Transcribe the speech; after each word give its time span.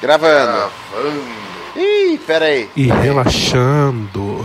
Gravando. 0.00 0.70
Gravando. 0.90 1.22
Ih, 1.76 2.18
pera 2.26 2.46
aí. 2.46 2.70
E 2.74 2.86
relaxando. 2.86 4.42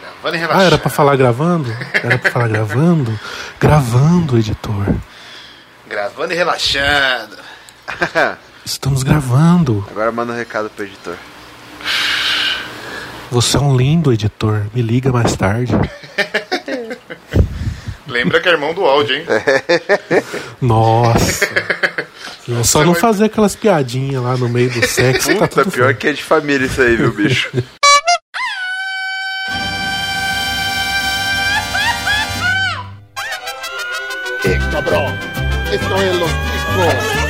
Gravando 0.00 0.36
e 0.36 0.38
relaxando. 0.38 0.62
Ah, 0.62 0.64
era 0.64 0.78
pra 0.78 0.90
falar 0.90 1.16
gravando? 1.16 1.76
Era 1.92 2.18
pra 2.18 2.30
falar 2.30 2.48
gravando? 2.48 3.18
Gravando, 3.60 4.38
editor. 4.38 4.86
Gravando 5.86 6.32
e 6.32 6.36
relaxando. 6.36 7.36
Estamos 8.64 9.02
gravando. 9.02 9.86
Agora 9.90 10.10
manda 10.10 10.32
um 10.32 10.36
recado 10.36 10.70
pro 10.70 10.84
editor. 10.84 11.16
Você 13.30 13.56
é 13.56 13.60
um 13.60 13.76
lindo 13.76 14.12
editor. 14.12 14.66
Me 14.74 14.82
liga 14.82 15.12
mais 15.12 15.36
tarde. 15.36 15.72
Lembra 18.08 18.40
que 18.40 18.48
é 18.48 18.52
irmão 18.52 18.72
do 18.72 18.84
áudio, 18.84 19.16
hein? 19.16 19.26
Nossa. 20.60 21.46
É 22.48 22.62
só 22.62 22.84
não 22.84 22.94
fazer 22.94 23.24
aquelas 23.24 23.56
piadinhas 23.56 24.22
lá 24.22 24.36
no 24.36 24.48
meio 24.48 24.70
do 24.72 24.86
sexo. 24.86 25.28
Tá 25.28 25.48
Puta, 25.48 25.64
tudo 25.64 25.72
pior 25.72 25.94
que 25.94 26.08
é 26.08 26.12
de 26.12 26.22
família 26.22 26.66
isso 26.66 26.80
aí, 26.80 26.96
viu, 26.96 27.12
bicho? 27.12 27.50
cabrón. 34.76 35.12
Esto 35.72 36.02
es 36.02 36.16
los 36.16 36.30
chicos. 36.30 37.26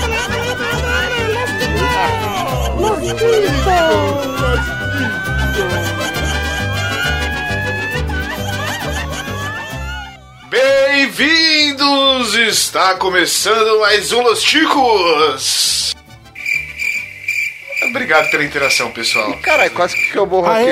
Está 11.89 12.97
começando 12.97 13.79
mais 13.79 14.11
um 14.11 14.21
Los 14.21 14.43
Chicos! 14.43 15.95
Obrigado 17.91 18.29
pela 18.29 18.43
interação, 18.43 18.91
pessoal. 18.91 19.33
Caralho, 19.39 19.71
quase 19.71 19.95
que 19.95 20.19
eu 20.19 20.27
morro 20.27 20.51
aqui. 20.51 20.67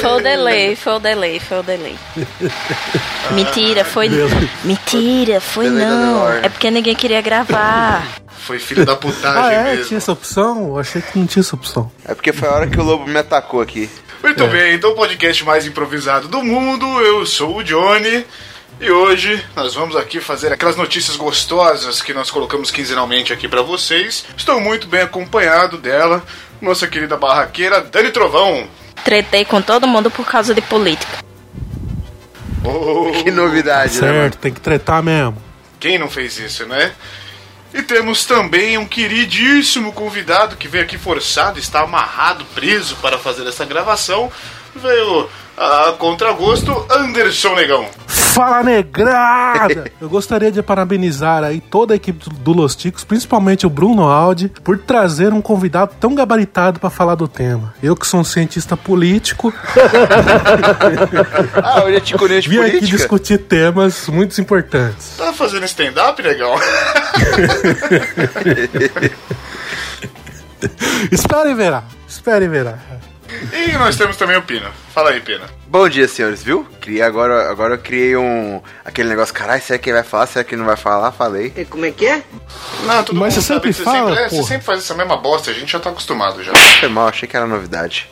Foi 0.00 0.10
o 0.12 0.20
delay, 0.20 0.76
foi 0.76 0.92
o 0.94 0.98
delay, 0.98 1.40
foi 1.40 1.58
o 1.58 1.62
delay. 1.62 1.98
Mentira, 3.32 3.84
foi. 3.84 4.08
Mentira, 4.64 5.42
foi 5.42 5.68
não. 5.68 6.26
É 6.38 6.48
porque 6.48 6.70
ninguém 6.70 6.94
queria 6.94 7.20
gravar. 7.20 8.08
Foi 8.46 8.58
filho 8.58 8.86
da 8.86 8.96
putagem 8.96 9.42
Ah, 9.44 9.52
é? 9.52 9.64
mesmo. 9.72 9.84
Tinha 9.88 9.98
essa 9.98 10.12
opção? 10.12 10.68
Eu 10.68 10.78
achei 10.78 11.02
que 11.02 11.18
não 11.18 11.26
tinha 11.26 11.42
essa 11.42 11.54
opção. 11.54 11.92
É 12.08 12.14
porque 12.14 12.32
foi 12.32 12.48
a 12.48 12.52
hora 12.52 12.66
que 12.66 12.80
o 12.80 12.82
lobo 12.82 13.06
me 13.06 13.18
atacou 13.18 13.60
aqui. 13.60 13.90
Muito 14.22 14.46
bem, 14.46 14.74
então 14.74 14.92
o 14.92 14.94
podcast 14.94 15.44
mais 15.44 15.66
improvisado 15.66 16.28
do 16.28 16.42
mundo. 16.42 16.86
Eu 17.02 17.26
sou 17.26 17.58
o 17.58 17.62
Johnny. 17.62 18.24
E 18.82 18.90
hoje 18.90 19.40
nós 19.54 19.76
vamos 19.76 19.94
aqui 19.94 20.20
fazer 20.20 20.52
aquelas 20.52 20.74
notícias 20.74 21.16
gostosas 21.16 22.02
que 22.02 22.12
nós 22.12 22.32
colocamos 22.32 22.68
quinzenalmente 22.68 23.32
aqui 23.32 23.46
pra 23.46 23.62
vocês. 23.62 24.26
Estou 24.36 24.60
muito 24.60 24.88
bem 24.88 25.02
acompanhado 25.02 25.78
dela, 25.78 26.20
nossa 26.60 26.88
querida 26.88 27.16
barraqueira 27.16 27.80
Dani 27.80 28.10
Trovão. 28.10 28.66
Tretei 29.04 29.44
com 29.44 29.62
todo 29.62 29.86
mundo 29.86 30.10
por 30.10 30.26
causa 30.26 30.52
de 30.52 30.60
política. 30.60 31.24
Oh, 32.64 33.12
Que 33.22 33.30
novidade, 33.30 34.00
né, 34.00 34.08
mano? 34.08 34.20
Certo, 34.22 34.38
tem 34.38 34.52
que 34.52 34.60
tretar 34.60 35.00
mesmo. 35.00 35.40
Quem 35.78 35.96
não 35.96 36.10
fez 36.10 36.36
isso, 36.40 36.66
né? 36.66 36.90
E 37.72 37.82
temos 37.82 38.24
também 38.24 38.76
um 38.78 38.84
queridíssimo 38.84 39.92
convidado 39.92 40.56
que 40.56 40.66
veio 40.66 40.82
aqui 40.82 40.98
forçado, 40.98 41.56
está 41.56 41.82
amarrado, 41.82 42.44
preso 42.46 42.96
para 42.96 43.16
fazer 43.16 43.46
essa 43.46 43.64
gravação. 43.64 44.28
Veio 44.74 45.30
a 45.62 45.92
contragosto 45.92 46.86
Anderson 46.90 47.54
Negão. 47.54 47.86
Fala 48.08 48.62
negrada! 48.64 49.90
Eu 50.00 50.08
gostaria 50.08 50.50
de 50.50 50.60
parabenizar 50.62 51.44
aí 51.44 51.60
toda 51.60 51.92
a 51.94 51.96
equipe 51.96 52.28
do- 52.30 52.52
Los 52.52 52.74
Ticos, 52.74 53.04
principalmente 53.04 53.66
o 53.66 53.70
Bruno 53.70 54.08
Aldi, 54.08 54.48
por 54.64 54.76
trazer 54.78 55.32
um 55.32 55.40
convidado 55.40 55.92
tão 56.00 56.14
gabaritado 56.14 56.80
para 56.80 56.90
falar 56.90 57.14
do 57.14 57.28
tema. 57.28 57.74
Eu 57.82 57.94
que 57.94 58.06
sou 58.06 58.20
um 58.20 58.24
cientista 58.24 58.76
político, 58.76 59.52
Ah, 61.62 61.84
hoje 61.84 61.96
é 61.96 62.00
de 62.40 62.48
vim 62.48 62.58
aqui 62.58 62.80
discutir 62.80 63.38
temas 63.38 64.08
muito 64.08 64.38
importantes. 64.40 65.14
Tá 65.16 65.32
fazendo 65.32 65.64
stand-up, 65.64 66.20
Negão? 66.22 66.54
Espere 71.10 71.50
e 71.50 71.54
verá, 71.54 71.82
espere 72.08 72.44
e 72.44 72.48
verá. 72.48 72.78
E 73.52 73.72
nós 73.78 73.96
temos 73.96 74.16
também 74.16 74.36
o 74.36 74.42
Pina. 74.42 74.70
Fala 74.94 75.10
aí, 75.10 75.20
Pina. 75.20 75.46
Bom 75.66 75.88
dia, 75.88 76.06
senhores, 76.06 76.42
viu? 76.42 76.66
Criei 76.80 77.02
agora, 77.02 77.50
agora 77.50 77.74
eu 77.74 77.78
criei 77.78 78.16
um. 78.16 78.60
aquele 78.84 79.08
negócio, 79.08 79.32
caralho, 79.34 79.62
será 79.62 79.78
que 79.78 79.88
ele 79.88 79.96
vai 79.96 80.04
falar? 80.04 80.26
Será 80.26 80.44
que 80.44 80.54
ele 80.54 80.60
não 80.60 80.66
vai 80.66 80.76
falar? 80.76 81.12
Falei. 81.12 81.52
E 81.56 81.64
Como 81.64 81.84
é 81.84 81.90
que 81.90 82.06
é? 82.06 82.22
Não, 82.84 83.02
todo 83.02 83.16
Mas 83.18 83.34
mundo 83.34 83.42
você 83.42 83.42
sabe 83.42 83.72
sempre 83.72 83.72
que 83.72 83.82
fala, 83.82 84.08
sempre, 84.10 84.22
é, 84.24 84.28
você 84.28 84.48
sempre 84.48 84.66
faz 84.66 84.78
essa 84.80 84.94
mesma 84.94 85.16
bosta, 85.16 85.50
a 85.50 85.54
gente 85.54 85.72
já 85.72 85.80
tá 85.80 85.90
acostumado 85.90 86.42
já. 86.42 86.54
Foi 86.54 86.88
mal, 86.88 87.08
achei 87.08 87.28
que 87.28 87.36
era 87.36 87.46
novidade. 87.46 88.08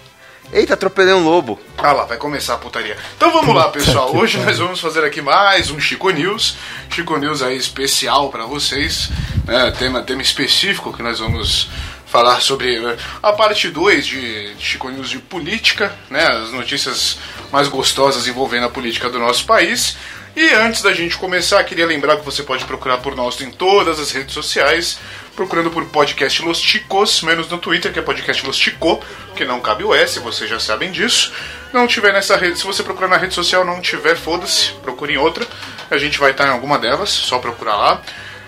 Eita, 0.53 0.75
atropelei 0.75 1.14
um 1.14 1.22
lobo. 1.22 1.60
Ah 1.78 1.92
lá, 1.92 2.04
vai 2.04 2.16
começar 2.16 2.54
a 2.54 2.58
putaria. 2.58 2.97
Então 3.16 3.31
vamos 3.31 3.54
lá, 3.54 3.69
pessoal. 3.69 4.16
Hoje 4.16 4.38
nós 4.38 4.58
vamos 4.58 4.81
fazer 4.81 5.04
aqui 5.04 5.22
mais 5.22 5.70
um 5.70 5.78
Chico 5.78 6.10
News. 6.10 6.56
Chico 6.91 7.16
News 7.19 7.41
aí 7.41 7.56
especial 7.56 8.31
pra 8.31 8.44
vocês. 8.47 9.10
Né? 9.47 9.70
Tema, 9.78 10.02
tema 10.02 10.22
específico 10.22 10.92
que 10.92 11.04
nós 11.04 11.20
vamos 11.20 11.69
falar 12.10 12.41
sobre 12.41 12.76
eh, 12.76 12.97
a 13.22 13.32
parte 13.32 13.69
2 13.69 14.04
de 14.04 14.54
Chico 14.59 14.91
News 14.91 15.09
de 15.09 15.19
política, 15.19 15.97
né? 16.10 16.26
As 16.26 16.50
notícias 16.50 17.19
mais 17.53 17.69
gostosas 17.69 18.26
envolvendo 18.26 18.66
a 18.66 18.71
política 18.71 19.09
do 19.09 19.19
nosso 19.19 19.47
país. 19.47 19.97
E 20.34 20.49
antes 20.54 20.82
da 20.82 20.93
gente 20.93 21.16
começar, 21.16 21.62
queria 21.65 21.87
lembrar 21.87 22.16
que 22.16 22.25
você 22.25 22.43
pode 22.43 22.65
procurar 22.65 22.99
por 22.99 23.16
nós 23.16 23.41
em 23.41 23.50
todas 23.50 23.99
as 23.99 24.12
redes 24.12 24.32
sociais, 24.32 24.99
procurando 25.34 25.70
por 25.70 25.84
podcast 25.87 26.43
Los 26.43 26.60
Chicos, 26.60 27.22
menos 27.22 27.49
no 27.49 27.59
Twitter, 27.59 27.93
que 27.93 27.99
é 27.99 28.03
podcast 28.03 28.44
Los 28.47 28.56
Chico, 28.56 29.03
que 29.34 29.44
não 29.44 29.60
cabe 29.60 29.84
o 29.84 29.94
S, 29.94 30.19
vocês 30.20 30.49
já 30.49 30.60
sabem 30.60 30.91
disso. 30.91 31.32
Não 31.72 31.87
tiver 31.87 32.12
nessa 32.12 32.37
rede, 32.37 32.59
se 32.59 32.65
você 32.65 32.82
procurar 32.82 33.09
na 33.09 33.16
rede 33.16 33.34
social 33.34 33.65
não 33.65 33.81
tiver, 33.81 34.16
foda-se, 34.16 34.72
procure 34.82 35.15
em 35.15 35.19
outra. 35.19 35.47
A 35.91 35.99
gente 35.99 36.19
vai 36.19 36.32
estar 36.32 36.47
em 36.47 36.53
alguma 36.53 36.78
delas, 36.78 37.10
só 37.10 37.38
procurar 37.38 37.76
lá. 37.76 38.03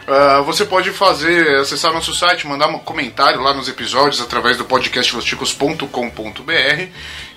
Ah, 0.07 0.41
você 0.41 0.65
pode 0.65 0.91
fazer, 0.91 1.61
acessar 1.61 1.93
nosso 1.93 2.13
site, 2.13 2.47
mandar 2.47 2.69
um 2.69 2.79
comentário 2.79 3.41
lá 3.41 3.55
nos 3.55 3.69
episódios 3.69 4.21
através 4.21 4.57
do 4.57 4.65
podcastlosticos.com.br 4.65 6.89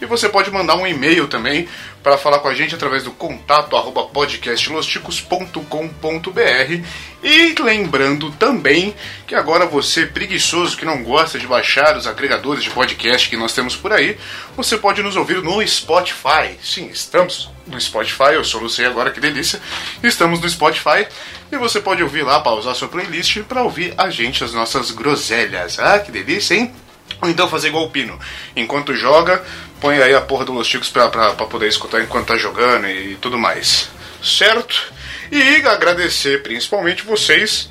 e 0.02 0.06
você 0.08 0.28
pode 0.28 0.50
mandar 0.50 0.76
um 0.76 0.88
e-mail 0.88 1.28
também 1.28 1.70
para 2.02 2.18
falar 2.18 2.40
com 2.40 2.48
a 2.48 2.56
gente 2.56 2.74
através 2.74 3.04
do 3.04 3.12
contato 3.12 3.76
arroba 3.76 4.06
podcastlosticos.com.br 4.06 6.84
e 7.24 7.56
lembrando 7.62 8.32
também 8.32 8.96
que 9.28 9.36
agora 9.36 9.68
você 9.68 10.08
preguiçoso 10.08 10.76
que 10.76 10.86
não 10.86 11.04
gosta 11.04 11.38
de 11.38 11.46
baixar 11.46 11.96
os 11.96 12.08
agregadores 12.08 12.64
de 12.64 12.72
podcast 12.72 13.30
que 13.30 13.38
nós 13.38 13.54
temos 13.54 13.76
por 13.76 13.94
aí, 13.94 14.18
você 14.58 14.76
pode 14.76 15.04
nos 15.04 15.16
ouvir 15.16 15.40
no 15.42 15.66
Spotify. 15.68 16.58
Sim, 16.64 16.90
estamos 16.90 17.54
no 17.68 17.80
Spotify, 17.80 18.34
eu 18.34 18.44
solucei 18.44 18.86
agora, 18.86 19.12
que 19.12 19.20
delícia. 19.20 19.62
Estamos 20.04 20.40
no 20.40 20.50
Spotify 20.50 21.08
e 21.52 21.58
você 21.58 21.80
pode 21.80 22.02
ouvir 22.02 22.24
lá, 22.24 22.40
pausar 22.40 22.76
sua 22.76 22.88
playlist 22.88 23.40
para 23.44 23.64
ouvir 23.64 23.94
a 23.98 24.10
gente, 24.10 24.44
as 24.44 24.54
nossas 24.54 24.92
groselhas. 24.92 25.80
Ah, 25.80 26.00
que 26.00 26.12
delícia, 26.12 26.56
hein? 26.56 26.74
Ou 27.22 27.30
então 27.30 27.48
fazer 27.48 27.70
igual 27.70 27.86
o 27.86 27.90
Pino. 27.90 28.20
Enquanto 28.56 28.96
joga, 28.96 29.44
põe 29.80 30.02
aí 30.02 30.14
a 30.14 30.22
porra 30.22 30.46
do 30.46 30.54
Los 30.54 30.68
Chicos 30.68 30.90
pra, 30.90 31.08
pra, 31.10 31.34
pra 31.34 31.46
poder 31.46 31.68
escutar 31.68 32.02
enquanto 32.02 32.28
tá 32.28 32.38
jogando 32.38 32.88
e 32.88 33.16
tudo 33.22 33.38
mais. 33.38 33.90
Certo? 34.24 34.92
E 35.32 35.42
agradecer 35.68 36.44
principalmente 36.44 37.04
vocês, 37.04 37.70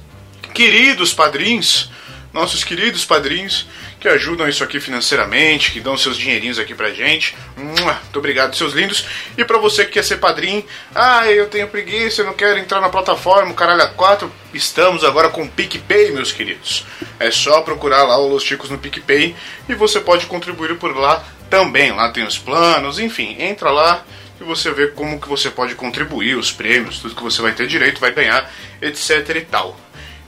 queridos 0.52 1.12
padrinhos, 1.12 1.90
nossos 2.32 2.64
queridos 2.64 3.04
padrinhos, 3.04 3.66
que 4.04 4.08
ajudam 4.08 4.46
isso 4.46 4.62
aqui 4.62 4.78
financeiramente, 4.78 5.72
que 5.72 5.80
dão 5.80 5.96
seus 5.96 6.18
dinheirinhos 6.18 6.58
aqui 6.58 6.74
pra 6.74 6.92
gente. 6.92 7.34
Muito 7.56 8.18
obrigado, 8.18 8.54
seus 8.54 8.74
lindos. 8.74 9.06
E 9.34 9.42
pra 9.46 9.56
você 9.56 9.82
que 9.82 9.92
quer 9.92 10.04
ser 10.04 10.18
padrinho, 10.18 10.62
ah, 10.94 11.32
eu 11.32 11.46
tenho 11.46 11.66
preguiça, 11.68 12.20
eu 12.20 12.26
não 12.26 12.34
quero 12.34 12.58
entrar 12.58 12.82
na 12.82 12.90
plataforma, 12.90 13.54
caralho 13.54 13.80
a 13.80 13.86
4, 13.86 14.30
estamos 14.52 15.04
agora 15.04 15.30
com 15.30 15.44
o 15.44 15.48
PicPay, 15.48 16.12
meus 16.12 16.32
queridos. 16.32 16.84
É 17.18 17.30
só 17.30 17.62
procurar 17.62 18.02
lá 18.02 18.18
o 18.18 18.28
Los 18.28 18.42
Chicos 18.42 18.68
no 18.68 18.76
PicPay 18.76 19.34
e 19.70 19.74
você 19.74 19.98
pode 19.98 20.26
contribuir 20.26 20.76
por 20.76 20.94
lá 20.94 21.24
também. 21.48 21.90
Lá 21.90 22.10
tem 22.10 22.26
os 22.26 22.36
planos, 22.36 22.98
enfim, 22.98 23.36
entra 23.38 23.70
lá 23.70 24.04
e 24.38 24.44
você 24.44 24.70
vê 24.70 24.88
como 24.88 25.18
que 25.18 25.30
você 25.30 25.48
pode 25.48 25.74
contribuir, 25.76 26.34
os 26.34 26.52
prêmios, 26.52 26.98
tudo 26.98 27.14
que 27.14 27.22
você 27.22 27.40
vai 27.40 27.52
ter 27.52 27.66
direito, 27.66 28.02
vai 28.02 28.12
ganhar, 28.12 28.52
etc 28.82 29.30
e 29.34 29.40
tal. 29.40 29.83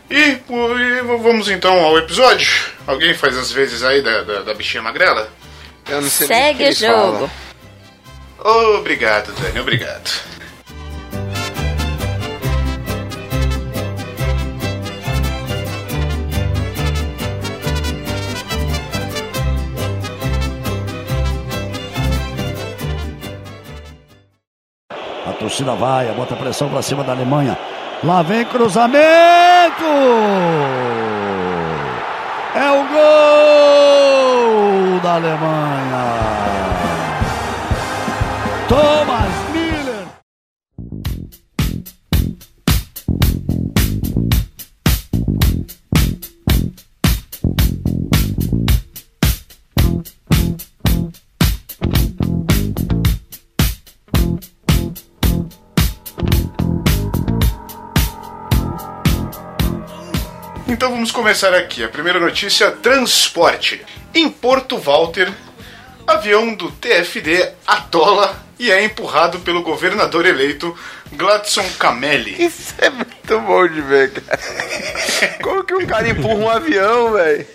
E, 0.08 0.38
e 0.38 1.02
vamos 1.02 1.48
então 1.48 1.78
ao 1.84 1.98
episódio. 1.98 2.48
Alguém 2.86 3.12
faz 3.14 3.36
as 3.36 3.50
vezes 3.50 3.82
aí 3.82 4.02
da, 4.02 4.22
da, 4.22 4.40
da 4.42 4.54
bichinha 4.54 4.82
magrela? 4.82 5.28
Eu 5.88 6.00
não 6.00 6.08
sei 6.08 6.26
Segue 6.26 6.68
o 6.68 6.72
jogo. 6.72 7.30
falam. 8.38 8.76
Obrigado, 8.78 9.32
Dani, 9.40 9.60
obrigado. 9.60 10.10
A 24.90 25.32
torcida 25.38 25.74
vai, 25.74 26.06
bota 26.14 26.36
pressão 26.36 26.68
pra 26.68 26.82
cima 26.82 27.02
da 27.02 27.12
Alemanha. 27.12 27.58
Lá 28.04 28.22
vem 28.22 28.44
cruzamento! 28.44 29.45
É 32.54 32.70
o 32.70 32.84
gol 32.94 35.00
da 35.00 35.14
Alemanha! 35.14 36.06
Thomas 38.68 39.35
Então 60.76 60.90
vamos 60.90 61.10
começar 61.10 61.54
aqui. 61.54 61.82
A 61.82 61.88
primeira 61.88 62.20
notícia: 62.20 62.70
transporte. 62.70 63.82
Em 64.14 64.28
Porto 64.28 64.76
Walter, 64.76 65.32
avião 66.06 66.54
do 66.54 66.70
TFD 66.70 67.50
atola 67.66 68.44
e 68.58 68.70
é 68.70 68.84
empurrado 68.84 69.38
pelo 69.38 69.62
governador 69.62 70.26
eleito 70.26 70.76
Gladson 71.12 71.64
Camelli. 71.78 72.36
Isso 72.44 72.74
é 72.76 72.90
muito 72.90 73.40
bom 73.40 73.66
de 73.66 73.80
ver, 73.80 74.12
cara. 74.12 74.38
Como 75.42 75.64
que 75.64 75.72
um 75.72 75.86
cara 75.86 76.10
empurra 76.10 76.34
um 76.34 76.50
avião, 76.50 77.12
velho? 77.14 77.46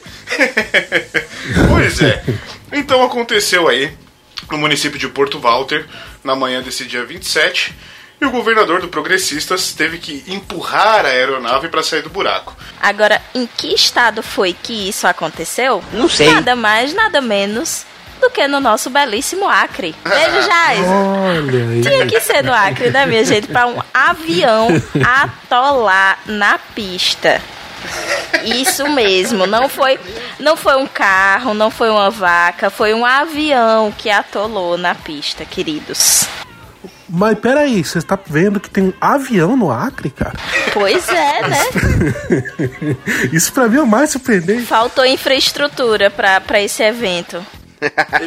pois 1.70 2.02
é. 2.02 2.24
Então 2.74 3.04
aconteceu 3.04 3.68
aí 3.68 3.96
no 4.50 4.58
município 4.58 4.98
de 4.98 5.08
Porto 5.08 5.38
Walter, 5.38 5.86
na 6.24 6.36
manhã 6.36 6.60
desse 6.64 6.86
dia 6.86 7.06
27, 7.06 7.72
e 8.22 8.26
o 8.26 8.30
governador 8.30 8.82
do 8.82 8.88
Progressistas 8.88 9.74
teve 9.74 9.98
que 9.98 10.24
empurrar 10.28 11.06
a 11.06 11.10
aeronave 11.10 11.70
para 11.70 11.82
sair 11.82 12.04
do 12.04 12.10
buraco. 12.10 12.56
Agora, 12.80 13.20
em 13.34 13.48
que 13.48 13.74
estado 13.74 14.22
foi 14.22 14.54
que 14.54 14.88
isso 14.88 15.08
aconteceu? 15.08 15.84
Não 15.92 16.08
sei. 16.08 16.32
Nada 16.32 16.56
mais, 16.56 16.94
nada 16.94 17.20
menos 17.20 17.84
do 18.22 18.30
que 18.30 18.48
no 18.48 18.60
nosso 18.60 18.92
belíssimo 18.92 19.50
Acre. 19.50 19.96
Beijo, 20.04 20.42
Jais. 20.48 20.88
Olha 20.88 21.68
aí. 21.68 21.82
Tinha 21.82 22.06
que 22.06 22.20
ser 22.22 22.44
no 22.44 22.54
Acre, 22.54 22.92
né, 22.92 23.08
minha 23.08 23.26
gente? 23.26 23.48
Para 23.48 23.66
um 23.66 23.82
avião 23.92 24.68
atolar 25.04 26.20
na 26.28 26.60
pista. 26.60 27.42
Isso 28.44 28.88
mesmo, 28.90 29.48
não 29.48 29.68
foi, 29.68 30.00
não 30.40 30.56
foi 30.56 30.76
um 30.76 30.86
carro, 30.86 31.56
não 31.56 31.72
foi 31.72 31.90
uma 31.90 32.12
vaca, 32.12 32.70
foi 32.70 32.94
um 32.94 33.04
avião 33.04 33.92
que 33.92 34.08
atolou 34.08 34.78
na 34.78 34.94
pista, 34.94 35.44
queridos. 35.44 36.28
Mas 37.14 37.38
peraí, 37.40 37.84
você 37.84 38.02
tá 38.02 38.18
vendo 38.26 38.58
que 38.60 38.70
tem 38.70 38.86
um 38.86 38.94
avião 39.02 39.58
no 39.58 39.70
Acre, 39.70 40.10
cara? 40.10 40.34
Pois 40.74 41.10
é, 41.10 41.42
né? 41.46 41.66
Isso 43.34 43.52
pra 43.52 43.68
mim 43.68 43.78
é 43.78 43.82
o 43.82 43.88
mais 43.88 44.12
surpreendente. 44.12 44.64
Faltou 44.64 45.06
infraestrutura 45.06 46.10
para 46.10 46.62
esse 46.62 46.82
evento. 46.82 47.46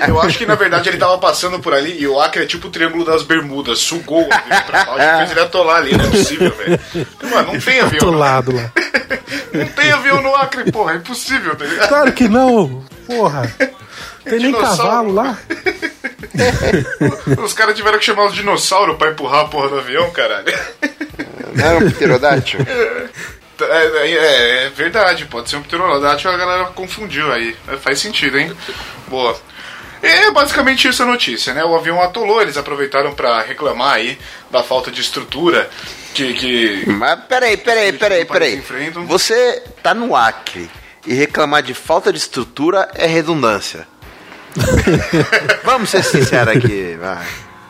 Eu 0.06 0.20
acho 0.20 0.36
que 0.36 0.44
na 0.44 0.56
verdade 0.56 0.88
ele 0.88 0.98
tava 0.98 1.16
passando 1.16 1.60
por 1.60 1.72
ali 1.72 1.96
e 1.98 2.06
o 2.08 2.20
Acre 2.20 2.42
é 2.42 2.46
tipo 2.46 2.66
o 2.66 2.70
Triângulo 2.70 3.04
das 3.04 3.22
Bermudas, 3.22 3.78
sugou 3.78 4.22
o 4.28 4.34
avião 4.34 4.62
pra 4.66 4.84
baixo 4.84 5.16
fez 5.18 5.30
ele 5.30 5.40
atolar 5.40 5.76
ali, 5.76 5.96
não 5.96 6.04
é 6.04 6.10
possível, 6.10 6.52
velho. 6.56 6.80
Mano, 7.30 7.52
não 7.52 7.60
tem 7.60 7.80
avião. 7.80 8.08
Atolado 8.08 8.54
lá. 8.54 8.72
Não 9.54 9.66
tem 9.66 9.92
avião 9.92 10.20
no 10.20 10.34
Acre, 10.34 10.72
porra, 10.72 10.94
é 10.94 10.96
impossível, 10.96 11.54
tá 11.54 11.64
ligado? 11.64 11.88
Claro 11.88 12.12
que 12.12 12.28
não, 12.28 12.84
porra. 13.06 13.48
Tem 14.24 14.38
nem 14.38 14.52
cavalo 14.52 15.12
lá. 15.12 15.38
Os 17.44 17.52
caras 17.52 17.76
tiveram 17.76 17.98
que 17.98 18.04
chamar 18.04 18.26
os 18.26 18.34
dinossauros 18.34 18.96
pra 18.96 19.10
empurrar 19.10 19.42
a 19.42 19.48
porra 19.48 19.68
do 19.68 19.78
avião, 19.78 20.10
caralho. 20.10 20.46
Não 21.54 21.64
era 21.64 21.78
um 21.78 21.90
pterodáctilo? 21.90 22.66
É, 22.66 23.86
é, 23.86 24.66
é 24.66 24.70
verdade, 24.70 25.26
pode 25.26 25.48
ser 25.48 25.56
um 25.56 25.62
pterodáctilo, 25.62 26.32
a 26.32 26.36
galera 26.36 26.64
confundiu 26.66 27.32
aí. 27.32 27.56
É, 27.68 27.76
Faz 27.76 28.00
sentido, 28.00 28.38
hein? 28.38 28.52
Boa. 29.06 29.36
E 30.02 30.06
é 30.06 30.30
basicamente 30.32 30.88
isso 30.88 31.02
a 31.02 31.06
notícia, 31.06 31.54
né? 31.54 31.64
O 31.64 31.74
avião 31.74 32.02
atolou, 32.02 32.42
eles 32.42 32.56
aproveitaram 32.56 33.14
pra 33.14 33.40
reclamar 33.42 33.94
aí 33.94 34.18
da 34.50 34.62
falta 34.62 34.90
de 34.90 35.00
estrutura 35.00 35.70
que. 36.12 36.34
que... 36.34 36.90
Mas 36.90 37.20
peraí, 37.28 37.56
peraí, 37.56 37.92
peraí, 37.92 38.24
peraí. 38.24 38.62
Você 39.06 39.62
tá 39.82 39.94
no 39.94 40.14
Acre 40.14 40.68
e 41.06 41.14
reclamar 41.14 41.62
de 41.62 41.72
falta 41.72 42.12
de 42.12 42.18
estrutura 42.18 42.90
é 42.94 43.06
redundância. 43.06 43.86
Vamos 45.64 45.90
ser 45.90 46.04
sinceros 46.04 46.56
aqui, 46.56 46.96
vai. 47.00 47.24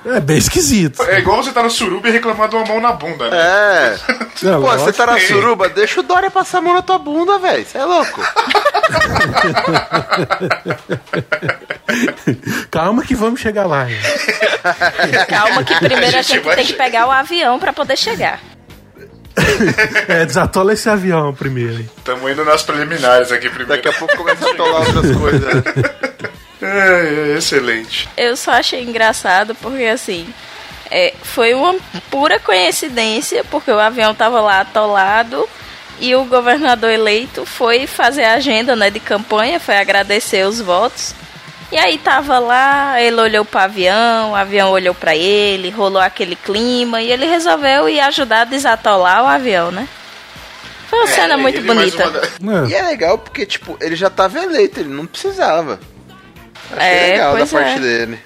É 0.07 0.21
bem 0.21 0.37
esquisito. 0.37 1.03
É 1.05 1.19
igual 1.19 1.43
você 1.43 1.51
tá 1.51 1.63
no 1.63 1.71
suruba 1.71 2.07
e 2.09 2.13
reclamar 2.13 2.47
de 2.47 2.55
uma 2.57 2.67
mão 2.67 2.79
na 2.79 2.93
bunda, 2.93 3.31
né? 3.31 3.39
É. 3.39 3.97
Não, 4.43 4.61
Pô, 4.61 4.71
você 4.77 4.93
tá 4.93 5.07
na 5.07 5.15
que- 5.15 5.27
suruba, 5.29 5.67
deixa 5.71 6.01
o 6.01 6.03
Dória 6.03 6.31
passar 6.31 6.59
a 6.59 6.61
mão 6.61 6.75
na 6.75 6.83
tua 6.83 6.99
bunda, 6.99 7.39
velho. 7.39 7.65
Você 7.65 7.79
é 7.79 7.85
louco. 7.87 8.21
Calma 12.71 13.03
que 13.05 13.15
vamos 13.15 13.41
chegar 13.41 13.67
lá. 13.67 13.91
hein? 13.91 13.97
Calma 15.29 15.65
que 15.65 15.75
primeiro 15.79 16.17
A 16.17 16.19
a 16.19 16.23
gente 16.23 16.35
gente 16.35 16.45
vai 16.45 16.57
tem 16.57 16.67
que 16.67 16.73
pegar 16.75 17.07
o 17.07 17.11
avião 17.11 17.59
para 17.59 17.73
poder 17.73 17.97
chegar. 17.97 18.41
É, 20.09 20.25
desatola 20.25 20.73
esse 20.73 20.89
avião 20.89 21.35
primeiro. 21.35 21.75
hein? 21.81 21.91
Estamos 21.99 22.31
indo 22.31 22.45
nas 22.45 22.63
preliminares 22.63 23.33
aqui 23.33 23.49
primeiro. 23.49 23.69
Daqui 23.69 23.89
a 23.89 23.93
pouco 23.93 24.17
começa 24.17 24.47
a 24.47 24.51
atolar 24.53 24.83
outras 24.87 25.17
coisas. 25.17 25.65
É, 26.65 27.33
é, 27.35 27.39
excelente. 27.39 28.09
Eu 28.17 28.37
só 28.37 28.53
achei 28.53 28.83
engraçado 28.83 29.55
porque 29.57 29.85
assim. 29.85 30.27
é, 30.91 31.13
foi 31.23 31.55
uma 31.55 31.75
pura 32.11 32.39
coincidência, 32.41 33.45
porque 33.51 33.71
o 33.71 33.79
avião 33.79 34.15
tava 34.15 34.41
lá 34.41 34.61
atolado 34.61 35.49
e 36.01 36.15
o 36.15 36.25
governador 36.25 36.91
eleito 36.91 37.45
foi 37.47 37.87
fazer 37.87 38.25
a 38.25 38.35
agenda 38.35 38.75
né, 38.77 38.91
de 38.91 39.01
campanha, 39.01 39.61
foi 39.61 39.77
agradecer 39.77 40.47
os 40.47 40.61
votos. 40.61 41.15
E 41.73 41.77
aí 41.79 41.99
tava 41.99 42.39
lá, 42.39 43.01
ele 43.01 43.21
olhou 43.21 43.45
pro 43.45 43.59
avião, 43.61 44.33
o 44.33 44.35
avião 44.37 44.71
olhou 44.71 44.95
pra 44.95 45.17
ele, 45.17 45.71
rolou 45.71 46.01
aquele 46.01 46.37
clima 46.37 47.01
e 47.03 47.11
ele 47.11 47.27
resolveu 47.27 47.89
ir 47.89 47.99
ajudar 48.01 48.43
a 48.43 48.45
desatolar 48.45 49.25
o 49.25 49.27
avião, 49.27 49.71
né? 49.73 49.89
Foi 50.89 50.99
uma 51.01 51.09
cena 51.09 51.37
muito 51.37 51.57
É, 51.57 51.59
ele 51.61 51.75
mais 51.75 51.91
bonita. 51.95 52.29
uma 52.41 52.53
da- 52.61 52.67
É. 52.67 52.69
E 52.69 52.75
é 52.75 52.83
legal 52.83 53.19
porque, 53.19 53.45
tipo, 53.47 53.77
ele 53.81 53.97
já 53.97 54.09
tava 54.11 54.39
eleito, 54.39 54.79
ele 54.79 54.91
não 54.91 55.07
precisava. 55.07 55.81
Achei 56.73 56.89
É, 56.89 57.13
legal 57.13 57.33
da 57.33 57.39
pois 57.39 57.53
parte 57.53 57.77
é. 57.77 57.81
dele. 57.81 58.19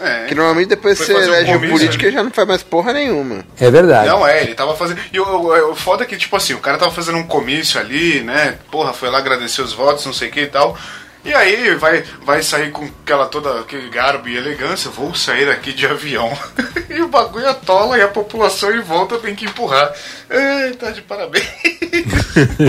É. 0.00 0.26
Que 0.26 0.34
normalmente 0.34 0.68
depois 0.68 0.96
você 0.96 1.12
fazer 1.12 1.28
um 1.28 1.34
elege 1.34 1.56
o 1.56 1.70
político 1.70 2.04
né? 2.04 2.08
e 2.08 2.12
já 2.12 2.22
não 2.22 2.30
faz 2.30 2.46
mais 2.46 2.62
porra 2.62 2.92
nenhuma. 2.92 3.44
É 3.58 3.70
verdade. 3.70 4.08
Não, 4.08 4.26
é, 4.26 4.42
ele 4.42 4.54
tava 4.54 4.76
fazendo. 4.76 5.00
E 5.12 5.18
o, 5.18 5.24
o, 5.24 5.72
o 5.72 5.74
foda 5.74 6.04
é 6.04 6.06
que, 6.06 6.16
tipo 6.16 6.36
assim, 6.36 6.54
o 6.54 6.60
cara 6.60 6.78
tava 6.78 6.92
fazendo 6.92 7.18
um 7.18 7.26
comício 7.26 7.80
ali, 7.80 8.20
né? 8.20 8.58
Porra, 8.70 8.92
foi 8.92 9.10
lá 9.10 9.18
agradecer 9.18 9.60
os 9.60 9.72
votos, 9.72 10.06
não 10.06 10.12
sei 10.12 10.28
o 10.28 10.30
que 10.30 10.42
e 10.42 10.46
tal. 10.46 10.78
E 11.24 11.34
aí 11.34 11.74
vai, 11.74 12.04
vai 12.24 12.42
sair 12.42 12.70
com 12.70 12.88
aquela 13.02 13.26
toda 13.26 13.60
aquele 13.60 13.88
garbo 13.90 14.28
e 14.28 14.36
elegância, 14.36 14.88
vou 14.88 15.14
sair 15.16 15.50
aqui 15.50 15.72
de 15.72 15.84
avião. 15.84 16.32
e 16.88 17.02
o 17.02 17.08
bagulho 17.08 17.48
atola 17.48 17.98
e 17.98 18.02
a 18.02 18.08
população 18.08 18.70
em 18.70 18.80
volta 18.80 19.18
tem 19.18 19.34
que 19.34 19.46
empurrar. 19.46 19.92
É, 20.30 20.70
tá 20.70 20.90
de 20.90 21.02
parabéns. 21.02 21.44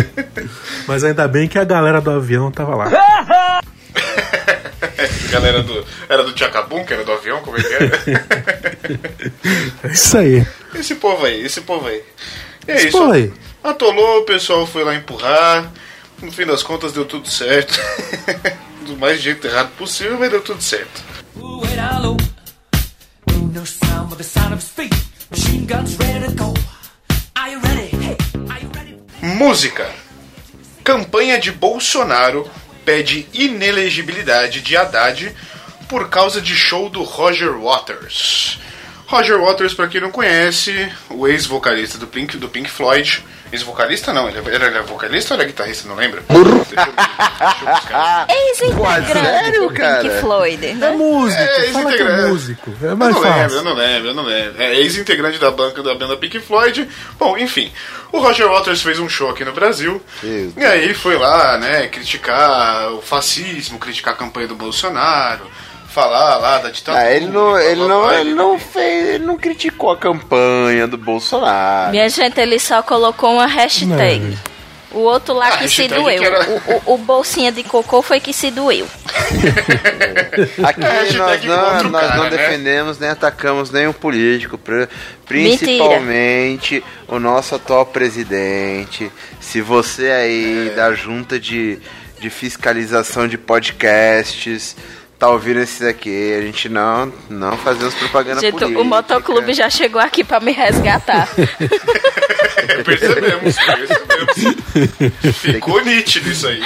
Mas 0.88 1.04
ainda 1.04 1.28
bem 1.28 1.48
que 1.48 1.60
a 1.60 1.64
galera 1.64 2.02
do 2.02 2.10
avião 2.10 2.52
tava 2.52 2.76
lá. 2.76 3.62
Galera 5.30 5.62
do. 5.64 5.86
Era 6.08 6.24
do 6.24 6.34
Tchacabum, 6.34 6.86
que 6.86 6.94
era 6.94 7.04
do 7.04 7.12
avião, 7.12 7.42
como 7.42 7.58
é 7.58 7.62
que 7.62 7.74
era? 7.74 7.92
Isso 9.92 10.18
aí. 10.18 10.46
esse 10.76 10.96
povo 10.96 11.26
aí, 11.26 11.46
esse 11.46 11.62
povo 11.62 11.88
aí. 11.88 12.04
E 12.68 12.72
é 12.72 12.76
Esse 12.76 12.88
isso. 12.88 12.98
povo 12.98 13.12
aí. 13.12 13.34
Atolou, 13.64 14.20
o 14.22 14.26
pessoal 14.26 14.66
foi 14.66 14.84
lá 14.84 14.96
empurrar. 14.96 15.72
No 16.22 16.32
fim 16.32 16.46
das 16.46 16.64
contas 16.64 16.92
deu 16.92 17.06
tudo 17.06 17.28
certo. 17.28 17.80
Do 18.86 18.98
mais 18.98 19.22
jeito 19.22 19.46
errado 19.46 19.70
possível, 19.78 20.18
mas 20.20 20.32
deu 20.32 20.42
tudo 20.42 20.62
certo. 20.62 21.02
Música. 29.22 29.90
Campanha 30.84 31.40
de 31.40 31.52
Bolsonaro 31.52 32.50
pede 32.86 33.28
inelegibilidade 33.34 34.62
de 34.62 34.76
Haddad 34.76 35.36
por 35.88 36.10
causa 36.10 36.40
de 36.42 36.56
show 36.56 36.90
do 36.90 37.04
Roger 37.04 37.58
Waters. 37.58 38.60
Roger 39.10 39.40
Waters, 39.42 39.74
pra 39.74 39.88
quem 39.88 40.00
não 40.00 40.12
conhece, 40.12 40.88
o 41.10 41.28
ex-vocalista 41.28 41.98
do 41.98 42.06
Pink, 42.06 42.38
do 42.38 42.48
Pink 42.48 42.70
Floyd. 42.70 43.26
Ex-vocalista 43.52 44.14
não, 44.14 44.30
ele 44.30 44.38
é- 44.38 44.54
ele 44.56 44.64
era 44.64 44.84
vocalista 44.84 45.34
ou 45.34 45.40
era 45.40 45.48
guitarrista, 45.50 45.90
não 45.90 46.00
eu, 46.00 46.12
eu 46.30 46.46
buscar. 46.46 48.28
Ex-integrante 48.30 49.60
do 49.60 49.70
cara? 49.74 50.04
Pink 50.04 50.20
Floyd, 50.22 50.66
É 50.68 50.74
né? 50.76 50.92
músico, 50.92 51.42
É, 51.42 51.64
fala 51.72 51.92
que 51.94 52.02
é 52.04 52.28
músico. 52.28 52.74
É 52.82 52.86
Eu 52.86 52.98
mais 52.98 53.16
não 53.16 53.22
lembro, 53.22 53.38
eu 53.40 53.44
fácil. 53.50 53.64
não 53.64 53.74
lembro, 53.74 54.08
eu 54.10 54.14
não 54.14 54.24
lembro. 54.24 54.62
É 54.62 54.76
ex-integrante 54.76 55.40
da 55.40 55.50
banca 55.50 55.82
da 55.82 55.96
banda 55.96 56.16
Pink 56.16 56.40
Floyd. 56.40 56.88
Bom, 57.18 57.36
enfim. 57.36 57.72
O 58.12 58.20
Roger 58.20 58.48
Waters 58.48 58.84
fez 58.84 59.00
um 59.00 59.10
show 59.10 59.32
aqui 59.32 59.44
no 59.44 59.54
Brasil. 59.54 60.00
Meu 60.22 60.54
e 60.56 60.64
aí 60.66 60.94
foi 60.94 61.18
lá, 61.18 61.58
né, 61.58 61.88
criticar 61.88 62.92
o 62.94 63.02
fascismo, 63.02 63.80
criticar 63.80 64.14
a 64.14 64.18
campanha 64.18 64.48
do 64.48 64.56
Bolsonaro, 64.56 65.50
falar 65.90 66.38
lá 66.38 66.58
da 66.60 66.70
ditadura. 66.70 67.04
Ah, 67.04 67.12
ele 67.14 67.26
não, 67.28 67.52
blá, 67.52 67.64
ele 67.66 67.76
blá, 67.76 67.88
não, 67.88 68.02
blá, 68.02 68.20
ele 68.22 68.34
não 68.34 68.60
fez, 68.60 69.10
ele 69.16 69.26
não 69.26 69.38
criticou 69.38 69.92
a 69.92 69.98
campanha 69.98 70.88
do 70.88 70.98
Bolsonaro. 70.98 71.92
Minha 71.92 72.08
gente, 72.10 72.40
ele 72.40 72.60
só 72.60 72.82
colocou 72.82 73.34
uma 73.34 73.46
hashtag. 73.48 74.20
Não. 74.20 74.50
O 74.92 75.02
outro 75.02 75.36
lá 75.36 75.50
A 75.50 75.58
que 75.58 75.70
se 75.70 75.84
hashtag 75.84 75.94
doeu. 76.02 76.20
que 76.20 76.26
era- 76.26 76.50
O, 76.50 76.92
o, 76.92 76.94
o 76.96 76.98
bolsinha 76.98 77.52
de 77.52 77.62
cocô 77.64 78.02
foi 78.02 78.20
que 78.20 78.34
se 78.34 78.50
doeu. 78.50 78.88
Aqui 80.64 80.84
É, 80.84 81.14
nós 81.14 81.44
não, 81.44 81.84
nós 81.90 82.02
cara, 82.08 82.18
não 82.18 82.24
né? 82.24 82.30
defendemos 82.32 82.98
nem 82.98 83.10
atacamos 83.10 83.70
nenhum 83.70 83.94
político, 83.94 84.58
pri- 84.58 84.88
principalmente 85.28 86.84
o 87.08 87.20
nosso 87.20 87.56
atual 87.56 87.86
presidente. 87.86 89.12
Se 89.40 89.62
você 89.62 90.10
aí 90.10 90.70
É. 90.72 90.76
da 90.76 90.94
junta 90.94 91.40
de, 91.40 91.80
de 92.20 92.30
fiscalização 92.32 93.28
de 93.28 93.38
podcasts 93.38 94.76
tá 95.20 95.30
ouvindo 95.30 95.60
esse 95.60 95.84
daqui, 95.84 96.34
a 96.34 96.42
gente 96.42 96.70
não, 96.70 97.12
não 97.30 97.58
fazemos 97.58 97.94
propaganda 97.94 98.40
Gente, 98.40 98.54
política. 98.54 98.80
o 98.80 98.86
motoclube 98.86 99.54
já 99.54 99.70
chegou 99.70 100.02
aqui 100.02 100.24
pra 100.24 100.40
me 100.40 100.54
resgatar. 100.54 101.28
percebemos, 102.86 103.56
percebemos. 103.58 105.38
Ficou 105.38 105.84
nítido 105.84 106.30
isso 106.30 106.48
aí. 106.48 106.62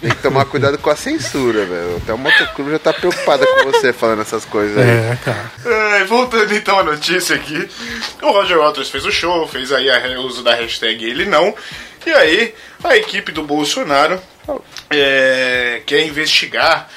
Tem 0.00 0.10
que 0.10 0.22
tomar 0.22 0.44
cuidado 0.44 0.78
com 0.78 0.90
a 0.90 0.96
censura, 0.96 1.64
velho. 1.64 1.96
Até 1.96 2.14
o 2.14 2.18
motoclube 2.18 2.70
já 2.70 2.78
tá 2.78 2.92
preocupada 2.92 3.44
com 3.46 3.72
você 3.72 3.92
falando 3.92 4.22
essas 4.22 4.44
coisas 4.44 4.78
aí. 4.78 4.88
É, 4.88 5.18
cara. 5.24 5.52
Ai, 5.92 6.04
voltando 6.04 6.54
então 6.54 6.78
à 6.78 6.84
notícia 6.84 7.34
aqui, 7.34 7.68
o 8.22 8.30
Roger 8.30 8.58
Waters 8.58 8.90
fez 8.90 9.04
o 9.04 9.10
show, 9.10 9.46
fez 9.48 9.72
aí 9.72 9.88
o 10.16 10.22
uso 10.22 10.44
da 10.44 10.54
hashtag 10.54 11.04
ele 11.04 11.24
não, 11.24 11.52
e 12.06 12.10
aí 12.10 12.54
a 12.84 12.96
equipe 12.96 13.32
do 13.32 13.42
Bolsonaro 13.42 14.20
é, 14.90 15.82
quer 15.86 16.06
investigar 16.06 16.88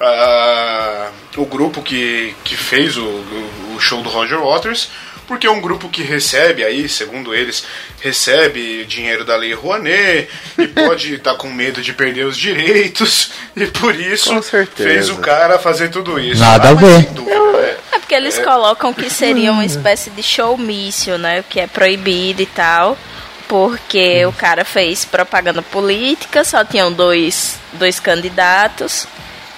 ah, 0.00 1.10
o 1.36 1.44
grupo 1.46 1.82
que, 1.82 2.34
que 2.44 2.56
fez 2.56 2.96
o, 2.96 3.04
o- 3.04 3.74
o 3.76 3.80
show 3.80 4.02
do 4.02 4.08
Roger 4.08 4.38
Waters, 4.40 4.88
porque 5.26 5.46
é 5.46 5.50
um 5.50 5.60
grupo 5.60 5.88
que 5.88 6.02
recebe 6.02 6.64
aí, 6.64 6.88
segundo 6.88 7.34
eles, 7.34 7.64
recebe 8.00 8.84
dinheiro 8.84 9.24
da 9.24 9.36
Lei 9.36 9.52
Rouanet 9.54 10.28
e 10.58 10.66
pode 10.68 11.14
estar 11.14 11.34
com 11.34 11.48
medo 11.50 11.82
de 11.82 11.92
perder 11.92 12.24
os 12.26 12.36
direitos 12.36 13.32
e 13.56 13.66
por 13.66 13.94
isso 13.98 14.40
fez 14.74 15.08
o 15.10 15.16
cara 15.18 15.58
fazer 15.58 15.88
tudo 15.90 16.18
isso. 16.20 16.40
Nada 16.40 16.68
Ah, 16.68 16.70
a 16.70 16.74
ver. 16.74 17.02
dúvida, 17.06 17.34
é. 17.58 17.76
É 17.96 17.98
porque 17.98 18.14
eles 18.14 18.38
colocam 18.38 18.94
que 18.94 19.10
seria 19.10 19.50
uma 19.50 19.64
espécie 19.64 20.10
de 20.10 20.22
showmício, 20.22 21.18
né? 21.18 21.40
O 21.40 21.44
que 21.44 21.58
é 21.58 21.66
proibido 21.66 22.40
e 22.42 22.46
tal. 22.46 22.96
Porque 23.48 24.26
o 24.26 24.32
cara 24.32 24.64
fez 24.64 25.04
propaganda 25.04 25.62
política, 25.62 26.44
só 26.44 26.64
tinham 26.64 26.92
dois, 26.92 27.58
dois 27.74 28.00
candidatos. 28.00 29.06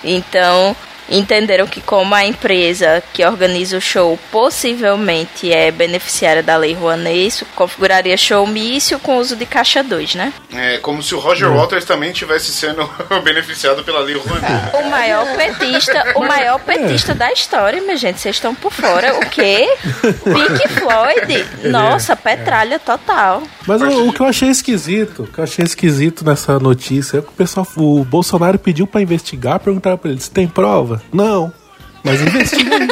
Então, 0.05 0.77
entenderam 1.09 1.67
que 1.67 1.81
como 1.81 2.15
a 2.15 2.25
empresa 2.25 3.03
que 3.13 3.25
organiza 3.25 3.77
o 3.77 3.81
show 3.81 4.19
possivelmente 4.31 5.53
é 5.53 5.71
beneficiária 5.71 6.43
da 6.43 6.57
Lei 6.57 6.75
Rouanet, 6.75 7.27
isso 7.27 7.47
configuraria 7.55 8.17
showmício 8.17 8.99
com 8.99 9.19
uso 9.19 9.37
de 9.37 9.47
caixa 9.47 9.83
2, 9.83 10.15
né? 10.15 10.33
É 10.53 10.79
como 10.79 11.03
se 11.03 11.15
o 11.15 11.19
Roger 11.19 11.51
Waters 11.51 11.85
também 11.85 12.13
tivesse 12.13 12.53
sendo 12.53 12.89
beneficiado 13.23 13.83
pela 13.85 14.01
Lei 14.01 14.17
Rouanet. 14.17 14.77
O 14.77 14.91
maior 14.91 15.27
petista, 15.37 16.13
o 16.17 16.21
maior 16.21 16.59
petista 16.61 17.15
da 17.15 17.33
história, 17.33 17.81
minha 17.81 17.97
gente. 17.97 18.21
Vocês 18.21 18.37
estão 18.37 18.55
por 18.55 18.73
fora. 18.73 19.17
O 19.19 19.31
quê? 19.31 19.69
Pink 20.03 20.69
Floyd? 20.69 21.69
Nossa, 21.71 22.17
petralha 22.17 22.79
total. 22.79 23.43
Mas 23.67 23.83
o, 23.83 24.09
o 24.09 24.13
que 24.13 24.21
eu 24.21 24.27
achei 24.27 24.49
esquisito, 24.49 25.25
o 25.25 25.27
que 25.27 25.39
eu 25.39 25.45
achei 25.45 25.65
esquisito 25.65 26.25
nessa 26.25 26.59
notícia 26.59 27.19
é 27.19 27.21
que 27.23 27.29
o 27.29 27.33
pessoal, 27.33 27.67
o 27.77 28.05
Bolsonaro 28.05 28.59
pediu 28.59 28.87
pra 28.87 29.01
investigar, 29.01 29.61
perguntaram 29.61 29.99
pra 29.99 30.11
ele, 30.11 30.21
você 30.21 30.31
tem 30.31 30.49
prova? 30.49 30.98
Não. 31.13 31.53
Mas 32.03 32.21
investiga 32.21 32.77
aí. 32.77 32.89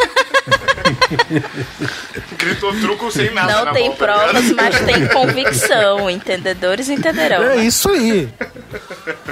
Gritou 2.38 2.72
truco 2.80 3.10
sem 3.10 3.32
nada 3.32 3.52
Não 3.52 3.64
na 3.66 3.72
tem 3.72 3.90
tá 3.90 3.96
provas, 3.96 4.50
mas 4.52 4.80
tem 4.80 5.08
convicção. 5.08 6.10
Entendedores 6.10 6.88
entenderão. 6.88 7.42
É 7.42 7.56
né? 7.56 7.64
isso 7.64 7.88
aí. 7.90 8.28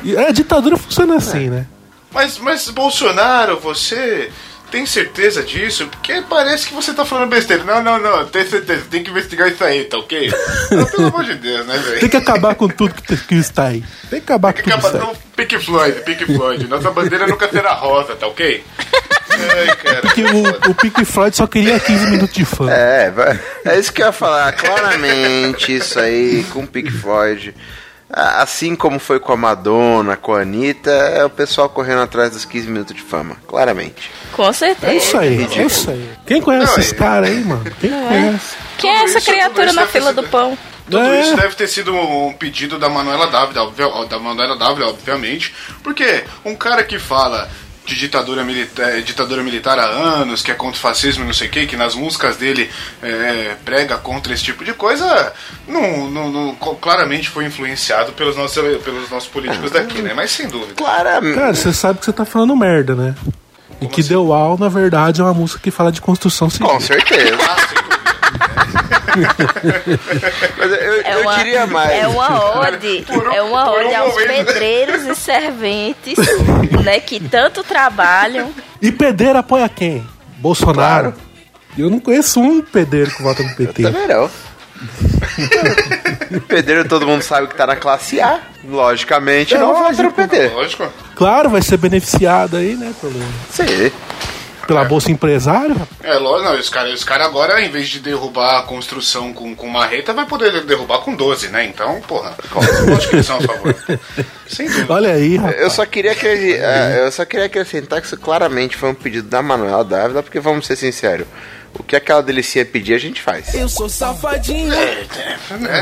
E 0.02 0.16
a 0.16 0.30
ditadura 0.30 0.76
funciona 0.76 1.16
assim, 1.16 1.50
né? 1.50 1.66
Mas, 2.12 2.38
mas, 2.38 2.68
Bolsonaro, 2.70 3.58
você 3.58 4.30
tem 4.74 4.84
certeza 4.86 5.40
disso? 5.44 5.86
Porque 5.86 6.20
parece 6.28 6.66
que 6.66 6.74
você 6.74 6.92
tá 6.92 7.04
falando 7.04 7.28
besteira. 7.30 7.62
Não, 7.62 7.80
não, 7.80 7.96
não, 8.00 8.26
tem 8.26 8.44
certeza, 8.44 8.82
tem 8.90 9.04
que 9.04 9.10
investigar 9.10 9.46
isso 9.48 9.62
aí, 9.62 9.84
tá 9.84 9.98
ok? 9.98 10.32
Não, 10.72 10.84
pelo 10.86 11.06
amor 11.06 11.22
de 11.24 11.34
Deus, 11.34 11.64
né, 11.64 11.78
velho? 11.78 12.00
Tem 12.00 12.08
que 12.08 12.16
acabar 12.16 12.56
com 12.56 12.66
tudo 12.66 12.92
que, 12.94 13.16
que 13.16 13.34
está 13.36 13.66
aí. 13.68 13.84
Tem 14.10 14.20
que 14.20 14.24
acabar 14.32 14.52
com 14.52 14.62
Tem 14.62 14.64
que 14.64 14.70
tudo 14.72 14.86
acabar 14.88 15.10
aí. 15.10 15.14
com 15.14 15.20
Pink 15.36 15.58
Floyd, 15.64 16.00
Pink 16.00 16.24
Floyd. 16.34 16.66
Nossa 16.66 16.90
bandeira 16.90 17.26
nunca 17.28 17.48
será 17.48 17.72
rosa, 17.74 18.16
tá 18.16 18.26
ok? 18.26 18.64
Ai, 19.30 19.76
cara. 19.76 20.00
Porque 20.00 20.22
o, 20.24 20.70
o 20.70 20.74
Pink 20.74 21.04
Floyd 21.04 21.36
só 21.36 21.46
queria 21.46 21.78
15 21.78 22.06
minutos 22.10 22.34
de 22.34 22.44
fã. 22.44 22.68
É, 22.68 23.10
vai- 23.12 23.38
é 23.66 23.78
isso 23.78 23.92
que 23.92 24.02
eu 24.02 24.06
ia 24.06 24.12
falar. 24.12 24.52
Claramente, 24.54 25.76
isso 25.76 26.00
aí 26.00 26.44
com 26.52 26.64
o 26.64 26.66
Pink 26.66 26.90
Floyd. 26.90 27.54
Assim 28.16 28.76
como 28.76 28.98
foi 29.00 29.18
com 29.18 29.32
a 29.32 29.36
Madonna, 29.36 30.16
com 30.16 30.34
a 30.34 30.42
Anitta, 30.42 30.90
é 30.90 31.24
o 31.24 31.30
pessoal 31.30 31.68
correndo 31.68 32.02
atrás 32.02 32.30
dos 32.30 32.44
15 32.44 32.68
minutos 32.68 32.94
de 32.94 33.02
fama. 33.02 33.36
Claramente. 33.48 34.10
Com 34.32 34.52
certeza. 34.52 34.92
É 34.92 34.96
isso 34.96 35.18
aí, 35.18 35.42
é 35.56 35.62
isso 35.66 35.90
aí. 35.90 36.10
Quem 36.26 36.40
conhece 36.40 36.66
Não, 36.72 36.78
esses 36.78 36.92
é- 36.92 36.96
caras 36.96 37.28
aí, 37.30 37.40
mano? 37.44 37.64
Quem 37.80 37.90
conhece? 37.90 38.56
Quem 38.78 38.90
é 38.90 39.02
essa 39.04 39.18
isso- 39.18 39.30
criatura 39.30 39.72
na 39.72 39.86
fila 39.86 40.10
sido- 40.10 40.22
do 40.22 40.28
pão? 40.28 40.56
Tudo 40.84 40.98
É. 41.02 41.22
isso 41.22 41.34
deve 41.34 41.54
ter 41.56 41.66
sido 41.66 41.94
um 41.94 42.32
pedido 42.34 42.78
da 42.78 42.88
Manuela 42.90 43.26
Dávila, 43.28 43.72
da 44.06 44.18
Manuela 44.18 44.54
Dávila, 44.56 44.90
obviamente, 44.90 45.54
porque 45.82 46.24
um 46.44 46.54
cara 46.54 46.84
que 46.84 46.98
fala 46.98 47.48
de 47.86 47.94
ditadura 47.96 48.42
militar, 48.44 49.02
ditadura 49.02 49.42
militar 49.42 49.78
há 49.78 49.84
anos, 49.84 50.40
que 50.42 50.50
é 50.50 50.54
contra 50.54 50.78
o 50.78 50.80
fascismo 50.80 51.22
e 51.22 51.26
não 51.26 51.34
sei 51.34 51.48
o 51.48 51.50
que, 51.50 51.66
que 51.66 51.76
nas 51.76 51.94
músicas 51.94 52.36
dele 52.36 52.70
é, 53.02 53.56
prega 53.64 53.98
contra 53.98 54.32
esse 54.32 54.42
tipo 54.42 54.64
de 54.64 54.72
coisa, 54.72 55.32
não, 55.68 56.08
não- 56.10 56.30
não- 56.30 56.54
claramente 56.54 57.28
foi 57.28 57.44
influenciado 57.44 58.12
pelos 58.12 58.36
nossos, 58.36 58.62
pelos 58.82 59.10
nossos 59.10 59.28
políticos 59.28 59.70
daqui, 59.70 60.00
né? 60.00 60.12
Mas 60.14 60.30
sem 60.30 60.48
dúvida. 60.48 60.74
Claramente. 60.74 61.34
Cara, 61.34 61.52
você 61.54 61.72
sabe 61.72 61.98
que 61.98 62.06
você 62.06 62.12
tá 62.12 62.24
falando 62.24 62.56
merda, 62.56 62.94
né? 62.94 63.14
E 63.80 63.86
que 63.86 64.02
The 64.02 64.16
Wall, 64.16 64.56
na 64.58 64.68
verdade, 64.68 65.20
é 65.20 65.24
uma 65.24 65.34
música 65.34 65.60
que 65.60 65.70
fala 65.70 65.92
de 65.92 66.00
construção 66.00 66.48
civil. 66.48 66.66
Com 66.68 66.80
certeza. 66.80 67.36
Mas 70.58 70.70
eu, 70.72 70.76
eu 70.78 71.02
É 71.02 71.16
uma, 71.18 71.36
diria 71.38 71.66
mais. 71.66 71.90
é 71.92 72.06
uma 72.08 72.58
ode, 72.60 73.04
um- 73.10 73.32
é 73.32 73.42
uma 73.42 73.64
por 73.64 73.82
um 73.82 73.86
ode 73.86 73.94
aos 73.94 74.12
momento. 74.14 74.46
pedreiros 74.46 75.02
e 75.06 75.14
serventes, 75.14 76.16
né, 76.84 77.00
que 77.00 77.20
tanto 77.20 77.62
trabalham. 77.62 78.52
E 78.80 78.90
pedreiro 78.92 79.38
apoia 79.38 79.68
quem? 79.68 80.06
Bolsonaro. 80.38 81.14
E 81.76 81.80
Eu 81.80 81.90
não 81.90 81.98
conheço 82.00 82.40
um 82.40 82.60
pedreiro 82.60 83.10
que 83.10 83.22
vota 83.22 83.42
no 83.42 83.54
PT. 83.54 83.82
Também 83.82 84.06
não. 84.06 84.30
pedreiro 86.46 86.88
todo 86.88 87.06
mundo 87.06 87.22
sabe 87.22 87.46
que 87.48 87.54
tá 87.54 87.66
na 87.66 87.76
classe 87.76 88.20
A. 88.20 88.40
Logicamente, 88.64 89.54
É 89.54 89.58
não 89.58 89.68
vota 89.68 89.80
lógico. 89.84 90.02
no 90.04 90.12
PT. 90.12 90.48
Lógico. 90.48 90.92
Claro, 91.16 91.50
vai 91.50 91.62
ser 91.62 91.76
beneficiado 91.76 92.56
aí, 92.56 92.74
né? 92.74 92.92
Pelo, 93.00 93.14
Sim. 93.50 93.90
Pela 94.66 94.84
Bolsa 94.84 95.10
Empresário. 95.10 95.76
É, 96.02 96.14
lógico, 96.14 96.50
não, 96.50 96.58
os 96.58 96.68
caras 96.68 97.04
cara 97.04 97.24
agora, 97.24 97.62
em 97.62 97.70
vez 97.70 97.88
de 97.88 98.00
derrubar 98.00 98.60
a 98.60 98.62
construção 98.62 99.32
com, 99.32 99.54
com 99.54 99.68
marreta, 99.68 100.12
vai 100.12 100.26
poder 100.26 100.64
derrubar 100.64 100.98
com 100.98 101.14
12, 101.14 101.48
né? 101.48 101.64
Então, 101.64 102.00
porra, 102.02 102.34
lógico 102.88 103.10
que 103.10 103.16
eles 103.16 103.26
são 103.26 103.36
a 103.36 103.40
favor. 103.40 103.74
Sem 104.46 104.66
dúvida. 104.66 104.92
Olha 104.92 105.12
aí, 105.12 105.36
rapaz. 105.36 105.60
Eu 105.60 105.70
só 105.70 105.86
queria 105.86 106.14
que 106.14 106.26
eu 106.26 107.12
só 107.12 107.24
queria 107.24 107.46
acrescentar 107.46 108.00
que 108.00 108.06
isso 108.06 108.16
claramente 108.16 108.76
foi 108.76 108.90
um 108.90 108.94
pedido 108.94 109.28
da 109.28 109.42
Manuela 109.42 109.84
Dávila, 109.84 110.22
porque 110.22 110.40
vamos 110.40 110.66
ser 110.66 110.76
sinceros, 110.76 111.26
o 111.78 111.82
que 111.82 111.96
aquela 111.96 112.22
delicinha 112.22 112.64
pedir 112.64 112.94
a 112.94 112.98
gente 112.98 113.20
faz. 113.20 113.52
Eu 113.54 113.68
sou 113.68 113.88
safadinho. 113.88 114.68
né? 114.68 115.06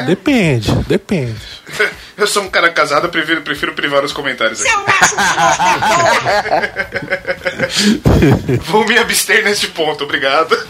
Depende, 0.07 0.73
depende. 0.87 1.41
Eu 2.15 2.27
sou 2.27 2.43
um 2.43 2.51
cara 2.51 2.71
casado, 2.71 3.07
eu 3.07 3.11
prefiro, 3.11 3.41
prefiro 3.41 3.73
privar 3.73 4.05
os 4.05 4.13
comentários 4.13 4.61
aqui. 4.61 4.71
Vou 8.67 8.87
me 8.87 8.99
abster 8.99 9.43
neste 9.43 9.69
ponto, 9.69 10.05
obrigado. 10.05 10.55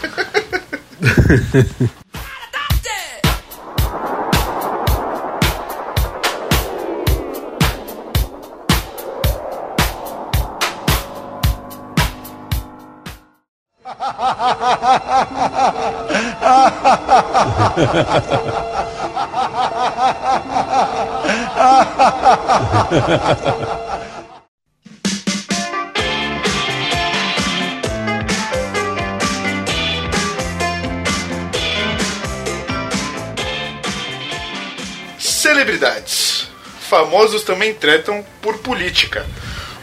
Celebridades. 35.19 36.47
Famosos 36.81 37.43
também 37.43 37.73
tretam 37.73 38.25
por 38.41 38.59
política. 38.59 39.25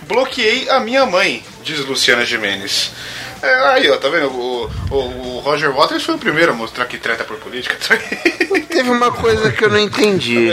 Bloqueei 0.02 0.68
a 0.70 0.80
minha 0.80 1.06
mãe, 1.06 1.44
diz 1.62 1.84
Luciana 1.84 2.24
Jimenez. 2.24 2.92
É, 3.42 3.54
aí, 3.68 3.90
ó, 3.90 3.96
tá 3.96 4.08
vendo? 4.08 4.28
O, 4.28 4.70
o- 4.90 5.36
o 5.36 5.40
Roger 5.40 5.72
Waters 5.72 6.02
foi 6.04 6.14
o 6.14 6.18
primeiro 6.18 6.52
a 6.52 6.54
mostrar 6.54 6.84
que 6.86 6.98
treta 6.98 7.24
por 7.24 7.36
política 7.38 7.76
também. 7.86 8.64
Teve 8.68 8.90
uma 8.90 9.10
coisa 9.12 9.50
que 9.50 9.64
eu 9.64 9.70
não 9.70 9.78
entendi. 9.78 10.48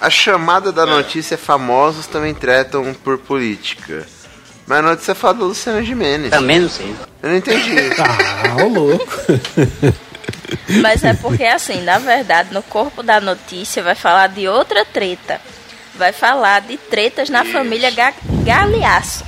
A 0.00 0.10
chamada 0.10 0.70
da 0.72 0.84
notícia 0.84 1.34
é 1.34 1.38
famosos 1.38 2.06
também 2.06 2.34
tretam 2.34 2.92
por 2.94 3.16
política. 3.18 4.06
Mas 4.66 4.78
a 4.78 4.82
notícia 4.82 5.14
fala 5.14 5.34
da 5.34 5.44
Luciana 5.44 5.82
Gimenez. 5.82 6.30
Também 6.30 6.58
não 6.60 6.68
sei. 6.68 6.94
Eu 7.22 7.30
não 7.30 7.36
entendi. 7.36 7.70
Ah, 7.98 8.62
ô 8.62 8.68
louco. 8.68 9.06
Mas 10.82 11.04
é 11.04 11.14
porque, 11.14 11.44
assim, 11.44 11.82
na 11.82 11.98
verdade, 11.98 12.52
no 12.52 12.62
corpo 12.62 13.02
da 13.02 13.20
notícia 13.20 13.82
vai 13.82 13.94
falar 13.94 14.28
de 14.28 14.48
outra 14.48 14.84
treta. 14.84 15.40
Vai 15.94 16.12
falar 16.12 16.60
de 16.62 16.76
tretas 16.76 17.28
na 17.30 17.44
família 17.44 17.90
Ga 17.90 18.12
Galeaço. 18.44 19.24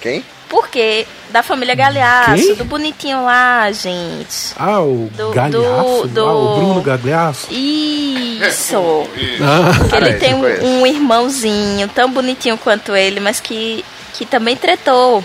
Quem? 0.00 0.24
Porque 0.50 1.06
da 1.30 1.44
família 1.44 1.76
Galhaço, 1.76 2.34
Quem? 2.34 2.54
do 2.56 2.64
bonitinho 2.64 3.24
lá, 3.24 3.70
gente. 3.70 4.52
Ah, 4.56 4.80
o 4.80 5.08
Do- 5.16 5.30
Galhaço? 5.30 5.54
do- 6.02 6.08
do- 6.08 6.26
Ah, 6.26 6.34
o 6.34 6.56
Bruno 6.56 6.82
Gagliasso? 6.82 7.46
Isso. 7.52 9.06
Isso. 9.16 9.40
Ah, 9.42 9.96
ele 9.96 10.14
tem 10.14 10.34
um, 10.34 10.80
um 10.80 10.86
irmãozinho 10.86 11.86
tão 11.88 12.10
bonitinho 12.10 12.58
quanto 12.58 12.94
ele, 12.96 13.20
mas 13.20 13.38
que, 13.40 13.84
que 14.14 14.26
também 14.26 14.56
tretou. 14.56 15.24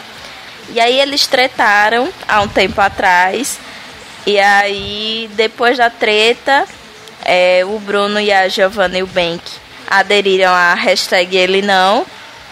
E 0.70 0.80
aí 0.80 1.00
eles 1.00 1.26
tretaram 1.28 2.08
há 2.28 2.42
um 2.42 2.48
tempo 2.48 2.80
atrás. 2.80 3.60
E 4.28 4.40
aí, 4.40 5.30
depois 5.34 5.78
da 5.78 5.90
treta, 5.90 6.66
é, 7.24 7.64
o 7.66 7.80
Bruno 7.80 8.20
e 8.20 8.32
a 8.32 8.48
Giovanna 8.48 8.98
Eubank 8.98 9.42
aderiram 9.88 10.52
à 10.54 10.74
hashtag 10.76 11.36
ele 11.36 11.62
não. 11.62 12.06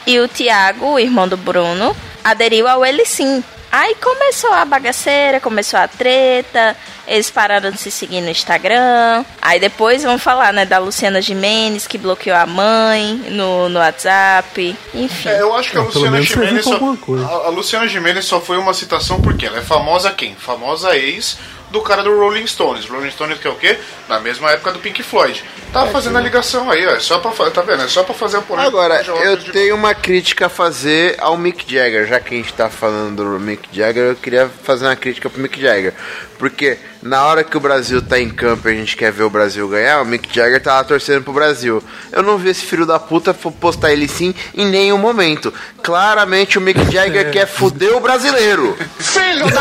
E 0.06 0.20
o 0.20 0.28
Thiago, 0.28 0.86
o 0.94 1.00
irmão 1.00 1.28
do 1.28 1.38
Bruno, 1.38 1.96
aderiu 2.24 2.68
ao 2.68 2.86
ele 2.86 3.06
sim. 3.06 3.44
Aí 3.72 3.96
começou 3.96 4.54
a 4.54 4.64
bagaceira, 4.66 5.40
começou 5.40 5.80
a 5.80 5.88
treta, 5.88 6.78
eles 7.08 7.32
pararam 7.32 7.72
de 7.72 7.80
se 7.80 7.90
seguir 7.90 8.22
no 8.22 8.30
Instagram. 8.30 9.26
Aí 9.42 9.60
depois 9.60 10.04
vamos 10.04 10.22
falar, 10.22 10.54
né, 10.54 10.64
da 10.64 10.78
Luciana 10.78 11.20
Jimenez, 11.20 11.88
que 11.88 11.98
bloqueou 11.98 12.38
a 12.38 12.46
mãe 12.46 13.16
no, 13.32 13.70
no 13.70 13.80
WhatsApp. 13.80 14.78
Enfim. 14.94 15.28
É, 15.28 15.42
eu 15.42 15.56
acho 15.56 15.72
que 15.72 15.78
a 15.78 15.82
É, 15.82 15.84
Luciana 15.86 16.18
pra 16.24 16.62
só, 16.62 16.78
a, 17.26 17.48
a 17.48 17.50
Luciana 17.50 17.88
Gimenez 17.88 18.26
só 18.26 18.40
foi 18.40 18.60
uma 18.60 18.76
citação 18.76 19.20
porque 19.20 19.48
ela 19.48 19.58
é 19.58 19.64
famosa 19.64 20.12
quem? 20.12 20.36
Famosa 20.36 20.96
ex 20.96 21.40
do 21.74 21.82
cara 21.82 22.04
do 22.04 22.16
Rolling 22.16 22.46
Stones. 22.46 22.86
Rolling 22.88 23.10
Stones 23.10 23.40
que 23.40 23.48
é 23.48 23.50
o 23.50 23.56
quê? 23.56 23.76
Na 24.08 24.20
mesma 24.20 24.52
época 24.52 24.72
do 24.72 24.78
Pink 24.80 25.02
Floyd. 25.02 25.44
Tá 25.74 25.88
fazendo 25.88 26.20
a 26.20 26.22
ligação 26.22 26.70
aí, 26.70 26.86
ó. 26.86 26.92
É 26.92 27.00
só 27.00 27.18
pra 27.18 27.32
tá 27.50 27.62
vendo? 27.64 27.82
É 27.82 27.88
só 27.88 28.04
pra 28.04 28.14
fazer 28.14 28.38
a 28.38 28.42
polêmica. 28.42 28.68
Agora, 28.70 29.02
eu 29.02 29.36
de- 29.36 29.52
tenho 29.52 29.76
uma 29.76 29.96
crítica 29.96 30.46
a 30.46 30.50
fazer 30.50 31.16
ao 31.18 31.36
Mick 31.36 31.66
Jagger. 31.68 32.06
Já 32.06 32.20
que 32.20 32.36
a 32.36 32.38
gente 32.38 32.54
tá 32.54 32.70
falando 32.70 33.24
do 33.24 33.40
Mick 33.40 33.68
Jagger, 33.74 34.04
eu 34.12 34.16
queria 34.16 34.48
fazer 34.62 34.86
uma 34.86 34.96
crítica 34.96 35.30
pro 35.32 35.42
Mick 35.42 35.60
Jagger. 35.60 35.96
Porque 36.38 36.78
na 37.04 37.26
hora 37.26 37.44
que 37.44 37.56
o 37.56 37.60
Brasil 37.60 38.02
tá 38.02 38.20
em 38.20 38.30
campo 38.30 38.68
e 38.68 38.72
a 38.72 38.76
gente 38.76 38.96
quer 38.96 39.12
ver 39.12 39.24
o 39.24 39.30
Brasil 39.30 39.68
ganhar, 39.68 40.02
o 40.02 40.06
Mick 40.06 40.34
Jagger 40.34 40.62
tava 40.62 40.84
torcendo 40.86 41.24
pro 41.24 41.34
Brasil. 41.34 41.84
Eu 42.12 42.24
não 42.24 42.38
vi 42.38 42.50
esse 42.50 42.66
filho 42.66 42.86
da 42.86 42.98
puta 42.98 43.34
postar 43.34 43.92
ele 43.92 44.08
sim 44.08 44.34
em 44.56 44.66
nenhum 44.66 44.98
momento. 44.98 45.54
Claramente 45.82 46.58
o 46.58 46.62
Mick 46.62 46.92
Jagger 46.92 47.30
quer 47.32 47.46
fuder 47.46 47.96
o 47.96 48.00
brasileiro. 48.00 48.78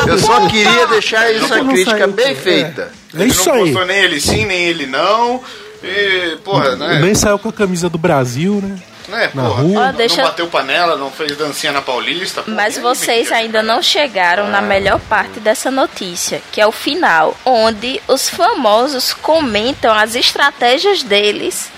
Eu 0.06 0.18
só 0.18 0.46
queria 0.48 0.86
deixar 0.86 1.32
isso 1.32 1.52
a 1.52 1.64
crítica 1.64 1.98
saiu, 1.98 2.12
bem 2.12 2.32
é. 2.32 2.34
feita. 2.34 2.92
É 3.14 3.24
isso 3.24 3.48
não 3.48 3.54
aí. 3.56 3.60
postou 3.64 3.86
nem 3.86 3.98
ele 3.98 4.20
sim, 4.20 4.46
nem 4.46 4.64
ele 4.64 4.86
não. 4.86 5.42
E, 5.82 6.36
porra, 6.44 6.76
né? 6.76 7.00
Nem 7.00 7.14
saiu 7.14 7.38
com 7.38 7.48
a 7.48 7.52
camisa 7.52 7.88
do 7.88 7.98
Brasil, 7.98 8.60
né? 8.62 8.76
Né 9.08 9.30
na 9.34 9.42
porra, 9.42 9.62
rua. 9.62 9.80
Ó, 9.80 9.86
Não 9.86 9.92
deixa- 9.94 10.22
bateu 10.22 10.46
panela, 10.48 10.96
não 10.96 11.10
fez 11.10 11.36
dancinha 11.36 11.72
na 11.72 11.82
Paulista. 11.82 12.42
porra, 12.42 12.54
Mas 12.56 12.76
aí, 12.76 12.82
vocês 12.82 13.32
ainda 13.32 13.62
não 13.62 13.82
chegaram 13.82 14.48
na 14.48 14.60
melhor 14.60 14.98
parte 15.00 15.40
dessa 15.40 15.70
notícia, 15.70 16.42
que 16.52 16.60
é 16.60 16.66
o 16.66 16.72
final, 16.72 17.36
onde 17.44 18.00
os 18.08 18.28
famosos 18.28 19.12
comentam 19.14 19.94
as 19.94 20.14
estratégias 20.14 21.02
deles 21.02 21.70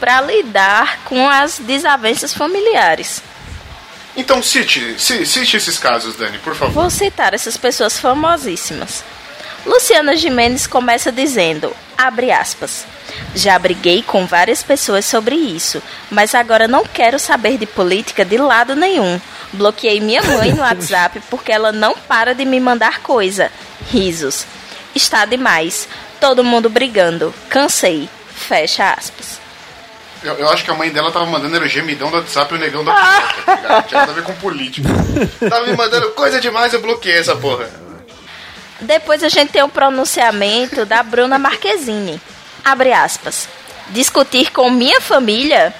para 0.00 0.20
lidar 0.20 1.00
com 1.04 1.28
as 1.28 1.58
desavenças 1.58 2.32
familiares. 2.32 3.22
Então 4.16 4.42
cite, 4.42 4.96
ci- 4.98 5.24
cite 5.26 5.56
esses 5.56 5.78
casos, 5.78 6.16
Dani, 6.16 6.38
por 6.38 6.54
favor. 6.54 6.72
Vou 6.72 6.90
citar 6.90 7.34
essas 7.34 7.56
pessoas 7.56 7.98
famosíssimas. 7.98 9.04
Luciana 9.68 10.16
Gimenez 10.16 10.66
começa 10.66 11.12
dizendo, 11.12 11.76
abre 11.96 12.32
aspas, 12.32 12.86
já 13.34 13.58
briguei 13.58 14.02
com 14.02 14.24
várias 14.24 14.62
pessoas 14.62 15.04
sobre 15.04 15.34
isso, 15.36 15.82
mas 16.10 16.34
agora 16.34 16.66
não 16.66 16.86
quero 16.86 17.18
saber 17.18 17.58
de 17.58 17.66
política 17.66 18.24
de 18.24 18.38
lado 18.38 18.74
nenhum. 18.74 19.20
Bloqueei 19.52 20.00
minha 20.00 20.22
mãe 20.32 20.54
no 20.54 20.62
WhatsApp 20.62 21.20
porque 21.28 21.52
ela 21.52 21.70
não 21.70 21.94
para 21.94 22.34
de 22.34 22.46
me 22.46 22.58
mandar 22.58 23.02
coisa. 23.02 23.52
Risos. 23.90 24.46
Está 24.94 25.26
demais. 25.26 25.86
Todo 26.18 26.42
mundo 26.42 26.70
brigando. 26.70 27.34
Cansei. 27.50 28.08
Fecha 28.34 28.94
aspas. 28.94 29.38
Eu, 30.22 30.32
eu 30.34 30.48
acho 30.48 30.64
que 30.64 30.70
a 30.70 30.74
mãe 30.74 30.90
dela 30.90 31.12
tava 31.12 31.26
mandando 31.26 31.56
era 31.56 31.64
o 31.66 31.68
gemidão 31.68 32.10
do 32.10 32.16
WhatsApp 32.16 32.54
e 32.54 32.56
o 32.56 32.60
negão 32.60 32.82
da 32.82 32.94
tá? 32.94 33.34
Não 33.68 33.82
tinha 33.82 34.00
nada 34.00 34.12
a 34.12 34.14
ver 34.14 34.24
com 34.24 34.34
política. 34.36 34.88
Tava 35.48 35.66
me 35.66 35.76
mandando 35.76 36.10
coisa 36.12 36.40
demais, 36.40 36.72
eu 36.72 36.80
bloqueei 36.80 37.18
essa 37.18 37.36
porra. 37.36 37.87
Depois 38.80 39.22
a 39.24 39.28
gente 39.28 39.50
tem 39.52 39.62
o 39.62 39.68
pronunciamento 39.68 40.84
da 40.84 41.02
Bruna 41.02 41.38
Marquezine. 41.38 42.20
Abre 42.64 42.92
aspas. 42.92 43.48
Discutir 43.90 44.52
com 44.52 44.70
minha 44.70 45.00
família? 45.00 45.74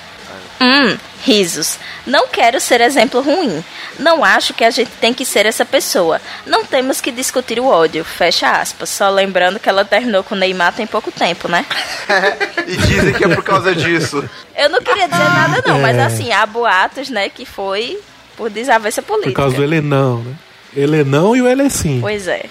Hum, 0.60 0.96
risos. 1.24 1.78
Não 2.06 2.26
quero 2.26 2.58
ser 2.58 2.80
exemplo 2.80 3.20
ruim. 3.20 3.62
Não 3.98 4.24
acho 4.24 4.52
que 4.54 4.64
a 4.64 4.70
gente 4.70 4.90
tem 5.00 5.14
que 5.14 5.24
ser 5.24 5.46
essa 5.46 5.64
pessoa. 5.64 6.20
Não 6.46 6.64
temos 6.64 7.00
que 7.00 7.12
discutir 7.12 7.60
o 7.60 7.66
ódio. 7.66 8.04
Fecha 8.04 8.50
aspas. 8.50 8.88
Só 8.88 9.08
lembrando 9.08 9.60
que 9.60 9.68
ela 9.68 9.84
terminou 9.84 10.24
com 10.24 10.34
o 10.34 10.38
Neymar 10.38 10.72
tem 10.72 10.86
pouco 10.86 11.12
tempo, 11.12 11.48
né? 11.48 11.64
E 12.66 12.76
dizem 12.76 13.14
que 13.14 13.24
é 13.24 13.28
por 13.34 13.42
causa 13.44 13.74
disso. 13.74 14.28
Eu 14.56 14.68
não 14.68 14.82
queria 14.82 15.08
dizer 15.08 15.24
nada 15.24 15.62
não, 15.66 15.78
mas 15.80 15.98
assim, 15.98 16.30
há 16.32 16.44
boatos, 16.44 17.08
né, 17.08 17.28
que 17.30 17.46
foi 17.46 17.98
por 18.36 18.50
desavença 18.50 19.00
Por 19.00 19.14
política. 19.14 19.40
causa 19.40 19.56
do 19.56 19.62
Helenão, 19.64 20.22
né? 20.22 20.34
Helenão 20.76 21.34
e 21.34 21.40
o 21.40 21.48
Elecim. 21.48 21.98
Pois 22.00 22.28
é. 22.28 22.44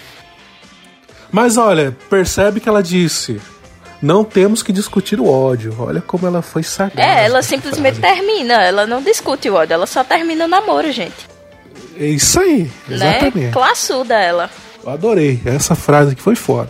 Mas 1.31 1.57
olha, 1.57 1.95
percebe 2.09 2.59
que 2.59 2.69
ela 2.69 2.81
disse: 2.83 3.39
não 4.01 4.23
temos 4.23 4.61
que 4.63 4.71
discutir 4.71 5.19
o 5.19 5.27
ódio. 5.29 5.75
Olha 5.79 6.01
como 6.01 6.25
ela 6.27 6.41
foi 6.41 6.63
sagaz. 6.63 6.97
É, 6.97 7.25
ela 7.25 7.41
simplesmente 7.41 7.99
frase. 7.99 8.15
termina, 8.15 8.53
ela 8.63 8.85
não 8.85 9.01
discute 9.01 9.49
o 9.49 9.55
ódio, 9.55 9.73
ela 9.73 9.85
só 9.87 10.03
termina 10.03 10.45
o 10.45 10.47
namoro, 10.47 10.91
gente. 10.91 11.27
É 11.99 12.05
isso 12.05 12.39
aí, 12.39 12.71
Né? 12.87 13.17
exatamente. 13.17 13.51
Classuda 13.53 14.13
ela. 14.15 14.49
Eu 14.83 14.91
adorei. 14.91 15.41
Essa 15.45 15.75
frase 15.75 16.11
aqui 16.13 16.21
foi 16.21 16.35
foda. 16.35 16.69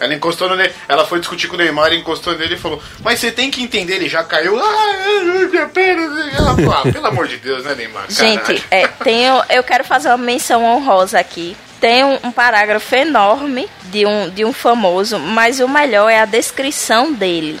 Ela 0.00 0.12
encostou 0.12 0.48
no 0.48 0.56
Ne- 0.56 0.72
Ela 0.88 1.06
foi 1.06 1.20
discutir 1.20 1.46
com 1.46 1.54
o 1.54 1.56
Neymar, 1.58 1.92
encostou 1.94 2.36
nele 2.36 2.54
e 2.54 2.58
falou: 2.58 2.82
Mas 3.02 3.20
você 3.20 3.30
tem 3.30 3.48
que 3.50 3.62
entender, 3.62 3.94
ele 3.94 4.08
já 4.08 4.24
caiu. 4.24 4.58
Ah, 4.58 5.46
minha 5.50 5.66
perna. 5.68 6.02
Ela 6.36 6.54
falou: 6.56 6.72
ah, 6.72 6.82
pelo 6.92 7.06
amor 7.06 7.28
de 7.28 7.36
Deus, 7.38 7.64
né, 7.64 7.74
Neymar? 7.76 8.06
Gente, 8.10 8.40
Caralho. 8.40 8.62
é, 8.72 8.86
tenho, 8.88 9.40
eu 9.48 9.62
quero 9.62 9.84
fazer 9.84 10.08
uma 10.08 10.18
menção 10.18 10.64
honrosa 10.64 11.18
aqui. 11.18 11.56
Tem 11.84 12.02
um, 12.02 12.18
um 12.24 12.32
parágrafo 12.32 12.94
enorme 12.94 13.68
de 13.90 14.06
um, 14.06 14.30
de 14.30 14.42
um 14.42 14.54
famoso, 14.54 15.18
mas 15.18 15.60
o 15.60 15.68
melhor 15.68 16.08
é 16.08 16.18
a 16.18 16.24
descrição 16.24 17.12
dele. 17.12 17.60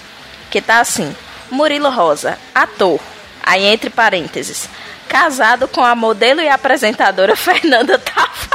Que 0.50 0.62
tá 0.62 0.80
assim: 0.80 1.14
Murilo 1.50 1.90
Rosa, 1.90 2.38
ator. 2.54 2.98
Aí 3.42 3.62
entre 3.66 3.90
parênteses. 3.90 4.66
Casado 5.10 5.68
com 5.68 5.84
a 5.84 5.94
modelo 5.94 6.40
e 6.40 6.48
apresentadora 6.48 7.36
Fernanda 7.36 7.98
Tavares. 7.98 8.48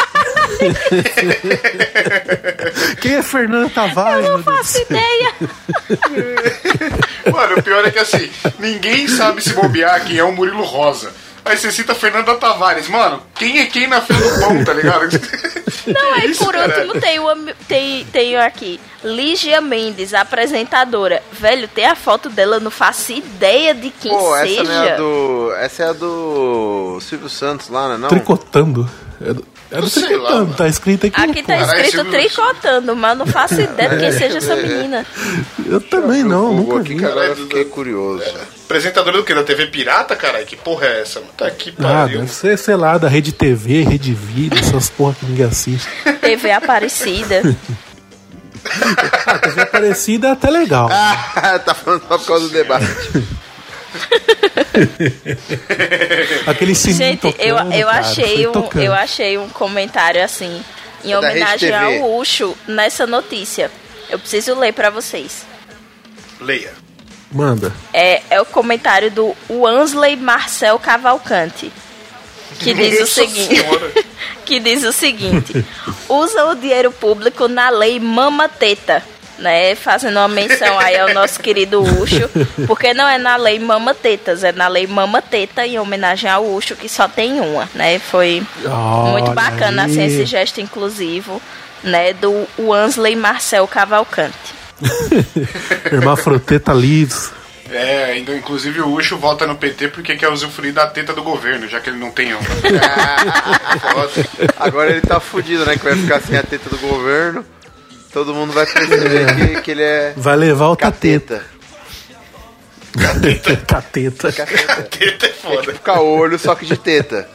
Quem 3.00 3.14
é 3.18 3.22
Fernanda 3.22 3.70
Tavares? 3.70 4.26
Não 4.26 4.38
meu 4.38 4.44
Deus? 4.44 4.58
faço 4.58 4.82
ideia. 4.82 5.34
Mano, 7.32 7.60
o 7.60 7.62
pior 7.62 7.86
é 7.86 7.92
que 7.92 8.00
assim, 8.00 8.28
ninguém 8.58 9.08
sabe 9.08 9.44
se 9.44 9.54
bobear 9.54 10.04
quem 10.04 10.18
é 10.18 10.24
o 10.24 10.32
Murilo 10.32 10.64
Rosa. 10.64 11.14
Aí 11.46 11.58
você 11.58 11.72
cita 11.72 11.96
Fernanda 11.96 12.36
Tavares, 12.36 12.88
mano, 12.88 13.22
quem 13.36 13.60
é 13.60 13.66
quem 13.66 13.88
na 13.88 14.02
fila 14.02 14.20
do 14.20 14.40
pão, 14.40 14.64
tá 14.64 14.74
ligado? 14.74 15.10
Não, 15.88 16.14
aí 16.14 16.30
Isso, 16.32 16.44
por 16.44 16.54
caralho. 16.54 16.88
último 16.88 17.02
tem, 17.02 17.20
o, 17.20 17.36
tem, 17.68 18.06
tem 18.06 18.38
aqui. 18.38 18.80
Lígia 19.04 19.62
Mendes, 19.62 20.14
apresentadora. 20.14 21.24
Velho, 21.32 21.68
tem 21.68 21.86
a 21.86 21.96
foto 21.96 22.30
dela, 22.30 22.60
não 22.60 22.70
faço 22.70 23.14
ideia 23.14 23.74
de 23.74 23.90
quem 23.90 24.12
Pô, 24.12 24.36
essa 24.36 24.48
seja. 24.48 24.64
não 24.64 24.84
é 24.84 24.94
a 24.94 24.98
do. 24.98 25.54
Essa 25.58 25.84
é 25.84 25.90
a 25.90 25.94
do 25.94 27.00
Silvio 27.02 27.30
Santos 27.30 27.70
lá, 27.70 27.90
né? 27.90 27.98
Não? 27.98 28.10
Tricotando. 28.10 28.90
É 29.22 29.34
do, 29.34 29.46
é 29.72 29.80
do 29.82 29.90
Sei 29.90 30.02
lá, 30.04 30.08
tricotando, 30.10 30.44
mano. 30.46 30.54
tá 30.56 30.68
escrito 30.68 31.06
aqui. 31.08 31.22
Aqui 31.22 31.44
tá. 31.44 31.58
Caralho, 31.58 31.82
escrito 31.86 32.10
tricotando, 32.12 32.96
mas 32.96 33.18
não 33.18 33.26
faço 33.28 33.62
ideia 33.62 33.90
de 33.90 33.98
quem 33.98 34.12
seja 34.12 34.38
essa 34.40 34.56
menina. 34.56 35.06
Eu 35.66 35.80
também 35.82 36.24
não, 36.24 36.56
Google 36.56 36.64
nunca 36.66 36.80
aqui 36.82 36.94
vi. 36.94 37.00
que 37.00 37.06
agora 37.06 37.20
eu 37.28 37.30
Caralho, 37.30 37.48
fiquei 37.48 37.66
curioso. 37.66 38.24
Apresentadora 38.66 39.18
do 39.18 39.24
quê? 39.24 39.34
Da 39.34 39.44
TV 39.44 39.68
Pirata, 39.68 40.16
caralho? 40.16 40.46
Que 40.46 40.56
porra 40.56 40.86
é 40.88 41.02
essa? 41.02 41.20
mano? 41.20 41.32
Tá 41.38 41.50
que 41.52 41.72
Ah, 41.80 41.82
pariu. 42.04 42.20
deve 42.20 42.32
ser, 42.32 42.58
sei 42.58 42.76
lá, 42.76 42.98
da 42.98 43.08
Rede 43.08 43.32
TV, 43.32 43.82
Rede 43.84 44.14
Vida, 44.14 44.58
essas 44.60 44.90
porra 44.90 45.16
que 45.20 45.26
ninguém 45.26 45.46
assiste. 45.46 45.88
TV 46.22 46.52
Aparecida. 46.52 47.42
Ah, 49.26 49.38
TV 49.40 49.62
Aparecida 49.62 50.28
é 50.28 50.32
até 50.32 50.50
legal. 50.50 50.90
Ah, 50.92 51.58
tá 51.60 51.74
falando 51.74 52.04
só 52.08 52.18
por 52.18 52.28
causa 52.28 52.48
do 52.48 52.52
debate. 52.54 52.86
Aquele 56.48 56.76
sininho 56.76 56.98
Gente, 56.98 57.22
tocando, 57.22 57.42
eu, 57.42 57.58
eu, 57.72 57.88
cara, 57.88 58.00
achei 58.00 58.48
um, 58.48 58.52
tocando. 58.52 58.84
eu 58.84 58.94
achei 58.94 59.38
um 59.38 59.50
comentário 59.50 60.24
assim, 60.24 60.64
em 61.04 61.12
É 61.12 61.14
da 61.14 61.20
homenagem 61.20 61.74
ao 61.74 62.18
Ucho, 62.18 62.56
nessa 62.68 63.08
notícia. 63.08 63.72
Eu 64.10 64.20
preciso 64.20 64.56
ler 64.56 64.74
pra 64.74 64.90
vocês. 64.90 65.46
Leia. 66.40 66.72
Manda. 67.32 67.72
É, 67.94 68.22
é 68.30 68.42
o 68.42 68.46
comentário 68.46 69.12
do 69.12 69.36
Wansley 69.50 70.16
Marcel 70.16 70.80
Cavalcante. 70.80 71.72
Que 72.60 72.74
diz 72.74 73.02
o 73.02 73.08
seguinte. 73.08 73.56
Que 74.46 74.60
diz 74.60 74.84
o 74.84 74.92
seguinte: 74.92 75.64
usa 76.08 76.46
o 76.46 76.56
dinheiro 76.56 76.92
público 76.92 77.48
na 77.48 77.70
lei 77.70 78.00
Mama 78.00 78.50
Teta. 78.50 79.04
Né? 79.40 79.76
Fazendo 79.76 80.18
uma 80.18 80.28
menção 80.28 80.78
aí 80.80 80.98
ao 80.98 81.14
nosso 81.14 81.40
querido 81.40 81.82
Ucho, 81.82 82.30
porque 82.68 82.94
não 82.94 83.08
é 83.08 83.18
na 83.18 83.36
lei 83.36 83.60
Mama 83.60 83.94
Tetas, 83.94 84.44
é 84.44 84.52
na 84.52 84.68
lei 84.68 84.86
Mama 84.86 85.22
Teta 85.22 85.66
em 85.66 85.80
homenagem 85.80 86.30
ao 86.30 86.46
Ucho, 86.46 86.76
que 86.76 86.88
só 86.88 87.08
tem 87.08 87.40
uma, 87.40 87.70
né? 87.74 88.00
Foi 88.00 88.44
muito 88.62 89.30
Olha 89.30 89.34
bacana 89.34 89.86
aí. 89.86 89.92
assim, 89.92 90.04
esse 90.04 90.26
gesto 90.26 90.62
inclusivo, 90.62 91.42
né? 91.84 92.14
Do 92.14 92.48
Wansley 92.58 93.16
Marcel 93.16 93.68
Cavalcante. 93.68 94.60
Hermafroteta 95.92 96.74
Lives. 96.74 97.32
É, 97.72 98.18
inclusive 98.18 98.82
o 98.82 98.92
Ucho 98.94 99.16
volta 99.18 99.46
no 99.46 99.56
PT 99.56 99.90
porque 99.90 100.16
quer 100.16 100.30
usufruir 100.30 100.74
da 100.74 100.88
teta 100.88 101.14
do 101.14 101.22
governo, 101.22 101.68
já 101.68 101.80
que 101.80 101.92
ele 101.92 102.00
não 102.00 102.12
tem 102.12 102.34
um. 102.34 102.42
Foda. 103.94 104.30
Agora 104.58 104.90
ele 104.90 105.02
tá 105.02 105.20
fudido, 105.20 105.66
né? 105.66 105.78
Que 105.78 105.84
vai 105.84 105.96
ficar 105.96 106.20
sem 106.20 106.36
a 106.36 106.42
teta 106.42 106.68
do 106.70 106.78
governo. 106.78 107.46
Todo 108.12 108.34
mundo 108.34 108.54
vai 108.54 108.66
perceber 108.66 109.36
que, 109.36 109.62
que 109.62 109.72
ele 109.72 109.84
é 109.84 110.14
Vai 110.18 110.36
levar 110.36 110.68
outra 110.68 110.92
teta. 110.92 111.44
cateta. 113.68 114.32
Cateta. 114.32 114.32
teta 114.90 115.26
é 115.28 115.30
foda. 115.30 115.74
Ficar 115.74 116.02
olho, 116.02 116.40
só 116.40 116.56
que 116.56 116.66
de 116.66 116.76
teta. 116.78 117.30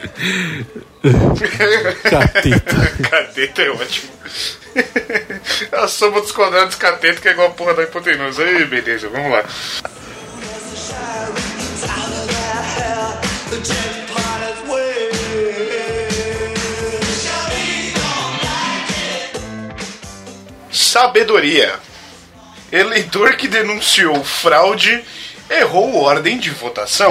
Cateta. 2.09 2.93
Cateta 3.09 3.61
é 3.61 3.69
ótimo. 3.69 4.11
a 5.71 5.87
soma 5.87 6.19
dos 6.19 6.33
quadrados 6.33 6.75
cateta 6.75 7.21
que 7.21 7.29
é 7.29 7.31
igual 7.31 7.47
a 7.47 7.51
porra 7.51 7.73
da 7.73 7.83
hipotenusa. 7.83 8.43
Aí, 8.43 8.65
beleza, 8.65 9.07
vamos 9.07 9.31
lá. 9.31 9.43
Sabedoria. 20.95 21.73
Eleitor 22.71 23.35
que 23.35 23.49
denunciou 23.49 24.23
fraude 24.23 25.03
errou 25.49 25.93
ordem 25.97 26.37
de 26.37 26.49
votação. 26.51 27.09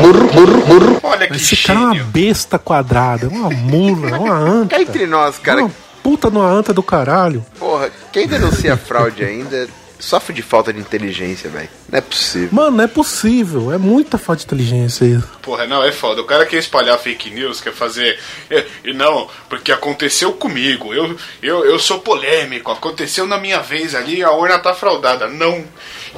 Olha 1.02 1.28
que 1.28 1.36
Esse 1.36 1.54
cara 1.58 1.78
é 1.78 1.82
uma 1.82 1.94
besta 2.04 2.58
quadrada, 2.58 3.28
uma 3.28 3.50
mula, 3.50 4.18
uma 4.18 4.34
anta. 4.34 4.76
Cá 4.76 4.80
entre 4.80 5.06
nós, 5.06 5.36
cara, 5.36 5.60
Uma 5.60 5.70
puta 6.02 6.30
numa 6.30 6.48
anta 6.48 6.72
do 6.72 6.82
caralho. 6.82 7.44
porra, 7.58 7.90
quem 8.10 8.26
denuncia 8.26 8.74
fraude 8.74 9.22
ainda 9.22 9.68
sofre 10.04 10.34
de 10.34 10.42
falta 10.42 10.72
de 10.72 10.78
inteligência, 10.78 11.48
velho. 11.50 11.68
Não 11.90 11.98
é 11.98 12.00
possível. 12.02 12.48
Mano, 12.52 12.76
não 12.76 12.84
é 12.84 12.86
possível. 12.86 13.72
É 13.72 13.78
muita 13.78 14.18
falta 14.18 14.40
de 14.40 14.46
inteligência 14.46 15.04
isso. 15.04 15.28
Porra, 15.42 15.66
não, 15.66 15.82
é 15.82 15.90
foda. 15.90 16.20
O 16.20 16.24
cara 16.24 16.46
quer 16.46 16.58
espalhar 16.58 16.98
fake 16.98 17.30
news, 17.30 17.60
quer 17.60 17.72
fazer. 17.72 18.18
é, 18.50 18.64
E 18.84 18.92
não, 18.92 19.28
porque 19.48 19.72
aconteceu 19.72 20.32
comigo. 20.32 20.92
Eu, 20.94 21.16
eu, 21.42 21.64
eu 21.64 21.78
sou 21.78 21.98
polêmico. 22.00 22.70
Aconteceu 22.70 23.26
na 23.26 23.38
minha 23.38 23.60
vez 23.60 23.94
ali, 23.94 24.22
a 24.22 24.30
urna 24.30 24.58
tá 24.58 24.74
fraudada. 24.74 25.26
Não, 25.28 25.64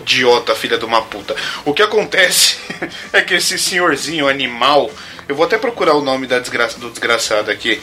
idiota, 0.00 0.54
filha 0.54 0.78
de 0.78 0.84
uma 0.84 1.02
puta. 1.02 1.34
O 1.64 1.72
que 1.72 1.82
acontece 1.82 2.56
é 3.12 3.20
que 3.22 3.34
esse 3.34 3.58
senhorzinho 3.58 4.28
animal. 4.28 4.90
Eu 5.28 5.34
vou 5.34 5.44
até 5.44 5.58
procurar 5.58 5.94
o 5.94 6.02
nome 6.02 6.26
da 6.26 6.38
desgraça, 6.38 6.78
do 6.78 6.88
desgraçado 6.88 7.50
aqui. 7.50 7.80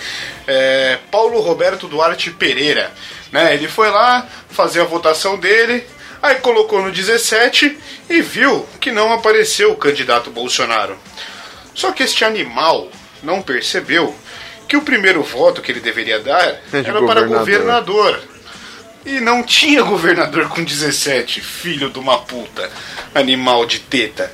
É, 0.47 0.97
Paulo 1.11 1.41
Roberto 1.41 1.87
Duarte 1.87 2.31
Pereira. 2.31 2.91
Né? 3.31 3.53
Ele 3.53 3.67
foi 3.67 3.89
lá 3.89 4.25
fazer 4.49 4.81
a 4.81 4.85
votação 4.85 5.37
dele. 5.37 5.85
Aí 6.21 6.35
colocou 6.35 6.81
no 6.81 6.89
17 6.89 7.77
e 8.09 8.21
viu 8.21 8.65
que 8.79 8.91
não 8.91 9.11
apareceu 9.11 9.71
o 9.71 9.75
candidato 9.75 10.29
Bolsonaro. 10.31 10.97
Só 11.75 11.91
que 11.91 12.03
este 12.03 12.23
animal 12.23 12.89
não 13.21 13.41
percebeu 13.41 14.15
que 14.67 14.77
o 14.77 14.81
primeiro 14.81 15.21
voto 15.21 15.61
que 15.61 15.71
ele 15.71 15.81
deveria 15.81 16.19
dar 16.19 16.61
É 16.71 16.81
de 16.81 16.89
era 16.89 17.01
para 17.03 17.23
governador. 17.23 17.39
governador. 17.39 18.23
E 19.05 19.19
não 19.19 19.43
tinha 19.43 19.83
governador 19.83 20.47
com 20.47 20.63
17, 20.63 21.41
filho 21.41 21.89
de 21.89 21.99
uma 21.99 22.19
puta, 22.19 22.71
animal 23.13 23.65
de 23.65 23.79
teta. 23.79 24.31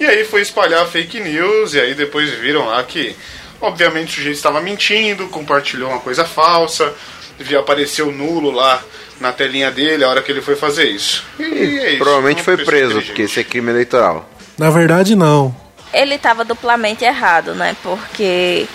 E 0.00 0.06
aí 0.06 0.24
foi 0.24 0.40
espalhar 0.40 0.86
fake 0.86 1.20
news, 1.20 1.74
e 1.74 1.80
aí 1.80 1.94
depois 1.94 2.30
viram 2.30 2.64
lá 2.64 2.82
que, 2.82 3.14
obviamente, 3.60 4.08
o 4.08 4.14
sujeito 4.14 4.36
estava 4.36 4.58
mentindo, 4.58 5.28
compartilhou 5.28 5.90
uma 5.90 6.00
coisa 6.00 6.24
falsa, 6.24 6.94
devia 7.36 7.60
aparecer 7.60 8.00
o 8.00 8.10
nulo 8.10 8.50
lá 8.50 8.82
na 9.20 9.30
telinha 9.30 9.70
dele 9.70 10.02
a 10.02 10.08
hora 10.08 10.22
que 10.22 10.32
ele 10.32 10.40
foi 10.40 10.56
fazer 10.56 10.88
isso. 10.88 11.22
E 11.38 11.44
é 11.44 11.90
isso. 11.90 11.98
Provavelmente 11.98 12.38
Uma 12.38 12.44
foi 12.44 12.56
preso, 12.64 13.02
porque 13.02 13.22
esse 13.22 13.40
é 13.40 13.44
crime 13.44 13.70
eleitoral. 13.70 14.26
Na 14.56 14.70
verdade, 14.70 15.14
não. 15.14 15.54
Ele 15.92 16.14
estava 16.14 16.44
duplamente 16.44 17.04
errado, 17.04 17.54
né? 17.54 17.76
Porque 17.82 18.66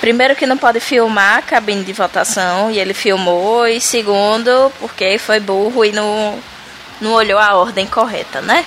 primeiro 0.00 0.34
que 0.34 0.46
não 0.46 0.56
pode 0.56 0.80
filmar 0.80 1.38
a 1.38 1.42
cabine 1.42 1.84
de 1.84 1.92
votação 1.92 2.70
e 2.70 2.78
ele 2.78 2.94
filmou 2.94 3.66
e 3.66 3.80
segundo 3.80 4.72
porque 4.80 5.18
foi 5.18 5.40
burro 5.40 5.84
e 5.84 5.92
não 5.92 6.38
não 7.00 7.12
olhou 7.12 7.38
a 7.38 7.54
ordem 7.56 7.86
correta, 7.86 8.40
né? 8.40 8.64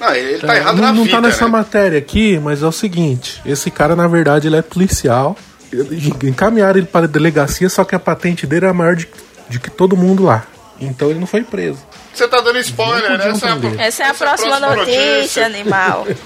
Não, 0.00 0.14
ele 0.14 0.38
tá 0.38 0.54
É, 0.54 0.58
errado 0.58 0.76
não, 0.76 0.82
na 0.82 0.92
não 0.92 1.04
vida, 1.04 1.16
tá 1.16 1.20
nessa 1.22 1.44
né? 1.46 1.50
matéria 1.50 1.98
aqui, 1.98 2.38
mas 2.38 2.62
é 2.62 2.66
o 2.66 2.72
seguinte: 2.72 3.40
esse 3.44 3.70
cara, 3.70 3.96
na 3.96 4.06
verdade, 4.06 4.46
ele 4.48 4.56
é 4.56 4.62
policial. 4.62 5.36
Encaminharam 6.22 6.78
ele 6.78 6.86
para 6.86 7.04
a 7.04 7.08
delegacia, 7.08 7.68
só 7.68 7.84
que 7.84 7.94
a 7.94 7.98
patente 7.98 8.46
dele 8.46 8.64
era 8.66 8.74
maior 8.74 8.96
de, 8.96 9.08
de 9.48 9.58
que 9.60 9.70
todo 9.70 9.96
mundo 9.96 10.22
lá. 10.24 10.44
Então 10.80 11.10
ele 11.10 11.18
não 11.18 11.26
foi 11.26 11.42
preso. 11.42 11.80
Você 12.14 12.26
tá 12.28 12.40
dando 12.40 12.58
spoiler, 12.60 13.02
Não 13.10 13.18
né? 13.18 13.24
podiam 13.24 13.34
Essa 13.36 13.46
é 13.46 13.50
a, 13.50 13.56
prender. 13.56 13.80
Essa 13.80 14.02
é 14.04 14.06
a 14.08 14.14
próxima 14.14 14.60
notícia, 14.60 15.44
animal. 15.46 16.06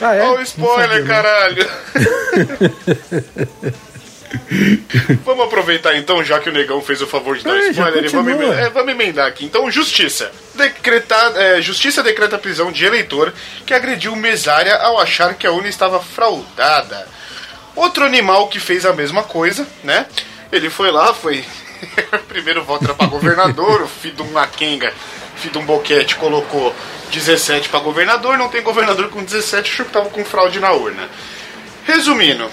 Ah, 0.00 0.14
é? 0.16 0.22
Olha 0.22 0.40
o 0.40 0.42
spoiler, 0.42 0.88
Não 0.88 0.88
sabia, 0.88 1.00
não. 1.00 1.06
caralho. 1.06 1.68
vamos 5.24 5.44
aproveitar 5.44 5.96
então, 5.96 6.22
já 6.24 6.38
que 6.38 6.48
o 6.48 6.52
negão 6.52 6.80
fez 6.80 7.02
o 7.02 7.06
favor 7.06 7.36
de 7.36 7.44
dar 7.44 7.56
É, 7.56 7.70
spoiler, 7.70 8.04
e 8.04 8.08
vamos, 8.08 8.32
emendar, 8.32 8.58
é, 8.58 8.70
vamos 8.70 8.92
emendar 8.92 9.26
aqui. 9.26 9.44
Então, 9.44 9.70
justiça. 9.70 10.30
Decretar, 10.54 11.36
é, 11.36 11.60
justiça 11.60 12.02
decreta 12.02 12.38
prisão 12.38 12.70
de 12.70 12.84
eleitor 12.84 13.32
que 13.66 13.74
agrediu 13.74 14.14
mesária 14.14 14.74
ao 14.76 15.00
achar 15.00 15.34
que 15.34 15.46
a 15.46 15.52
urna 15.52 15.68
estava 15.68 16.00
fraudada. 16.00 17.08
Outro 17.74 18.04
animal 18.04 18.48
que 18.48 18.60
fez 18.60 18.84
a 18.84 18.92
mesma 18.92 19.22
coisa, 19.22 19.66
né? 19.82 20.06
Ele 20.52 20.68
foi 20.68 20.90
lá, 20.90 21.14
foi. 21.14 21.44
Primeiro 22.28 22.64
voto 22.64 22.84
era 22.84 22.94
pra 22.94 23.06
governador, 23.06 23.82
o 23.82 23.88
filho 23.88 24.16
de 24.16 24.22
um 24.22 24.32
Laquenga, 24.32 24.92
filho 25.36 25.52
de 25.52 25.58
um 25.58 25.64
boquete, 25.64 26.16
colocou 26.16 26.74
17 27.10 27.68
pra 27.68 27.80
governador, 27.80 28.36
não 28.36 28.48
tem 28.48 28.62
governador 28.62 29.08
com 29.08 29.22
17, 29.22 29.70
achou 29.70 29.86
que 29.86 29.92
tava 29.92 30.10
com 30.10 30.24
fraude 30.24 30.60
na 30.60 30.72
urna. 30.72 31.08
Resumindo, 31.84 32.48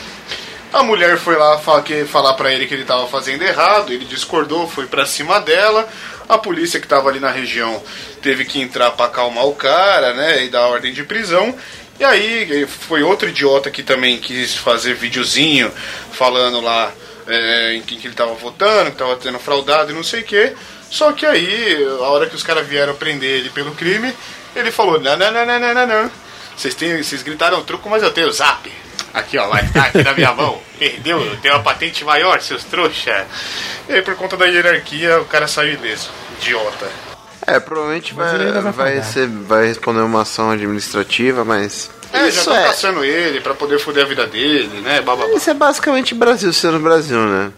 a 0.74 0.84
mulher 0.84 1.18
foi 1.18 1.36
lá 1.36 1.58
falar 1.58 2.34
pra 2.34 2.54
ele 2.54 2.68
que 2.68 2.74
ele 2.74 2.84
tava 2.84 3.08
fazendo 3.08 3.42
errado, 3.42 3.92
ele 3.92 4.06
discordou, 4.06 4.68
foi 4.68 4.86
pra 4.86 5.06
cima 5.06 5.40
dela. 5.40 5.88
A 6.28 6.38
polícia 6.38 6.80
que 6.80 6.88
tava 6.88 7.10
ali 7.10 7.20
na 7.20 7.32
região 7.32 7.82
teve 8.22 8.44
que 8.46 8.60
entrar 8.60 8.92
pra 8.92 9.06
acalmar 9.06 9.46
o 9.46 9.56
cara, 9.56 10.14
né, 10.14 10.44
e 10.44 10.50
dar 10.50 10.68
ordem 10.68 10.94
de 10.94 11.04
prisão. 11.04 11.56
E 12.00 12.04
aí 12.04 12.64
eh, 12.64 12.68
foi 12.68 13.02
outro 13.02 13.30
idiota 13.30 13.72
que 13.72 13.82
também 13.82 14.20
quis 14.20 14.56
fazer 14.56 14.94
videozinho 14.94 15.72
falando 16.12 16.62
lá 16.62 16.92
eh, 17.28 17.76
em 17.76 17.82
quem 17.82 17.98
que 17.98 18.08
ele 18.08 18.14
tava 18.14 18.34
votando, 18.34 18.92
que 18.92 18.98
tava 18.98 19.16
tendo 19.16 19.40
fraudado 19.40 19.92
e 19.92 19.96
não 19.96 20.04
sei 20.04 20.22
o 20.22 20.26
que. 20.26 20.54
Só 20.92 21.12
que 21.12 21.26
aí, 21.26 21.86
a 22.00 22.10
hora 22.10 22.28
que 22.28 22.36
os 22.36 22.44
caras 22.44 22.68
vieram 22.68 22.96
prender 22.96 23.40
ele 23.40 23.50
pelo 23.50 23.72
crime, 23.72 24.14
ele 24.56 24.72
falou: 24.72 25.00
não, 25.00 25.18
não, 25.18 25.32
não, 25.32 25.46
não, 25.46 25.74
não, 25.74 25.88
não. 25.88 26.27
Vocês, 26.58 26.74
têm, 26.74 27.02
vocês 27.04 27.22
gritaram 27.22 27.64
truco, 27.64 27.88
mas 27.90 28.02
eu 28.02 28.12
tenho 28.12 28.28
o 28.28 28.32
zap. 28.34 28.72
Aqui, 29.14 29.38
ó, 29.38 29.48
vai 29.48 29.64
estar 29.64 29.86
aqui 29.86 30.04
na 30.04 30.14
minha 30.14 30.34
mão. 30.34 30.60
Perdeu, 30.78 31.24
eu 31.24 31.38
tenho 31.38 31.54
uma 31.54 31.64
patente 31.64 32.04
maior, 32.04 32.42
seus 32.42 32.64
trouxa. 32.64 33.26
E 33.88 33.94
aí, 33.94 34.02
por 34.02 34.16
conta 34.16 34.36
da 34.36 34.46
hierarquia, 34.46 35.22
o 35.22 35.26
cara 35.26 35.48
saiu 35.48 35.74
ileso. 35.74 36.10
Idiota. 36.42 36.88
É, 37.46 37.60
provavelmente 37.60 38.14
vai, 38.14 38.38
vai 38.62 38.72
vai, 38.72 39.04
ser, 39.04 39.28
vai 39.28 39.68
responder 39.68 40.02
uma 40.02 40.24
ação 40.24 40.52
administrativa, 40.52 41.46
mas. 41.46 41.90
É, 42.12 42.30
já 42.32 42.40
estão 42.40 42.56
é, 42.56 42.64
caçando 42.66 43.04
ele 43.06 43.40
pra 43.40 43.54
poder 43.54 43.80
foder 43.80 44.04
a 44.04 44.08
vida 44.08 44.26
dele, 44.28 44.82
né? 44.82 45.02
Bababá. 45.02 45.32
isso 45.34 45.50
é 45.50 45.54
basicamente 45.54 46.14
Brasil 46.16 46.52
sendo 46.52 46.80
Brasil, 46.80 47.20
né? 47.20 47.52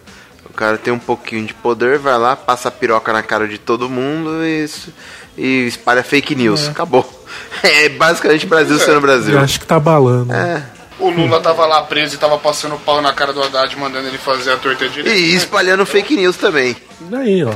O 0.44 0.52
cara 0.52 0.76
tem 0.76 0.92
um 0.92 0.98
pouquinho 0.98 1.46
de 1.46 1.54
poder, 1.54 1.98
vai 1.98 2.18
lá, 2.18 2.36
passa 2.36 2.68
a 2.68 2.72
piroca 2.72 3.12
na 3.12 3.22
cara 3.22 3.46
de 3.48 3.58
todo 3.58 3.88
mundo 3.88 4.44
e, 4.44 4.64
isso- 4.64 4.92
e 5.40 5.66
espalha 5.66 6.02
fake 6.02 6.34
news. 6.34 6.68
Acabou. 6.68 7.08
É 7.62 7.88
basicamente 7.90 8.46
Brasil 8.46 8.78
sendo 8.78 9.00
Brasil. 9.00 9.34
Eu 9.34 9.40
acho 9.40 9.60
que 9.60 9.66
tá 9.66 9.78
balando. 9.78 10.32
É. 10.32 10.62
O 10.98 11.10
Lula 11.10 11.40
tava 11.40 11.64
lá 11.66 11.82
preso 11.82 12.14
e 12.14 12.18
tava 12.18 12.38
passando 12.38 12.76
pau 12.84 13.00
na 13.00 13.12
cara 13.12 13.32
do 13.32 13.42
Haddad, 13.42 13.74
mandando 13.76 14.06
ele 14.06 14.18
fazer 14.18 14.52
a 14.52 14.56
torta 14.56 14.88
direita. 14.88 15.18
E 15.18 15.34
espalhando 15.34 15.84
fake 15.86 16.14
news 16.14 16.36
também. 16.36 16.76
Aí, 17.12 17.42
ó. 17.42 17.50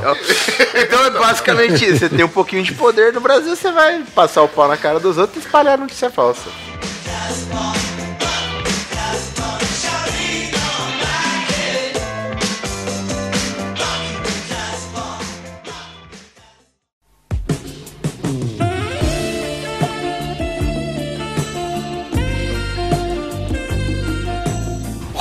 Então 0.75 1.05
é 1.05 1.09
basicamente 1.11 1.85
isso. 1.85 1.99
Você 1.99 2.09
tem 2.09 2.25
um 2.25 2.29
pouquinho 2.29 2.63
de 2.63 2.73
poder 2.73 3.13
no 3.13 3.21
Brasil, 3.21 3.55
você 3.55 3.71
vai 3.71 4.03
passar 4.15 4.41
o 4.41 4.47
pau 4.47 4.67
na 4.67 4.77
cara 4.77 4.99
dos 4.99 5.17
outros 5.17 5.43
e 5.43 5.45
espalhar 5.45 5.77
notícia 5.77 6.09
falsa. 6.09 6.49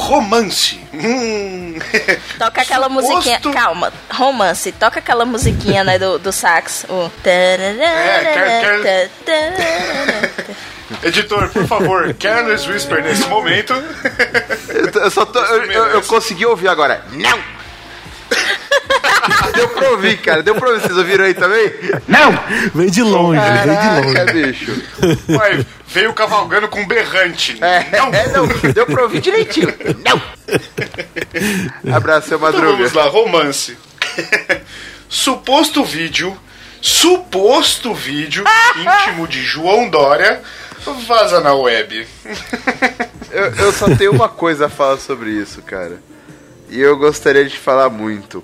Romance. 0.05 0.79
Hum. 0.93 1.79
Toca 2.39 2.61
aquela 2.63 2.89
Suposto- 2.89 3.13
musiquinha. 3.15 3.41
Calma, 3.53 3.93
romance. 4.11 4.71
Toca 4.73 4.99
aquela 4.99 5.25
musiquinha, 5.25 5.83
né, 5.83 5.99
do, 5.99 6.19
do 6.19 6.31
sax. 6.33 6.85
O. 6.89 7.11
É, 7.25 9.09
Editor, 11.03 11.49
por 11.49 11.67
favor, 11.67 12.15
Careless 12.21 12.69
Whisper 12.69 13.03
nesse 13.03 13.27
momento. 13.29 13.73
Eu 14.95 15.11
só 15.11 15.25
tô. 15.25 15.39
Eu, 15.41 15.65
eu- 15.73 15.87
eu 15.87 16.03
consegui 16.03 16.45
ouvir 16.47 16.69
agora. 16.69 17.03
Não! 17.13 17.54
Deu 19.55 19.69
pra 19.69 19.91
ouvir, 19.91 20.19
cara. 20.19 20.43
Deu 20.43 20.55
pra 20.55 20.69
ouvir. 20.69 20.83
Vocês 20.83 20.97
ouviram 20.97 21.25
aí 21.25 21.35
também? 21.35 21.73
Vem 22.75 22.91
de 22.91 23.03
longe, 23.03 23.41
vem 23.41 23.77
de 23.79 23.89
longe. 24.07 24.15
Caraca, 24.15 24.33
bicho. 24.33 24.83
Ué, 25.29 25.65
veio 25.87 26.13
cavalgando 26.13 26.69
com 26.69 26.81
um 26.81 26.87
berrante. 26.87 27.57
É, 27.63 27.87
Não. 27.97 28.13
é, 28.13 28.29
não, 28.29 28.47
deu 28.73 28.87
pra 28.87 29.03
ouvir 29.05 29.21
direitinho. 29.21 29.73
Não! 30.05 30.21
Abraço, 31.95 32.29
seu 32.29 32.39
Então 32.39 32.53
Madruga. 32.53 32.77
vamos 32.77 32.93
lá, 32.93 33.07
romance. 33.07 33.77
suposto 35.09 35.85
vídeo, 35.85 36.37
suposto 36.81 37.95
vídeo 37.95 38.45
íntimo 38.77 39.27
de 39.29 39.43
João 39.43 39.89
Dória 39.89 40.43
vaza 40.93 41.41
na 41.41 41.55
web. 41.55 42.07
Eu, 43.31 43.45
eu 43.55 43.73
só 43.73 43.87
tenho 43.97 44.13
uma 44.13 44.29
coisa 44.29 44.67
a 44.67 44.69
falar 44.69 44.99
sobre 44.99 45.31
isso, 45.31 45.63
cara. 45.63 45.99
E 46.75 46.81
eu 46.81 46.97
gostaria 46.97 47.45
de 47.45 47.57
falar 47.57 47.89
muito. 47.89 48.43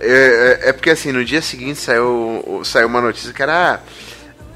É, 0.00 0.60
é- 0.64 0.68
é 0.70 0.72
porque 0.72 0.90
assim, 0.90 1.12
no 1.12 1.24
dia 1.24 1.40
seguinte 1.40 1.78
saiu, 1.80 2.60
saiu 2.64 2.88
uma 2.88 3.00
notícia 3.00 3.32
que 3.32 3.40
era 3.42 3.74
ah, 3.74 3.80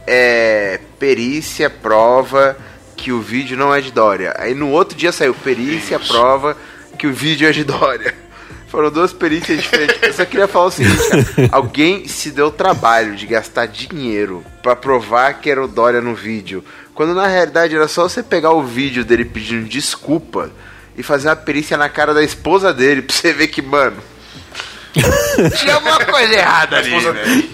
é, 0.06 0.80
perícia 0.98 1.70
prova 1.70 2.56
que 2.96 3.12
o 3.12 3.20
vídeo 3.20 3.56
não 3.56 3.72
é 3.74 3.80
de 3.80 3.92
Dória. 3.92 4.34
Aí 4.38 4.54
no 4.54 4.70
outro 4.70 4.96
dia 4.96 5.12
saiu 5.12 5.34
perícia 5.34 5.98
prova 6.00 6.56
que 6.98 7.06
o 7.06 7.12
vídeo 7.12 7.48
é 7.48 7.52
de 7.52 7.62
Dória. 7.64 8.12
Foram 8.68 8.90
duas 8.90 9.12
perícias 9.12 9.60
diferentes. 9.62 10.02
Eu 10.02 10.12
só 10.14 10.24
queria 10.24 10.48
falar 10.48 10.66
o 10.66 10.70
seguinte, 10.70 11.08
cara. 11.08 11.48
Alguém 11.52 12.08
se 12.08 12.30
deu 12.30 12.46
o 12.46 12.50
trabalho 12.50 13.14
de 13.14 13.26
gastar 13.26 13.66
dinheiro 13.66 14.42
pra 14.62 14.74
provar 14.74 15.34
que 15.34 15.50
era 15.50 15.62
o 15.62 15.68
Dória 15.68 16.00
no 16.00 16.14
vídeo. 16.14 16.64
Quando 16.94 17.14
na 17.14 17.26
realidade 17.28 17.76
era 17.76 17.86
só 17.86 18.08
você 18.08 18.22
pegar 18.22 18.50
o 18.52 18.62
vídeo 18.64 19.04
dele 19.04 19.24
pedindo 19.24 19.68
desculpa 19.68 20.50
e 20.96 21.02
fazer 21.02 21.28
uma 21.28 21.36
perícia 21.36 21.76
na 21.76 21.88
cara 21.88 22.12
da 22.14 22.22
esposa 22.22 22.72
dele 22.72 23.02
pra 23.02 23.14
você 23.16 23.32
ver 23.32 23.48
que, 23.48 23.62
mano. 23.62 24.02
Tinha 25.58 25.74
alguma 25.76 26.04
coisa 26.04 26.34
errada 26.34 26.76
A 26.76 26.78
ali, 26.80 26.94
esposa, 26.94 27.12
né? 27.14 27.48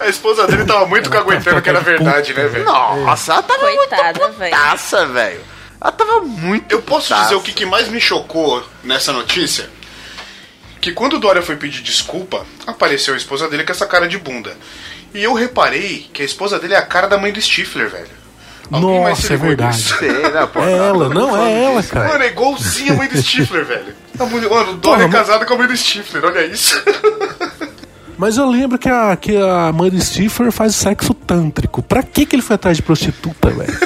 a 0.00 0.08
esposa 0.08 0.46
dele 0.46 0.64
tava 0.64 0.86
muito 0.86 1.10
caguetando 1.10 1.60
que 1.60 1.68
era 1.68 1.80
verdade, 1.80 2.32
né, 2.32 2.46
velho? 2.46 2.64
Nossa, 2.64 3.32
ela 3.34 3.42
tava 3.42 3.60
Coitada, 3.60 4.18
muito 4.20 4.38
velho. 4.38 4.56
putaça, 4.56 5.06
velho. 5.06 5.40
Ela 5.80 5.92
tava 5.92 6.20
muito 6.22 6.72
Eu 6.72 6.80
posso 6.82 7.08
putaça. 7.08 7.22
dizer 7.24 7.34
o 7.36 7.40
que, 7.42 7.52
que 7.52 7.66
mais 7.66 7.88
me 7.88 8.00
chocou 8.00 8.64
nessa 8.82 9.12
notícia? 9.12 9.68
Que 10.80 10.92
quando 10.92 11.14
o 11.14 11.18
Dória 11.18 11.42
foi 11.42 11.56
pedir 11.56 11.82
desculpa, 11.82 12.46
apareceu 12.66 13.12
a 13.12 13.16
esposa 13.16 13.48
dele 13.48 13.64
com 13.64 13.72
essa 13.72 13.86
cara 13.86 14.08
de 14.08 14.16
bunda. 14.16 14.56
E 15.12 15.22
eu 15.22 15.34
reparei 15.34 16.08
que 16.12 16.22
a 16.22 16.24
esposa 16.24 16.58
dele 16.58 16.74
é 16.74 16.78
a 16.78 16.86
cara 16.86 17.08
da 17.08 17.18
mãe 17.18 17.32
do 17.32 17.40
Stifler, 17.40 17.90
velho. 17.90 18.08
Alguém 18.70 19.00
Nossa, 19.00 19.32
é 19.34 19.36
verdade. 19.36 19.94
não, 20.34 20.48
pô, 20.48 20.60
É 20.60 20.72
ela, 20.72 21.08
não, 21.08 21.30
falando 21.30 21.46
é 21.48 21.64
ela, 21.64 21.80
disso, 21.80 21.92
cara. 21.92 22.08
Mano, 22.08 22.24
é 22.24 22.26
igualzinho 22.28 22.92
a 22.92 22.96
mãe 22.96 23.08
do 23.08 23.22
Stifler, 23.22 23.64
velho. 23.64 23.94
A 24.18 24.24
mulher- 24.26 24.50
Mano, 24.50 24.72
o 24.72 24.76
Dória 24.76 25.04
é 25.04 25.08
casado 25.08 25.46
com 25.46 25.54
a 25.54 25.58
mãe 25.58 25.66
do 25.68 25.76
Stifler, 25.76 26.24
olha 26.24 26.44
isso. 26.46 26.82
Mas 28.18 28.36
eu 28.36 28.48
lembro 28.50 28.76
que 28.78 28.88
a, 28.88 29.16
que 29.16 29.36
a 29.36 29.72
mãe 29.72 29.90
do 29.90 30.00
Stifler 30.00 30.50
faz 30.50 30.74
sexo 30.74 31.14
tântrico. 31.14 31.82
Pra 31.82 32.02
que, 32.02 32.26
que 32.26 32.34
ele 32.34 32.42
foi 32.42 32.54
atrás 32.56 32.76
de 32.76 32.82
prostituta, 32.82 33.48
velho? 33.50 33.78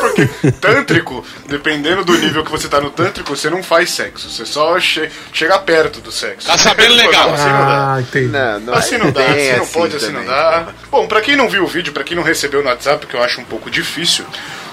Porque 0.00 0.52
tântrico, 0.52 1.24
dependendo 1.46 2.04
do 2.04 2.12
nível 2.18 2.44
que 2.44 2.50
você 2.50 2.68
tá 2.68 2.80
no 2.80 2.90
tântrico, 2.90 3.34
você 3.36 3.48
não 3.50 3.62
faz 3.62 3.90
sexo. 3.90 4.28
Você 4.30 4.44
só 4.46 4.78
che 4.78 5.10
chega 5.32 5.58
perto 5.58 6.00
do 6.00 6.12
sexo. 6.12 6.46
Tá 6.46 6.58
sabendo 6.58 6.94
legal. 6.94 7.32
Assim 7.34 7.44
não 7.48 7.66
dá. 7.66 7.94
Ah, 7.94 8.00
entendi. 8.00 8.26
Não, 8.28 8.60
não 8.60 8.74
Assim 8.74 8.94
é 8.94 8.98
não 8.98 9.10
dá, 9.10 9.24
assim 9.26 9.56
não 9.56 9.66
pode, 9.66 9.96
assim 9.96 10.06
também. 10.06 10.20
não 10.26 10.26
dá. 10.26 10.68
Bom, 10.90 11.06
pra 11.06 11.20
quem 11.20 11.36
não 11.36 11.48
viu 11.48 11.64
o 11.64 11.66
vídeo, 11.66 11.92
pra 11.92 12.04
quem 12.04 12.16
não 12.16 12.22
recebeu 12.22 12.62
no 12.62 12.68
WhatsApp, 12.68 13.06
que 13.06 13.14
eu 13.14 13.22
acho 13.22 13.40
um 13.40 13.44
pouco 13.44 13.70
difícil, 13.70 14.24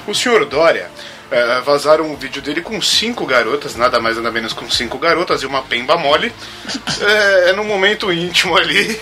o 0.07 0.13
senhor 0.13 0.43
Dória 0.45 0.89
eh, 1.31 1.61
vazaram 1.65 2.05
um 2.11 2.15
vídeo 2.15 2.41
dele 2.41 2.61
com 2.61 2.81
cinco 2.81 3.25
garotas, 3.25 3.75
nada 3.75 3.99
mais 3.99 4.17
nada 4.17 4.31
menos 4.31 4.51
com 4.53 4.69
cinco 4.69 4.97
garotas 4.97 5.41
e 5.43 5.45
uma 5.45 5.61
pemba 5.61 5.95
mole, 5.97 6.33
é, 7.01 7.53
num 7.53 7.63
momento 7.65 8.11
íntimo 8.11 8.57
ali, 8.57 8.99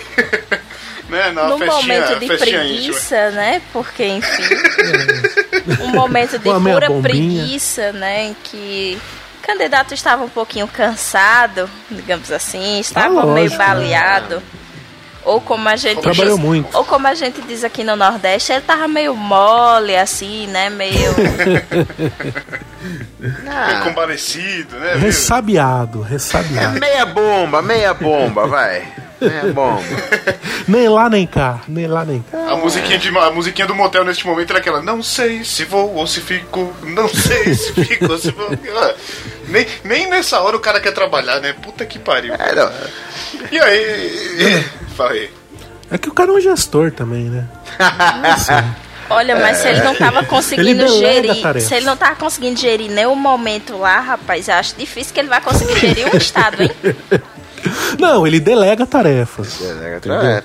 né, 1.08 1.30
na 1.32 1.48
Num 1.48 1.58
festinha, 1.58 2.00
momento 2.00 2.18
de 2.20 2.26
festinha 2.26 2.62
íntima. 2.64 2.76
preguiça, 2.82 3.30
né? 3.30 3.62
Porque, 3.72 4.04
enfim. 4.04 4.42
um 5.82 5.88
momento 5.88 6.38
de 6.38 6.44
pura 6.50 6.90
preguiça, 7.02 7.92
né? 7.92 8.26
Em 8.26 8.36
que 8.44 8.98
o 9.38 9.46
candidato 9.46 9.94
estava 9.94 10.24
um 10.24 10.28
pouquinho 10.28 10.66
cansado, 10.68 11.68
digamos 11.90 12.30
assim, 12.30 12.78
estava 12.80 13.22
Ah, 13.22 13.26
meio 13.26 13.56
baleado. 13.56 14.42
Ou 15.28 15.42
como 15.42 15.68
a 15.68 15.76
gente 15.76 16.00
Trabalhou 16.00 16.36
diz, 16.36 16.44
muito. 16.44 16.74
Ou 16.74 16.84
como 16.86 17.06
a 17.06 17.14
gente 17.14 17.42
diz 17.42 17.62
aqui 17.62 17.84
no 17.84 17.94
Nordeste, 17.94 18.50
ele 18.50 18.62
tava 18.62 18.88
meio 18.88 19.14
mole, 19.14 19.94
assim, 19.94 20.46
né? 20.46 20.70
Meio. 20.70 21.14
Meio 23.20 23.82
convalescido, 23.82 24.76
né? 24.76 24.94
Ressabiado, 24.94 26.00
ressabiado. 26.00 26.80
Meia 26.80 27.04
bomba, 27.04 27.60
meia 27.60 27.92
bomba, 27.92 28.46
vai. 28.46 28.86
Meia 29.20 29.52
bomba. 29.52 29.82
nem 30.66 30.88
lá 30.88 31.10
nem 31.10 31.26
cá, 31.26 31.60
nem 31.68 31.86
lá 31.86 32.04
nem 32.06 32.22
cá. 32.22 32.52
A 32.52 32.56
musiquinha, 32.56 32.96
de, 32.96 33.08
a 33.08 33.30
musiquinha 33.30 33.66
do 33.66 33.74
motel 33.74 34.04
neste 34.04 34.26
momento 34.26 34.50
era 34.50 34.60
aquela 34.60 34.80
Não 34.80 35.02
sei 35.02 35.44
se 35.44 35.64
vou 35.64 35.92
ou 35.96 36.06
se 36.06 36.20
fico 36.20 36.72
Não 36.84 37.08
sei 37.08 37.52
se 37.52 37.72
fico 37.72 38.10
ou 38.12 38.16
se 38.16 38.30
vou 38.30 38.48
Ah, 38.78 38.94
nem, 39.48 39.66
nem 39.82 40.08
nessa 40.08 40.40
hora 40.40 40.56
o 40.56 40.60
cara 40.60 40.80
quer 40.80 40.92
trabalhar, 40.92 41.40
né? 41.40 41.52
Puta 41.52 41.84
que 41.84 41.98
pariu 41.98 42.32
É. 42.32 43.48
E 43.50 43.58
aí... 43.58 44.64
Fala 44.98 45.12
aí 45.12 45.30
É 45.92 45.96
que 45.96 46.08
o 46.08 46.12
cara 46.12 46.30
é 46.30 46.34
um 46.34 46.40
gestor 46.40 46.90
também, 46.90 47.24
né? 47.30 47.46
Olha, 49.10 49.36
mas 49.36 49.58
se 49.58 49.68
ele 49.68 49.80
não 49.82 49.94
tava 49.94 50.22
conseguindo 50.24 50.68
Ele 50.68 50.84
delega 50.84 51.28
gerir. 51.28 51.42
tarefas. 51.42 51.68
Se 51.68 51.74
ele 51.76 51.86
não 51.86 51.96
tava 51.96 52.16
conseguindo 52.16 52.60
gerir 52.60 52.90
nenhum 52.90 53.14
momento 53.14 53.78
lá, 53.78 54.00
rapaz, 54.00 54.48
eu 54.48 54.54
acho 54.54 54.74
difícil 54.76 55.14
que 55.14 55.20
ele 55.20 55.28
vai 55.28 55.40
conseguir 55.40 55.76
gerir 55.80 56.12
um 56.12 56.16
estado, 56.16 56.62
hein? 56.62 56.70
Não, 57.98 58.26
ele 58.26 58.38
delega 58.40 58.84
tarefas. 58.86 59.60
É, 59.62 60.42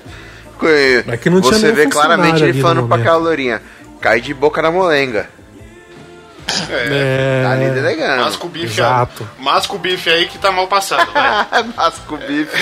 É 1.08 1.16
que 1.16 1.28
não 1.28 1.40
tinha 1.40 1.52
Você 1.54 1.62
nenhum 1.66 1.74
vê 1.74 1.86
claramente 1.88 2.30
funcionário 2.30 2.46
ele 2.46 2.58
no 2.58 2.62
falando 2.62 2.76
pra 2.78 2.96
momento. 2.96 3.00
aquela 3.00 3.16
lourinha. 3.18 3.62
Cai 4.00 4.20
de 4.20 4.32
boca 4.32 4.62
na 4.62 4.70
molenga. 4.70 5.28
É. 6.70 7.42
Tá 7.42 7.52
ali 7.52 7.70
delegando. 7.70 8.24
Masca 8.24 8.46
o 8.46 8.48
bife 8.48 8.66
Exato. 8.66 9.28
aí 9.38 9.44
Masca 9.44 9.74
o 9.74 9.78
bife 9.78 10.10
aí 10.10 10.26
que 10.26 10.38
tá 10.38 10.52
mal 10.52 10.66
passado 10.66 11.10
vai. 11.12 11.62
Masca 11.76 12.14
o 12.14 12.16
bife. 12.18 12.56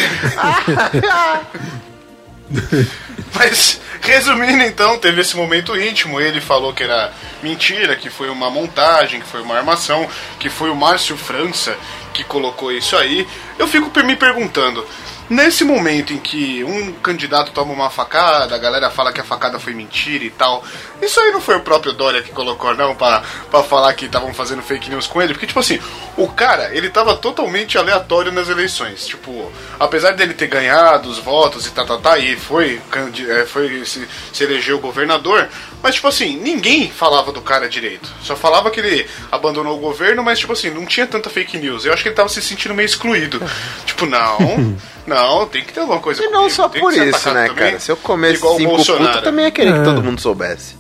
Mas, 3.35 3.81
resumindo 4.03 4.63
então, 4.63 4.99
teve 4.99 5.23
esse 5.23 5.35
momento 5.37 5.77
íntimo. 5.79 6.21
Ele 6.21 6.41
falou 6.41 6.73
que 6.75 6.83
era 6.83 7.13
mentira, 7.43 7.97
que 7.97 8.11
foi 8.11 8.29
uma 8.29 8.51
montagem, 8.51 9.21
que 9.21 9.27
foi 9.27 9.41
uma 9.41 9.57
armação, 9.57 10.07
que 10.39 10.51
foi 10.51 10.69
o 10.71 10.77
Márcio 10.77 11.17
França 11.17 11.75
que 12.13 12.23
colocou 12.23 12.71
isso 12.71 12.97
aí. 12.97 13.27
Eu 13.59 13.67
fico 13.67 13.91
me 14.05 14.15
perguntando. 14.15 14.87
Nesse 15.31 15.65
momento 15.65 16.13
em 16.13 16.19
que 16.19 16.63
um 16.65 16.93
candidato 16.95 17.53
toma 17.53 17.73
uma 17.73 17.91
facada, 17.91 18.55
a 18.55 18.59
galera 18.59 18.91
fala 18.91 19.13
que 19.13 19.21
a 19.21 19.25
facada 19.25 19.59
foi 19.59 19.73
mentira 19.73 20.25
e 20.25 20.31
tal, 20.31 20.63
isso 21.01 21.19
aí 21.21 21.33
não 21.33 21.41
foi 21.41 21.57
o 21.57 21.61
próprio 21.61 21.93
Dória 21.93 22.23
que 22.23 22.31
colocou, 22.31 22.75
não, 22.75 22.95
pra, 22.95 23.23
pra 23.51 23.63
falar 23.63 23.95
que 23.95 24.05
estavam 24.05 24.35
fazendo 24.35 24.63
fake 24.63 24.91
news 24.91 25.07
com 25.07 25.23
ele? 25.23 25.33
Porque, 25.33 25.47
tipo 25.47 25.61
assim, 25.61 25.81
o 26.17 26.29
cara, 26.29 26.75
ele 26.75 26.91
tava 26.91 27.17
totalmente 27.17 27.79
aleatório 27.79 28.31
nas 28.31 28.49
eleições. 28.49 29.07
Tipo, 29.07 29.51
apesar 29.81 30.13
dele 30.13 30.35
ter 30.35 30.47
ganhado 30.47 31.09
os 31.09 31.19
votos 31.19 31.67
e 31.67 31.71
tá, 31.71 31.85
tá, 31.85 31.97
tá, 31.99 32.19
e 32.19 32.37
foi, 32.37 32.81
é, 33.29 33.47
foi 33.47 33.85
se, 33.85 34.07
se 34.33 34.45
elegeu 34.45 34.79
governador, 34.79 35.49
mas, 35.83 35.97
tipo 35.97 36.07
assim, 36.07 36.37
ninguém 36.37 36.91
falava 36.91 37.33
do 37.33 37.41
cara 37.41 37.69
direito. 37.69 38.09
Só 38.23 38.37
falava 38.37 38.71
que 38.71 38.81
ele 38.81 39.09
abandonou 39.31 39.77
o 39.77 39.81
governo, 39.81 40.23
mas, 40.23 40.39
tipo 40.39 40.53
assim, 40.53 40.71
não 40.71 40.87
tinha 40.87 41.07
tanta 41.07 41.29
fake 41.29 41.59
news. 41.59 41.85
Eu 41.85 41.93
acho 41.93 42.03
que 42.03 42.09
ele 42.09 42.17
tava 42.17 42.29
se 42.29 42.41
sentindo 42.41 42.75
meio 42.75 42.87
excluído. 42.87 43.43
tipo, 43.85 44.07
não, 44.07 44.39
não, 45.15 45.47
tem 45.47 45.63
que 45.65 45.73
ter 45.73 45.81
alguma 45.81 46.01
coisa 46.01 46.23
E 46.23 46.27
não 46.27 46.33
comigo, 46.41 46.51
só 46.55 46.69
tem 46.69 46.81
que 46.81 46.87
por 46.87 46.93
isso, 46.93 47.31
né, 47.33 47.47
também, 47.49 47.65
cara? 47.67 47.81
Se 47.81 47.91
eu 47.93 47.97
comesse 47.97 48.35
igual 48.37 48.55
o 48.55 48.59
cinco 48.59 49.03
eu 49.17 49.23
também 49.23 49.45
ia 49.47 49.51
querer 49.51 49.73
que 49.75 49.79
É. 49.81 49.85
todo 49.85 50.03
mundo 50.03 50.21
soubesse. 50.21 50.77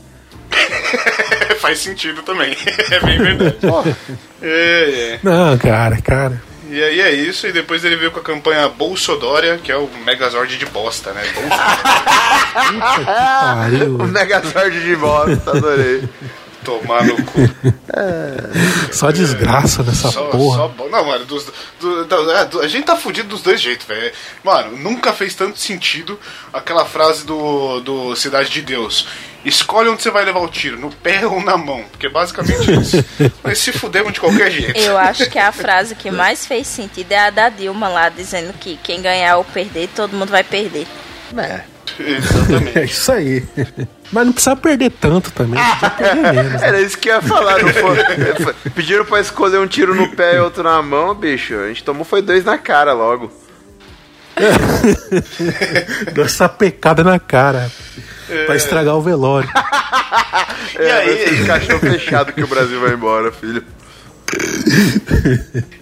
Faz 1.61 1.79
sentido 1.79 2.23
também. 2.23 2.57
é 2.90 3.01
bem 3.01 3.18
verdade. 3.18 3.57
É, 4.42 4.49
é. 5.14 5.18
Não, 5.23 5.57
cara, 5.59 6.01
cara. 6.03 6.42
E 6.68 6.83
aí 6.83 7.01
é 7.01 7.11
isso, 7.12 7.47
e 7.47 7.53
depois 7.53 7.85
ele 7.85 7.97
veio 7.97 8.11
com 8.11 8.18
a 8.21 8.23
campanha 8.23 8.66
Bolsodória, 8.68 9.59
que 9.62 9.71
é 9.71 9.77
o 9.77 9.88
Megazord 10.07 10.57
de 10.57 10.64
bosta, 10.66 11.12
né? 11.12 11.23
Bolso- 11.35 13.05
Pariu. 13.05 13.97
O 14.01 14.05
Megazord 14.09 14.81
de 14.81 14.97
bosta, 14.97 15.51
adorei. 15.51 16.03
Tomar 16.64 17.05
no 17.05 17.16
cu. 17.25 17.40
Só 18.92 19.11
desgraça 19.11 19.83
nessa 19.83 20.11
Só, 20.11 20.25
porra. 20.27 20.70
só 20.77 20.88
Não, 20.88 21.05
mano, 21.05 21.25
dos, 21.25 21.46
do- 21.81 22.05
do- 22.05 22.31
é, 22.33 22.44
do- 22.46 22.61
a 22.61 22.68
gente 22.68 22.85
tá 22.85 22.96
fudido 22.96 23.29
dos 23.29 23.42
dois 23.42 23.61
jeitos, 23.61 23.87
velho. 23.87 24.12
Mano, 24.44 24.77
nunca 24.77 25.12
fez 25.12 25.35
tanto 25.35 25.59
sentido 25.59 26.18
aquela 26.53 26.85
frase 26.85 27.25
do, 27.25 27.81
do 27.81 28.16
Cidade 28.16 28.51
de 28.51 28.62
Deus. 28.62 29.07
Escolhe 29.44 29.88
onde 29.88 30.01
você 30.03 30.11
vai 30.11 30.25
levar 30.25 30.38
o 30.40 30.48
tiro, 30.48 30.79
no 30.79 30.90
pé 30.90 31.27
ou 31.27 31.42
na 31.42 31.57
mão. 31.57 31.85
Porque 31.90 32.07
é 32.07 32.11
basicamente 32.11 32.70
isso. 32.81 33.05
Mas 33.42 33.59
se 33.59 33.72
fudemos 33.72 34.12
de 34.12 34.20
qualquer 34.20 34.51
jeito. 34.51 34.79
Eu 34.79 34.96
acho 34.96 35.29
que 35.29 35.38
a 35.38 35.51
frase 35.51 35.94
que 35.96 36.11
mais 36.11 36.46
fez 36.46 36.66
sentido 36.68 37.11
é 37.12 37.18
a 37.27 37.31
da 37.31 37.48
Dilma 37.48 37.88
lá, 37.88 38.09
dizendo 38.09 38.53
que 38.53 38.79
quem 38.83 39.03
ganhar 39.03 39.37
ou 39.38 39.44
perder, 39.44 39.88
todo 39.96 40.16
mundo 40.16 40.31
vai 40.31 40.44
perder. 40.44 40.87
É. 41.37 41.71
É 42.01 42.12
Exatamente. 42.16 42.85
isso 42.85 43.12
aí. 43.12 43.45
Mas 44.11 44.27
não 44.27 44.33
precisa 44.33 44.57
perder 44.57 44.90
tanto 44.92 45.31
também. 45.31 45.61
Perder 45.99 46.33
menos. 46.33 46.53
né? 46.61 46.68
Era 46.68 46.81
isso 46.81 46.97
que 46.97 47.09
eu 47.11 47.14
ia 47.16 47.23
falar. 47.23 47.59
Não 47.62 47.68
foi, 47.68 48.55
pediram 48.75 49.05
pra 49.05 49.21
escolher 49.21 49.59
um 49.59 49.66
tiro 49.66 49.95
no 49.95 50.09
pé 50.16 50.37
e 50.37 50.40
outro 50.40 50.62
na 50.62 50.81
mão, 50.81 51.14
bicho. 51.14 51.55
A 51.59 51.68
gente 51.68 51.85
tomou 51.85 52.05
foi 52.05 52.23
dois 52.23 52.45
na 52.45 52.57
cara 52.57 52.92
logo. 52.92 53.31
Deu 56.12 56.25
essa 56.25 56.49
pecada 56.49 57.05
na 57.05 57.18
cara. 57.18 57.71
Pra 58.47 58.57
estragar 58.57 58.97
o 58.97 59.03
velório. 59.03 59.51
É, 60.79 60.90
aí? 60.92 61.37
de 61.37 61.45
caixão 61.45 61.79
fechado 61.79 62.33
que 62.33 62.42
o 62.42 62.47
Brasil 62.47 62.81
vai 62.81 62.95
embora, 62.95 63.31
filho. 63.31 63.62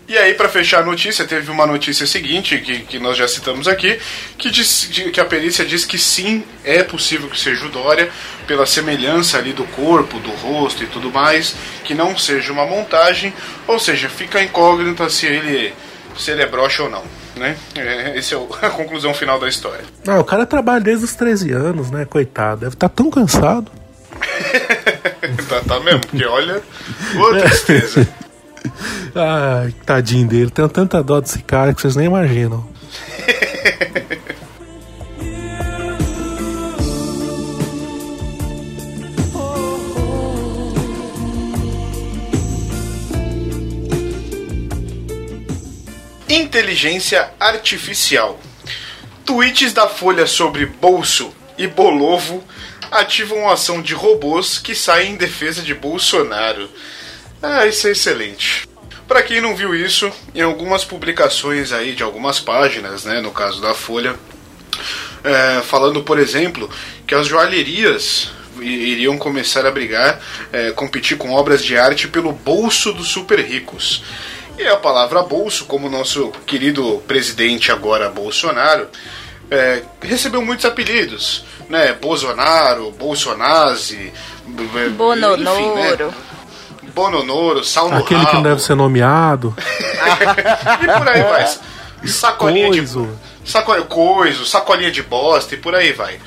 E 0.08 0.18
aí, 0.18 0.34
pra 0.34 0.48
fechar 0.48 0.80
a 0.82 0.84
notícia, 0.84 1.24
teve 1.24 1.50
uma 1.52 1.66
notícia 1.66 2.04
seguinte, 2.06 2.58
que, 2.58 2.80
que 2.80 2.98
nós 2.98 3.16
já 3.16 3.28
citamos 3.28 3.68
aqui, 3.68 3.98
que, 4.36 4.50
diz, 4.50 4.90
que 5.12 5.20
a 5.20 5.24
perícia 5.24 5.64
diz 5.64 5.84
que 5.84 5.96
sim, 5.98 6.42
é 6.64 6.82
possível 6.82 7.28
que 7.28 7.38
seja 7.38 7.64
o 7.66 7.68
Dória, 7.68 8.10
pela 8.46 8.66
semelhança 8.66 9.38
ali 9.38 9.52
do 9.52 9.64
corpo, 9.66 10.18
do 10.18 10.30
rosto 10.30 10.82
e 10.82 10.86
tudo 10.88 11.10
mais, 11.12 11.54
que 11.84 11.94
não 11.94 12.18
seja 12.18 12.52
uma 12.52 12.66
montagem, 12.66 13.32
ou 13.68 13.78
seja, 13.78 14.08
fica 14.08 14.42
incógnita 14.42 15.08
se 15.08 15.26
ele, 15.26 15.72
se 16.18 16.32
ele 16.32 16.42
é 16.42 16.46
broxa 16.46 16.82
ou 16.82 16.90
não. 16.90 17.04
Né? 17.36 17.56
É, 17.76 18.18
essa 18.18 18.34
é 18.34 18.38
o- 18.38 18.48
a 18.60 18.68
conclusão 18.70 19.14
final 19.14 19.38
da 19.38 19.48
história. 19.48 19.84
Ah, 20.08 20.18
o 20.18 20.24
cara 20.24 20.44
trabalha 20.44 20.80
desde 20.80 21.04
os 21.04 21.14
13 21.14 21.52
anos, 21.52 21.88
né? 21.90 22.04
Coitado. 22.04 22.62
Deve 22.62 22.74
estar 22.74 22.88
tão 22.88 23.08
cansado. 23.10 23.70
tá, 25.48 25.60
tá 25.66 25.80
mesmo, 25.80 26.00
porque 26.00 26.24
olha, 26.26 26.60
ô 27.16 27.34
tristeza. 27.38 28.08
Ai, 29.14 29.74
tadinho 29.84 30.26
dele. 30.28 30.50
Tenho 30.50 30.68
tanta 30.68 31.02
dó 31.02 31.20
desse 31.20 31.42
cara 31.42 31.74
que 31.74 31.80
vocês 31.80 31.96
nem 31.96 32.06
imaginam. 32.06 32.68
Inteligência 46.28 47.30
artificial. 47.40 48.38
Tweets 49.24 49.72
da 49.72 49.88
Folha 49.88 50.26
sobre 50.26 50.66
bolso 50.66 51.32
e 51.58 51.66
bolovo 51.66 52.42
ativam 52.90 53.48
a 53.48 53.54
ação 53.54 53.80
de 53.80 53.94
robôs 53.94 54.58
que 54.58 54.74
saem 54.74 55.12
em 55.12 55.16
defesa 55.16 55.62
de 55.62 55.74
Bolsonaro. 55.74 56.68
Ah, 57.42 57.66
isso 57.66 57.88
é 57.88 57.92
excelente. 57.92 58.68
Para 59.08 59.22
quem 59.22 59.40
não 59.40 59.56
viu 59.56 59.74
isso, 59.74 60.10
em 60.34 60.42
algumas 60.42 60.84
publicações 60.84 61.72
aí 61.72 61.94
de 61.94 62.02
algumas 62.02 62.38
páginas, 62.38 63.04
né, 63.04 63.20
no 63.20 63.30
caso 63.32 63.60
da 63.60 63.74
Folha, 63.74 64.14
é, 65.24 65.60
falando, 65.62 66.02
por 66.02 66.18
exemplo, 66.18 66.70
que 67.06 67.14
as 67.14 67.26
joalherias 67.26 68.30
iriam 68.60 69.16
começar 69.18 69.64
a 69.66 69.70
brigar, 69.70 70.20
é, 70.52 70.70
competir 70.72 71.16
com 71.16 71.32
obras 71.32 71.64
de 71.64 71.76
arte 71.76 72.06
pelo 72.08 72.32
bolso 72.32 72.92
dos 72.92 73.08
super 73.08 73.40
ricos. 73.40 74.02
E 74.58 74.66
a 74.66 74.76
palavra 74.76 75.22
bolso, 75.22 75.64
como 75.64 75.86
o 75.86 75.90
nosso 75.90 76.30
querido 76.46 77.02
presidente 77.08 77.72
agora 77.72 78.10
Bolsonaro, 78.10 78.88
é, 79.50 79.82
recebeu 80.02 80.42
muitos 80.44 80.66
apelidos, 80.66 81.44
né? 81.68 81.94
Bolsonaro, 81.94 82.90
Bolsonazi, 82.92 84.12
b- 84.46 84.64
b- 84.64 84.86
enfim, 84.86 84.90
Bononoro. 84.92 86.06
né? 86.08 86.14
Bononoro, 86.94 87.64
sal 87.64 87.88
no 87.90 87.98
Aquele 87.98 88.20
que 88.20 88.26
não 88.26 88.42
rabo, 88.42 88.48
deve 88.48 88.62
ser 88.62 88.74
nomeado. 88.74 89.54
e 89.60 90.98
por 90.98 91.08
aí 91.08 91.22
vai. 91.22 91.58
Sacolinha 92.06 92.70
de 92.70 92.78
Coiso. 92.78 93.08
saco, 93.44 93.84
coiso, 93.84 94.46
sacolinha 94.46 94.90
de 94.90 95.02
bosta 95.02 95.54
e 95.54 95.58
por 95.58 95.74
aí 95.74 95.92
vai. 95.92 96.18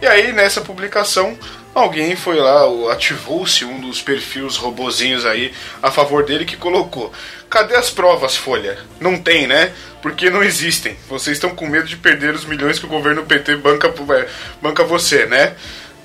E 0.00 0.06
aí, 0.06 0.32
nessa 0.32 0.60
publicação, 0.60 1.36
alguém 1.74 2.14
foi 2.16 2.36
lá, 2.36 2.64
ativou-se 2.92 3.64
um 3.64 3.80
dos 3.80 4.00
perfis 4.00 4.56
robozinhos 4.56 5.24
aí 5.24 5.52
a 5.82 5.90
favor 5.90 6.24
dele 6.24 6.44
que 6.44 6.56
colocou: 6.56 7.12
Cadê 7.48 7.74
as 7.74 7.90
provas, 7.90 8.36
Folha? 8.36 8.78
Não 9.00 9.16
tem, 9.16 9.46
né? 9.46 9.72
Porque 10.02 10.30
não 10.30 10.42
existem. 10.42 10.96
Vocês 11.08 11.36
estão 11.36 11.50
com 11.54 11.66
medo 11.66 11.88
de 11.88 11.96
perder 11.96 12.34
os 12.34 12.44
milhões 12.44 12.78
que 12.78 12.86
o 12.86 12.88
governo 12.88 13.24
PT 13.24 13.56
banca, 13.56 13.88
é, 13.88 14.28
banca 14.60 14.84
você, 14.84 15.26
né? 15.26 15.54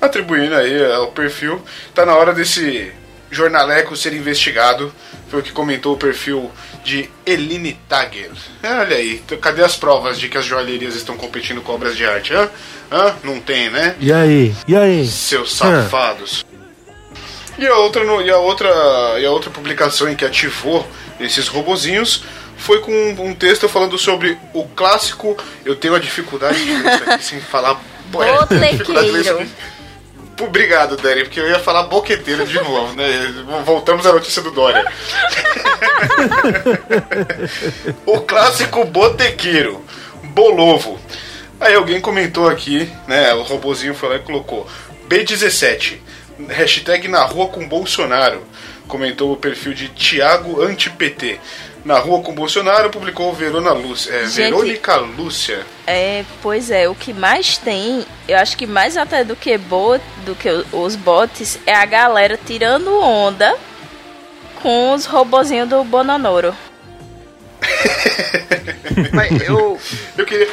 Atribuindo 0.00 0.54
aí 0.54 0.92
ao 0.92 1.08
perfil. 1.08 1.62
Tá 1.94 2.04
na 2.04 2.14
hora 2.16 2.32
desse 2.32 2.92
jornaleco 3.32 3.96
ser 3.96 4.12
investigado. 4.12 4.92
Foi 5.28 5.40
o 5.40 5.42
que 5.42 5.50
comentou 5.50 5.94
o 5.94 5.96
perfil 5.96 6.50
de 6.84 7.08
Eline 7.24 7.78
Tagger. 7.88 8.30
É, 8.62 8.74
olha 8.74 8.96
aí, 8.96 9.22
então, 9.24 9.38
cadê 9.38 9.64
as 9.64 9.76
provas 9.76 10.20
de 10.20 10.28
que 10.28 10.36
as 10.36 10.44
joalherias 10.44 10.94
estão 10.94 11.16
competindo 11.16 11.62
com 11.62 11.72
obras 11.72 11.96
de 11.96 12.04
arte? 12.04 12.34
Hã? 12.34 12.50
Hã? 12.90 13.14
Não 13.24 13.40
tem, 13.40 13.70
né? 13.70 13.96
E 13.98 14.12
aí? 14.12 14.54
E 14.68 14.76
aí? 14.76 15.06
Seus 15.06 15.54
safados. 15.54 16.44
E 17.58 17.66
a 17.66 17.76
outra 17.76 18.04
e 18.04 18.30
a 18.30 18.38
outra 18.38 18.68
e 19.18 19.26
a 19.26 19.30
outra 19.30 19.50
publicação 19.50 20.08
em 20.10 20.16
que 20.16 20.24
ativou 20.24 20.86
esses 21.20 21.48
robozinhos 21.48 22.24
foi 22.56 22.80
com 22.80 22.92
um, 22.92 23.28
um 23.28 23.34
texto 23.34 23.68
falando 23.68 23.96
sobre 23.98 24.38
o 24.52 24.64
clássico. 24.64 25.36
Eu 25.64 25.76
tenho 25.76 25.94
a 25.94 25.98
dificuldade 25.98 26.64
de 26.64 26.72
ler 26.72 26.94
isso 26.94 27.10
aqui 27.10 27.24
sem 27.24 27.40
falar. 27.40 27.80
Botequeiro. 28.06 29.46
Obrigado, 30.40 30.96
Dani, 30.96 31.24
porque 31.24 31.38
eu 31.38 31.48
ia 31.48 31.58
falar 31.58 31.84
boqueteiro 31.84 32.46
de 32.46 32.54
novo, 32.54 32.94
né? 32.94 33.04
Voltamos 33.64 34.04
à 34.06 34.12
notícia 34.12 34.42
do 34.42 34.50
Dória. 34.50 34.84
o 38.04 38.20
clássico 38.20 38.84
botequeiro, 38.84 39.84
bolovo. 40.22 40.98
Aí 41.60 41.74
alguém 41.74 42.00
comentou 42.00 42.48
aqui, 42.48 42.90
né? 43.06 43.32
O 43.34 43.42
robozinho 43.42 43.94
foi 43.94 44.08
lá 44.08 44.16
e 44.16 44.20
colocou 44.20 44.66
B17, 45.08 45.98
hashtag 46.48 47.06
na 47.06 47.22
rua 47.24 47.48
com 47.48 47.68
Bolsonaro. 47.68 48.42
Comentou 48.88 49.32
o 49.32 49.36
perfil 49.36 49.72
de 49.72 49.88
Thiago 49.88 50.60
Anti-PT. 50.60 51.38
Na 51.84 51.98
rua 51.98 52.22
com 52.22 52.32
Bolsonaro 52.32 52.90
publicou 52.90 53.32
Verona 53.32 53.72
Lúcia, 53.72 54.12
é, 54.12 54.26
Gente. 54.26 54.36
Verônica 54.36 54.96
Lúcia. 54.96 55.66
É, 55.84 56.24
pois 56.40 56.70
é, 56.70 56.88
o 56.88 56.94
que 56.94 57.12
mais 57.12 57.58
tem, 57.58 58.06
eu 58.28 58.38
acho 58.38 58.56
que 58.56 58.66
mais 58.66 58.96
até 58.96 59.24
do 59.24 59.34
que 59.34 59.58
bot, 59.58 60.00
do 60.24 60.34
que 60.34 60.48
os 60.72 60.94
bots, 60.94 61.58
é 61.66 61.74
a 61.74 61.84
galera 61.84 62.38
tirando 62.46 62.94
onda 63.00 63.56
com 64.62 64.92
os 64.92 65.06
robozinhos 65.06 65.68
do 65.68 65.82
Bononoro. 65.82 66.54
Mas 69.12 69.42
eu. 69.42 69.78
Eu 70.16 70.24
queria. 70.24 70.48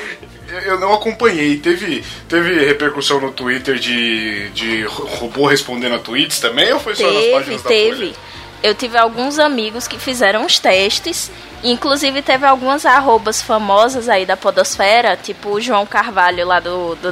Eu 0.65 0.79
não 0.79 0.93
acompanhei. 0.93 1.57
Teve, 1.57 2.03
teve 2.27 2.65
repercussão 2.65 3.21
no 3.21 3.31
Twitter 3.31 3.75
de, 3.75 4.49
de 4.49 4.83
robô 4.83 5.45
respondendo 5.45 5.93
a 5.93 5.99
tweets 5.99 6.39
também? 6.39 6.73
Ou 6.73 6.79
foi 6.79 6.95
só 6.95 7.05
nas 7.05 7.13
Teve, 7.13 7.31
páginas 7.33 7.61
da 7.61 7.69
teve. 7.69 7.95
Folha? 7.95 8.15
Eu 8.61 8.75
tive 8.75 8.97
alguns 8.97 9.39
amigos 9.39 9.87
que 9.87 9.97
fizeram 9.97 10.45
os 10.45 10.59
testes. 10.59 11.31
Inclusive 11.63 12.21
teve 12.21 12.45
algumas 12.45 12.85
arrobas 12.85 13.41
famosas 13.41 14.07
aí 14.07 14.25
da 14.25 14.37
podosfera, 14.37 15.17
tipo 15.17 15.49
o 15.49 15.61
João 15.61 15.85
Carvalho 15.85 16.45
lá 16.45 16.59
do, 16.59 16.95
do 16.95 17.11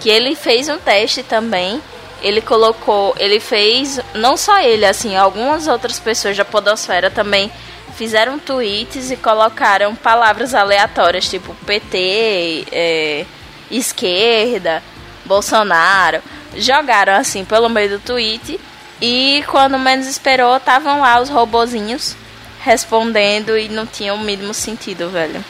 que 0.00 0.08
ele 0.08 0.34
fez 0.34 0.68
um 0.68 0.78
teste 0.78 1.22
também. 1.22 1.80
Ele 2.22 2.40
colocou, 2.40 3.14
ele 3.18 3.40
fez, 3.40 4.00
não 4.14 4.36
só 4.36 4.60
ele, 4.60 4.84
assim, 4.84 5.16
algumas 5.16 5.66
outras 5.66 5.98
pessoas 5.98 6.36
da 6.36 6.44
podosfera 6.44 7.10
também 7.10 7.50
fizeram 7.96 8.38
tweets 8.38 9.10
e 9.10 9.16
colocaram 9.16 9.94
palavras 9.94 10.54
aleatórias, 10.54 11.28
tipo 11.28 11.54
PT, 11.66 12.66
é, 12.72 13.24
esquerda, 13.70 14.82
Bolsonaro. 15.24 16.22
Jogaram 16.56 17.14
assim 17.14 17.44
pelo 17.44 17.68
meio 17.68 17.90
do 17.90 17.98
tweet 18.00 18.58
e 19.00 19.42
quando 19.46 19.78
menos 19.78 20.06
esperou, 20.06 20.56
estavam 20.56 21.00
lá 21.00 21.20
os 21.20 21.28
robozinhos 21.28 22.16
respondendo 22.62 23.56
e 23.56 23.68
não 23.68 23.86
tinha 23.86 24.12
o 24.12 24.18
mínimo 24.18 24.52
sentido, 24.52 25.08
velho. 25.08 25.42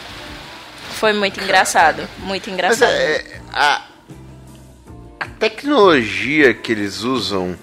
Foi 0.92 1.12
muito 1.12 1.40
engraçado, 1.42 2.08
muito 2.18 2.50
engraçado. 2.50 2.90
é, 2.90 3.40
a, 3.52 3.82
a 5.18 5.26
tecnologia 5.26 6.54
que 6.54 6.70
eles 6.70 7.02
usam 7.02 7.56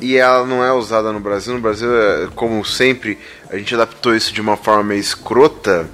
e 0.00 0.16
ela 0.16 0.44
não 0.44 0.64
é 0.64 0.72
usada 0.72 1.12
no 1.12 1.20
Brasil. 1.20 1.54
No 1.54 1.60
Brasil, 1.60 1.88
é, 1.96 2.28
como 2.34 2.64
sempre, 2.64 3.18
a 3.48 3.56
gente 3.56 3.74
adaptou 3.74 4.14
isso 4.14 4.32
de 4.32 4.40
uma 4.40 4.56
forma 4.56 4.82
meio 4.82 5.00
escrota. 5.00 5.88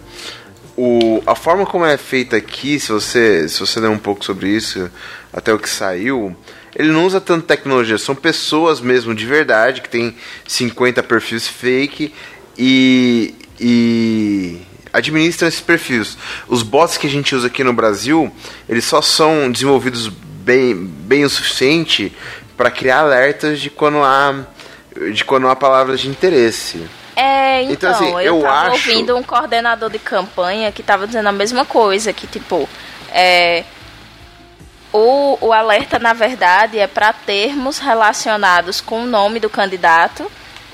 O, 0.77 1.23
a 1.27 1.35
forma 1.35 1.67
como 1.67 1.85
é 1.85 1.97
feita 1.97 2.37
aqui, 2.37 2.81
se 2.81 2.91
você, 2.91 3.49
se 3.49 3.61
você 3.61 3.79
ler 3.81 3.91
um 3.91 3.99
pouco 3.99 4.25
sobre 4.25 4.49
isso, 4.49 4.91
até 5.33 5.53
o 5.53 5.59
que 5.59 5.69
saiu, 5.69 6.35
ele 6.77 6.91
não 6.91 7.05
usa 7.07 7.21
tanto 7.21 7.47
tecnologia, 7.47 7.99
são 7.99 8.15
pessoas 8.15 8.81
mesmo 8.81 9.15
de 9.15 9.25
verdade 9.27 9.81
que 9.81 9.89
tem 9.89 10.15
50 10.47 11.03
perfis 11.03 11.47
fake 11.49 12.13
e, 12.57 13.35
e 13.59 14.61
administram 14.93 15.49
esses 15.49 15.61
perfis. 15.61 16.17
Os 16.49 16.63
bots 16.63 16.97
que 16.99 17.07
a 17.07 17.11
gente 17.11 17.35
usa 17.35 17.47
aqui 17.47 17.63
no 17.65 17.73
Brasil, 17.73 18.33
eles 18.69 18.85
só 18.85 19.01
são 19.03 19.51
desenvolvidos 19.51 20.09
bem, 20.09 20.75
bem 20.75 21.25
o 21.25 21.31
suficiente 21.31 22.13
para 22.57 22.71
criar 22.71 23.01
alertas 23.01 23.61
de 23.61 23.71
quando 23.71 23.99
há 24.03 24.45
de 25.15 25.25
quando 25.25 25.49
há 25.49 25.55
palavras 25.57 26.01
de 26.01 26.09
interesse. 26.09 26.85
É, 27.15 27.63
então, 27.63 27.73
Então, 27.73 27.91
assim, 27.93 28.11
eu, 28.27 28.41
eu 28.41 28.47
acho- 28.47 28.73
ouvindo 28.91 29.17
um 29.17 29.23
coordenador 29.23 29.89
de 29.89 29.99
campanha 29.99 30.71
que 30.73 30.83
tava 30.83 31.07
dizendo 31.07 31.29
a 31.29 31.33
mesma 31.33 31.65
coisa, 31.65 32.13
que 32.13 32.27
tipo, 32.27 32.69
é, 33.13 33.65
o, 34.93 35.39
o 35.41 35.53
alerta, 35.53 35.99
na 35.99 36.13
verdade, 36.13 36.79
é 36.79 36.87
para 36.87 37.13
termos 37.13 37.79
relacionados 37.79 38.81
com 38.81 39.03
o 39.03 39.07
nome 39.07 39.39
do 39.41 39.49
candidato, 39.51 40.31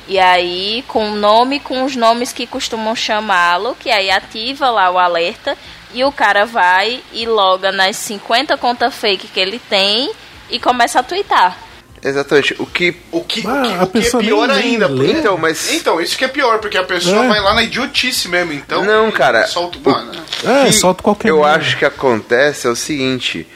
e 0.08 0.18
aí 0.18 0.84
com 0.88 1.10
o 1.10 1.14
nome, 1.14 1.60
com 1.60 1.84
os 1.84 1.96
nomes 1.96 2.32
que 2.32 2.46
costumam 2.46 2.94
chamá-lo, 2.94 3.76
que 3.78 3.90
aí 3.90 4.10
ativa 4.10 4.70
lá 4.70 4.90
o 4.90 4.98
alerta, 4.98 5.56
e 5.92 6.04
o 6.04 6.12
cara 6.12 6.44
vai 6.46 7.00
e 7.12 7.26
loga 7.26 7.70
nas 7.72 7.96
50 7.96 8.56
contas 8.56 8.94
fake 8.94 9.28
que 9.28 9.40
ele 9.40 9.58
tem 9.58 10.10
e 10.50 10.58
começa 10.60 11.00
a 11.00 11.02
twittar. 11.02 11.58
Exatamente. 12.04 12.54
O 12.60 12.66
que 12.66 12.94
O 13.10 13.24
que, 13.24 13.42
Ah, 13.46 13.82
o 13.82 13.86
que- 13.88 13.98
o 13.98 14.02
que 14.02 14.16
é 14.16 14.20
pior 14.20 14.50
ainda. 14.50 14.86
lê. 14.86 15.06
porque- 15.06 15.18
Então, 15.20 15.36
mas- 15.38 15.72
Então, 15.72 16.00
isso 16.00 16.16
que 16.16 16.24
é 16.24 16.28
pior, 16.28 16.58
porque 16.60 16.76
a 16.78 16.84
pessoa 16.84 17.24
É. 17.24 17.28
vai 17.28 17.40
lá 17.40 17.54
na 17.54 17.62
idiotice 17.64 18.28
mesmo, 18.28 18.52
então. 18.52 18.84
Não, 18.84 19.10
cara, 19.10 19.46
Solta, 19.48 19.78
o- 19.78 19.90
mano. 19.90 20.12
É, 20.44 20.70
solta 20.72 21.02
qualquer 21.02 21.30
eu 21.30 21.40
merda. 21.40 21.56
acho 21.56 21.76
que 21.78 21.84
acontece 21.84 22.66
é 22.66 22.70
o 22.70 22.76
seguinte. 22.76 23.46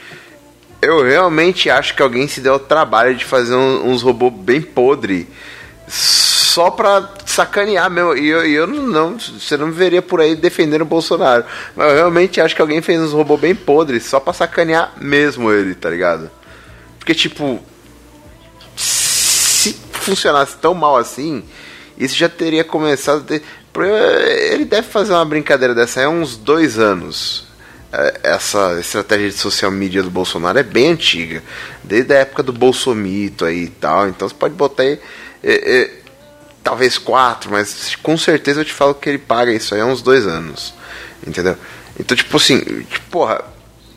Eu 0.81 1.03
realmente 1.03 1.69
acho 1.69 1.95
que 1.95 2.01
alguém 2.01 2.27
se 2.27 2.41
deu 2.41 2.55
o 2.55 2.59
trabalho 2.59 3.15
de 3.15 3.23
fazer 3.23 3.53
um- 3.55 3.89
uns 3.91 4.01
robôs 4.01 4.33
bem 4.33 4.61
podre 4.61 5.27
só 5.87 6.71
pra 6.71 7.07
sacanear 7.25 7.89
mesmo. 7.89 8.15
E 8.17 8.27
eu, 8.27 8.43
eu 8.45 8.67
não, 8.67 9.17
Você 9.19 9.55
não 9.57 9.71
veria 9.71 10.01
por 10.01 10.19
aí 10.19 10.35
defendendo 10.35 10.81
o 10.81 10.85
Bolsonaro. 10.85 11.45
Mas 11.75 11.87
eu 11.89 11.95
realmente 11.95 12.41
acho 12.41 12.55
que 12.55 12.61
alguém 12.61 12.81
fez 12.81 12.99
uns 12.99 13.13
robôs 13.13 13.39
bem 13.39 13.53
podres 13.53 14.05
só 14.05 14.19
pra 14.19 14.33
sacanear 14.33 14.93
mesmo 14.99 15.51
ele, 15.51 15.75
tá 15.75 15.89
ligado? 15.89 16.31
Porque, 16.97 17.13
tipo. 17.13 17.63
Se 18.75 19.73
funcionasse 19.91 20.55
tão 20.57 20.73
mal 20.73 20.97
assim, 20.97 21.43
isso 21.97 22.15
já 22.15 22.27
teria 22.27 22.63
começado. 22.63 23.23
ter- 23.23 23.43
Ele 24.51 24.65
deve 24.65 24.87
fazer 24.87 25.13
uma 25.13 25.23
brincadeira 25.25 25.75
dessa 25.75 26.03
há 26.03 26.09
uns 26.09 26.35
dois 26.35 26.79
anos. 26.79 27.45
É, 27.91 28.19
Essa 28.23 28.79
estratégia 28.79 29.29
de 29.29 29.35
social 29.35 29.71
media 29.71 30.01
do 30.03 30.09
Bolsonaro 30.09 30.57
é 30.57 30.63
bem 30.63 30.91
antiga. 30.91 31.43
Desde 31.83 32.13
a 32.13 32.19
época 32.19 32.43
do 32.43 32.53
Bolsomito 32.53 33.45
aí 33.45 33.63
e 33.63 33.69
tal. 33.69 34.07
Então 34.07 34.27
você 34.27 34.35
pode 34.35 34.53
botar 34.53 34.83
aí. 34.83 34.99
é, 35.43 35.81
é, 35.81 35.91
talvez 36.63 36.97
quatro, 36.97 37.51
mas 37.51 37.95
com 37.95 38.17
certeza 38.17 38.61
eu 38.61 38.65
te 38.65 38.73
falo 38.73 38.93
que 38.93 39.09
ele 39.09 39.17
paga 39.17 39.51
isso 39.51 39.73
aí 39.73 39.81
há 39.81 39.85
uns 39.85 40.01
dois 40.01 40.25
anos. 40.25 40.73
Entendeu? 41.25 41.57
Então, 41.99 42.15
tipo 42.15 42.37
assim, 42.37 42.59
tipo, 42.59 43.09
porra. 43.09 43.43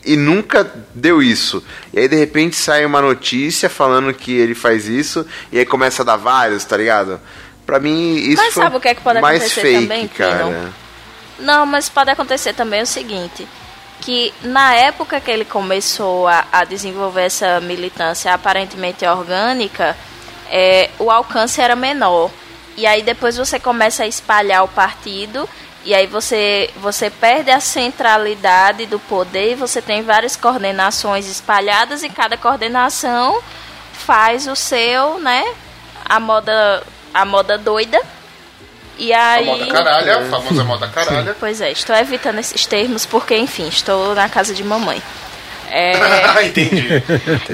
E 0.07 0.15
nunca 0.15 0.71
deu 0.93 1.21
isso. 1.23 1.63
E 1.91 1.99
aí 1.99 2.07
de 2.07 2.15
repente 2.15 2.55
sai 2.55 2.85
uma 2.85 3.01
notícia 3.01 3.67
falando 3.67 4.13
que 4.13 4.31
ele 4.31 4.53
faz 4.53 4.87
isso. 4.87 5.25
E 5.51 5.57
aí 5.57 5.65
começa 5.65 6.03
a 6.03 6.05
dar 6.05 6.15
vários, 6.15 6.63
tá 6.63 6.77
ligado? 6.77 7.19
Pra 7.65 7.79
mim, 7.79 8.15
isso 8.17 8.37
Mas 8.37 8.53
foi 8.53 8.63
sabe 8.63 8.77
o 8.77 8.79
que 8.79 8.87
é 8.87 8.93
que 8.93 9.01
pode 9.01 9.19
mais 9.19 9.41
acontecer 9.41 9.61
fake, 9.61 9.81
também, 9.81 10.07
cara. 10.07 10.71
Não, 11.39 11.65
mas 11.65 11.89
pode 11.89 12.11
acontecer 12.11 12.53
também 12.53 12.83
o 12.83 12.85
seguinte, 12.85 13.47
que 14.05 14.31
na 14.43 14.75
época 14.75 15.19
que 15.19 15.31
ele 15.31 15.43
começou 15.43 16.27
a, 16.27 16.45
a 16.51 16.63
desenvolver 16.63 17.23
essa 17.23 17.59
militância 17.59 18.31
aparentemente 18.31 19.03
orgânica, 19.03 19.97
é, 20.47 20.91
o 20.99 21.09
alcance 21.09 21.59
era 21.59 21.75
menor. 21.75 22.29
E 22.77 22.85
aí 22.85 23.01
depois 23.01 23.35
você 23.35 23.59
começa 23.59 24.03
a 24.03 24.07
espalhar 24.07 24.63
o 24.63 24.67
partido 24.67 25.49
e 25.83 25.95
aí 25.95 26.05
você, 26.05 26.69
você 26.77 27.09
perde 27.09 27.49
a 27.49 27.59
centralidade 27.59 28.85
do 28.85 28.99
poder 28.99 29.53
e 29.53 29.55
você 29.55 29.81
tem 29.81 30.03
várias 30.03 30.35
coordenações 30.35 31.27
espalhadas 31.27 32.03
e 32.03 32.09
cada 32.09 32.37
coordenação 32.37 33.41
faz 33.91 34.45
o 34.45 34.55
seu, 34.55 35.17
né? 35.17 35.43
A 36.07 36.19
moda, 36.19 36.83
a 37.11 37.25
moda 37.25 37.57
doida. 37.57 37.99
E 38.97 39.13
A 39.13 39.33
aí. 39.33 39.45
moda 39.45 39.65
caralha, 39.67 40.17
a 40.19 40.25
famosa 40.25 40.63
moda 40.63 40.87
caralha. 40.87 41.35
Pois 41.39 41.61
é, 41.61 41.71
estou 41.71 41.95
evitando 41.95 42.39
esses 42.39 42.65
termos 42.65 43.05
porque, 43.05 43.35
enfim, 43.35 43.67
estou 43.67 44.15
na 44.15 44.29
casa 44.29 44.53
de 44.53 44.63
mamãe. 44.63 45.01
É, 45.69 45.93
Entendi. 46.45 47.03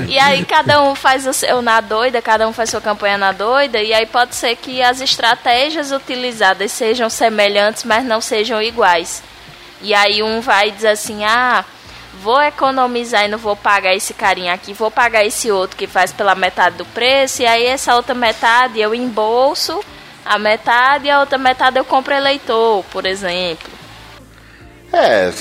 e 0.08 0.20
aí 0.20 0.44
cada 0.46 0.82
um 0.84 0.94
faz 0.94 1.26
o 1.26 1.34
seu 1.34 1.62
na 1.62 1.80
doida, 1.82 2.22
cada 2.22 2.48
um 2.48 2.54
faz 2.54 2.70
sua 2.70 2.82
campanha 2.82 3.18
na 3.18 3.32
doida, 3.32 3.82
e 3.82 3.94
aí 3.94 4.06
pode 4.06 4.36
ser 4.36 4.56
que 4.58 4.82
as 4.82 5.00
estratégias 5.02 5.92
utilizadas 5.92 6.72
sejam 6.72 7.10
semelhantes, 7.10 7.84
mas 7.84 8.04
não 8.04 8.20
sejam 8.22 8.62
iguais. 8.62 9.24
E 9.82 9.94
aí 9.94 10.22
um 10.22 10.42
vai 10.42 10.70
dizer 10.72 10.90
assim, 10.90 11.24
ah, 11.24 11.66
vou 12.22 12.40
economizar 12.42 13.26
e 13.26 13.28
não 13.28 13.38
vou 13.38 13.56
pagar 13.56 13.96
esse 13.96 14.14
carinha 14.14 14.54
aqui, 14.54 14.74
vou 14.74 14.92
pagar 14.92 15.26
esse 15.26 15.50
outro 15.50 15.78
que 15.78 15.88
faz 15.88 16.12
pela 16.12 16.36
metade 16.36 16.76
do 16.78 16.86
preço, 16.86 17.42
e 17.42 17.48
aí 17.48 17.66
essa 17.66 17.96
outra 17.96 18.14
metade 18.14 18.80
eu 18.80 18.94
embolso 18.94 19.84
a 20.26 20.38
metade 20.40 21.08
e 21.08 21.10
a 21.12 21.20
outra 21.20 21.38
metade 21.38 21.78
eu 21.78 21.86
compro 21.86 22.14
eleitor, 22.14 22.84
por 22.92 23.06
exemplo. 23.06 23.70
É, 24.94 25.32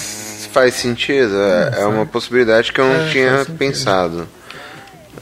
faz 0.53 0.75
sentido. 0.75 1.35
É, 1.41 1.83
é 1.83 1.85
uma 1.87 2.07
possibilidade 2.07 2.73
que 2.73 2.81
eu 2.81 2.87
não 2.87 3.07
É, 3.07 3.11
tinha 3.11 3.45
pensado. 3.59 4.29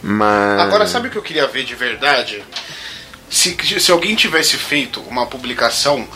Mas. 0.03 0.61
Agora, 0.61 0.87
sabe 0.87 1.09
o 1.09 1.11
que 1.11 1.17
eu 1.19 1.23
queria 1.23 1.47
ver 1.47 1.65
de 1.65 1.75
verdade? 1.75 2.45
Se, 3.29 3.57
se 3.81 3.91
alguém 3.91 4.15
tivesse 4.15 4.57
feito 4.57 5.01
uma 5.03 5.27
publicação 5.27 6.07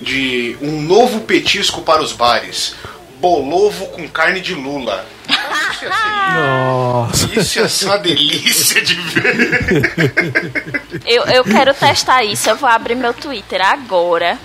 de 0.00 0.56
um 0.60 0.80
novo 0.80 1.20
petisco 1.20 1.82
para 1.82 2.02
os 2.02 2.12
bares. 2.12 2.74
Bolovo 3.18 3.86
com 3.88 4.08
carne 4.08 4.40
de 4.40 4.54
lula. 4.54 5.04
Isso 5.80 5.84
ia 5.84 5.92
ser, 5.92 6.40
Nossa. 6.40 7.40
isso 7.40 7.68
ser 7.68 7.84
uma 7.86 7.98
delícia 7.98 8.82
de 8.82 8.94
ver. 8.94 10.42
Eu, 11.06 11.24
eu 11.24 11.44
quero 11.44 11.72
testar 11.74 12.24
isso, 12.24 12.50
eu 12.50 12.56
vou 12.56 12.68
abrir 12.68 12.94
meu 12.94 13.14
Twitter 13.14 13.60
agora. 13.64 14.38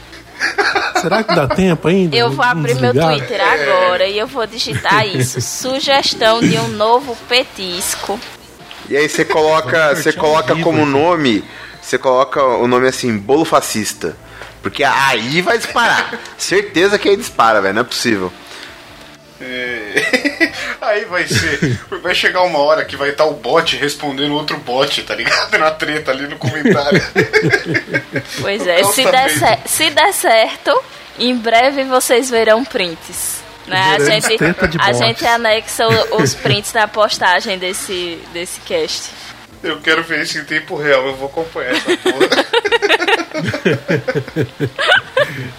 Será 1.02 1.24
que 1.24 1.34
dá 1.34 1.48
tempo 1.48 1.88
ainda? 1.88 2.16
Eu 2.16 2.32
vou 2.32 2.44
abrir 2.44 2.76
meu? 2.76 2.94
Twitter 2.94 3.40
agora 3.42 4.08
e 4.08 4.18
eu 4.18 4.28
vou 4.28 4.46
digitar 4.46 5.06
isso. 5.08 5.42
Sugestão 5.42 6.40
de 6.40 6.58
um 6.58 6.68
novo 6.70 7.16
petisco. 7.28 8.20
E 8.90 8.96
aí 8.96 9.10
você 9.10 9.26
coloca, 9.26 9.96
você 9.96 10.14
coloca 10.14 10.56
como 10.58 10.86
nome, 10.86 11.44
você 11.82 11.98
coloca 11.98 12.44
o 12.44 12.68
nome 12.68 12.88
assim, 12.88 13.18
bolo 13.18 13.46
fascista. 13.46 14.16
Porque 14.62 14.84
aí 14.84 15.42
vai 15.42 15.58
disparar. 15.58 16.20
Certeza 16.38 16.98
que 16.98 17.08
aí 17.10 17.16
dispara, 17.16 17.62
velho, 17.62 17.76
não 17.76 17.82
é 17.82 17.86
possível. 17.86 18.32
É. 19.48 20.52
Aí 20.82 21.06
vai 21.06 21.28
ser. 21.28 21.80
Vai 22.02 22.14
chegar 22.16 22.42
uma 22.44 22.60
hora 22.60 22.84
que 22.86 22.96
vai 22.96 23.10
estar 23.10 23.26
o 23.26 23.34
bot 23.34 23.76
respondendo 23.78 24.34
outro 24.34 24.58
bot, 24.58 25.02
tá 25.04 25.16
ligado? 25.16 25.58
Na 25.58 25.72
treta 25.72 26.12
ali 26.12 26.28
no 26.28 26.38
comentário. 26.38 27.02
Pois 28.42 28.66
é, 28.66 28.84
se 28.84 29.04
der, 29.04 29.30
cer- 29.30 29.60
se 29.66 29.90
der 29.90 30.14
certo, 30.14 30.84
em 31.20 31.36
breve 31.36 31.84
vocês 31.84 32.30
verão 32.30 32.64
prints. 32.64 33.44
Né? 33.68 33.82
A, 33.82 34.00
gente, 34.00 34.38
a 34.80 34.94
gente 34.94 35.26
anexa 35.26 35.88
os 36.12 36.36
prints 36.36 36.72
na 36.74 36.88
postagem 36.88 37.58
desse, 37.58 38.20
desse 38.32 38.60
cast. 38.62 39.10
Eu 39.66 39.82
quero 39.82 40.04
ver 40.04 40.22
isso 40.22 40.38
em 40.38 40.46
tempo 40.46 40.76
real, 40.76 41.08
eu 41.08 41.16
vou 41.16 41.28
acompanhar 41.28 41.76
essa 41.76 41.98
porra. 41.98 42.30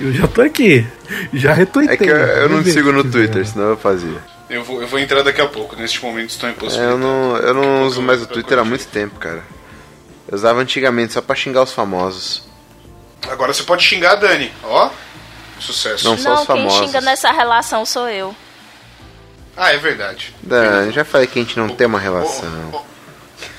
Eu 0.01 0.13
já 0.13 0.29
tô 0.29 0.43
aqui. 0.43 0.87
Já 1.33 1.53
retuitei. 1.53 1.95
É 1.95 1.97
que 1.99 2.05
eu, 2.05 2.17
eu 2.17 2.49
não 2.49 2.63
ver 2.63 2.73
sigo 2.73 2.93
no. 2.93 3.05
Twitter, 3.11 3.47
senão 3.47 3.71
eu 3.71 3.77
fazia. 3.77 4.19
Eu 4.49 4.63
vou, 4.63 4.81
eu 4.81 4.87
vou 4.87 4.99
entrar 4.99 5.23
daqui 5.23 5.41
a 5.41 5.47
pouco, 5.47 5.75
neste 5.77 6.03
momento 6.03 6.31
estou 6.31 6.49
É, 6.49 6.85
eu 6.85 6.97
não, 6.97 7.37
eu 7.37 7.53
não 7.53 7.83
uso 7.83 8.01
mais 8.01 8.23
o 8.23 8.27
Twitter 8.27 8.59
há 8.59 8.65
muito 8.65 8.87
tempo, 8.87 9.19
cara. 9.19 9.43
Eu 10.29 10.35
usava 10.37 10.61
antigamente 10.61 11.13
só 11.13 11.21
pra 11.21 11.35
xingar 11.35 11.63
os 11.63 11.73
famosos. 11.73 12.45
Agora 13.29 13.53
você 13.53 13.65
pode 13.65 13.83
xingar 13.83 14.13
a 14.13 14.17
Dani, 14.17 14.53
ó. 14.63 14.91
Sucesso. 15.59 16.05
Não 16.05 16.17
só 16.17 16.29
Não, 16.29 16.41
os 16.41 16.47
quem 16.47 16.57
famosos. 16.57 16.87
xinga 16.87 17.01
nessa 17.01 17.33
relação 17.33 17.85
sou 17.85 18.09
eu. 18.09 18.35
Ah, 19.57 19.73
é 19.73 19.79
verdade. 19.79 20.35
Da, 20.43 20.91
já 20.91 21.05
falei 21.05 21.27
que 21.27 21.39
a 21.39 21.43
gente 21.43 21.59
não 21.59 21.69
tem 21.69 21.87
uma 21.87 21.99
relação. 21.99 22.49
O, 22.73 22.77
o, 22.77 22.85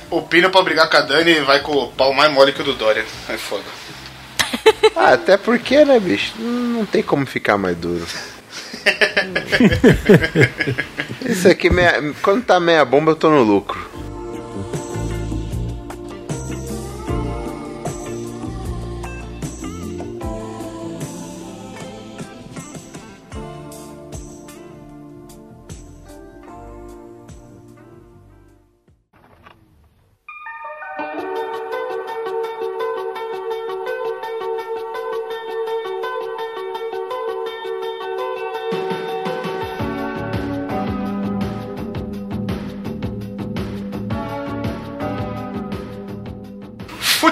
o 0.10 0.22
Pino 0.22 0.50
pra 0.50 0.62
brigar 0.62 0.90
com 0.90 0.98
a 0.98 1.02
Dani 1.02 1.40
vai 1.42 1.62
com 1.62 1.72
o 1.72 1.92
pau 1.92 2.14
mais 2.14 2.32
mole 2.32 2.54
que 2.54 2.62
o 2.62 2.66
do 2.66 2.74
Dória. 2.74 3.06
É 3.30 3.38
foda. 3.38 3.64
Ah, 4.96 5.14
até 5.14 5.38
porque, 5.38 5.86
né, 5.86 6.00
bicho? 6.00 6.34
Não 6.40 6.84
tem 6.84 7.04
como 7.04 7.24
ficar 7.24 7.56
mais 7.56 7.78
duro. 7.78 8.04
Isso 11.24 11.48
aqui, 11.48 11.70
meia, 11.70 12.02
quando 12.24 12.44
tá 12.44 12.60
meia 12.60 12.84
bomba, 12.84 13.12
eu 13.12 13.16
tô 13.16 13.30
no 13.30 13.44
lucro. 13.44 13.80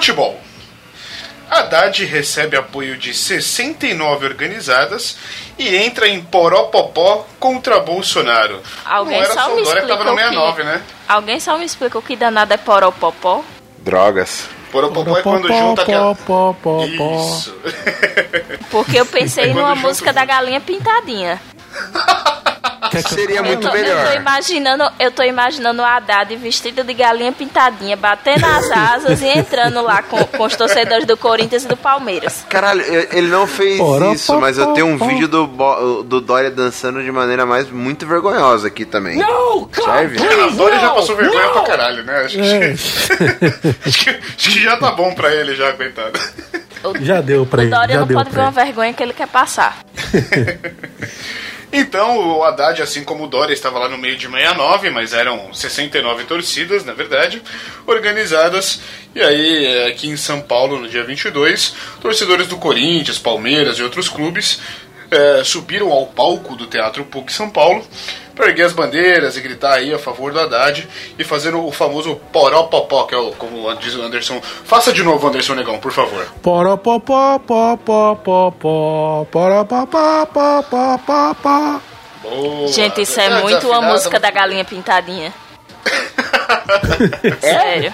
Futebol. 0.06 0.38
Haddad 1.50 2.04
recebe 2.04 2.56
apoio 2.56 2.96
de 2.96 3.12
69 3.12 4.24
organizadas 4.24 5.16
e 5.58 5.74
entra 5.74 6.08
em 6.08 6.22
Poropopó 6.22 7.26
contra 7.40 7.80
Bolsonaro. 7.80 8.62
Alguém 8.84 9.16
Não 9.18 9.24
era 9.24 9.34
só 9.34 9.48
me 9.56 9.64
Dória 9.64 9.82
que 9.82 9.88
tava 9.88 10.04
no 10.04 10.10
explica 10.14 10.28
o 10.28 10.46
69, 10.46 10.62
que... 10.62 10.68
né? 10.68 10.82
Alguém 11.08 11.40
só 11.40 11.58
me 11.58 11.64
explica 11.64 11.98
o 11.98 12.02
que 12.02 12.14
danado 12.14 12.54
é 12.54 12.56
poropopó? 12.56 13.44
Drogas. 13.78 14.48
Poropopó 14.70 15.18
é 15.18 15.22
quando 15.22 15.48
junta 15.48 15.82
aquela... 15.82 16.16
Isso. 16.86 17.52
Porque 18.70 19.00
eu 19.00 19.06
pensei 19.06 19.50
É 19.50 19.54
numa 19.54 19.74
música 19.74 20.10
o- 20.10 20.14
da 20.14 20.24
galinha 20.24 20.60
pintadinha. 20.60 21.42
Eu- 22.92 23.02
Seria 23.02 23.36
Eu 23.36 23.44
muito 23.44 23.60
tô, 23.62 23.68
eu 23.68 23.72
tô 23.72 23.78
melhor. 23.78 24.16
imaginando, 24.16 24.84
eu 24.98 25.10
tô 25.10 25.22
imaginando 25.22 25.82
o 25.82 25.84
Haddad 25.84 26.34
vestido 26.36 26.82
de 26.84 26.92
galinha 26.94 27.32
pintadinha, 27.32 27.96
batendo 27.96 28.44
as 28.44 28.70
asas 28.70 29.20
e 29.22 29.26
entrando 29.26 29.80
lá 29.82 30.02
com, 30.02 30.22
com 30.24 30.44
os 30.44 30.54
torcedores 30.56 31.04
do 31.06 31.16
Corinthians 31.16 31.64
e 31.64 31.68
do 31.68 31.76
Palmeiras. 31.76 32.44
Caralho, 32.48 32.82
eu- 32.82 33.08
ele 33.12 33.28
não 33.28 33.46
fez 33.46 33.78
Poró, 33.78 34.12
isso, 34.12 34.32
pó, 34.32 34.40
mas 34.40 34.58
eu 34.58 34.66
pó, 34.66 34.72
tenho 34.72 34.86
um 34.86 34.98
pó. 34.98 35.06
vídeo 35.06 35.28
do, 35.28 35.46
do 36.02 36.20
Dória 36.20 36.50
dançando 36.50 37.02
de 37.02 37.10
maneira 37.12 37.44
mais 37.46 37.70
muito 37.70 38.06
vergonhosa 38.06 38.68
aqui 38.68 38.84
também. 38.84 39.16
No, 39.16 39.60
God, 39.74 39.74
Serve? 39.84 40.16
A 40.18 40.20
please, 40.28 40.56
Dória 40.56 40.78
já 40.80 40.90
passou 40.90 41.16
vergonha 41.16 41.46
no. 41.46 41.52
pra 41.52 41.62
caralho, 41.62 42.04
né? 42.04 42.20
Acho 42.24 42.36
que, 42.38 42.42
É, 42.42 42.74
acho 43.86 44.04
que- 44.04 44.10
acho 44.10 44.50
que 44.50 44.62
já 44.62 44.76
tá 44.76 44.90
bom 44.92 45.14
pra 45.14 45.34
ele, 45.34 45.54
já, 45.54 45.72
coitado. 45.72 46.18
já 47.00 47.20
deu 47.20 47.44
pra 47.46 47.60
O 47.60 47.62
ele. 47.62 47.70
Dória 47.70 47.94
já 47.94 48.00
não 48.00 48.06
deu 48.06 48.16
pode 48.16 48.30
ver 48.30 48.34
pra 48.34 48.42
uma 48.44 48.48
ele. 48.60 48.64
vergonha 48.66 48.92
que 48.92 49.02
ele 49.02 49.12
quer 49.12 49.28
passar. 49.28 49.78
Então, 51.78 52.38
o 52.38 52.42
Haddad, 52.42 52.80
assim 52.80 53.04
como 53.04 53.24
o 53.24 53.26
Dória, 53.26 53.52
estava 53.52 53.78
lá 53.78 53.86
no 53.86 53.98
meio 53.98 54.16
de 54.16 54.26
69, 54.26 54.88
mas 54.88 55.12
eram 55.12 55.52
69 55.52 56.24
torcidas, 56.24 56.86
na 56.86 56.94
verdade, 56.94 57.42
organizadas. 57.86 58.80
E 59.14 59.20
aí, 59.20 59.66
eh, 59.66 59.86
aqui 59.88 60.08
em 60.08 60.16
São 60.16 60.40
Paulo, 60.40 60.80
no 60.80 60.88
dia 60.88 61.04
22, 61.04 61.74
torcedores 62.00 62.46
do 62.46 62.56
Corinthians, 62.56 63.18
Palmeiras 63.18 63.78
e 63.78 63.82
outros 63.82 64.08
clubes 64.08 64.58
eh, 65.10 65.42
subiram 65.44 65.92
ao 65.92 66.06
palco 66.06 66.56
do 66.56 66.66
Teatro 66.66 67.04
PUC 67.04 67.30
São 67.30 67.50
Paulo 67.50 67.86
para 68.36 68.48
erguer 68.48 68.64
as 68.64 68.72
bandeiras 68.74 69.36
e 69.36 69.40
gritar 69.40 69.72
aí 69.72 69.92
a 69.92 69.98
favor 69.98 70.30
do 70.30 70.38
Haddad 70.38 70.86
e 71.18 71.24
fazer 71.24 71.54
o 71.54 71.72
famoso 71.72 72.16
poropopó, 72.30 73.04
que 73.04 73.14
é 73.14 73.18
o, 73.18 73.32
como 73.32 73.74
diz 73.76 73.94
o 73.94 74.02
Anderson. 74.02 74.40
Faça 74.42 74.92
de 74.92 75.02
novo, 75.02 75.26
Anderson 75.26 75.54
Negão, 75.54 75.78
por 75.78 75.90
favor. 75.90 76.26
Poró, 76.42 76.76
pó, 76.76 77.00
pó, 77.00 77.38
pó, 77.38 77.76
pó, 77.76 78.14
pó, 78.14 78.50
pó. 78.50 79.26
Poró, 79.30 79.64
pó, 79.64 79.86
pó, 79.86 80.26
pó, 80.26 80.62
pó, 80.62 80.98
pó, 80.98 81.34
pó. 81.34 81.80
Boa. 82.22 82.68
Gente, 82.68 83.00
isso 83.00 83.18
é 83.18 83.40
muito 83.40 83.66
uma 83.68 83.80
música 83.80 84.20
da 84.20 84.30
galinha 84.30 84.64
pintadinha. 84.64 85.32
Sério. 87.40 87.92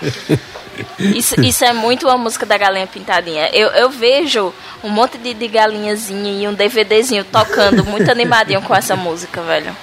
Isso, 0.98 1.40
isso 1.40 1.64
é 1.64 1.72
muito 1.72 2.08
uma 2.08 2.18
música 2.18 2.44
da 2.44 2.58
galinha 2.58 2.86
pintadinha. 2.86 3.48
Eu, 3.52 3.68
eu 3.68 3.90
vejo 3.90 4.52
um 4.82 4.88
monte 4.88 5.18
de, 5.18 5.34
de 5.34 5.46
galinhazinha 5.46 6.32
e 6.32 6.48
um 6.48 6.54
DVDzinho 6.54 7.24
tocando 7.24 7.84
muito 7.84 8.10
animadinho 8.10 8.62
com 8.62 8.74
essa 8.74 8.96
música, 8.96 9.40
velho. 9.42 9.76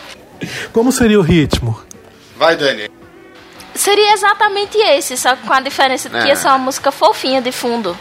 Como 0.72 0.92
seria 0.92 1.20
o 1.20 1.24
ritmo? 1.24 1.80
Vai, 2.38 2.56
Dani. 2.56 2.90
Seria 3.76 4.14
exatamente 4.14 4.78
esse, 4.78 5.16
só 5.18 5.36
que 5.36 5.46
com 5.48 5.54
a 5.54 5.60
diferença 5.62 6.10
de 6.10 6.18
que 6.18 6.24
Ah. 6.24 6.28
ia 6.28 6.36
ser 6.36 6.48
uma 6.48 6.58
música 6.58 6.92
fofinha 6.92 7.42
de 7.42 7.52
fundo. 7.52 7.98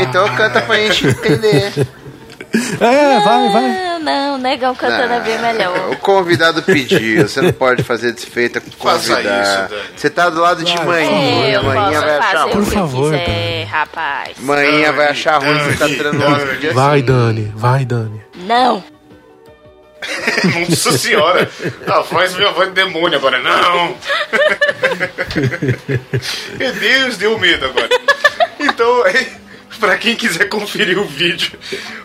Então 0.00 0.28
canta 0.34 0.60
pra 0.62 0.76
gente 0.76 1.06
entender. 1.06 1.72
É, 2.80 3.20
vai, 3.20 3.48
vai. 3.52 3.62
Não, 3.62 3.98
não, 4.00 4.38
negão 4.38 4.74
cantando 4.74 5.12
é 5.12 5.20
bem 5.20 5.38
melhor. 5.38 5.90
O 5.90 5.96
convidado 5.98 6.62
pediu, 6.62 7.28
você 7.28 7.42
não 7.42 7.52
pode 7.52 7.82
fazer 7.82 8.10
desfeita 8.12 8.58
com 8.58 8.70
o 8.70 8.72
convidado. 8.72 9.74
Você 9.94 10.08
tá 10.08 10.30
do 10.30 10.40
lado 10.40 10.64
de 10.64 10.74
manhã, 10.82 11.50
Eu 11.50 11.62
manhã 11.62 11.90
posso 11.90 12.00
vai 12.06 12.16
achar 12.18 12.44
Por 12.48 12.50
o 12.50 12.54
ruim. 12.54 12.64
que 12.64 12.70
favor, 12.74 13.10
quiser, 13.12 13.26
Dani. 13.26 13.64
rapaz. 13.64 14.38
Manhã 14.38 14.92
vai 14.92 15.08
achar 15.08 15.38
ruim 15.42 15.58
você 15.58 15.76
tá 15.76 15.86
Dani. 15.88 16.24
um 16.54 16.58
dia 16.60 16.72
Vai, 16.72 16.96
assim. 17.00 17.06
Dani, 17.06 17.52
vai, 17.54 17.84
Dani. 17.84 18.22
Não. 18.34 18.82
Nossa 20.68 20.96
senhora, 20.96 21.50
a 21.86 22.00
voz 22.00 22.34
minha 22.34 22.50
voz 22.52 22.68
de 22.68 22.74
demônio 22.74 23.18
agora, 23.18 23.38
não! 23.40 23.96
Meu 26.58 26.72
Deus, 26.72 27.16
deu 27.16 27.38
medo 27.38 27.66
agora. 27.66 27.88
Então, 28.60 29.02
pra 29.80 29.96
quem 29.96 30.14
quiser 30.14 30.48
conferir 30.48 30.98
o 30.98 31.04
vídeo, 31.04 31.58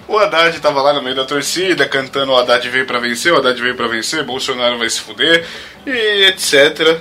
o 0.08 0.18
Haddad 0.18 0.60
tava 0.60 0.82
lá 0.82 0.94
no 0.94 1.02
meio 1.02 1.16
da 1.16 1.26
torcida, 1.26 1.88
cantando 1.88 2.32
o 2.32 2.38
Haddad 2.38 2.68
veio 2.70 2.86
pra 2.86 3.00
vencer, 3.00 3.32
o 3.32 3.38
Haddad 3.38 3.62
veio 3.62 3.76
pra 3.76 3.88
vencer, 3.88 4.24
Bolsonaro 4.24 4.78
vai 4.80 4.90
se 4.90 5.00
fuder, 5.00 5.46
e 5.86 6.26
etc. 6.26 7.00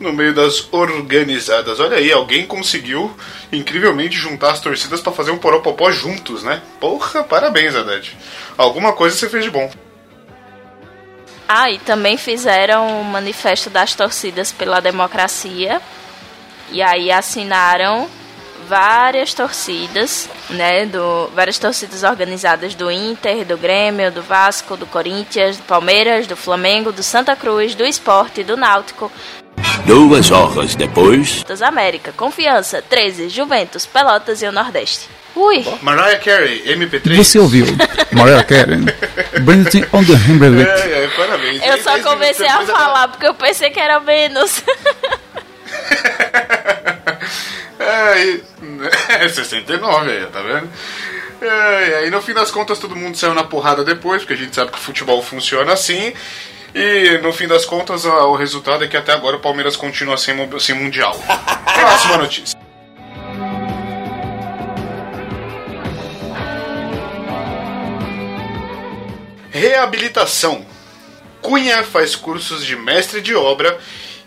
No 0.00 0.12
meio 0.12 0.34
das 0.34 0.66
organizadas. 0.72 1.78
Olha 1.78 1.98
aí, 1.98 2.10
alguém 2.10 2.44
conseguiu 2.44 3.16
incrivelmente 3.52 4.16
juntar 4.16 4.50
as 4.50 4.60
torcidas 4.60 5.00
pra 5.00 5.12
fazer 5.12 5.30
um 5.30 5.38
poropopó 5.38 5.92
juntos, 5.92 6.42
né? 6.42 6.60
Porra, 6.80 7.22
parabéns, 7.22 7.76
Haddad. 7.76 8.16
Alguma 8.58 8.92
coisa 8.94 9.14
você 9.16 9.28
fez 9.28 9.44
de 9.44 9.50
bom. 9.50 9.70
Ah, 11.48 11.70
e 11.70 11.78
também 11.78 12.16
fizeram 12.16 13.00
o 13.00 13.04
manifesto 13.04 13.68
das 13.68 13.94
torcidas 13.94 14.52
pela 14.52 14.80
democracia. 14.80 15.80
E 16.70 16.80
aí 16.80 17.10
assinaram 17.10 18.08
várias 18.68 19.34
torcidas, 19.34 20.28
né? 20.48 20.86
Do, 20.86 21.28
várias 21.34 21.58
torcidas 21.58 22.02
organizadas 22.02 22.74
do 22.74 22.90
Inter, 22.90 23.44
do 23.44 23.58
Grêmio, 23.58 24.10
do 24.10 24.22
Vasco, 24.22 24.76
do 24.76 24.86
Corinthians, 24.86 25.58
do 25.58 25.64
Palmeiras, 25.64 26.26
do 26.26 26.36
Flamengo, 26.36 26.92
do 26.92 27.02
Santa 27.02 27.36
Cruz, 27.36 27.74
do 27.74 27.84
Esporte, 27.84 28.42
do 28.42 28.56
Náutico, 28.56 29.10
Duas 29.84 30.30
horas 30.30 30.76
depois. 30.76 31.42
das 31.42 31.60
América, 31.60 32.12
Confiança, 32.12 32.80
13, 32.80 33.28
Juventus, 33.28 33.84
Pelotas 33.84 34.40
e 34.40 34.46
o 34.46 34.52
Nordeste. 34.52 35.08
Ui, 35.34 35.64
Mariah 35.80 36.18
Carey, 36.18 36.62
MP3. 36.76 37.16
Você 37.16 37.38
ouviu 37.38 37.64
Mariah 38.12 38.44
Carey? 38.44 38.78
Bring 39.42 39.64
on 39.92 40.04
the 40.04 40.12
Hamburger. 40.14 40.66
É, 40.68 41.04
é, 41.04 41.08
parabéns. 41.16 41.62
eu 41.64 41.78
só 41.82 41.98
comecei 42.00 42.46
a 42.46 42.60
falar 42.66 43.08
porque 43.08 43.26
eu 43.26 43.34
pensei 43.34 43.70
que 43.70 43.80
era 43.80 43.98
menos. 44.00 44.62
É, 47.78 48.24
e- 48.24 48.42
é 49.08 49.28
69 49.28 50.10
aí, 50.10 50.26
tá 50.26 50.40
vendo? 50.40 50.68
É, 51.40 51.88
e 51.88 51.94
aí 51.96 52.10
no 52.10 52.22
fim 52.22 52.32
das 52.32 52.50
contas 52.50 52.78
todo 52.78 52.94
mundo 52.94 53.16
saiu 53.16 53.34
na 53.34 53.42
porrada 53.42 53.82
depois, 53.84 54.22
porque 54.22 54.34
a 54.34 54.36
gente 54.36 54.54
sabe 54.54 54.70
que 54.70 54.78
o 54.78 54.80
futebol 54.80 55.20
funciona 55.22 55.72
assim. 55.72 56.12
E 56.74 57.18
no 57.22 57.32
fim 57.32 57.46
das 57.48 57.64
contas 57.64 58.06
a- 58.06 58.26
o 58.26 58.36
resultado 58.36 58.84
é 58.84 58.86
que 58.88 58.96
até 58.96 59.12
agora 59.12 59.36
o 59.36 59.40
Palmeiras 59.40 59.76
continua 59.76 60.16
sem, 60.16 60.34
sem 60.60 60.74
mundial. 60.76 61.18
Próxima 61.74 62.18
notícia. 62.18 62.56
Reabilitação. 69.52 70.64
Cunha 71.42 71.82
faz 71.84 72.16
cursos 72.16 72.64
de 72.64 72.74
mestre 72.74 73.20
de 73.20 73.34
obra 73.34 73.78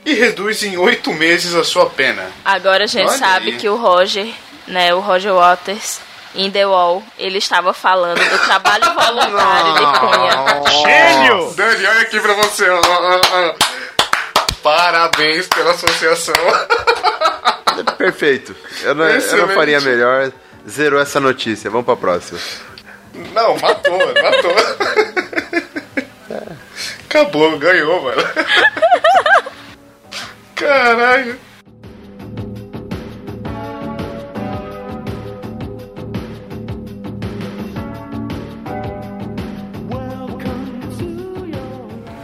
e 0.06 0.14
reduz 0.14 0.62
em 0.64 0.78
oito 0.78 1.12
meses 1.12 1.56
a 1.56 1.64
sua 1.64 1.90
pena. 1.90 2.30
Agora 2.46 2.84
a 2.84 2.88
gente 2.88 3.08
Olha 3.10 3.18
sabe 3.18 3.52
aí. 3.52 3.58
que 3.58 3.68
o 3.68 3.76
Roger, 3.76 4.28
né, 4.68 4.94
o 4.94 5.00
Roger 5.00 5.34
Waters, 5.34 6.00
em 6.36 6.52
The 6.52 6.68
Wall, 6.68 7.02
ele 7.18 7.40
estava 7.40 7.74
falando 7.74 8.20
do 8.20 8.38
trabalho 8.46 8.86
voluntário 8.94 9.74
de 9.74 10.00
Cunha. 10.00 10.84
Gênio! 10.84 11.54
Dani, 11.56 11.86
olha 11.88 12.02
aqui 12.02 12.20
pra 12.20 12.34
você. 12.34 12.66
Parabéns 14.62 15.48
pela 15.48 15.72
associação. 15.72 16.34
Perfeito. 17.98 18.56
Eu 18.84 18.94
não, 18.94 19.06
eu 19.06 19.48
não 19.48 19.56
faria 19.56 19.82
melhor. 19.82 20.32
Zerou 20.70 21.00
essa 21.00 21.20
notícia. 21.20 21.70
Vamos 21.70 21.86
pra 21.86 21.96
próxima. 21.96 22.40
Não, 23.34 23.58
matou, 23.58 23.98
matou. 23.98 24.56
Acabou, 27.06 27.58
ganhou, 27.58 28.02
mano. 28.02 28.22
Caralho. 30.56 31.40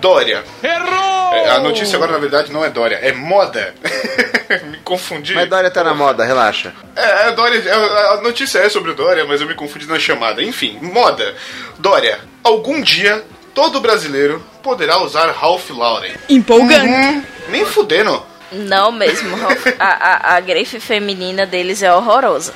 Dória. 0.01 0.43
Errou! 0.63 1.21
a 1.49 1.59
notícia 1.59 1.95
agora, 1.95 2.11
na 2.11 2.17
verdade, 2.17 2.51
não 2.51 2.65
é 2.65 2.69
Dória, 2.69 2.99
é 3.01 3.13
moda. 3.13 3.73
Me 4.65 4.77
confundi. 4.79 5.33
Mas 5.33 5.47
Dória 5.47 5.71
tá 5.71 5.83
na 5.83 5.93
moda, 5.93 6.25
relaxa. 6.25 6.73
É, 6.95 7.27
a 7.27 7.31
Dória, 7.31 7.61
a 7.73 8.13
a 8.15 8.21
notícia 8.21 8.59
é 8.59 8.67
sobre 8.67 8.91
o 8.91 8.95
Dória, 8.95 9.23
mas 9.25 9.39
eu 9.39 9.47
me 9.47 9.53
confundi 9.53 9.87
na 9.87 9.97
chamada. 9.97 10.43
Enfim, 10.43 10.77
moda. 10.81 11.33
Dória, 11.79 12.19
algum 12.43 12.81
dia 12.81 13.23
todo 13.53 13.79
brasileiro 13.79 14.43
poderá 14.61 15.01
usar 15.01 15.31
Ralph 15.31 15.69
Lauren. 15.69 16.13
Empolgante. 16.27 16.87
Hum, 16.87 17.23
nem 17.49 17.65
fudendo. 17.65 18.21
Não 18.51 18.91
mesmo, 18.91 19.35
Ralph. 19.37 19.65
a, 19.79 20.33
a, 20.33 20.35
a 20.35 20.39
grife 20.41 20.79
feminina 20.79 21.45
deles 21.45 21.81
é 21.81 21.93
horrorosa. 21.93 22.53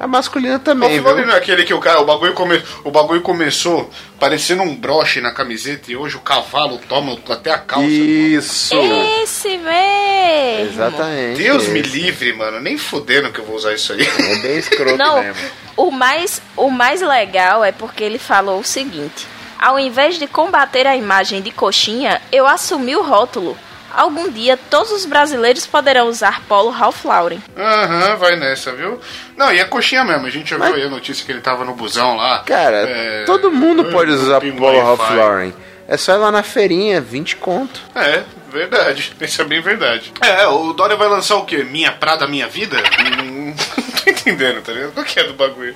A 0.00 0.06
masculina 0.06 0.56
O 0.56 0.60
também, 0.60 1.00
viu? 1.00 1.26
não 1.26 1.32
é 1.34 1.36
aquele 1.36 1.64
que 1.64 1.74
o 1.74 1.80
cara, 1.80 2.00
o 2.00 2.04
bagulho, 2.04 2.32
come, 2.32 2.62
o 2.84 2.90
bagulho 2.90 3.20
começou 3.20 3.90
parecendo 4.20 4.62
um 4.62 4.74
broche 4.76 5.20
na 5.20 5.32
camiseta 5.32 5.90
e 5.90 5.96
hoje 5.96 6.16
o 6.16 6.20
cavalo 6.20 6.78
toma 6.88 7.18
até 7.30 7.50
a 7.50 7.58
calça. 7.58 7.84
Isso! 7.88 8.76
Esse 9.22 9.58
mesmo. 9.58 10.72
Exatamente. 10.72 11.38
Deus 11.42 11.64
esse. 11.64 11.72
me 11.72 11.82
livre, 11.82 12.32
mano. 12.32 12.60
Nem 12.60 12.78
fudendo 12.78 13.32
que 13.32 13.40
eu 13.40 13.44
vou 13.44 13.56
usar 13.56 13.74
isso 13.74 13.92
aí. 13.92 14.00
É 14.02 14.36
bem 14.36 14.58
escroto 14.58 14.96
Não, 14.96 15.20
mesmo. 15.22 15.42
o 15.76 15.90
mais, 15.90 16.40
o 16.56 16.70
mais 16.70 17.00
legal 17.00 17.64
é 17.64 17.72
porque 17.72 18.04
ele 18.04 18.18
falou 18.20 18.60
o 18.60 18.64
seguinte: 18.64 19.26
ao 19.58 19.78
invés 19.80 20.16
de 20.16 20.26
combater 20.28 20.86
a 20.86 20.96
imagem 20.96 21.42
de 21.42 21.50
coxinha, 21.50 22.22
eu 22.30 22.46
assumi 22.46 22.94
o 22.94 23.02
rótulo. 23.02 23.56
Algum 23.94 24.28
dia 24.30 24.56
todos 24.70 24.92
os 24.92 25.04
brasileiros 25.06 25.66
poderão 25.66 26.06
usar 26.08 26.42
polo 26.48 26.70
Ralph 26.70 27.04
Lauren. 27.04 27.40
Aham, 27.56 28.16
vai 28.16 28.36
nessa, 28.36 28.72
viu? 28.72 29.00
Não, 29.36 29.52
e 29.52 29.58
é 29.58 29.64
coxinha 29.64 30.04
mesmo. 30.04 30.26
A 30.26 30.30
gente 30.30 30.50
já 30.50 30.56
viu 30.58 30.74
aí 30.74 30.82
a 30.84 30.88
notícia 30.90 31.24
que 31.24 31.32
ele 31.32 31.40
tava 31.40 31.64
no 31.64 31.74
busão 31.74 32.16
lá. 32.16 32.40
Cara, 32.40 32.76
É, 32.88 33.24
todo 33.24 33.50
mundo 33.50 33.86
pode 33.86 34.10
usar 34.10 34.40
Polo 34.40 34.78
Ralph. 34.82 35.10
Lauren. 35.10 35.52
É 35.86 35.96
só 35.96 36.12
ir 36.14 36.18
lá 36.18 36.30
na 36.30 36.42
feirinha, 36.42 37.00
20 37.00 37.36
conto. 37.36 37.80
É, 37.94 38.22
verdade. 38.52 39.12
Isso 39.22 39.40
é 39.40 39.44
bem 39.46 39.62
verdade. 39.62 40.12
É, 40.20 40.46
o 40.46 40.72
Dória 40.74 40.96
vai 40.96 41.08
lançar 41.08 41.36
o 41.36 41.46
quê? 41.46 41.64
Minha 41.64 41.90
Prada, 41.92 42.26
Minha 42.26 42.46
Vida? 42.46 42.76
Não 42.76 43.54
tô 44.04 44.10
entendendo, 44.10 44.60
tá 44.62 44.70
ligado? 44.72 44.92
Qual 44.92 45.06
que 45.06 45.18
é 45.18 45.24
do 45.24 45.32
bagulho? 45.32 45.74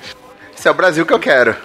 Esse 0.56 0.68
é 0.68 0.70
o 0.70 0.74
Brasil 0.74 1.06
que 1.06 1.12
eu 1.14 1.18
quero. 1.18 1.56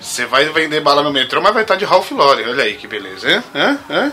Você 0.00 0.24
vai 0.24 0.46
vender 0.46 0.80
bala 0.80 1.02
no 1.02 1.12
metrô, 1.12 1.40
mas 1.42 1.52
vai 1.54 1.62
estar 1.62 1.76
de 1.76 1.84
Ralph 1.84 2.10
Lauren. 2.12 2.48
Olha 2.48 2.64
aí 2.64 2.74
que 2.74 2.88
beleza, 2.88 3.30
hein? 3.30 3.42
Hã? 3.54 3.78
Hã? 3.88 4.12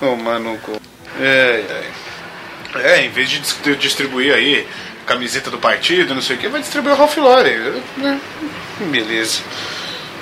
Ô, 0.00 0.16
mano. 0.16 0.58
co- 0.62 0.80
É, 1.20 1.64
é. 2.74 2.78
É, 2.80 3.02
em 3.04 3.08
vez 3.10 3.28
de 3.30 3.40
dis- 3.40 3.56
de 3.62 3.74
distribuir 3.76 4.32
aí 4.34 4.66
camiseta 5.06 5.50
do 5.50 5.58
partido, 5.58 6.14
não 6.14 6.20
sei 6.20 6.36
o 6.36 6.38
que, 6.38 6.48
vai 6.48 6.60
distribuir 6.60 6.94
o 6.94 6.98
Ralph 6.98 7.16
Lauren. 7.16 7.80
né? 7.96 8.20
Beleza. 8.78 9.40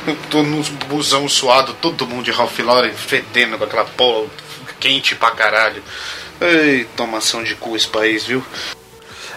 Eu 0.06 0.16
tô 0.30 0.42
nos 0.44 0.68
busão 0.68 1.28
suado, 1.28 1.74
todo 1.74 2.06
mundo 2.06 2.24
de 2.24 2.30
Ralph 2.30 2.56
Lauren 2.60 2.92
fedendo 2.92 3.58
com 3.58 3.64
aquela 3.64 3.84
porra 3.84 4.28
quente 4.78 5.16
pra 5.16 5.32
caralho. 5.32 5.82
Ei, 6.40 6.84
tomação 6.96 7.42
de 7.42 7.54
cu 7.56 7.74
esse 7.76 7.88
país, 7.88 8.24
viu? 8.24 8.44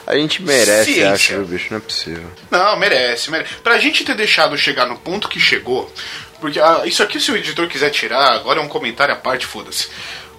A 0.06 0.16
gente 0.16 0.42
merece, 0.44 0.94
Ciência. 0.94 1.12
acho, 1.14 1.34
viu, 1.38 1.46
bicho? 1.46 1.68
Não 1.72 1.78
é 1.78 1.82
possível. 1.82 2.32
Não, 2.52 2.78
merece, 2.78 3.32
merece. 3.32 3.56
Pra 3.64 3.80
gente 3.80 4.04
ter 4.04 4.16
deixado 4.16 4.56
chegar 4.58 4.86
no 4.86 4.98
ponto 4.98 5.28
que 5.30 5.40
chegou, 5.40 5.92
porque 6.40 6.60
ah, 6.60 6.82
isso 6.86 7.02
aqui, 7.02 7.20
se 7.20 7.32
o 7.32 7.38
editor 7.38 7.68
quiser 7.68 7.90
tirar, 7.90 8.34
agora 8.34 8.60
é 8.60 8.64
um 8.64 8.68
comentário 8.68 9.14
à 9.14 9.18
parte, 9.18 9.46
foda-se. 9.48 9.88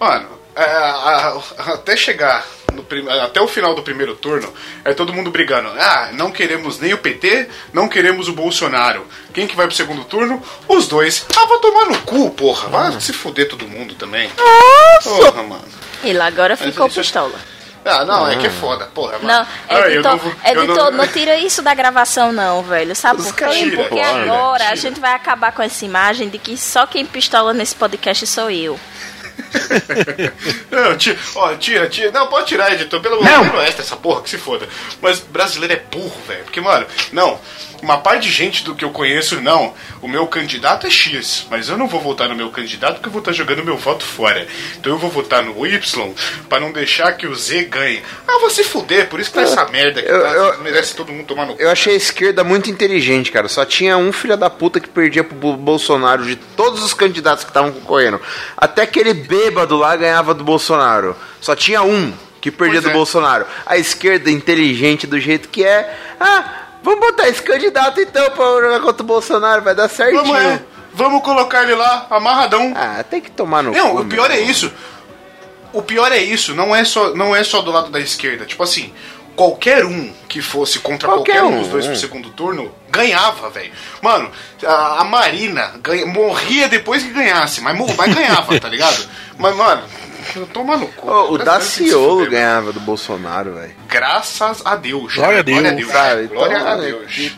Mano, 0.00 0.28
é, 0.56 0.64
a- 0.64 1.36
a- 1.58 1.72
até 1.74 1.96
chegar. 1.96 2.44
no 2.72 2.84
prim- 2.84 3.08
até 3.08 3.40
o 3.40 3.48
final 3.48 3.74
do 3.74 3.82
primeiro 3.82 4.14
turno, 4.14 4.54
é 4.84 4.94
todo 4.94 5.12
mundo 5.12 5.28
brigando. 5.28 5.68
Ah, 5.76 6.10
não 6.12 6.30
queremos 6.30 6.78
nem 6.78 6.94
o 6.94 6.98
PT, 6.98 7.48
não 7.72 7.88
queremos 7.88 8.28
o 8.28 8.32
Bolsonaro. 8.32 9.04
Quem 9.34 9.44
que 9.48 9.56
vai 9.56 9.66
pro 9.66 9.74
segundo 9.74 10.04
turno? 10.04 10.40
Os 10.68 10.86
dois. 10.86 11.26
Ah, 11.36 11.46
vai 11.46 11.58
tomar 11.58 11.86
no 11.86 11.98
cu, 12.02 12.30
porra. 12.30 12.68
Vai 12.68 13.00
se 13.00 13.12
fuder 13.12 13.48
todo 13.48 13.66
mundo 13.66 13.96
também. 13.96 14.30
Porra, 15.02 15.42
mano. 15.42 15.64
Ele 16.04 16.20
agora 16.20 16.56
Mas 16.58 16.70
ficou 16.70 16.86
isso 16.86 17.00
é- 17.00 17.02
pistola. 17.02 17.34
Ah, 17.84 18.04
não, 18.04 18.28
é 18.28 18.36
que 18.36 18.46
é 18.46 18.50
foda, 18.50 18.86
porra. 18.94 19.18
mano. 19.18 19.26
Não, 19.26 19.46
Ah, 19.68 19.74
eu 19.80 19.90
editor, 19.90 20.10
não 20.12 20.18
vou- 20.18 20.32
editor 20.44 20.76
não- 20.76 20.92
não... 20.92 21.06
tira 21.08 21.36
isso 21.38 21.62
da 21.62 21.74
gravação 21.74 22.30
não, 22.30 22.62
velho. 22.62 22.94
Sabe 22.94 23.20
por 23.22 23.34
quê? 23.34 23.72
Porque 23.74 23.98
agora 23.98 24.64
a 24.64 24.66
tira. 24.68 24.76
gente 24.76 25.00
vai 25.00 25.12
acabar 25.14 25.50
com 25.52 25.62
essa 25.62 25.84
imagem 25.84 26.28
de 26.28 26.38
que 26.38 26.56
só 26.56 26.86
quem 26.86 27.04
pistola 27.04 27.52
nesse 27.52 27.74
podcast 27.74 28.24
sou 28.28 28.50
eu. 28.50 28.78
Não, 30.70 30.96
tira, 30.96 31.18
ó, 31.34 31.54
tira, 31.54 31.88
tira. 31.88 32.10
Não, 32.10 32.28
pode 32.28 32.46
tirar, 32.46 32.72
editor. 32.72 33.00
Pelo 33.00 33.22
menos 33.22 33.52
não. 33.52 33.60
essa 33.60 33.96
porra, 33.96 34.22
que 34.22 34.30
se 34.30 34.38
foda. 34.38 34.68
Mas 35.00 35.20
brasileiro 35.20 35.74
é 35.74 35.96
burro, 35.96 36.20
velho. 36.26 36.44
Porque, 36.44 36.60
mano, 36.60 36.86
não. 37.12 37.40
Uma 37.82 37.98
parte 37.98 38.24
de 38.28 38.30
gente 38.32 38.62
do 38.64 38.74
que 38.74 38.84
eu 38.84 38.90
conheço, 38.90 39.40
não. 39.40 39.72
O 40.02 40.08
meu 40.08 40.26
candidato 40.26 40.86
é 40.86 40.90
X. 40.90 41.46
Mas 41.50 41.68
eu 41.68 41.78
não 41.78 41.88
vou 41.88 42.00
votar 42.00 42.28
no 42.28 42.34
meu 42.34 42.50
candidato 42.50 42.94
porque 42.96 43.08
eu 43.08 43.12
vou 43.12 43.20
estar 43.20 43.32
jogando 43.32 43.64
meu 43.64 43.76
voto 43.76 44.04
fora. 44.04 44.46
Então 44.78 44.92
eu 44.92 44.98
vou 44.98 45.10
votar 45.10 45.42
no 45.42 45.66
Y 45.66 46.14
pra 46.48 46.60
não 46.60 46.72
deixar 46.72 47.12
que 47.12 47.26
o 47.26 47.34
Z 47.34 47.64
ganhe. 47.64 48.02
Ah, 48.28 48.38
vou 48.40 48.50
se 48.50 48.62
fuder. 48.64 49.08
Por 49.08 49.18
isso 49.20 49.30
que 49.30 49.36
tá 49.36 49.42
essa 49.42 49.64
merda 49.68 50.02
que 50.02 50.10
eu- 50.10 50.22
tá, 50.22 50.28
eu- 50.32 50.58
merece 50.62 50.94
todo 50.94 51.12
mundo 51.12 51.26
tomar 51.26 51.46
no. 51.46 51.56
Eu 51.58 51.70
achei 51.70 51.94
a 51.94 51.96
esquerda 51.96 52.44
muito 52.44 52.70
inteligente, 52.70 53.32
cara. 53.32 53.48
Só 53.48 53.64
tinha 53.64 53.96
um 53.96 54.12
filho 54.12 54.36
da 54.36 54.50
puta 54.50 54.78
que 54.80 54.88
perdia 54.88 55.24
pro 55.24 55.34
Bo- 55.36 55.56
Bolsonaro 55.56 56.24
de 56.24 56.36
todos 56.36 56.82
os 56.82 56.92
candidatos 56.92 57.44
que 57.44 57.50
estavam 57.50 57.72
concorrendo. 57.72 58.20
Até 58.56 58.82
aquele 58.82 59.14
bêbado 59.14 59.76
lá 59.76 59.96
ganhava 59.96 60.34
do 60.34 60.44
Bolsonaro. 60.44 61.16
Só 61.40 61.56
tinha 61.56 61.82
um 61.82 62.12
que 62.40 62.50
perdia 62.50 62.80
Pois 62.80 62.84
do 62.84 62.90
é. 62.90 62.92
Bolsonaro. 62.92 63.46
A 63.66 63.76
esquerda 63.76 64.30
inteligente 64.30 65.06
do 65.06 65.18
jeito 65.20 65.48
que 65.48 65.64
é. 65.64 65.94
Ah, 66.18 66.68
vamos 66.82 67.00
botar 67.00 67.28
esse 67.28 67.42
candidato 67.42 68.00
então 68.00 68.30
pra 68.30 68.44
jogar 68.44 68.80
contra 68.80 69.02
o 69.02 69.06
Bolsonaro, 69.06 69.62
vai 69.62 69.74
dar 69.74 69.88
certinho. 69.88 70.22
Vamos, 70.24 70.38
é. 70.42 70.62
Vamos 70.92 71.22
colocar 71.22 71.62
ele 71.62 71.74
lá, 71.74 72.06
amarradão. 72.10 72.72
Ah, 72.76 73.04
tem 73.08 73.20
que 73.20 73.30
tomar 73.30 73.62
no 73.62 73.70
Não, 73.72 73.90
cu, 73.96 74.00
o 74.02 74.06
pior 74.06 74.28
meu 74.28 74.38
é 74.38 74.40
isso. 74.40 74.72
O 75.72 75.82
pior 75.82 76.10
é 76.10 76.18
isso, 76.18 76.52
não 76.54 76.74
é 76.74 76.84
só, 76.84 77.14
não 77.14 77.34
é 77.34 77.44
só 77.44 77.62
do 77.62 77.70
lado 77.70 77.90
da 77.90 78.00
esquerda. 78.00 78.44
Tipo 78.44 78.64
assim, 78.64 78.92
qualquer 79.36 79.84
um 79.84 80.12
que 80.28 80.42
fosse 80.42 80.80
contra 80.80 81.06
qualquer, 81.08 81.34
Qualquer 81.40 81.44
um 81.44 81.58
um. 81.58 81.62
dos 81.62 81.68
dois 81.68 81.86
pro 81.86 81.94
segundo 81.96 82.30
turno, 82.30 82.74
ganhava, 82.90 83.48
velho. 83.50 83.70
Mano, 84.02 84.28
a, 84.66 85.00
a 85.00 85.04
Marina 85.04 85.74
ganha- 85.80 86.06
morria 86.06 86.68
depois 86.68 87.04
que 87.04 87.10
ganhasse, 87.10 87.60
mas, 87.60 87.78
mas 87.96 88.12
ganhava, 88.14 88.58
tá 88.58 88.68
ligado? 88.68 89.08
Mas, 89.38 89.56
mano, 89.56 89.82
toma 90.52 90.76
no 90.76 90.86
cu. 90.88 91.10
Ô, 91.10 91.32
o 91.32 91.38
Daciolo 91.38 92.28
ganhava 92.28 92.72
do 92.72 92.80
Bolsonaro, 92.80 93.54
velho. 93.54 93.74
Graças 93.88 94.62
a 94.64 94.76
Deus. 94.76 95.14
Glória 95.14 95.40
a 95.40 95.42
Deus, 95.42 95.88
Sabe? 95.90 96.26
Glória 96.28 96.56
Então, 96.58 96.68
a 96.72 96.76
né, 96.76 96.86
Deus. 96.86 97.12
que- 97.12 97.32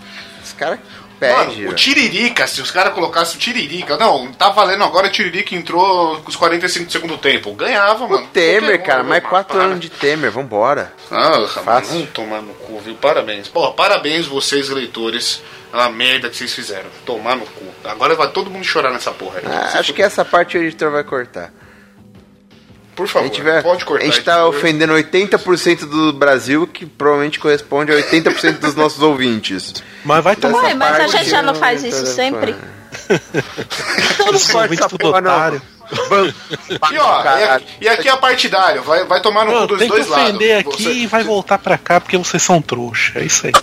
Os 0.44 0.52
caras 0.54 0.78
Mano, 1.20 1.50
pedem. 1.52 1.68
o. 1.68 1.72
Tiririca, 1.72 2.46
se 2.48 2.60
os 2.60 2.70
caras 2.70 2.92
colocassem 2.94 3.36
o 3.36 3.38
Tiririca. 3.38 3.96
Não, 3.96 4.32
tá 4.32 4.50
valendo 4.50 4.82
agora 4.82 5.06
o 5.06 5.10
Tiririca 5.10 5.54
entrou 5.54 6.16
com 6.20 6.28
os 6.28 6.34
45 6.36 6.86
do 6.86 6.92
segundo 6.92 7.16
tempo. 7.18 7.52
Ganhava, 7.54 8.04
O 8.04 8.10
mano. 8.10 8.26
Temer, 8.32 8.60
Qualquer 8.62 8.80
um, 8.82 8.86
cara, 8.86 9.02
mais 9.04 9.22
mano, 9.22 9.30
quatro 9.30 9.56
para. 9.56 9.66
anos 9.66 9.80
de 9.80 9.88
Temer, 9.88 10.30
vambora. 10.32 10.92
Ah, 11.10 11.46
Fácil. 11.64 11.92
Vamos 11.94 12.10
tomar 12.10 12.42
no 12.42 12.52
cu, 12.54 12.80
viu? 12.80 12.94
Parabéns. 12.96 13.46
Pô, 13.48 13.72
parabéns 13.72 14.26
vocês, 14.26 14.68
eleitores. 14.68 15.40
A 15.72 15.88
merda 15.88 16.28
que 16.28 16.36
vocês 16.36 16.52
fizeram. 16.52 16.90
Tomar 17.06 17.34
no 17.34 17.46
cu. 17.46 17.64
Agora 17.84 18.14
vai 18.14 18.28
todo 18.28 18.50
mundo 18.50 18.62
chorar 18.62 18.90
nessa 18.90 19.10
porra. 19.10 19.40
Ah, 19.46 19.78
acho 19.78 19.94
que 19.94 20.02
essa 20.02 20.22
parte 20.22 20.58
o 20.58 20.60
editor 20.62 20.90
vai 20.92 21.02
cortar. 21.02 21.50
Por 22.94 23.04
A 23.04 23.08
favor, 23.08 23.26
gente, 23.28 23.40
vai, 23.40 23.62
pode 23.62 23.84
cortar. 23.86 24.02
a 24.04 24.06
gente 24.06 24.20
tá 24.22 24.32
editor. 24.34 24.48
ofendendo 24.54 24.92
80% 24.92 25.86
do 25.88 26.12
Brasil, 26.12 26.66
que 26.66 26.84
provavelmente 26.84 27.40
corresponde 27.40 27.90
a 27.90 27.94
80% 27.96 28.58
dos 28.58 28.74
nossos 28.74 29.02
ouvintes. 29.02 29.74
Mas 30.04 30.22
vai 30.22 30.36
tomar 30.36 30.62
Ué, 30.64 30.74
mas 30.74 31.00
a 31.00 31.06
gente 31.06 31.30
já 31.30 31.40
não 31.42 31.54
faz 31.54 31.82
isso 31.82 32.04
sempre. 32.06 32.54
os 34.34 34.54
ouvintes 34.54 34.86
tudo 34.86 35.06
otário. 35.08 35.62
E, 36.92 36.98
ó, 36.98 37.22
e 37.38 37.44
aqui, 37.44 37.66
e 37.82 37.88
aqui 37.88 38.08
é 38.08 38.16
partidário. 38.16 38.82
Vai, 38.82 39.04
vai 39.04 39.20
tomar 39.22 39.44
no 39.46 39.52
Não, 39.52 39.60
cu 39.62 39.66
dos 39.68 39.78
tem 39.78 39.88
que 39.88 39.94
dois 39.94 40.08
lados. 40.08 40.28
ofender 40.28 40.58
aqui 40.58 40.82
Você- 40.84 40.92
e 40.92 41.06
vai 41.06 41.22
voltar 41.24 41.58
pra 41.58 41.76
cá 41.78 42.00
porque 42.00 42.16
vocês 42.18 42.42
são 42.42 42.60
trouxa. 42.62 43.18
É 43.18 43.24
isso 43.24 43.46
aí. 43.46 43.52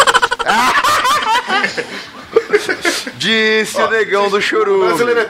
Disse 3.18 3.78
Ó, 3.82 3.88
o 3.88 3.90
negão 3.92 4.30
do 4.30 4.38
o 4.38 4.42
Chorume. 4.42 4.88
brasileiro 4.88 5.30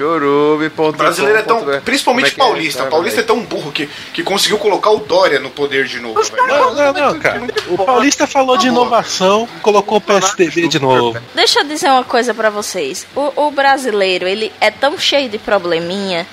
é- 0.00 0.06
Chorume. 0.06 0.70
O 0.76 0.92
brasileiro 0.92 1.38
é 1.38 1.42
tão. 1.42 1.64
Principalmente 1.82 2.30
é 2.30 2.32
é? 2.32 2.36
paulista. 2.36 2.82
Vai, 2.82 2.90
paulista 2.90 3.20
é 3.20 3.24
tão 3.24 3.40
burro 3.40 3.70
que, 3.72 3.88
que 4.12 4.22
conseguiu 4.22 4.58
colocar 4.58 4.90
o 4.90 5.00
Dória 5.00 5.38
no 5.38 5.50
poder 5.50 5.86
de 5.86 6.00
novo. 6.00 6.20
Não, 6.36 6.74
não, 6.74 6.92
não, 6.92 7.18
cara. 7.18 7.42
O 7.68 7.76
Paulista 7.76 8.26
falou 8.26 8.56
de 8.56 8.68
inovação, 8.68 9.48
colocou 9.62 9.98
o 9.98 10.00
PSDB 10.00 10.68
de 10.68 10.78
novo. 10.78 11.20
Deixa 11.34 11.60
eu 11.60 11.64
dizer 11.64 11.88
uma 11.88 12.04
coisa 12.04 12.32
pra 12.32 12.50
vocês. 12.50 13.06
O, 13.14 13.46
o 13.46 13.50
brasileiro, 13.50 14.26
ele 14.26 14.52
é 14.60 14.70
tão 14.70 14.98
cheio 14.98 15.28
de 15.28 15.38
probleminha 15.38 16.26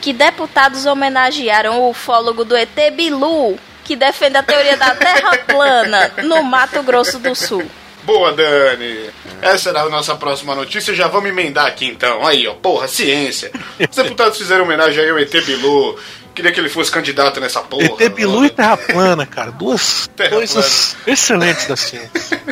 que 0.00 0.12
deputados 0.12 0.86
homenagearam 0.86 1.80
o 1.80 1.90
ufólogo 1.90 2.44
do 2.44 2.56
ET 2.56 2.76
Bilu, 2.92 3.58
que 3.84 3.96
defende 3.96 4.36
a 4.36 4.42
teoria 4.42 4.76
da 4.76 4.94
Terra 4.94 5.36
plana, 5.46 6.12
no 6.24 6.42
Mato 6.42 6.82
Grosso 6.82 7.18
do 7.18 7.34
Sul. 7.34 7.64
Boa, 8.04 8.32
Dani. 8.32 9.10
Essa 9.42 9.70
era 9.70 9.82
a 9.82 9.88
nossa 9.88 10.14
próxima 10.14 10.54
notícia. 10.54 10.94
Já 10.94 11.08
vamos 11.08 11.30
emendar 11.30 11.66
aqui 11.66 11.86
então. 11.86 12.26
Aí, 12.26 12.46
ó. 12.46 12.54
Porra, 12.54 12.88
ciência. 12.88 13.50
Os 13.78 13.96
deputados 13.96 14.38
fizeram 14.38 14.64
homenagem 14.64 15.02
aí 15.04 15.10
ao 15.10 15.18
ET 15.18 15.32
Bilu. 15.44 15.98
Queria 16.38 16.52
que 16.52 16.60
ele 16.60 16.68
fosse 16.68 16.88
candidato 16.88 17.40
nessa 17.40 17.60
porra. 17.62 17.82
ET 17.98 18.12
Bilu 18.14 18.44
e 18.44 18.50
Terra 18.50 18.76
Plana, 18.76 19.26
cara. 19.26 19.50
Duas 19.50 20.08
Terra 20.14 20.30
coisas 20.30 20.96
excelentes 21.04 21.66
da 21.66 21.76
ciência. 21.76 22.10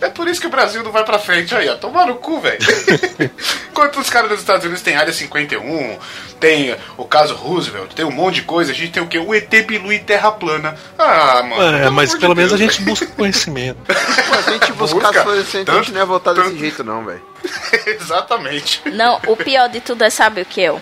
É 0.00 0.08
por 0.08 0.26
isso 0.26 0.40
que 0.40 0.46
o 0.46 0.50
Brasil 0.50 0.82
não 0.82 0.90
vai 0.90 1.04
pra 1.04 1.18
frente 1.18 1.54
aí, 1.54 1.68
ó. 1.68 1.74
Tomar 1.76 2.06
no 2.06 2.16
cu, 2.16 2.40
velho. 2.40 2.58
Enquanto 3.70 4.00
os 4.00 4.08
caras 4.10 4.28
dos 4.30 4.40
Estados 4.40 4.64
Unidos 4.64 4.82
têm 4.82 4.96
área 4.96 5.12
51, 5.12 5.98
tem 6.40 6.74
o 6.96 7.04
caso 7.04 7.34
Roosevelt, 7.34 7.92
tem 7.92 8.04
um 8.04 8.10
monte 8.10 8.36
de 8.36 8.42
coisa, 8.42 8.72
a 8.72 8.74
gente 8.74 8.90
tem 8.92 9.02
o 9.02 9.06
quê? 9.06 9.18
O 9.18 9.34
ET 9.34 9.48
Bilu 9.66 9.92
e 9.92 9.98
Terra 9.98 10.32
Plana. 10.32 10.74
Ah, 10.98 11.42
mano. 11.42 11.76
É, 11.76 11.90
mas 11.90 12.10
de 12.10 12.18
pelo 12.18 12.34
menos 12.34 12.52
a 12.52 12.56
gente 12.56 12.80
busca 12.82 13.06
conhecimento. 13.06 13.78
Pô, 13.86 13.94
se 14.42 14.48
a 14.48 14.52
gente 14.52 14.72
buscasse 14.72 15.18
assim, 15.18 15.64
a 15.66 15.72
gente 15.74 15.92
não 15.92 16.00
ia 16.00 16.06
votar 16.06 16.34
desse 16.34 16.46
tanto- 16.48 16.58
jeito, 16.58 16.84
não, 16.84 17.04
velho. 17.04 17.22
velho. 17.70 17.96
Exatamente. 18.00 18.82
Não, 18.90 19.20
o 19.26 19.36
pior 19.36 19.68
de 19.68 19.80
tudo 19.80 20.02
é 20.02 20.10
sabe 20.10 20.40
o 20.42 20.44
que 20.46 20.62
é? 20.64 20.74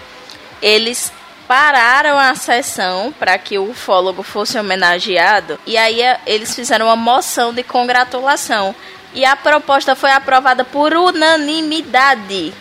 Eles 0.62 1.12
pararam 1.48 2.18
a 2.18 2.34
sessão 2.34 3.10
para 3.18 3.38
que 3.38 3.58
o 3.58 3.70
ufólogo 3.70 4.22
fosse 4.22 4.58
homenageado 4.58 5.58
e 5.66 5.78
aí 5.78 6.02
eh, 6.02 6.20
eles 6.26 6.54
fizeram 6.54 6.86
uma 6.86 6.96
moção 6.96 7.54
de 7.54 7.62
congratulação. 7.62 8.74
E 9.14 9.24
a 9.24 9.34
proposta 9.34 9.96
foi 9.96 10.10
aprovada 10.10 10.62
por 10.62 10.92
unanimidade. 10.92 12.52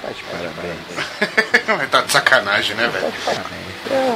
Tá 0.00 0.08
de 0.08 0.22
parabéns. 0.22 1.90
Tá 1.90 2.00
de 2.02 2.12
sacanagem, 2.12 2.76
né, 2.76 2.88
velho? 2.88 3.12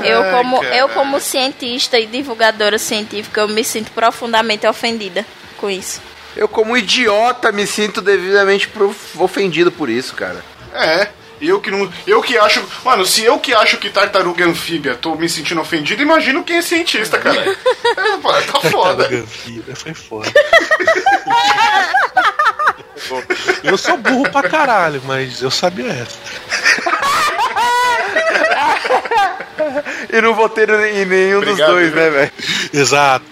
Eu 0.05 0.23
Ai, 0.23 0.31
como, 0.31 0.61
cara. 0.61 0.77
eu, 0.77 0.89
como 0.91 1.21
cientista 1.21 1.99
e 1.99 2.07
divulgadora 2.07 2.79
científica, 2.79 3.41
eu 3.41 3.49
me 3.49 3.65
sinto 3.65 3.91
profundamente 3.91 4.67
ofendida 4.67 5.27
com 5.57 5.69
isso. 5.69 6.01
Eu, 6.37 6.47
como 6.47 6.77
idiota, 6.77 7.51
me 7.51 7.67
sinto 7.67 8.01
devidamente 8.01 8.71
ofendido 9.19 9.73
por 9.73 9.91
isso, 9.91 10.15
cara. 10.15 10.45
É. 10.73 11.09
Eu 11.41 11.61
que 11.61 11.71
não. 11.71 11.91
Eu 12.07 12.23
que 12.23 12.37
acho. 12.37 12.63
Mano, 12.85 13.07
se 13.07 13.25
eu 13.25 13.39
que 13.39 13.55
acho 13.55 13.79
que 13.79 13.89
tartaruga 13.89 14.45
é 14.45 14.49
anfíbia 14.49 14.95
tô 14.95 15.15
me 15.15 15.29
sentindo 15.29 15.61
ofendido, 15.61 16.03
imagino 16.03 16.45
quem 16.45 16.57
é 16.57 16.63
cientista, 16.63 17.19
cara. 17.19 17.41
É, 17.41 18.17
pô, 18.19 18.33
tá 18.33 18.71
foda. 18.71 19.07
Anfíbia, 19.07 19.75
foi 19.75 19.95
foda. 19.95 20.31
eu 23.65 23.79
sou 23.79 23.97
burro 23.97 24.31
pra 24.31 24.49
caralho, 24.49 25.01
mas 25.05 25.41
eu 25.43 25.51
sabia 25.51 25.89
essa. 25.89 26.19
E 30.13 30.21
não 30.21 30.35
votei 30.35 30.65
em 30.65 31.05
nenhum 31.05 31.39
Obrigado, 31.39 31.57
dos 31.59 31.67
dois, 31.67 31.95
né, 31.95 32.11
velho? 32.11 32.33
Exato. 32.73 33.25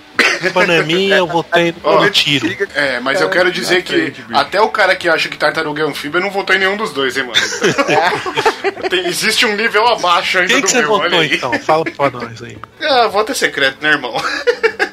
Paneminha, 0.52 1.16
eu 1.16 1.26
votei 1.26 1.74
no 1.82 2.10
tiro. 2.10 2.48
É, 2.74 3.00
mas 3.00 3.20
eu 3.20 3.28
quero 3.30 3.50
dizer 3.50 3.82
que 3.82 4.14
até 4.32 4.60
o 4.60 4.68
cara 4.68 4.94
que 4.96 5.08
acha 5.08 5.28
que 5.28 5.36
tartaruga 5.36 5.82
é 5.82 5.86
anfíbia 5.86 6.20
não 6.20 6.30
votou 6.30 6.54
em 6.54 6.58
nenhum 6.60 6.76
dos 6.76 6.92
dois, 6.92 7.16
hein, 7.16 7.24
mano. 7.24 7.38
Tem- 8.88 9.06
existe 9.06 9.44
um 9.46 9.54
nível 9.56 9.86
abaixo 9.86 10.38
ainda 10.38 10.52
Quem 10.52 10.60
do 10.60 10.66
que 10.66 10.72
você 10.72 10.78
meu, 10.80 10.88
votou 10.88 11.18
aí. 11.20 11.34
então? 11.34 11.52
Fala 11.60 11.84
pra 11.84 12.10
nós 12.10 12.42
aí. 12.42 12.56
Ah, 12.82 13.06
voto 13.08 13.32
é 13.32 13.34
secreto, 13.34 13.78
né, 13.82 13.90
irmão? 13.90 14.14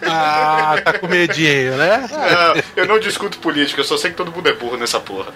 Ah, 0.07 0.75
tá 0.83 0.93
com 0.99 1.07
medinho, 1.07 1.75
né? 1.77 2.07
Ah, 2.13 2.53
eu 2.75 2.85
não 2.85 2.99
discuto 2.99 3.37
política, 3.39 3.81
eu 3.81 3.85
só 3.85 3.97
sei 3.97 4.11
que 4.11 4.17
todo 4.17 4.31
mundo 4.31 4.47
é 4.49 4.53
burro 4.53 4.77
nessa 4.77 4.99
porra. 4.99 5.31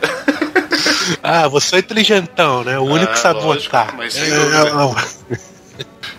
Ah, 1.24 1.47
você 1.47 1.78
é 1.78 1.80
inteligentão, 1.80 2.64
né? 2.64 2.78
O 2.78 2.84
único 2.84 3.12
Ah, 3.12 3.14
que 3.14 3.20
sabe 3.20 3.41
lógico, 3.41 3.76
votar. 3.76 3.95
mas 3.95 4.14
sem 4.14 4.24
É, 4.24 4.36
dúvida. 4.36 4.64
não. 4.66 4.95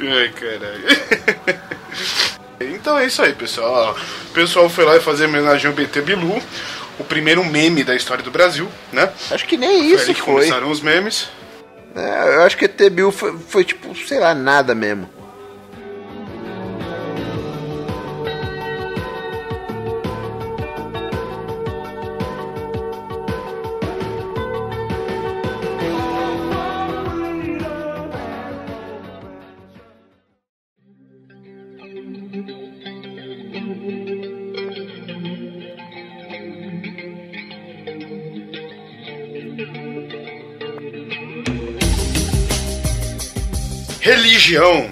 Ai, 0.01 0.31
caralho. 0.31 1.70
Então 2.81 2.99
é 2.99 3.07
isso 3.07 3.21
aí, 3.23 3.35
pessoal. 3.35 3.95
O 4.31 4.33
pessoal 4.33 4.69
foi 4.69 4.85
lá 4.85 4.97
e 4.97 5.01
fazer 5.01 5.27
homenagem 5.27 5.69
ao 5.69 5.75
BT 5.77 6.01
Bilu, 6.01 6.43
o 6.99 7.05
primeiro 7.05 7.45
meme 7.45 7.85
da 7.85 7.95
história 7.95 8.25
do 8.25 8.31
Brasil, 8.31 8.69
né? 8.93 9.11
Acho 9.31 9.47
que 9.47 9.57
nem 9.57 9.79
Foi 9.83 9.87
isso 9.95 10.05
ali 10.05 10.15
que 10.15 10.21
foi. 10.23 10.35
começaram 10.35 10.71
os 10.71 10.81
memes. 10.81 11.29
É, 11.95 12.37
eu 12.37 12.43
acho 12.43 12.57
que 12.57 12.69
TBU 12.69 13.11
foi, 13.11 13.37
foi 13.49 13.65
tipo, 13.65 13.95
sei 14.07 14.19
lá, 14.21 14.35
nada 14.35 14.75
mesmo. 14.75 15.11
Religião. 44.41 44.91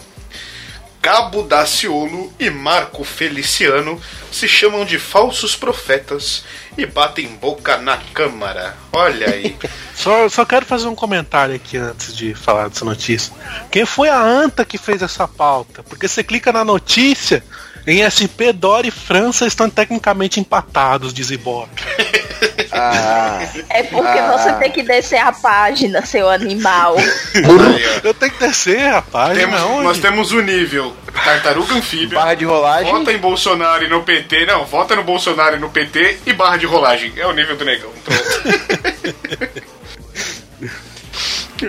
Cabo 1.01 1.43
Daciolo 1.43 2.31
e 2.39 2.51
Marco 2.51 3.03
Feliciano 3.03 3.99
se 4.31 4.47
chamam 4.47 4.85
de 4.85 4.99
falsos 4.99 5.57
profetas 5.57 6.45
e 6.77 6.85
batem 6.85 7.29
boca 7.29 7.79
na 7.79 7.97
Câmara. 8.13 8.77
Olha 8.93 9.31
aí. 9.31 9.57
Só, 9.97 10.29
só 10.29 10.45
quero 10.45 10.65
fazer 10.65 10.87
um 10.87 10.95
comentário 10.95 11.57
aqui 11.57 11.77
antes 11.77 12.15
de 12.15 12.33
falar 12.33 12.69
dessa 12.69 12.85
notícia. 12.85 13.33
Quem 13.69 13.85
foi 13.85 14.09
a 14.09 14.21
anta 14.21 14.65
que 14.65 14.79
fez 14.79 15.03
essa 15.03 15.27
pauta? 15.27 15.83
Porque 15.83 16.07
você 16.07 16.23
clica 16.23 16.53
na 16.53 16.65
notícia, 16.65 17.43
em 17.85 18.07
SP, 18.07 18.53
Dória 18.55 18.91
e 18.91 18.93
França 18.93 19.45
estão 19.45 19.69
tecnicamente 19.69 20.39
empatados, 20.39 21.13
diz 21.13 21.33
Ibope. 21.33 21.83
Ah, 22.73 23.41
É 23.71 23.83
porque 23.85 24.19
Ah. 24.19 24.37
você 24.37 24.53
tem 24.55 24.71
que 24.71 24.83
descer 24.83 25.19
a 25.19 25.33
página, 25.33 26.05
seu 26.05 26.29
animal. 26.29 26.97
Eu 28.05 28.13
tenho 28.15 28.33
que 28.33 28.39
descer, 28.47 28.79
rapaz. 28.91 29.37
Temos- 29.39 29.59
não, 29.61 29.83
nós 29.83 29.99
temos 29.99 30.33
o 30.33 30.41
nível 30.41 30.95
Tartaruga 31.25 31.75
Anfíbia. 31.75 32.19
barra 32.19 32.35
de 32.35 32.45
rolagem. 32.45 32.93
Vota 32.93 33.13
em 33.13 33.19
Bolsonaro 33.19 33.85
e 33.85 33.89
no 33.89 34.03
PT. 34.03 34.47
Não, 34.47 34.65
vota 34.65 34.95
no 34.97 35.03
Bolsonaro 35.03 35.57
e 35.57 35.59
no 35.59 35.71
PT 35.71 36.19
e 36.27 36.33
barra 36.33 36.57
de 36.57 36.67
rolagem. 36.67 37.13
É 37.17 37.27
o 37.27 37.33
nível 37.33 37.57
do 37.57 37.65
negão. 37.65 37.91
Pronto. 38.05 38.23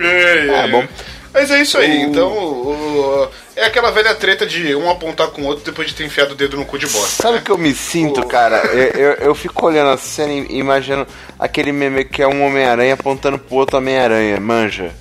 é, 0.02 0.62
Ah, 0.64 0.68
bom. 0.68 0.86
Mas 1.32 1.50
é 1.50 1.60
isso 1.62 1.78
aí. 1.78 2.04
O- 2.04 2.08
Então, 2.08 2.28
o- 2.28 3.28
é 3.56 3.66
aquela 3.66 3.90
velha 3.90 4.14
treta 4.14 4.44
de 4.46 4.74
um 4.74 4.90
apontar 4.90 5.28
com 5.28 5.42
o 5.42 5.46
outro 5.46 5.64
depois 5.64 5.86
de 5.88 5.94
ter 5.94 6.04
enfiado 6.04 6.32
o 6.32 6.34
dedo 6.34 6.56
no 6.56 6.64
cu 6.64 6.78
de 6.78 6.86
bosta. 6.86 7.22
Sabe 7.22 7.34
né? 7.34 7.40
o 7.40 7.44
que 7.44 7.50
eu 7.50 7.58
me 7.58 7.74
sinto, 7.74 8.26
cara? 8.26 8.58
Eu, 8.72 8.88
eu, 9.00 9.12
eu 9.14 9.34
fico 9.34 9.66
olhando 9.66 9.90
a 9.90 9.96
cena 9.96 10.32
e 10.32 10.58
imaginando 10.58 11.06
aquele 11.38 11.70
meme 11.72 12.04
que 12.04 12.22
é 12.22 12.26
um 12.26 12.44
Homem-Aranha 12.44 12.94
apontando 12.94 13.38
pro 13.38 13.56
outro 13.56 13.76
Homem-Aranha, 13.78 14.40
manja. 14.40 14.92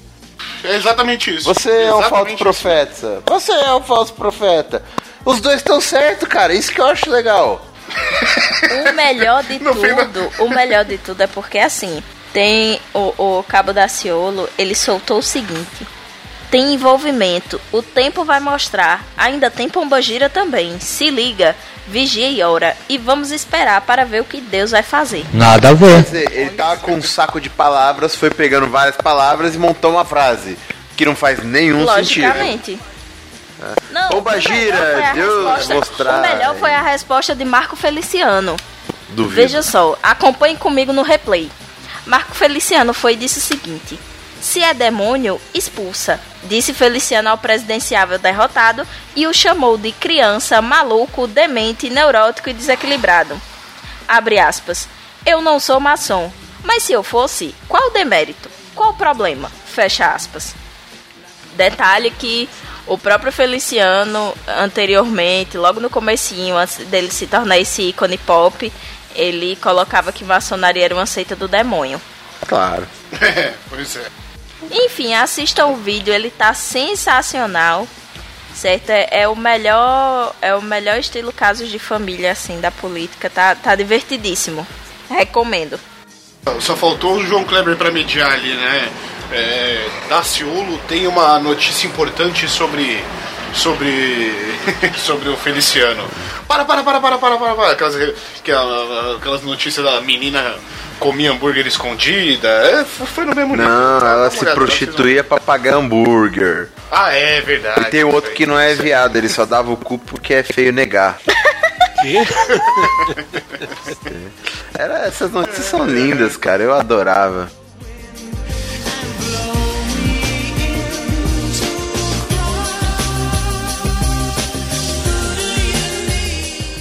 É 0.64 0.76
exatamente 0.76 1.34
isso. 1.36 1.46
Você 1.54 1.72
é 1.72 1.94
um 1.96 2.02
falso 2.04 2.38
profeta. 2.38 3.24
Você 3.26 3.52
é 3.52 3.74
um 3.74 3.82
falso 3.82 4.14
profeta. 4.14 4.84
Os 5.26 5.40
dois 5.42 5.58
estão 5.58 5.80
certos, 5.82 6.28
cara. 6.28 6.54
Isso 6.54 6.72
que 6.72 6.80
eu 6.82 6.86
acho 6.86 7.10
legal. 7.10 7.66
O 8.92 8.94
melhor 8.94 9.44
de 9.44 9.58
No 9.60 9.74
da- 9.74 10.06
tudo, 10.06 10.32
o 10.40 10.50
melhor 10.50 10.86
de 10.86 10.98
tudo 11.00 11.22
é 11.24 11.28
porque 11.28 11.58
assim, 11.58 12.04
tem 12.34 12.80
o, 12.94 13.14
o 13.40 13.44
Cabo 13.48 13.74
Daciolo, 13.74 14.48
ele 14.58 14.76
soltou 14.76 15.18
o 15.20 15.24
seguinte. 15.24 15.88
Tem 16.52 16.74
envolvimento, 16.74 17.62
o 17.72 17.82
tempo 17.82 18.24
vai 18.26 18.40
mostrar. 18.40 19.04
Ainda 19.16 19.52
tem 19.52 19.70
Pombagira 19.70 20.30
também. 20.30 20.80
Se 20.80 21.10
liga, 21.12 21.56
vigia 21.88 22.28
e 22.30 22.42
ora. 22.42 22.76
E 22.88 22.98
vamos 22.98 23.30
esperar 23.32 23.82
para 23.82 24.04
ver 24.04 24.22
o 24.22 24.26
que 24.26 24.42
Deus 24.42 24.72
vai 24.72 24.82
fazer. 24.82 25.24
Nada 25.32 25.70
a 25.70 25.74
ver. 25.74 25.96
Quer 25.98 26.04
dizer, 26.04 26.32
ele 26.32 26.50
tava 26.52 26.78
com 26.78 26.94
um 26.96 27.02
saco 27.04 27.40
de 27.40 27.50
palavras, 27.50 28.16
foi 28.16 28.32
pegando 28.32 28.68
várias 28.68 28.98
palavras 28.98 29.54
e 29.54 29.60
montou 29.60 29.92
uma 29.92 30.06
frase. 30.06 30.58
Que 30.98 31.06
não 31.06 31.16
faz 31.16 31.44
nenhum 31.44 31.80
sentido. 31.88 32.26
Logicamente. 32.28 32.80
Não, 33.92 34.10
Pombagira, 34.10 35.12
Deus 35.14 35.46
resposta- 35.46 35.74
mostrar. 35.76 36.18
O 36.20 36.22
melhor 36.22 36.56
foi 36.56 36.74
a 36.74 36.82
resposta 36.82 37.36
de 37.36 37.46
Marco 37.46 37.76
Feliciano. 37.76 38.56
Duvido. 39.10 39.36
Veja 39.36 39.62
só, 39.62 39.98
acompanhe 40.02 40.56
comigo 40.58 40.94
no 40.94 41.02
replay. 41.02 41.50
Marco 42.06 42.34
Feliciano 42.34 42.94
foi 42.94 43.14
e 43.14 43.18
disse 43.18 43.40
o 43.40 43.42
seguinte: 43.42 44.00
Se 44.42 44.64
é 44.64 44.74
demônio, 44.74 45.40
expulsa, 45.54 46.20
disse 46.44 46.74
Feliciano 46.74 47.30
ao 47.30 47.38
presidenciável 47.38 48.18
derrotado 48.18 48.88
e 49.16 49.28
o 49.28 49.34
chamou 49.34 49.78
de 49.78 49.92
criança, 49.92 50.62
maluco, 50.62 51.28
demente, 51.28 51.90
neurótico 51.90 52.50
e 52.50 52.54
desequilibrado. 52.54 53.40
Abre 54.08 54.40
aspas. 54.40 54.88
Eu 55.26 55.42
não 55.42 55.60
sou 55.60 55.80
maçom, 55.80 56.32
mas 56.64 56.84
se 56.84 56.94
eu 56.94 57.04
fosse, 57.04 57.54
qual 57.68 57.90
o 57.90 57.92
demérito? 57.92 58.50
Qual 58.74 58.92
o 58.92 58.96
problema? 58.96 59.52
Fecha 59.66 60.08
aspas. 60.08 60.56
Detalhe 61.56 62.10
que 62.12 62.50
o 62.88 62.98
próprio 62.98 63.32
Feliciano, 63.32 64.34
anteriormente, 64.48 65.58
logo 65.58 65.80
no 65.80 65.90
comecinho, 65.90 66.58
antes 66.58 66.78
dele 66.88 67.12
se 67.12 67.28
tornar 67.28 67.60
esse 67.60 67.90
ícone 67.90 68.18
pop, 68.18 68.72
ele 69.14 69.58
colocava 69.58 70.14
que 70.14 70.24
maçonaria 70.24 70.86
era 70.86 70.96
uma 70.96 71.06
seita 71.06 71.36
do 71.36 71.48
demônio. 71.48 72.02
Claro. 72.48 72.88
Pois 73.70 73.96
é. 73.96 74.29
Enfim, 74.72 75.14
assistam 75.14 75.68
o 75.68 75.76
vídeo, 75.78 76.14
ele 76.14 76.30
tá 76.30 76.54
sensacional. 76.54 77.88
Certo? 78.54 78.90
É, 78.90 79.08
é 79.22 79.28
o 79.28 79.36
melhor, 79.36 80.34
é 80.42 80.54
o 80.54 80.62
melhor 80.62 80.98
estilo 81.00 81.32
casos 81.32 81.70
de 81.70 81.80
família 81.80 82.32
assim 82.32 82.60
da 82.60 82.70
política, 82.72 83.30
tá 83.30 83.56
tá 83.56 83.74
divertidíssimo. 83.76 84.68
Recomendo. 85.10 85.80
Só 86.60 86.76
faltou 86.76 87.14
o 87.16 87.24
João 87.26 87.44
Kleber 87.46 87.78
pra 87.78 87.90
mediar 87.92 88.32
ali, 88.32 88.54
né? 88.54 88.90
É, 89.32 89.88
Daciolo 90.10 90.78
tem 90.88 91.08
uma 91.08 91.40
notícia 91.40 91.88
importante 91.88 92.50
sobre. 92.50 93.02
Sobre. 93.54 94.34
sobre 94.98 95.30
o 95.30 95.38
Feliciano. 95.38 96.04
Para, 96.48 96.66
para, 96.66 96.84
para, 96.84 97.00
para, 97.00 97.18
para, 97.18 97.38
para, 97.38 97.56
para. 97.56 97.72
Aquelas, 97.72 97.96
que 98.44 98.52
a- 98.52 99.16
aquelas 99.18 99.42
notícias 99.44 99.86
da 99.86 100.02
menina 100.02 100.56
comia 101.00 101.32
hambúrguer 101.32 101.66
escondida. 101.66 102.48
É, 102.48 102.86
foi 102.86 103.26
no 103.26 103.34
mesmo 103.34 103.56
nível. 103.56 103.72
Não, 103.72 103.98
ela 103.98 104.30
se 104.30 104.46
prostituía 104.46 105.24
pra 105.24 105.40
pagar 105.40 105.76
hambúrguer. 105.76 106.70
Ah, 106.92 107.14
é 107.14 107.42
verdade. 107.42 107.82
E 107.82 107.86
tem 107.86 108.04
outro 108.04 108.32
que 108.32 108.46
não 108.46 108.60
é 108.60 108.76
viado, 108.76 109.16
ele 109.16 109.30
só 109.30 109.46
dava 109.46 109.72
o 109.72 109.78
cu 109.78 109.98
porque 109.98 110.34
é 110.34 110.44
feio 110.44 110.74
negar. 110.74 111.18
Quê? 112.02 112.24
Era, 114.78 115.08
essas 115.08 115.32
notícias 115.32 115.66
são 115.66 115.86
lindas, 115.86 116.38
cara. 116.38 116.64
Eu 116.64 116.74
adorava. 116.74 117.50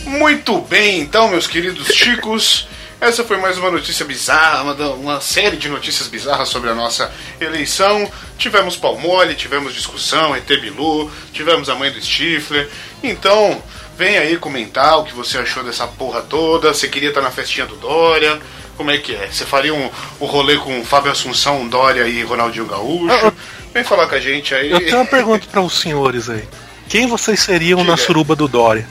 Muito 0.07 0.61
bem, 0.61 1.01
então, 1.01 1.29
meus 1.29 1.47
queridos 1.47 1.89
chicos. 1.89 2.69
Essa 3.01 3.23
foi 3.23 3.37
mais 3.37 3.57
uma 3.57 3.71
notícia 3.71 4.05
bizarra, 4.05 4.75
uma, 4.95 5.21
série 5.21 5.57
de 5.57 5.69
notícias 5.69 6.09
bizarras 6.09 6.49
sobre 6.49 6.69
a 6.69 6.75
nossa 6.75 7.13
eleição. 7.41 8.11
Tivemos 8.37 8.77
Palmole, 8.77 9.37
tivemos 9.37 9.73
discussão, 9.73 10.35
ET 10.35 10.47
Bilu, 10.47 11.09
tivemos 11.33 11.69
a 11.69 11.77
mãe 11.77 11.93
do 11.93 12.03
Stifler. 12.03 12.69
Então, 13.01 13.63
vem 13.97 14.19
aí 14.19 14.37
comentar 14.37 14.99
o 14.99 15.05
que 15.05 15.15
você 15.15 15.39
achou 15.39 15.63
dessa 15.63 15.87
porra 15.87 16.23
toda. 16.23 16.75
Você 16.75 16.89
queria 16.89 17.11
estar 17.11 17.21
na 17.21 17.31
festinha 17.31 17.67
do 17.67 17.77
Dória? 17.77 18.41
Como 18.77 18.91
é 18.91 18.99
que 18.99 19.15
é? 19.15 19.29
Você 19.29 19.47
faria 19.47 19.73
um, 19.73 19.91
um 20.21 20.27
rolê 20.27 20.57
com 20.57 20.85
Fábio 20.85 21.13
Assunção, 21.13 21.69
Dória 21.69 22.07
e 22.09 22.25
Ronaldinho 22.25 22.67
Gaúcho? 22.67 23.33
Vem 23.73 23.85
falar 23.85 24.09
com 24.09 24.17
a 24.17 24.21
gente 24.21 24.57
aí. 24.57 24.73
Eu 24.73 24.81
tenho 24.81 24.97
uma 24.97 25.07
pergunta 25.07 25.47
para 25.49 25.61
os 25.61 25.79
senhores 25.79 26.29
aí. 26.29 26.43
Quem 26.89 27.07
vocês 27.07 27.39
seriam 27.39 27.85
na 27.85 27.95
Diga. 27.95 28.07
suruba 28.07 28.35
do 28.35 28.49
Dória? 28.49 28.89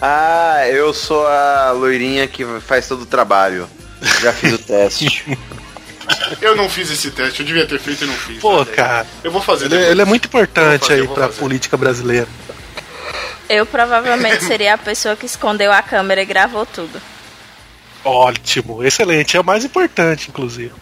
Ah, 0.00 0.66
eu 0.68 0.92
sou 0.94 1.26
a 1.26 1.70
loirinha 1.72 2.26
que 2.26 2.44
faz 2.60 2.86
todo 2.88 3.02
o 3.02 3.06
trabalho. 3.06 3.68
Já 4.20 4.32
fiz 4.32 4.52
o 4.52 4.58
teste. 4.58 5.24
Eu 6.40 6.54
não 6.54 6.68
fiz 6.70 6.88
esse 6.88 7.10
teste, 7.10 7.40
eu 7.40 7.46
devia 7.46 7.66
ter 7.66 7.80
feito 7.80 8.04
e 8.04 8.06
não 8.06 8.14
fiz. 8.14 8.38
Pô, 8.38 8.60
aí. 8.60 8.66
cara. 8.66 9.04
Eu 9.24 9.30
vou 9.32 9.42
fazer 9.42 9.64
Ele, 9.64 9.74
é- 9.74 9.78
depois. 9.78 9.90
ele 9.90 10.02
é 10.02 10.04
muito 10.04 10.26
importante 10.26 10.86
fazer, 10.86 11.00
aí 11.00 11.08
pra 11.08 11.26
fazer. 11.26 11.40
política 11.40 11.76
brasileira. 11.76 12.28
Eu 13.48 13.66
provavelmente 13.66 14.42
seria 14.46 14.74
a 14.74 14.78
pessoa 14.78 15.16
que 15.16 15.26
escondeu 15.26 15.72
a 15.72 15.82
câmera 15.82 16.22
e 16.22 16.24
gravou 16.24 16.64
tudo. 16.64 17.02
Ótimo, 18.04 18.84
excelente. 18.84 19.36
É 19.36 19.40
o 19.40 19.44
mais 19.44 19.64
importante, 19.64 20.28
inclusive. 20.28 20.72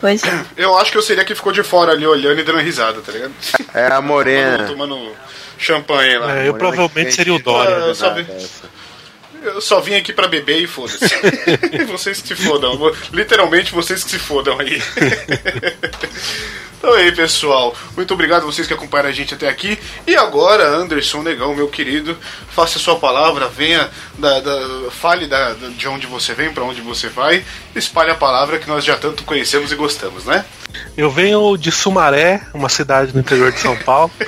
Pois 0.00 0.22
é. 0.22 0.44
Eu 0.56 0.78
acho 0.78 0.92
que 0.92 0.98
eu 0.98 1.02
seria 1.02 1.24
que 1.24 1.34
ficou 1.34 1.50
de 1.52 1.64
fora 1.64 1.90
ali 1.90 2.06
olhando 2.06 2.38
e 2.40 2.44
dando 2.44 2.58
risada, 2.60 3.00
tá 3.00 3.10
ligado? 3.10 3.32
É 3.74 3.86
a 3.88 4.00
morena. 4.00 4.66
Tomando, 4.68 4.94
tomando 4.96 5.12
champanhe 5.58 6.18
lá. 6.18 6.38
É, 6.38 6.48
eu 6.48 6.54
provavelmente 6.54 7.12
seria 7.12 7.34
o 7.34 7.38
Dória. 7.38 7.76
Ah, 7.76 7.80
eu, 7.80 7.94
só 7.94 8.12
vim, 8.14 8.26
eu 9.44 9.60
só 9.60 9.80
vim 9.80 9.94
aqui 9.94 10.12
pra 10.12 10.26
beber 10.28 10.60
e 10.62 10.66
foda-se. 10.66 11.04
vocês 11.86 12.20
que 12.20 12.28
se 12.28 12.34
fodam. 12.34 12.78
Literalmente 13.12 13.72
vocês 13.72 14.02
que 14.04 14.10
se 14.10 14.18
fodam 14.18 14.58
aí. 14.58 14.82
Então 16.76 16.92
aí, 16.96 17.10
pessoal. 17.12 17.74
Muito 17.96 18.12
obrigado 18.12 18.42
a 18.42 18.44
vocês 18.44 18.66
que 18.68 18.74
acompanharam 18.74 19.08
a 19.08 19.12
gente 19.12 19.32
até 19.32 19.48
aqui. 19.48 19.78
E 20.06 20.14
agora, 20.14 20.68
Anderson 20.68 21.22
Negão, 21.22 21.54
meu 21.54 21.66
querido, 21.66 22.14
faça 22.50 22.76
a 22.76 22.80
sua 22.80 22.96
palavra, 22.96 23.48
venha, 23.48 23.88
da, 24.18 24.38
da- 24.40 24.90
fale 24.90 25.26
da- 25.26 25.54
de 25.54 25.88
onde 25.88 26.06
você 26.06 26.34
vem, 26.34 26.52
pra 26.52 26.62
onde 26.62 26.82
você 26.82 27.08
vai, 27.08 27.42
espalhe 27.74 28.10
a 28.10 28.14
palavra 28.14 28.58
que 28.58 28.68
nós 28.68 28.84
já 28.84 28.98
tanto 28.98 29.24
conhecemos 29.24 29.72
e 29.72 29.76
gostamos, 29.76 30.26
né? 30.26 30.44
Eu 30.94 31.10
venho 31.10 31.56
de 31.56 31.72
Sumaré, 31.72 32.42
uma 32.52 32.68
cidade 32.68 33.14
no 33.14 33.20
interior 33.20 33.50
de 33.50 33.60
São 33.60 33.74
Paulo. 33.78 34.12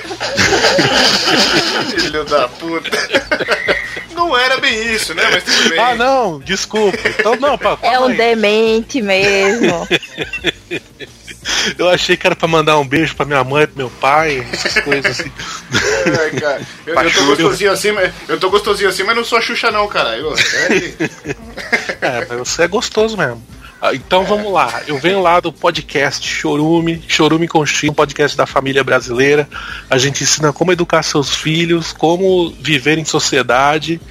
Filho 1.95 2.25
da 2.25 2.47
puta. 2.47 2.89
Não 4.17 4.35
era 4.35 4.57
bem 4.57 4.93
isso, 4.93 5.13
né? 5.13 5.23
Mas 5.31 5.43
tudo 5.43 5.69
bem. 5.69 5.79
Ah, 5.79 5.93
não, 5.93 6.39
desculpa. 6.39 6.97
Então, 7.07 7.35
não, 7.35 7.55
pá, 7.55 7.77
É 7.83 7.99
um 7.99 8.07
aí. 8.07 8.17
demente 8.17 8.99
mesmo. 8.99 9.87
Eu 11.77 11.87
achei 11.89 12.17
que 12.17 12.25
era 12.27 12.35
pra 12.35 12.47
mandar 12.47 12.77
um 12.77 12.85
beijo 12.87 13.15
pra 13.15 13.25
minha 13.25 13.43
mãe, 13.43 13.65
pro 13.67 13.77
meu 13.77 13.89
pai, 13.89 14.45
essas 14.51 14.83
coisas 14.83 15.19
assim. 15.19 15.31
Ai, 16.19 16.31
cara, 16.39 16.61
eu, 16.85 16.93
eu 16.95 17.13
tô 17.13 17.25
gostosinho 17.25 17.71
assim, 17.71 17.91
mas, 17.91 18.13
eu 18.27 18.39
tô 18.39 18.49
gostosinho 18.49 18.89
assim, 18.89 19.03
mas 19.03 19.15
não 19.15 19.23
sou 19.23 19.37
a 19.37 19.41
Xuxa 19.41 19.71
não, 19.71 19.87
caralho. 19.87 20.33
É, 21.99 22.25
mas 22.29 22.37
você 22.37 22.63
é 22.63 22.67
gostoso 22.67 23.17
mesmo. 23.17 23.43
Ah, 23.81 23.93
Então 23.93 24.23
vamos 24.23 24.51
lá, 24.51 24.81
eu 24.87 24.97
venho 24.97 25.21
lá 25.21 25.39
do 25.39 25.53
podcast 25.53 26.27
Chorume, 26.27 27.03
Chorume 27.07 27.47
com 27.47 27.65
X, 27.65 27.89
um 27.89 27.93
podcast 27.93 28.35
da 28.35 28.45
família 28.45 28.83
brasileira. 28.83 29.47
A 29.89 29.97
gente 29.97 30.23
ensina 30.23 30.51
como 30.51 30.71
educar 30.71 31.03
seus 31.03 31.35
filhos, 31.35 31.93
como 31.93 32.49
viver 32.59 32.97
em 32.97 33.05
sociedade 33.05 34.01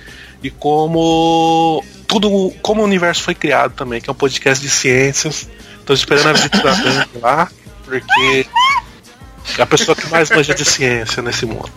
e 0.42 0.50
como 0.50 1.82
tudo, 2.06 2.52
como 2.62 2.80
o 2.82 2.84
universo 2.84 3.22
foi 3.22 3.34
criado 3.34 3.72
também, 3.74 4.00
que 4.00 4.08
é 4.08 4.12
um 4.12 4.16
podcast 4.16 4.62
de 4.62 4.70
ciências. 4.70 5.48
Tô 5.84 5.92
esperando 5.92 6.28
a 6.28 6.32
visita 6.32 6.58
da 6.62 6.72
Dani 6.72 7.06
lá, 7.20 7.50
porque 7.84 8.46
é 9.58 9.62
a 9.62 9.66
pessoa 9.66 9.96
que 9.96 10.06
mais 10.08 10.30
manja 10.30 10.54
de 10.54 10.64
ciência 10.64 11.22
nesse 11.22 11.44
mundo. 11.46 11.70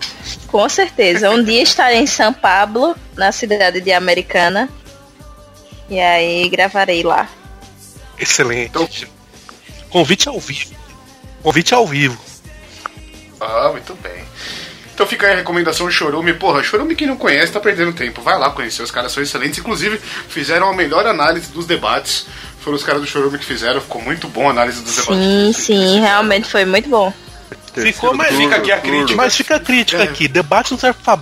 Com 0.48 0.68
certeza. 0.70 1.30
Um 1.30 1.44
dia 1.44 1.62
estarei 1.62 2.00
em 2.00 2.08
São 2.08 2.34
Pablo, 2.34 2.96
na 3.16 3.32
cidade 3.32 3.82
de 3.82 3.92
Americana. 3.92 4.70
E 5.90 6.00
aí 6.00 6.48
gravarei 6.50 7.04
lá. 7.04 7.28
Excelente. 8.20 9.08
Convite 9.90 10.28
ao 10.30 10.40
vivo. 10.40 10.76
Convite 11.42 11.74
ao 11.74 11.88
vivo. 11.88 12.20
Ah, 13.40 13.70
muito 13.72 13.96
bem. 13.96 14.24
Então 14.94 15.08
fica 15.08 15.28
aí 15.28 15.34
a 15.34 15.36
recomendação 15.38 15.90
Chorume. 15.90 16.34
Porra, 16.34 16.62
Chorume 16.62 16.94
quem 16.94 17.08
não 17.08 17.16
conhece 17.16 17.54
tá 17.54 17.60
perdendo 17.60 17.94
tempo. 17.94 18.22
Vai 18.22 18.38
lá 18.38 18.50
conhecer, 18.52 18.84
os 18.84 18.92
caras 18.92 19.14
são 19.14 19.24
excelentes. 19.24 19.58
Inclusive, 19.58 19.98
fizeram 20.28 20.70
a 20.70 20.76
melhor 20.76 21.08
análise 21.08 21.50
dos 21.52 21.66
debates. 21.66 22.26
Foram 22.60 22.76
os 22.76 22.84
caras 22.84 23.02
do 23.02 23.08
Chorume 23.08 23.38
que 23.40 23.46
fizeram. 23.46 23.80
Ficou 23.80 24.02
muito 24.02 24.28
bom 24.28 24.48
a 24.48 24.52
análise 24.52 24.82
dos 24.82 24.94
debates. 24.98 25.24
Sim, 25.26 25.54
sim, 25.54 26.00
realmente 26.02 26.50
foi 26.50 26.66
muito 26.66 26.90
bom. 26.90 27.14
Ficou, 27.74 28.14
mas 28.14 28.36
Fica 28.36 28.58
aqui 28.58 28.72
a 28.74 28.80
crítica. 28.80 29.16
Mas 29.16 29.36
fica 29.38 29.56
a 29.56 29.60
crítica 29.60 30.02
É. 30.02 30.04
aqui. 30.04 30.28
Debate 30.28 30.72
não 30.72 30.78
serve 30.78 31.00
pra 31.02 31.18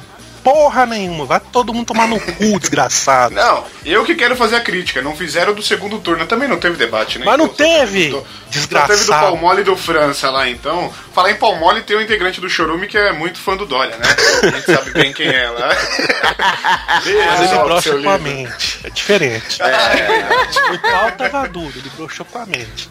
porra 0.51 0.85
nenhuma. 0.85 1.25
Vai 1.25 1.39
todo 1.51 1.73
mundo 1.73 1.87
tomar 1.87 2.07
no 2.07 2.19
cu, 2.19 2.59
desgraçado. 2.59 3.35
Não, 3.35 3.63
eu 3.85 4.03
que 4.05 4.15
quero 4.15 4.35
fazer 4.35 4.55
a 4.55 4.61
crítica. 4.61 5.01
Não 5.01 5.15
fizeram 5.15 5.53
do 5.53 5.61
segundo 5.61 5.99
turno. 5.99 6.25
Também 6.25 6.47
não 6.47 6.57
teve 6.57 6.77
debate, 6.77 7.19
né? 7.19 7.25
Mas 7.25 7.37
não 7.37 7.45
Então, 7.45 7.55
teve, 7.57 8.09
do- 8.09 8.25
desgraçado. 8.49 8.91
Só 8.93 8.93
teve 8.97 9.05
do 9.05 9.19
Palmole 9.19 9.61
e 9.61 9.63
do 9.65 9.75
França 9.75 10.29
lá, 10.29 10.49
então. 10.49 10.91
Falar 11.17 11.31
em 11.31 11.35
Palmole, 11.35 11.81
tem 11.81 11.97
um 11.97 12.01
integrante 12.01 12.39
do 12.39 12.47
Chorume 12.47 12.85
que 12.85 12.95
é 12.95 13.11
muito 13.11 13.39
fã 13.39 13.57
do 13.57 13.65
Dória, 13.65 13.97
né? 13.97 14.05
A 14.43 14.55
gente 14.55 14.65
sabe 14.71 14.91
bem 14.91 15.11
quem 15.11 15.27
é 15.27 15.49
lá. 15.49 15.69
Mas 17.25 17.51
ele 17.51 17.63
brocha 17.63 17.97
com 17.97 18.09
a 18.11 18.19
mente. 18.19 18.79
É 18.83 18.89
diferente. 18.91 19.57
O 20.71 20.77
tal 20.77 21.11
tava 21.13 21.47
duro, 21.47 21.73
ele 21.75 21.89
broxou 21.97 22.23
com 22.23 22.37
a 22.37 22.45
mente. 22.45 22.87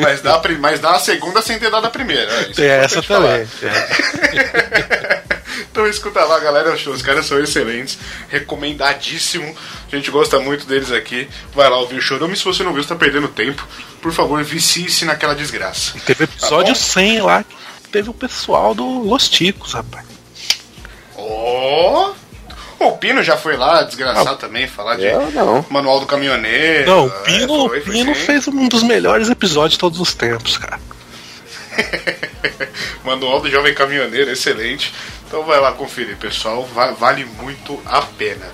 Mas 0.00 0.20
dá, 0.20 0.40
mas 0.60 0.78
dá 0.78 0.92
a 0.92 0.98
segunda 1.00 1.42
sem 1.42 1.58
ter 1.58 1.68
dado 1.68 1.88
a 1.88 1.90
primeira. 1.90 2.42
Isso 2.42 2.54
Tem 2.54 2.66
é 2.66 2.84
essa 2.84 3.02
também. 3.02 3.48
Então 5.72 5.84
escuta 5.88 6.24
lá, 6.24 6.38
galera. 6.38 6.74
Os 6.74 7.02
caras 7.02 7.26
são 7.26 7.40
excelentes. 7.40 7.98
Recomendadíssimo. 8.28 9.52
A 9.90 9.96
gente 9.96 10.10
gosta 10.10 10.38
muito 10.40 10.66
deles 10.66 10.90
aqui. 10.90 11.28
Vai 11.54 11.68
lá 11.70 11.78
ouvir 11.78 11.96
o 11.96 12.00
Chorume. 12.02 12.36
Se 12.36 12.44
você 12.44 12.62
não 12.64 12.72
viu, 12.72 12.82
você 12.82 12.88
tá 12.88 12.96
perdendo 12.96 13.28
tempo. 13.28 13.66
Por 14.02 14.12
favor, 14.12 14.42
vicie-se 14.42 15.04
naquela 15.04 15.34
desgraça. 15.34 15.94
Teve 16.04 16.24
episódio 16.24 16.74
Tá 16.74 16.80
bom? 16.80 16.84
100 16.86 17.22
lá 17.22 17.42
que 17.44 17.88
teve 17.90 18.10
o 18.10 18.14
pessoal 18.14 18.74
do 18.74 18.84
Los 18.84 19.28
Ticos, 19.28 19.72
rapaz. 19.74 20.04
Ó! 21.16 22.12
O 22.78 22.92
Pino 22.98 23.22
já 23.22 23.36
foi 23.38 23.56
lá, 23.56 23.82
desgraçado 23.84 24.36
também, 24.36 24.66
falar 24.68 24.96
de. 24.96 25.06
Manual 25.70 26.00
do 26.00 26.06
Caminhoneiro. 26.06 26.86
Não, 26.90 27.06
o 27.06 27.08
É, 27.08 27.22
Pino, 27.22 27.68
foi, 27.68 27.80
foi 27.80 27.92
Pino 27.94 28.14
sim. 28.14 28.20
fez 28.20 28.46
um 28.48 28.68
dos 28.68 28.82
melhores 28.82 29.30
episódios 29.30 29.72
de 29.72 29.78
todos 29.78 29.98
os 29.98 30.12
tempos, 30.14 30.58
cara. 30.58 30.78
Manual 33.04 33.40
do 33.40 33.50
Jovem 33.50 33.74
Caminhoneiro, 33.74 34.30
excelente. 34.30 34.92
Então 35.26 35.42
vai 35.44 35.60
lá 35.60 35.72
conferir, 35.72 36.16
pessoal. 36.16 36.64
Va- 36.74 36.92
vale 36.92 37.24
muito 37.24 37.80
a 37.84 38.00
pena. 38.02 38.46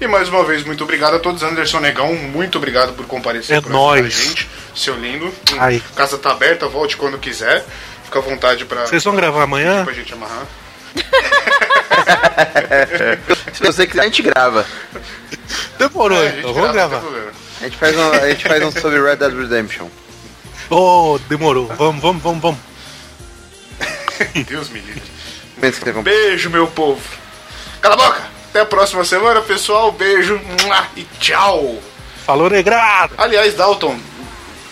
E 0.00 0.06
mais 0.06 0.28
uma 0.28 0.44
vez, 0.44 0.64
muito 0.64 0.84
obrigado 0.84 1.16
a 1.16 1.18
todos. 1.18 1.42
Anderson 1.42 1.80
Negão, 1.80 2.14
muito 2.14 2.56
obrigado 2.58 2.92
por 2.94 3.04
comparecer 3.06 3.56
É 3.56 3.60
por 3.60 3.68
aqui 3.68 3.76
com 3.76 3.90
a 3.90 3.96
nóis. 3.96 4.14
gente. 4.14 4.48
Seu 4.74 4.94
lindo. 4.96 5.26
Hum, 5.26 5.56
Ai. 5.58 5.82
Casa 5.96 6.16
tá 6.18 6.30
aberta, 6.30 6.68
volte 6.68 6.96
quando 6.96 7.18
quiser. 7.18 7.64
Fica 8.04 8.20
à 8.20 8.22
vontade 8.22 8.64
pra, 8.64 8.86
Vocês 8.86 9.02
vão 9.04 9.14
gravar 9.16 9.42
amanhã? 9.42 9.84
pra 9.84 9.92
gente 9.92 10.12
amarrar. 10.12 10.46
Se 13.52 13.62
você 13.62 13.86
quiser, 13.86 14.02
a 14.02 14.04
gente 14.04 14.22
grava. 14.22 14.64
Demorou, 15.78 16.22
É, 16.22 16.28
a 16.28 16.30
gente 16.30 16.48
então. 16.48 16.72
grava, 16.72 16.98
Vamos 16.98 17.12
gravar. 17.14 17.32
A 17.60 17.64
gente 17.64 17.76
faz 17.76 17.96
um, 17.96 18.12
a 18.12 18.28
gente 18.30 18.48
faz 18.48 18.62
um 18.64 18.70
sobre 18.72 19.02
Red 19.02 19.16
Dead 19.16 19.34
Redemption. 19.34 19.88
Oh, 20.70 21.18
demorou. 21.28 21.66
Vamos, 21.66 22.00
vamos, 22.00 22.22
vamos, 22.22 22.40
vamos. 22.42 22.60
Deus 24.48 24.68
me 24.70 24.80
livre. 24.80 25.02
Beijo, 26.02 26.50
meu 26.50 26.66
povo. 26.66 27.02
Cala 27.80 27.94
a 27.94 27.98
boca. 27.98 28.22
Até 28.50 28.60
a 28.60 28.66
próxima 28.66 29.04
semana, 29.04 29.40
pessoal. 29.42 29.92
Beijo 29.92 30.40
e 30.96 31.04
tchau. 31.20 31.78
Falou, 32.24 32.50
negrado. 32.50 33.14
Aliás, 33.18 33.54
Dalton, 33.54 33.98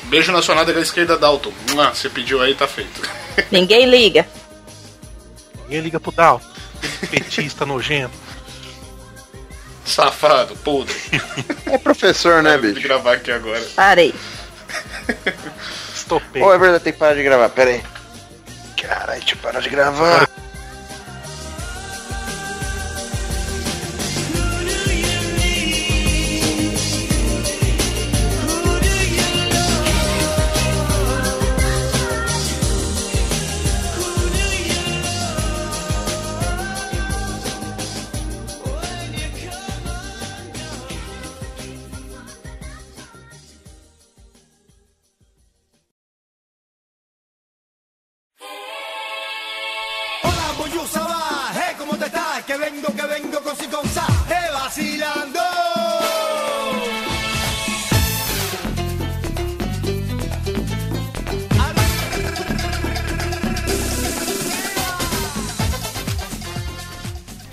beijo 0.04 0.32
na 0.32 0.42
sua 0.42 0.54
nádega 0.54 0.80
esquerda, 0.80 1.16
Dalton. 1.16 1.52
Você 1.94 2.08
pediu 2.08 2.40
aí, 2.42 2.54
tá 2.54 2.66
feito. 2.66 3.02
Ninguém 3.50 3.86
liga. 3.86 4.26
Ninguém 5.64 5.80
liga 5.80 6.00
pro 6.00 6.12
Dal. 6.12 6.40
Petista 7.10 7.66
nojento. 7.66 8.14
Safado, 9.84 10.54
podre. 10.56 10.94
É 11.66 11.78
professor, 11.78 12.42
né, 12.42 12.58
Vou 12.58 12.72
bicho? 12.72 12.86
gravar 12.86 13.14
aqui 13.14 13.30
agora. 13.30 13.62
Parei. 13.74 14.14
Estopei. 15.94 16.42
Ô, 16.42 16.52
é 16.52 16.58
verdade, 16.58 16.84
tem 16.84 16.92
que 16.92 16.98
parar 16.98 17.14
de 17.14 17.22
gravar. 17.22 17.48
Pera 17.48 17.70
aí. 17.70 17.82
Caralho, 18.80 19.20
deixa 19.20 19.34
eu 19.34 19.38
parar 19.38 19.60
de 19.60 19.68
gravar. 19.70 20.28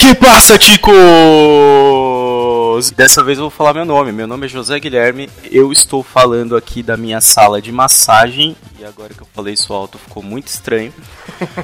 Que 0.06 0.14
passa, 0.14 0.56
ticos? 0.60 0.94
Dessa 2.96 3.24
vez 3.24 3.40
eu 3.40 3.46
vou 3.46 3.50
falar 3.50 3.74
meu 3.74 3.86
nome. 3.86 4.12
Meu 4.12 4.28
nome 4.28 4.46
é 4.46 4.50
José 4.50 4.80
Guilherme. 4.80 5.28
Eu 5.50 5.72
estou 5.72 6.04
falando 6.04 6.56
aqui 6.56 6.84
da 6.84 6.96
minha 6.96 7.20
sala 7.20 7.60
de 7.60 7.72
massagem. 7.72 8.56
E 8.80 8.86
agora 8.86 9.16
que 9.16 9.24
eu 9.24 9.28
falei 9.34 9.56
isso 9.56 9.74
alto 9.74 9.98
ficou 9.98 10.22
muito 10.22 10.46
estranho. 10.46 10.94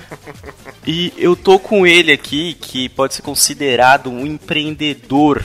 e 0.88 1.14
eu 1.18 1.36
tô 1.36 1.60
com 1.60 1.86
ele 1.86 2.12
aqui, 2.12 2.56
que 2.56 2.90
pode 2.90 3.14
ser 3.14 3.22
considerado 3.22 4.10
um 4.10 4.26
empreendedor 4.26 5.44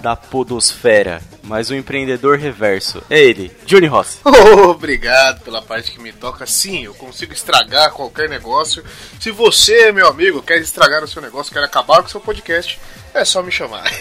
da 0.00 0.14
podosfera, 0.14 1.20
mas 1.42 1.70
um 1.70 1.74
empreendedor 1.74 2.38
reverso. 2.38 3.02
É 3.10 3.20
ele, 3.20 3.50
Johnny 3.66 3.86
Ross. 3.86 4.20
Obrigado 4.68 5.42
pela 5.42 5.60
parte 5.60 5.90
que 5.90 6.00
me 6.00 6.12
toca. 6.12 6.46
Sim, 6.46 6.84
eu 6.84 6.94
consigo 6.94 7.32
estragar 7.32 7.92
qualquer 7.92 8.28
negócio. 8.28 8.84
Se 9.20 9.30
você, 9.30 9.90
meu 9.92 10.08
amigo, 10.08 10.42
quer 10.42 10.58
estragar 10.58 11.02
o 11.02 11.08
seu 11.08 11.20
negócio, 11.20 11.52
quer 11.52 11.64
acabar 11.64 12.00
com 12.00 12.08
o 12.08 12.10
seu 12.10 12.20
podcast, 12.20 12.78
é 13.12 13.24
só 13.24 13.42
me 13.42 13.50
chamar. 13.50 13.84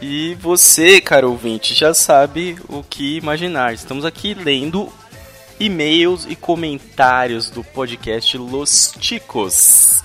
E 0.00 0.36
você, 0.36 1.00
caro 1.00 1.28
ouvinte, 1.28 1.74
já 1.74 1.92
sabe 1.92 2.56
o 2.68 2.84
que 2.84 3.16
imaginar. 3.16 3.74
Estamos 3.74 4.04
aqui 4.04 4.32
lendo 4.32 4.92
e-mails 5.58 6.24
e 6.28 6.36
comentários 6.36 7.50
do 7.50 7.64
podcast 7.64 8.38
Los 8.38 8.94
Ticos, 9.00 10.04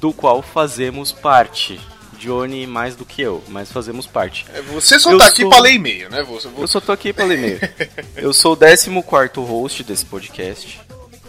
do 0.00 0.14
qual 0.14 0.40
fazemos 0.40 1.12
parte. 1.12 1.78
Johnny 2.24 2.66
mais 2.66 2.96
do 2.96 3.04
que 3.04 3.20
eu, 3.20 3.42
mas 3.48 3.70
fazemos 3.70 4.06
parte. 4.06 4.46
Você 4.72 4.98
só 4.98 5.12
Eu 5.12 5.18
tá 5.18 5.26
aqui 5.26 5.42
sou- 5.42 5.50
pra 5.50 5.60
ler 5.60 5.74
e-mail, 5.74 6.08
né? 6.08 6.22
Você, 6.22 6.48
Eu 6.56 6.66
só 6.66 6.80
tô 6.80 6.90
aqui 6.90 7.12
pra 7.12 7.24
ler 7.26 7.38
e-mail. 7.38 7.60
Eu 8.16 8.32
sou 8.32 8.54
o 8.54 8.56
14 8.56 8.88
host 9.40 9.84
desse 9.84 10.04
podcast. 10.06 10.80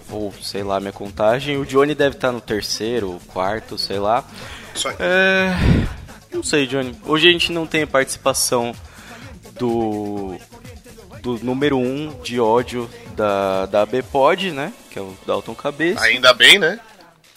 Ou, 0.09 0.33
sei 0.41 0.63
lá, 0.63 0.79
minha 0.79 0.93
contagem. 0.93 1.57
O 1.57 1.65
Johnny 1.65 1.93
deve 1.95 2.15
estar 2.15 2.31
no 2.31 2.39
terceiro, 2.39 3.19
quarto, 3.27 3.77
sei 3.77 3.99
lá. 3.99 4.23
Isso 4.73 4.87
aí. 4.87 4.95
É. 4.99 5.53
Não 6.31 6.43
sei, 6.43 6.65
Johnny. 6.67 6.95
Hoje 7.05 7.27
a 7.27 7.31
gente 7.31 7.51
não 7.51 7.65
tem 7.67 7.83
a 7.83 7.87
participação 7.87 8.73
do. 9.59 10.35
do 11.21 11.39
número 11.43 11.77
1 11.77 11.81
um 11.81 12.21
de 12.21 12.39
ódio 12.39 12.89
da, 13.15 13.65
da 13.65 13.81
ABPOD, 13.81 14.51
né? 14.51 14.71
Que 14.91 14.99
é 14.99 15.01
o 15.01 15.13
Dalton 15.25 15.55
Cabeça. 15.55 16.01
Ainda 16.03 16.33
bem, 16.33 16.57
né? 16.59 16.79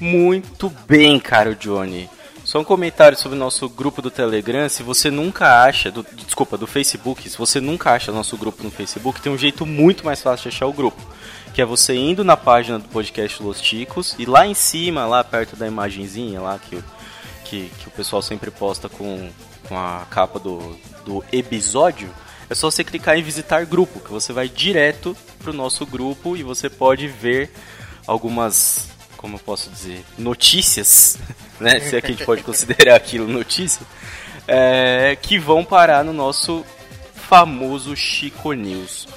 Muito 0.00 0.70
bem, 0.88 1.20
caro 1.20 1.54
Johnny. 1.54 2.08
Só 2.54 2.60
um 2.60 2.64
comentário 2.64 3.18
sobre 3.18 3.36
o 3.36 3.40
nosso 3.40 3.68
grupo 3.68 4.00
do 4.00 4.12
Telegram. 4.12 4.68
Se 4.68 4.84
você 4.84 5.10
nunca 5.10 5.64
acha, 5.64 5.90
do, 5.90 6.06
desculpa, 6.12 6.56
do 6.56 6.68
Facebook, 6.68 7.28
se 7.28 7.36
você 7.36 7.60
nunca 7.60 7.90
acha 7.90 8.12
nosso 8.12 8.36
grupo 8.36 8.62
no 8.62 8.70
Facebook, 8.70 9.20
tem 9.20 9.32
um 9.32 9.36
jeito 9.36 9.66
muito 9.66 10.04
mais 10.04 10.22
fácil 10.22 10.48
de 10.48 10.54
achar 10.54 10.66
o 10.68 10.72
grupo. 10.72 11.02
Que 11.52 11.60
é 11.60 11.64
você 11.64 11.96
indo 11.96 12.22
na 12.22 12.36
página 12.36 12.78
do 12.78 12.88
podcast 12.88 13.42
Los 13.42 13.60
Ticos 13.60 14.14
e 14.20 14.24
lá 14.24 14.46
em 14.46 14.54
cima, 14.54 15.04
lá 15.04 15.24
perto 15.24 15.56
da 15.56 15.66
imagenzinha 15.66 16.40
lá 16.40 16.56
que, 16.60 16.78
que, 17.44 17.72
que 17.76 17.88
o 17.88 17.90
pessoal 17.90 18.22
sempre 18.22 18.52
posta 18.52 18.88
com, 18.88 19.30
com 19.68 19.76
a 19.76 20.06
capa 20.08 20.38
do, 20.38 20.76
do 21.04 21.24
episódio, 21.32 22.08
é 22.48 22.54
só 22.54 22.70
você 22.70 22.84
clicar 22.84 23.18
em 23.18 23.22
visitar 23.24 23.66
grupo, 23.66 23.98
que 23.98 24.12
você 24.12 24.32
vai 24.32 24.48
direto 24.48 25.16
pro 25.40 25.52
nosso 25.52 25.84
grupo 25.84 26.36
e 26.36 26.44
você 26.44 26.70
pode 26.70 27.08
ver 27.08 27.50
algumas, 28.06 28.90
como 29.24 29.36
eu 29.36 29.40
posso 29.40 29.70
dizer, 29.70 30.04
notícias, 30.18 31.18
né? 31.58 31.80
Se 31.80 31.96
é 31.96 32.00
que 32.02 32.08
a 32.08 32.10
gente 32.10 32.26
pode 32.26 32.42
considerar 32.44 32.94
aquilo 32.94 33.26
notícia, 33.26 33.80
é, 34.46 35.16
que 35.16 35.38
vão 35.38 35.64
parar 35.64 36.04
no 36.04 36.12
nosso 36.12 36.62
famoso 37.14 37.96
Chico 37.96 38.52
News. 38.52 39.08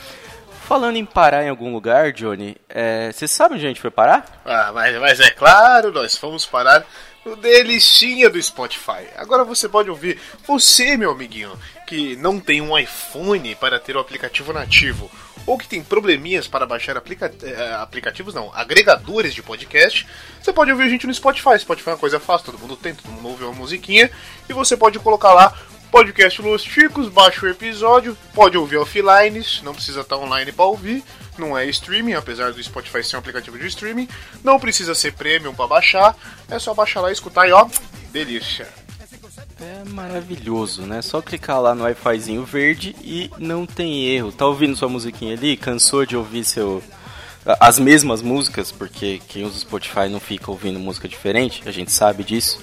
Falando 0.66 0.96
em 0.96 1.04
parar 1.04 1.44
em 1.44 1.50
algum 1.50 1.74
lugar, 1.74 2.14
Johnny, 2.14 2.56
é, 2.70 3.12
você 3.12 3.28
sabe 3.28 3.56
onde 3.56 3.66
a 3.66 3.68
gente 3.68 3.82
foi 3.82 3.92
parar? 3.92 4.42
Ah, 4.46 4.72
mas, 4.74 4.98
mas 4.98 5.20
é 5.20 5.30
claro, 5.30 5.92
nós 5.92 6.16
fomos 6.16 6.46
parar 6.46 6.86
no 7.26 7.36
delicinha 7.36 8.30
do 8.30 8.42
Spotify. 8.42 9.08
Agora 9.18 9.44
você 9.44 9.68
pode 9.68 9.90
ouvir, 9.90 10.18
você, 10.48 10.96
meu 10.96 11.12
amiguinho, 11.12 11.52
que 11.86 12.16
não 12.16 12.40
tem 12.40 12.62
um 12.62 12.78
iPhone 12.78 13.56
para 13.56 13.78
ter 13.78 13.98
o 13.98 14.00
aplicativo 14.00 14.54
nativo, 14.54 15.12
ou 15.48 15.58
que 15.58 15.68
tem 15.68 15.82
probleminhas 15.82 16.46
para 16.46 16.66
baixar 16.66 16.98
aplica 16.98 17.34
eh, 17.42 17.74
aplicativos, 17.80 18.34
não, 18.34 18.52
agregadores 18.54 19.34
de 19.34 19.42
podcast, 19.42 20.06
você 20.42 20.52
pode 20.52 20.70
ouvir 20.72 20.84
a 20.84 20.90
gente 20.90 21.08
no 21.08 21.14
Spotify. 21.14 21.58
Spotify 21.58 21.90
é 21.90 21.94
uma 21.94 21.98
coisa 21.98 22.20
fácil, 22.20 22.48
todo 22.52 22.60
mundo 22.60 22.76
tem, 22.76 22.94
todo 22.94 23.10
mundo 23.10 23.30
ouve 23.30 23.46
uma 23.46 23.54
musiquinha, 23.54 24.12
e 24.48 24.54
você 24.54 24.76
pode 24.76 25.00
colocar 25.00 25.34
lá 25.34 25.58
podcast 25.90 26.42
Los 26.42 26.64
Chicos, 26.64 27.08
baixa 27.08 27.46
o 27.46 27.50
episódio, 27.50 28.16
pode 28.34 28.58
ouvir 28.58 28.76
offline, 28.76 29.42
não 29.64 29.74
precisa 29.74 30.02
estar 30.02 30.18
online 30.18 30.52
para 30.52 30.66
ouvir, 30.66 31.02
não 31.38 31.58
é 31.58 31.66
streaming, 31.68 32.14
apesar 32.14 32.52
do 32.52 32.62
Spotify 32.62 33.02
ser 33.02 33.16
um 33.16 33.20
aplicativo 33.20 33.58
de 33.58 33.68
streaming, 33.68 34.08
não 34.44 34.60
precisa 34.60 34.94
ser 34.94 35.14
premium 35.14 35.56
para 35.56 35.68
baixar, 35.68 36.16
é 36.52 36.60
só 36.60 36.74
baixar 36.74 37.00
lá 37.00 37.10
e 37.10 37.14
escutar 37.14 37.48
e 37.48 37.54
ó, 37.54 37.66
delícia. 38.12 38.87
É 39.60 39.84
maravilhoso, 39.90 40.84
né? 40.84 41.02
Só 41.02 41.22
clicar 41.22 41.60
lá 41.60 41.74
no 41.74 41.84
Wi-Fizinho 41.84 42.44
verde 42.44 42.96
e 43.02 43.30
não 43.40 43.66
tem 43.66 44.06
erro. 44.06 44.32
Tá 44.32 44.46
ouvindo 44.46 44.76
sua 44.76 44.88
musiquinha 44.88 45.34
ali? 45.34 45.58
Cansou 45.58 46.06
de 46.06 46.16
ouvir 46.16 46.44
seu 46.44 46.84
as 47.60 47.80
mesmas 47.80 48.22
músicas, 48.22 48.72
porque 48.72 49.22
quem 49.28 49.46
usa 49.46 49.60
Spotify 49.60 50.10
não 50.10 50.20
fica 50.20 50.52
ouvindo 50.52 50.80
música 50.80 51.08
diferente, 51.08 51.64
a 51.66 51.72
gente 51.72 51.92
sabe 51.92 52.24
disso. 52.24 52.60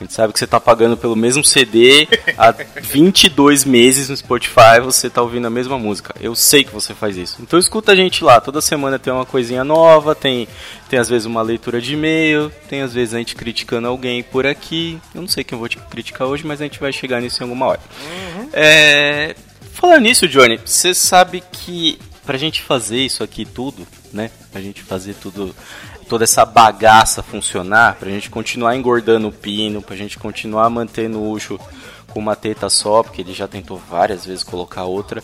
A 0.00 0.04
gente 0.04 0.14
sabe 0.14 0.32
que 0.32 0.38
você 0.38 0.46
tá 0.46 0.58
pagando 0.58 0.96
pelo 0.96 1.14
mesmo 1.14 1.44
CD 1.44 2.08
há 2.38 2.52
22 2.80 3.66
meses 3.66 4.08
no 4.08 4.16
Spotify, 4.16 4.80
você 4.82 5.10
tá 5.10 5.20
ouvindo 5.20 5.46
a 5.46 5.50
mesma 5.50 5.78
música. 5.78 6.14
Eu 6.18 6.34
sei 6.34 6.64
que 6.64 6.72
você 6.72 6.94
faz 6.94 7.18
isso. 7.18 7.36
Então 7.40 7.58
escuta 7.58 7.92
a 7.92 7.94
gente 7.96 8.24
lá, 8.24 8.40
toda 8.40 8.62
semana 8.62 8.98
tem 8.98 9.12
uma 9.12 9.26
coisinha 9.26 9.62
nova, 9.62 10.14
tem, 10.14 10.48
tem 10.88 10.98
às 10.98 11.08
vezes 11.08 11.26
uma 11.26 11.42
leitura 11.42 11.82
de 11.82 11.92
e-mail, 11.92 12.50
tem 12.66 12.80
às 12.80 12.94
vezes 12.94 13.12
a 13.12 13.18
gente 13.18 13.36
criticando 13.36 13.88
alguém 13.88 14.22
por 14.22 14.46
aqui. 14.46 14.98
Eu 15.14 15.20
não 15.20 15.28
sei 15.28 15.44
quem 15.44 15.54
eu 15.54 15.60
vou 15.60 15.68
te 15.68 15.76
criticar 15.76 16.26
hoje, 16.26 16.46
mas 16.46 16.62
a 16.62 16.64
gente 16.64 16.80
vai 16.80 16.92
chegar 16.92 17.20
nisso 17.20 17.42
em 17.42 17.44
alguma 17.44 17.66
hora. 17.66 17.80
É, 18.54 19.36
falando 19.74 20.02
nisso, 20.02 20.26
Johnny, 20.26 20.58
você 20.64 20.94
sabe 20.94 21.42
que 21.52 21.98
pra 22.24 22.38
gente 22.38 22.62
fazer 22.62 23.00
isso 23.00 23.22
aqui 23.22 23.44
tudo, 23.44 23.86
né? 24.12 24.30
Pra 24.50 24.60
gente 24.60 24.82
fazer 24.82 25.14
tudo, 25.14 25.54
toda 26.10 26.24
essa 26.24 26.44
bagaça 26.44 27.22
funcionar, 27.22 27.94
pra 27.94 28.10
gente 28.10 28.28
continuar 28.28 28.74
engordando 28.74 29.28
o 29.28 29.32
pino, 29.32 29.80
pra 29.80 29.94
gente 29.94 30.18
continuar 30.18 30.68
mantendo 30.68 31.20
o 31.20 31.30
Ucho 31.30 31.56
com 32.08 32.18
uma 32.18 32.34
teta 32.34 32.68
só, 32.68 33.04
porque 33.04 33.22
ele 33.22 33.32
já 33.32 33.46
tentou 33.46 33.78
várias 33.78 34.26
vezes 34.26 34.42
colocar 34.42 34.82
outra. 34.82 35.22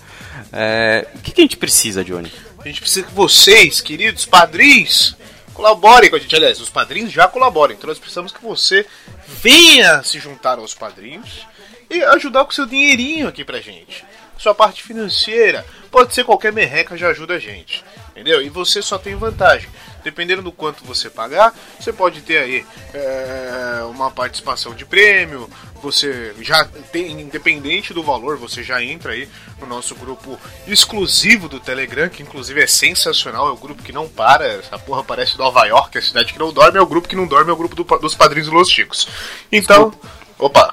É, 0.52 1.08
o 1.16 1.18
que, 1.18 1.32
que 1.32 1.40
a 1.40 1.44
gente 1.44 1.56
precisa, 1.56 2.04
Johnny? 2.04 2.32
A 2.60 2.68
gente 2.68 2.80
precisa 2.80 3.04
que 3.04 3.12
vocês, 3.12 3.80
queridos 3.80 4.24
padrinhos, 4.26 5.16
colaborem 5.52 6.08
com 6.08 6.14
a 6.14 6.20
gente. 6.20 6.36
Aliás, 6.36 6.60
os 6.60 6.70
padrinhos 6.70 7.10
já 7.10 7.26
colaborem, 7.26 7.76
então 7.76 7.88
nós 7.88 7.98
precisamos 7.98 8.30
que 8.30 8.40
você 8.40 8.86
venha 9.26 10.04
se 10.04 10.20
juntar 10.20 10.60
aos 10.60 10.72
padrinhos 10.72 11.48
e 11.90 12.00
ajudar 12.00 12.44
com 12.44 12.52
seu 12.52 12.64
dinheirinho 12.64 13.26
aqui 13.26 13.44
pra 13.44 13.60
gente. 13.60 14.04
Sua 14.38 14.54
parte 14.54 14.84
financeira, 14.84 15.66
pode 15.90 16.14
ser 16.14 16.22
qualquer 16.22 16.52
merreca, 16.52 16.96
já 16.96 17.08
ajuda 17.08 17.34
a 17.34 17.38
gente. 17.40 17.82
Entendeu? 18.16 18.40
E 18.40 18.48
você 18.48 18.80
só 18.80 18.96
tem 18.96 19.14
vantagem. 19.14 19.68
Dependendo 20.02 20.40
do 20.40 20.50
quanto 20.50 20.82
você 20.84 21.10
pagar, 21.10 21.52
você 21.78 21.92
pode 21.92 22.22
ter 22.22 22.38
aí 22.38 22.64
é, 22.94 23.82
uma 23.90 24.10
participação 24.10 24.72
de 24.74 24.86
prêmio, 24.86 25.50
você 25.82 26.34
já 26.40 26.64
tem, 26.64 27.20
independente 27.20 27.92
do 27.92 28.02
valor, 28.02 28.38
você 28.38 28.62
já 28.62 28.82
entra 28.82 29.12
aí 29.12 29.28
no 29.60 29.66
nosso 29.66 29.94
grupo 29.94 30.38
exclusivo 30.66 31.46
do 31.46 31.60
Telegram, 31.60 32.08
que 32.08 32.22
inclusive 32.22 32.62
é 32.62 32.66
sensacional, 32.66 33.48
é 33.48 33.50
o 33.50 33.56
grupo 33.56 33.82
que 33.82 33.92
não 33.92 34.08
para, 34.08 34.46
essa 34.46 34.78
porra 34.78 35.04
parece 35.04 35.36
Nova 35.36 35.66
York, 35.66 35.98
a 35.98 36.02
cidade 36.02 36.32
que 36.32 36.38
não 36.38 36.52
dorme, 36.52 36.78
é 36.78 36.80
o 36.80 36.86
grupo 36.86 37.08
que 37.08 37.16
não 37.16 37.26
dorme, 37.26 37.50
é 37.50 37.52
o 37.52 37.56
grupo 37.56 37.74
do- 37.74 37.98
dos 37.98 38.14
padrinhos 38.14 38.48
dos 38.48 38.70
Chicos. 38.70 39.06
Então, 39.52 39.92
opa, 40.38 40.72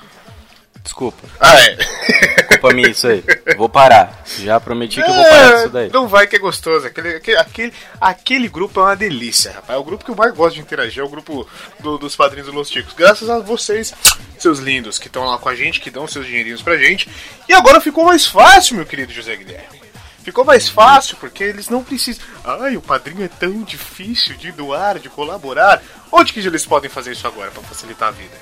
Desculpa. 0.84 1.26
ah 1.40 1.56
é. 1.62 2.44
Culpa 2.44 2.74
minha 2.74 2.90
isso 2.90 3.08
aí. 3.08 3.24
Vou 3.58 3.70
parar. 3.70 4.22
Já 4.40 4.60
prometi 4.60 5.02
que 5.02 5.10
eu 5.10 5.14
vou 5.14 5.24
parar 5.24 5.56
disso 5.56 5.70
daí. 5.70 5.90
Não 5.92 6.08
vai 6.10 6.28
que 6.28 6.36
é 6.36 6.40
gostoso. 6.40 6.86
Aquele, 6.86 7.16
aquele, 7.16 7.72
aquele, 8.02 8.48
grupo 8.50 8.80
é 8.82 8.84
uma 8.84 8.96
delícia, 8.96 9.54
rapaz. 9.54 9.78
É 9.78 9.80
o 9.80 9.84
grupo 9.84 10.04
que 10.04 10.12
eu 10.12 10.16
mais 10.16 10.34
gosto 10.34 10.56
de 10.56 10.62
interagir, 10.62 11.02
é 11.02 11.06
o 11.06 11.10
grupo 11.10 11.48
do- 11.80 11.98
dos 11.98 12.16
padrinhos 12.18 12.48
do 12.48 12.54
Los 12.54 12.70
Ticos. 12.70 12.94
Graças 12.94 13.30
a 13.30 13.40
vocês, 13.40 13.94
seus 14.38 14.60
lindos, 14.60 15.00
que 15.00 15.08
estão 15.08 15.24
lá 15.24 15.38
com 15.38 15.48
a 15.48 15.56
gente, 15.56 15.80
que 15.80 15.90
dão 15.90 16.06
seus 16.08 16.26
dinheirinhos 16.28 16.62
pra 16.62 16.78
gente. 16.78 17.10
E 17.48 17.54
agora 17.54 17.80
ficou 17.80 18.04
mais 18.04 18.26
fácil, 18.26 18.76
meu 18.76 18.86
querido 18.86 19.14
José 19.14 19.36
Guilherme. 19.38 19.82
Ficou 20.22 20.44
mais 20.46 20.68
fácil 20.70 21.18
porque 21.18 21.44
eles 21.44 21.70
não 21.70 21.84
precisam. 21.84 22.24
Ai, 22.44 22.76
o 22.78 22.82
padrinho 22.82 23.24
é 23.24 23.28
tão 23.30 23.62
difícil 23.64 24.36
de 24.36 24.52
doar, 24.52 25.00
de 25.00 25.10
colaborar. 25.10 25.82
Onde 26.12 26.32
que 26.34 26.40
eles 26.40 26.66
podem 26.66 26.90
fazer 26.90 27.12
isso 27.14 27.26
agora 27.28 27.52
pra 27.52 27.64
facilitar 27.64 28.10
a 28.10 28.12
vida? 28.12 28.36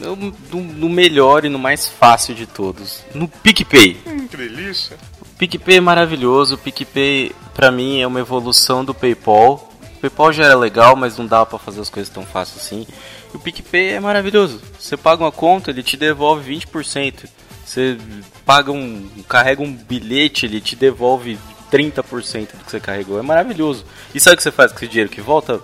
No, 0.00 0.16
no- 0.16 0.88
melhor 0.88 1.44
e 1.44 1.48
no 1.48 1.58
mais 1.58 1.86
fácil 1.88 2.34
de 2.34 2.46
todos. 2.46 3.02
No 3.14 3.28
PicPay. 3.28 3.98
Hum, 4.06 4.26
que 4.26 4.36
delícia. 4.36 4.96
O 5.20 5.26
PicPay 5.38 5.76
é 5.76 5.80
maravilhoso. 5.80 6.54
O 6.54 6.58
PicPay, 6.58 7.32
pra 7.54 7.70
mim, 7.70 8.00
é 8.00 8.06
uma 8.06 8.20
evolução 8.20 8.84
do 8.84 8.94
PayPal. 8.94 9.70
O 9.96 10.00
PayPal 10.00 10.32
já 10.32 10.44
era 10.44 10.56
legal, 10.56 10.96
mas 10.96 11.18
não 11.18 11.26
dava 11.26 11.46
pra 11.46 11.58
fazer 11.58 11.80
as 11.80 11.90
coisas 11.90 12.12
tão 12.12 12.24
fácil 12.24 12.56
assim. 12.58 12.86
E 13.32 13.36
o 13.36 13.40
PicPay 13.40 13.90
é 13.90 14.00
maravilhoso. 14.00 14.60
Você 14.78 14.96
paga 14.96 15.22
uma 15.24 15.32
conta, 15.32 15.70
ele 15.70 15.82
te 15.82 15.96
devolve 15.96 16.50
20%. 16.54 17.26
Você 17.64 17.96
paga 18.44 18.72
um. 18.72 19.08
carrega 19.28 19.62
um 19.62 19.72
bilhete, 19.72 20.46
ele 20.46 20.60
te 20.60 20.74
devolve 20.74 21.38
30% 21.70 22.52
do 22.56 22.64
que 22.64 22.70
você 22.70 22.80
carregou. 22.80 23.18
É 23.18 23.22
maravilhoso. 23.22 23.84
E 24.14 24.18
sabe 24.18 24.34
o 24.34 24.36
que 24.38 24.42
você 24.42 24.50
faz 24.50 24.72
com 24.72 24.78
esse 24.78 24.88
dinheiro 24.88 25.10
que 25.10 25.20
volta? 25.20 25.60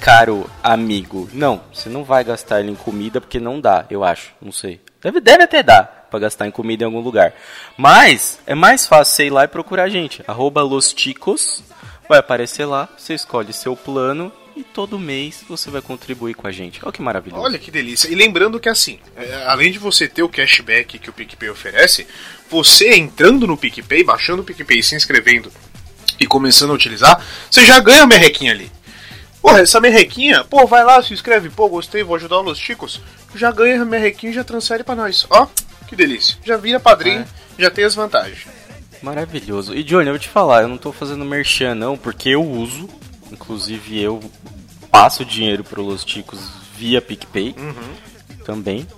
Caro 0.00 0.48
amigo, 0.62 1.28
não, 1.32 1.62
você 1.72 1.88
não 1.88 2.04
vai 2.04 2.22
gastar 2.24 2.60
ele 2.60 2.70
em 2.70 2.74
comida 2.74 3.20
porque 3.20 3.40
não 3.40 3.60
dá, 3.60 3.86
eu 3.88 4.04
acho, 4.04 4.32
não 4.40 4.52
sei. 4.52 4.80
Deve, 5.02 5.20
deve 5.20 5.44
até 5.44 5.62
dar 5.62 6.08
pra 6.10 6.18
gastar 6.18 6.46
em 6.46 6.50
comida 6.50 6.84
em 6.84 6.86
algum 6.86 7.00
lugar. 7.00 7.34
Mas 7.76 8.38
é 8.46 8.54
mais 8.54 8.86
fácil 8.86 9.14
você 9.14 9.26
ir 9.26 9.30
lá 9.30 9.44
e 9.44 9.48
procurar 9.48 9.84
a 9.84 9.88
gente. 9.88 10.22
Arroba 10.26 10.62
Los 10.62 10.94
vai 12.08 12.18
aparecer 12.18 12.64
lá, 12.64 12.88
você 12.96 13.14
escolhe 13.14 13.52
seu 13.52 13.74
plano 13.76 14.32
e 14.56 14.62
todo 14.62 14.98
mês 14.98 15.44
você 15.48 15.70
vai 15.70 15.82
contribuir 15.82 16.34
com 16.34 16.46
a 16.46 16.52
gente. 16.52 16.80
Olha 16.82 16.92
que 16.92 17.02
maravilhoso. 17.02 17.42
Olha 17.42 17.58
que 17.58 17.70
delícia. 17.70 18.08
E 18.08 18.14
lembrando 18.14 18.60
que 18.60 18.68
assim, 18.68 18.98
é, 19.16 19.44
além 19.46 19.72
de 19.72 19.78
você 19.78 20.06
ter 20.06 20.22
o 20.22 20.28
cashback 20.28 20.98
que 20.98 21.10
o 21.10 21.12
PicPay 21.12 21.50
oferece, 21.50 22.06
você 22.48 22.94
entrando 22.94 23.46
no 23.46 23.56
PicPay, 23.56 24.04
baixando 24.04 24.42
o 24.42 24.44
PicPay, 24.44 24.82
se 24.82 24.94
inscrevendo 24.94 25.50
e 26.20 26.26
começando 26.26 26.70
a 26.70 26.74
utilizar, 26.74 27.20
você 27.50 27.66
já 27.66 27.80
ganha 27.80 28.04
a 28.04 28.06
merrequinha 28.06 28.52
ali. 28.52 28.70
Porra, 29.44 29.60
essa 29.60 29.78
merrequinha, 29.78 30.42
pô, 30.42 30.66
vai 30.66 30.82
lá, 30.82 31.02
se 31.02 31.12
inscreve, 31.12 31.50
pô, 31.50 31.68
gostei, 31.68 32.02
vou 32.02 32.16
ajudar 32.16 32.40
os 32.40 32.58
chicos. 32.58 32.98
Já 33.34 33.52
ganha 33.52 33.82
a 33.82 33.84
merrequinha 33.84 34.32
e 34.32 34.34
já 34.34 34.42
transfere 34.42 34.82
pra 34.82 34.94
nós. 34.94 35.26
Ó, 35.28 35.46
que 35.86 35.94
delícia. 35.94 36.38
Já 36.42 36.56
vira 36.56 36.80
padrinho, 36.80 37.26
já 37.58 37.70
tem 37.70 37.84
as 37.84 37.94
vantagens. 37.94 38.46
Maravilhoso. 39.02 39.74
E 39.74 39.82
Johnny, 39.82 40.06
eu 40.06 40.14
vou 40.14 40.18
te 40.18 40.30
falar, 40.30 40.62
eu 40.62 40.68
não 40.68 40.78
tô 40.78 40.92
fazendo 40.92 41.26
merchan 41.26 41.74
não, 41.74 41.94
porque 41.94 42.30
eu 42.30 42.42
uso, 42.42 42.88
inclusive 43.30 44.00
eu 44.02 44.18
passo 44.90 45.26
dinheiro 45.26 45.62
pro 45.62 45.82
Los 45.82 46.06
Ticos 46.06 46.40
via 46.74 47.02
PicPay 47.02 47.54
também. 48.46 48.88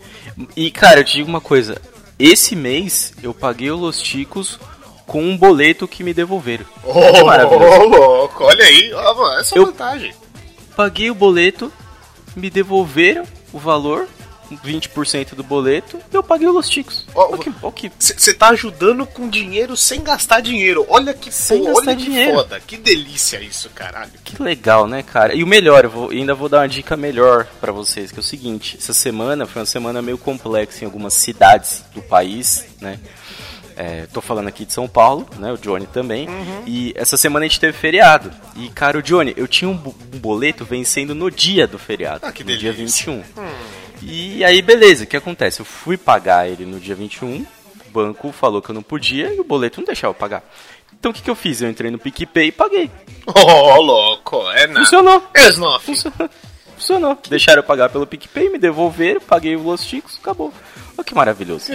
E 0.54 0.70
cara, 0.70 1.00
eu 1.00 1.04
te 1.04 1.14
digo 1.16 1.28
uma 1.28 1.40
coisa, 1.40 1.76
esse 2.20 2.54
mês 2.54 3.12
eu 3.20 3.34
paguei 3.34 3.72
o 3.72 3.76
Los 3.76 4.00
Ticos 4.00 4.60
com 5.08 5.24
um 5.24 5.36
boleto 5.36 5.88
que 5.88 6.04
me 6.04 6.14
devolveram. 6.14 6.64
Que 6.84 6.88
Ô, 6.88 7.26
maravilhoso. 7.26 7.88
louco, 7.88 8.44
olha 8.44 8.64
aí, 8.64 8.92
essa 9.40 9.58
Eu- 9.58 9.66
vantagem. 9.66 10.14
Paguei 10.76 11.10
o 11.10 11.14
boleto, 11.14 11.72
me 12.36 12.50
devolveram 12.50 13.24
o 13.52 13.58
valor, 13.58 14.06
20% 14.64 15.34
do 15.34 15.42
boleto, 15.42 15.98
e 16.12 16.14
eu 16.14 16.22
paguei 16.22 16.46
o 16.46 16.52
Los 16.52 16.68
Ticos. 16.68 17.04
Ó, 17.14 17.30
Olha 17.32 17.38
que, 17.38 17.52
olha 17.62 17.72
que 17.72 17.90
Você 17.98 18.32
tá 18.32 18.50
ajudando 18.50 19.04
com 19.06 19.28
dinheiro 19.28 19.76
sem 19.76 20.02
gastar 20.04 20.40
dinheiro. 20.40 20.84
Olha 20.88 21.12
que, 21.14 21.32
Sem 21.32 21.58
pô, 21.60 21.64
gastar 21.64 21.80
olha 21.90 21.96
que 21.96 22.04
dinheiro. 22.04 22.34
foda. 22.34 22.60
Que 22.60 22.76
delícia 22.76 23.40
isso, 23.40 23.68
caralho. 23.70 24.12
Que 24.22 24.40
legal, 24.40 24.86
né, 24.86 25.02
cara? 25.02 25.34
E 25.34 25.42
o 25.42 25.46
melhor, 25.46 25.84
eu 25.84 25.90
vou- 25.90 26.10
ainda 26.10 26.34
vou 26.34 26.48
dar 26.48 26.58
uma 26.60 26.68
dica 26.68 26.96
melhor 26.96 27.46
pra 27.60 27.72
vocês, 27.72 28.12
que 28.12 28.18
é 28.18 28.20
o 28.20 28.22
seguinte: 28.22 28.76
essa 28.78 28.92
semana 28.94 29.46
foi 29.46 29.62
uma 29.62 29.66
semana 29.66 30.00
meio 30.00 30.18
complexa 30.18 30.84
em 30.84 30.86
algumas 30.86 31.14
cidades 31.14 31.82
do 31.92 32.02
país, 32.02 32.66
né? 32.80 33.00
É, 33.76 34.06
tô 34.12 34.20
falando 34.22 34.48
aqui 34.48 34.64
de 34.64 34.72
São 34.72 34.88
Paulo, 34.88 35.28
né? 35.38 35.52
O 35.52 35.58
Johnny 35.58 35.86
também. 35.86 36.26
E 36.66 36.92
essa 36.96 37.16
semana 37.16 37.44
a 37.44 37.48
gente 37.48 37.60
teve 37.60 37.76
feriado. 37.76 38.30
E, 38.56 38.68
cara, 38.70 38.98
o 38.98 39.02
Johnny, 39.02 39.34
eu 39.36 39.46
tinha 39.46 39.68
um, 39.68 39.76
bo- 39.76 39.94
boleto 40.16 40.64
vencendo 40.64 41.14
no 41.14 41.30
dia 41.30 41.66
do 41.66 41.78
feriado. 41.78 42.20
Ah, 42.24 42.32
que 42.32 42.42
no 42.42 42.56
dia 42.56 42.72
delícia. 42.72 43.12
21. 43.12 43.22
E 44.02 44.44
aí, 44.44 44.62
beleza, 44.62 45.04
o 45.04 45.06
que 45.06 45.16
acontece? 45.16 45.60
Eu 45.60 45.66
fui 45.66 45.96
pagar 45.96 46.48
ele 46.48 46.64
no 46.64 46.78
dia 46.80 46.94
21, 46.94 47.44
o 47.86 47.90
banco 47.90 48.32
falou 48.32 48.62
que 48.62 48.70
eu 48.70 48.74
não 48.74 48.82
podia 48.82 49.32
e 49.34 49.40
o 49.40 49.44
boleto 49.44 49.80
não 49.80 49.86
deixava 49.86 50.10
eu 50.10 50.14
pagar. 50.14 50.42
Então 50.98 51.10
o 51.10 51.14
que, 51.14 51.22
que 51.22 51.30
eu 51.30 51.34
fiz? 51.34 51.60
Eu 51.60 51.68
entrei 51.68 51.90
no 51.90 51.98
PicPay 51.98 52.48
e 52.48 52.52
paguei. 52.52 52.90
Ô, 53.26 53.76
louco, 53.80 54.50
é 54.52 54.66
nada. 54.66 54.80
Funcionou. 54.80 55.22
Esnoff. 55.34 55.84
Funcionou. 55.86 56.30
Funcionou. 56.76 57.18
Deixaram 57.28 57.60
eu 57.60 57.66
pagar 57.66 57.88
pelo 57.90 58.06
PicPay, 58.06 58.48
me 58.50 58.58
devolveram, 58.58 59.20
paguei 59.20 59.56
os 59.56 59.62
Los 59.62 59.84
Chicos, 59.84 60.18
acabou. 60.20 60.52
Olha 60.96 61.04
que 61.04 61.14
maravilhoso. 61.14 61.72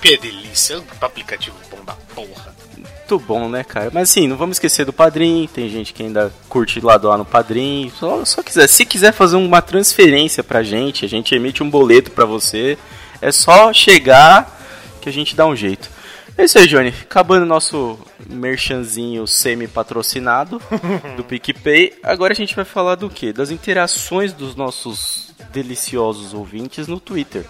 Que 0.00 0.16
delícia, 0.16 0.78
um 0.78 0.84
aplicativo 1.00 1.56
bom 1.70 1.84
da 1.84 1.94
porra. 2.14 2.54
Muito 2.76 3.18
bom, 3.18 3.48
né, 3.48 3.62
cara? 3.62 3.90
Mas 3.92 4.10
assim, 4.10 4.26
não 4.26 4.36
vamos 4.36 4.56
esquecer 4.56 4.86
do 4.86 4.92
Padrim. 4.92 5.48
Tem 5.52 5.68
gente 5.68 5.92
que 5.92 6.02
ainda 6.02 6.32
curte 6.48 6.80
lá 6.80 6.96
doar 6.96 7.18
no 7.18 7.24
Padrim. 7.24 7.92
Só, 7.98 8.24
só 8.24 8.42
quiser. 8.42 8.66
Se 8.68 8.86
quiser 8.86 9.12
fazer 9.12 9.36
uma 9.36 9.60
transferência 9.60 10.42
pra 10.42 10.62
gente, 10.62 11.04
a 11.04 11.08
gente 11.08 11.34
emite 11.34 11.62
um 11.62 11.68
boleto 11.68 12.10
pra 12.10 12.24
você. 12.24 12.78
É 13.20 13.30
só 13.30 13.72
chegar 13.72 14.60
que 15.00 15.08
a 15.08 15.12
gente 15.12 15.36
dá 15.36 15.46
um 15.46 15.54
jeito. 15.54 15.90
É 16.36 16.44
isso 16.44 16.58
aí, 16.58 16.66
Johnny. 16.66 16.88
Acabando 16.88 17.44
nosso 17.44 17.98
merchanzinho 18.26 19.26
semi-patrocinado 19.26 20.60
do 21.16 21.22
PicPay. 21.22 21.92
Agora 22.02 22.32
a 22.32 22.36
gente 22.36 22.56
vai 22.56 22.64
falar 22.64 22.94
do 22.94 23.10
quê? 23.10 23.32
Das 23.32 23.50
interações 23.50 24.32
dos 24.32 24.56
nossos 24.56 25.34
deliciosos 25.52 26.32
ouvintes 26.32 26.86
no 26.86 26.98
Twitter. 26.98 27.44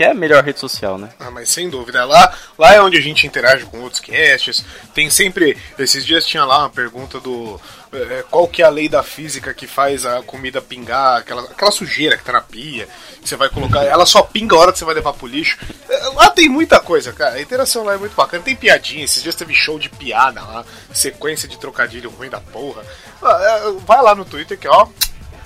Que 0.00 0.04
é 0.04 0.12
a 0.12 0.14
melhor 0.14 0.42
rede 0.42 0.58
social, 0.58 0.96
né? 0.96 1.10
Ah, 1.20 1.30
mas 1.30 1.50
sem 1.50 1.68
dúvida. 1.68 2.02
Lá, 2.06 2.32
lá 2.56 2.72
é 2.72 2.80
onde 2.80 2.96
a 2.96 3.02
gente 3.02 3.26
interage 3.26 3.66
com 3.66 3.80
outros 3.82 4.00
casts. 4.00 4.64
Tem 4.94 5.10
sempre. 5.10 5.58
Esses 5.78 6.06
dias 6.06 6.24
tinha 6.24 6.42
lá 6.42 6.60
uma 6.60 6.70
pergunta 6.70 7.20
do. 7.20 7.60
eh, 7.92 8.24
qual 8.30 8.48
que 8.48 8.62
é 8.62 8.64
a 8.64 8.70
lei 8.70 8.88
da 8.88 9.02
física 9.02 9.52
que 9.52 9.66
faz 9.66 10.06
a 10.06 10.22
comida 10.22 10.62
pingar, 10.62 11.18
aquela, 11.18 11.42
aquela 11.42 11.70
sujeira 11.70 12.16
que 12.16 12.24
tá 12.24 12.32
na 12.32 12.40
pia, 12.40 12.88
que 13.20 13.28
você 13.28 13.36
vai 13.36 13.50
colocar. 13.50 13.84
Ela 13.84 14.06
só 14.06 14.22
pinga 14.22 14.56
a 14.56 14.58
hora 14.60 14.72
que 14.72 14.78
você 14.78 14.86
vai 14.86 14.94
levar 14.94 15.12
pro 15.12 15.26
lixo. 15.26 15.58
Eh, 15.86 16.08
Lá 16.14 16.30
tem 16.30 16.48
muita 16.48 16.80
coisa, 16.80 17.12
cara. 17.12 17.34
A 17.34 17.42
interação 17.42 17.84
lá 17.84 17.92
é 17.92 17.98
muito 17.98 18.16
bacana. 18.16 18.42
Tem 18.42 18.56
piadinha. 18.56 19.04
Esses 19.04 19.22
dias 19.22 19.34
teve 19.34 19.52
show 19.52 19.78
de 19.78 19.90
piada 19.90 20.40
lá, 20.40 20.64
sequência 20.94 21.46
de 21.46 21.58
trocadilho 21.58 22.08
ruim 22.08 22.30
da 22.30 22.40
porra. 22.40 22.82
Ah, 23.22 23.38
eh, 23.42 23.72
Vai 23.86 24.00
lá 24.02 24.14
no 24.14 24.24
Twitter 24.24 24.58
que, 24.58 24.66
ó, 24.66 24.86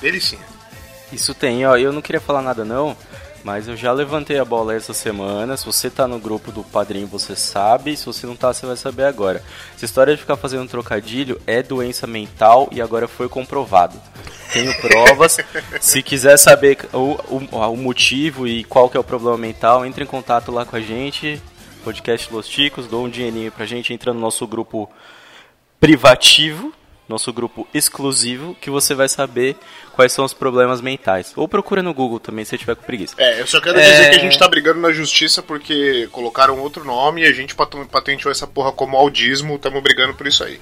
delicinha. 0.01 0.47
Isso 1.13 1.35
tem, 1.35 1.67
ó. 1.67 1.77
Eu 1.77 1.93
não 1.93 2.01
queria 2.01 2.21
falar 2.21 2.41
nada 2.41 2.65
não, 2.65 2.97
mas 3.45 3.69
eu 3.69 3.77
já 3.77 3.93
levantei 3.93 4.39
a 4.39 4.45
bola 4.45 4.75
essa 4.75 4.95
semana. 4.95 5.55
Se 5.57 5.67
você 5.67 5.91
tá 5.91 6.09
no 6.09 6.19
grupo 6.19 6.51
do 6.51 6.65
padrinho, 6.65 7.07
você 7.07 7.37
sabe. 7.37 7.95
Se 7.95 8.07
você 8.07 8.27
não 8.27 8.35
tá, 8.35 8.53
você 8.53 8.65
vai 8.65 8.77
saber 8.77 9.05
agora. 9.05 9.45
Essa 9.77 9.85
história 9.85 10.15
de 10.15 10.21
ficar 10.21 10.37
fazendo 10.37 10.67
trocadilho 10.67 11.39
é 11.47 11.63
doença 11.63 12.07
mental 12.07 12.69
e 12.73 12.81
agora 12.81 13.07
foi 13.07 13.29
comprovado. 13.29 14.01
Tenho 14.51 14.75
provas. 14.81 15.37
Se 15.79 16.03
quiser 16.03 16.39
saber 16.39 16.79
o, 16.95 17.19
o, 17.29 17.71
o 17.73 17.77
motivo 17.77 18.49
e 18.49 18.65
qual 18.65 18.89
que 18.89 18.97
é 18.97 19.01
o 19.01 19.05
problema 19.05 19.37
mental, 19.37 19.85
entre 19.85 20.05
em 20.05 20.07
contato 20.07 20.51
lá 20.51 20.65
com 20.65 20.77
a 20.77 20.81
gente. 20.81 21.41
Podcast 21.85 22.33
Los 22.33 22.49
Ticos, 22.49 22.87
dou 22.87 23.05
um 23.05 23.11
dinheirinho 23.11 23.53
pra 23.53 23.67
gente, 23.67 23.93
entra 23.93 24.15
no 24.15 24.21
nosso 24.21 24.47
grupo 24.47 24.91
privativo, 25.79 26.73
nosso 27.09 27.33
grupo 27.33 27.67
exclusivo, 27.75 28.57
que 28.61 28.71
você 28.71 28.95
vai 28.95 29.09
saber 29.09 29.57
quais 29.93 30.13
são 30.13 30.25
os 30.25 30.33
problemas 30.33 30.81
mentais. 30.81 31.33
Ou 31.37 31.47
procura 31.47 31.83
no 31.83 31.93
Google 31.93 32.19
também, 32.19 32.45
se 32.45 32.51
você 32.51 32.59
tiver 32.59 32.75
com 32.77 32.83
preguiça. 32.83 33.15
É, 33.19 33.41
eu 33.41 33.47
só 33.47 33.61
quero 33.61 33.79
É. 33.79 33.83
dizer 33.83 34.11
que 34.11 34.17
a 34.17 34.21
gente 34.21 34.39
tá 34.39 34.49
brigando 34.49 34.81
na 34.81 34.91
justiça 34.93 35.43
porque 35.43 36.09
colocaram 36.13 36.59
outro 36.61 36.85
nome 36.85 37.23
e 37.23 37.27
a 37.27 37.33
gente 37.33 37.55
pat- 37.55 37.75
patenteou 37.91 38.33
essa 38.33 38.47
porra 38.47 38.73
como 38.73 38.97
audismo, 38.97 39.59
tamo 39.59 39.81
brigando 39.83 40.15
por 40.15 40.27
isso 40.27 40.43
aí. 40.45 40.61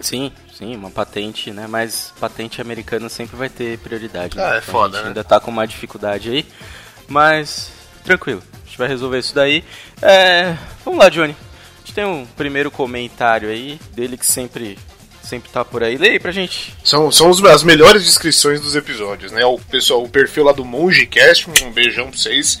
Sim, 0.00 0.32
sim, 0.52 0.76
uma 0.76 0.90
patente, 0.90 1.50
né? 1.50 1.66
Mas 1.68 2.12
patente 2.20 2.60
americana 2.60 3.08
sempre 3.08 3.36
vai 3.36 3.48
ter 3.48 3.78
prioridade. 3.78 4.36
né? 4.36 4.44
Ah, 4.44 4.54
é 4.54 4.58
Então 4.58 4.72
foda, 4.72 4.94
a 4.96 4.98
gente 4.98 5.02
né? 5.02 5.08
ainda 5.08 5.24
tá 5.24 5.40
com 5.40 5.50
uma 5.50 5.66
dificuldade 5.66 6.30
aí. 6.30 6.46
Mas, 7.08 7.70
tranquilo, 8.04 8.42
a 8.62 8.66
gente 8.66 8.78
vai 8.78 8.88
resolver 8.88 9.18
isso 9.18 9.34
daí. 9.34 9.64
É, 10.00 10.56
vamos 10.84 11.00
lá, 11.00 11.08
Johnny. 11.08 11.34
A 11.76 11.78
gente 11.80 11.94
tem 11.94 12.04
um 12.04 12.26
primeiro 12.26 12.70
comentário 12.70 13.48
aí, 13.48 13.78
dele 13.92 14.16
que 14.16 14.26
sempre, 14.26 14.78
sempre 15.28 15.50
tá 15.50 15.64
por 15.64 15.82
aí. 15.82 15.96
Lê 15.96 16.10
aí 16.10 16.18
pra 16.18 16.32
gente. 16.32 16.74
São, 16.82 17.10
são 17.12 17.30
os- 17.30 17.44
as 17.44 17.62
melhores 17.62 18.04
descrições 18.04 18.60
dos 18.60 18.74
episódios, 18.74 19.30
né? 19.32 19.44
O 19.44 19.58
pessoal, 19.58 20.02
o 20.02 20.08
perfil 20.08 20.44
lá 20.44 20.52
do 20.52 20.64
MongeCast, 20.64 21.48
um 21.64 21.70
beijão 21.70 22.10
pra 22.10 22.18
vocês. 22.18 22.58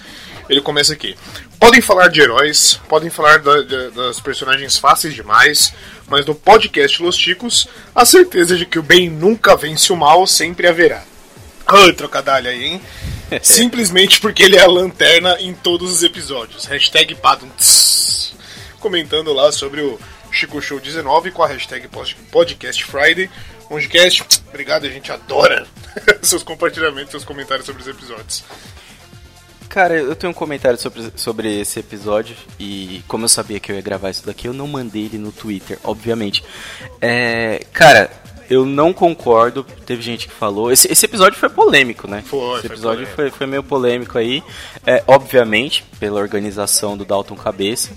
Ele 0.48 0.60
começa 0.60 0.92
aqui. 0.92 1.14
Podem 1.60 1.80
falar 1.80 2.08
de 2.08 2.20
heróis, 2.20 2.80
podem 2.88 3.10
falar 3.10 3.38
da- 3.40 3.62
da- 3.62 3.88
das 3.90 4.20
personagens 4.20 4.78
fáceis 4.78 5.12
demais, 5.14 5.72
mas 6.06 6.24
no 6.24 6.34
podcast 6.34 7.02
Los 7.02 7.16
Ticos, 7.16 7.66
a 7.94 8.04
certeza 8.06 8.56
de 8.56 8.64
que 8.64 8.78
o 8.78 8.82
bem 8.82 9.10
nunca 9.10 9.56
vence 9.56 9.92
o 9.92 9.96
mal 9.96 10.26
sempre 10.26 10.66
haverá. 10.66 11.02
Ai, 11.66 11.92
trocadalho 11.92 12.48
aí, 12.48 12.64
hein? 12.64 12.80
Simplesmente 13.42 14.20
porque 14.20 14.42
ele 14.42 14.56
é 14.56 14.62
a 14.62 14.66
lanterna 14.66 15.36
em 15.40 15.52
todos 15.52 15.92
os 15.92 16.02
episódios. 16.02 16.64
Hashtag 16.64 17.14
Padum. 17.16 17.48
Comentando 18.80 19.32
lá 19.32 19.50
sobre 19.52 19.80
o 19.82 19.98
Chico 20.30 20.60
Show 20.60 20.78
19 20.80 21.30
com 21.30 21.42
a 21.42 21.46
hashtag 21.46 21.88
pod- 21.88 22.16
Podcast 22.30 22.84
Friday. 22.84 23.28
Longecast, 23.70 24.24
obrigado, 24.48 24.86
a 24.86 24.90
gente 24.90 25.12
adora 25.12 25.66
seus 26.22 26.42
compartilhamentos, 26.42 27.10
seus 27.10 27.24
comentários 27.24 27.66
sobre 27.66 27.82
os 27.82 27.88
episódios. 27.88 28.44
Cara, 29.68 29.94
eu 29.98 30.16
tenho 30.16 30.30
um 30.30 30.34
comentário 30.34 30.78
sobre, 30.78 31.12
sobre 31.14 31.60
esse 31.60 31.78
episódio 31.78 32.34
e 32.58 33.02
como 33.06 33.26
eu 33.26 33.28
sabia 33.28 33.60
que 33.60 33.70
eu 33.70 33.76
ia 33.76 33.82
gravar 33.82 34.08
isso 34.08 34.24
daqui, 34.24 34.48
eu 34.48 34.54
não 34.54 34.66
mandei 34.66 35.04
ele 35.04 35.18
no 35.18 35.30
Twitter, 35.30 35.78
obviamente. 35.84 36.42
É, 37.02 37.62
cara, 37.70 38.10
eu 38.48 38.64
não 38.64 38.94
concordo, 38.94 39.62
teve 39.84 40.00
gente 40.00 40.26
que 40.26 40.32
falou. 40.32 40.72
Esse, 40.72 40.90
esse 40.90 41.04
episódio 41.04 41.38
foi 41.38 41.50
polêmico, 41.50 42.08
né? 42.08 42.22
Foi, 42.26 42.58
Esse 42.60 42.66
foi 42.68 42.76
episódio 42.76 43.06
polêmico. 43.08 43.14
foi, 43.16 43.30
foi 43.30 43.46
meio 43.46 43.62
polêmico 43.62 44.16
aí. 44.16 44.42
É, 44.86 45.04
obviamente, 45.06 45.84
pela 46.00 46.18
organização 46.18 46.96
do 46.96 47.04
Dalton 47.04 47.36
Cabeça. 47.36 47.90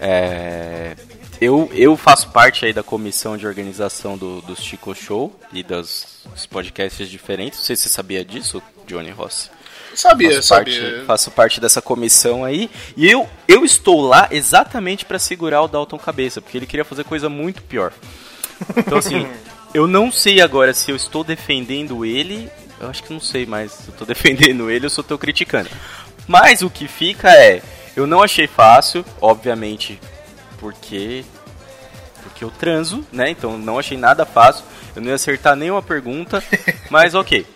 É, 0.00 0.96
eu, 1.40 1.70
eu 1.72 1.96
faço 1.96 2.30
parte 2.30 2.64
aí 2.64 2.72
da 2.72 2.82
comissão 2.82 3.36
de 3.36 3.46
organização 3.46 4.16
do, 4.16 4.40
do 4.42 4.56
Chico 4.56 4.94
Show 4.94 5.34
e 5.52 5.62
das, 5.62 6.22
dos 6.30 6.46
podcasts 6.46 7.08
diferentes. 7.08 7.58
Não 7.58 7.66
sei 7.66 7.76
se 7.76 7.82
você 7.82 7.88
sabia 7.88 8.24
disso, 8.24 8.62
Johnny 8.86 9.10
Rossi 9.10 9.50
Sabia, 9.94 10.30
faço 10.30 10.48
sabia. 10.48 10.80
Parte, 10.80 11.06
faço 11.06 11.30
parte 11.30 11.60
dessa 11.60 11.80
comissão 11.80 12.44
aí. 12.44 12.68
E 12.96 13.08
eu, 13.08 13.28
eu 13.46 13.64
estou 13.64 14.00
lá 14.00 14.28
exatamente 14.30 15.04
para 15.04 15.18
segurar 15.18 15.62
o 15.62 15.68
Dalton 15.68 15.98
Cabeça, 15.98 16.40
porque 16.40 16.58
ele 16.58 16.66
queria 16.66 16.84
fazer 16.84 17.04
coisa 17.04 17.28
muito 17.28 17.62
pior. 17.62 17.92
Então, 18.76 18.98
assim, 18.98 19.26
eu 19.72 19.86
não 19.86 20.10
sei 20.10 20.40
agora 20.40 20.74
se 20.74 20.90
eu 20.90 20.96
estou 20.96 21.22
defendendo 21.22 22.04
ele. 22.04 22.50
Eu 22.80 22.88
acho 22.90 23.04
que 23.04 23.12
não 23.12 23.20
sei 23.20 23.46
mais 23.46 23.72
se 23.72 23.88
eu 23.88 23.92
estou 23.92 24.06
defendendo 24.06 24.70
ele 24.70 24.86
ou 24.86 24.90
se 24.90 24.98
eu 24.98 25.02
estou 25.02 25.18
criticando. 25.18 25.70
Mas 26.26 26.62
o 26.62 26.70
que 26.70 26.88
fica 26.88 27.30
é. 27.30 27.62
Eu 27.96 28.08
não 28.08 28.20
achei 28.20 28.48
fácil, 28.48 29.04
obviamente, 29.20 30.00
porque. 30.64 31.22
Porque 32.22 32.42
eu 32.42 32.50
transo, 32.50 33.04
né? 33.12 33.28
Então 33.30 33.58
não 33.58 33.78
achei 33.78 33.98
nada 33.98 34.24
fácil. 34.24 34.64
Eu 34.96 35.02
não 35.02 35.08
ia 35.10 35.14
acertar 35.14 35.54
nenhuma 35.54 35.82
pergunta, 35.82 36.42
mas 36.88 37.14
ok. 37.14 37.46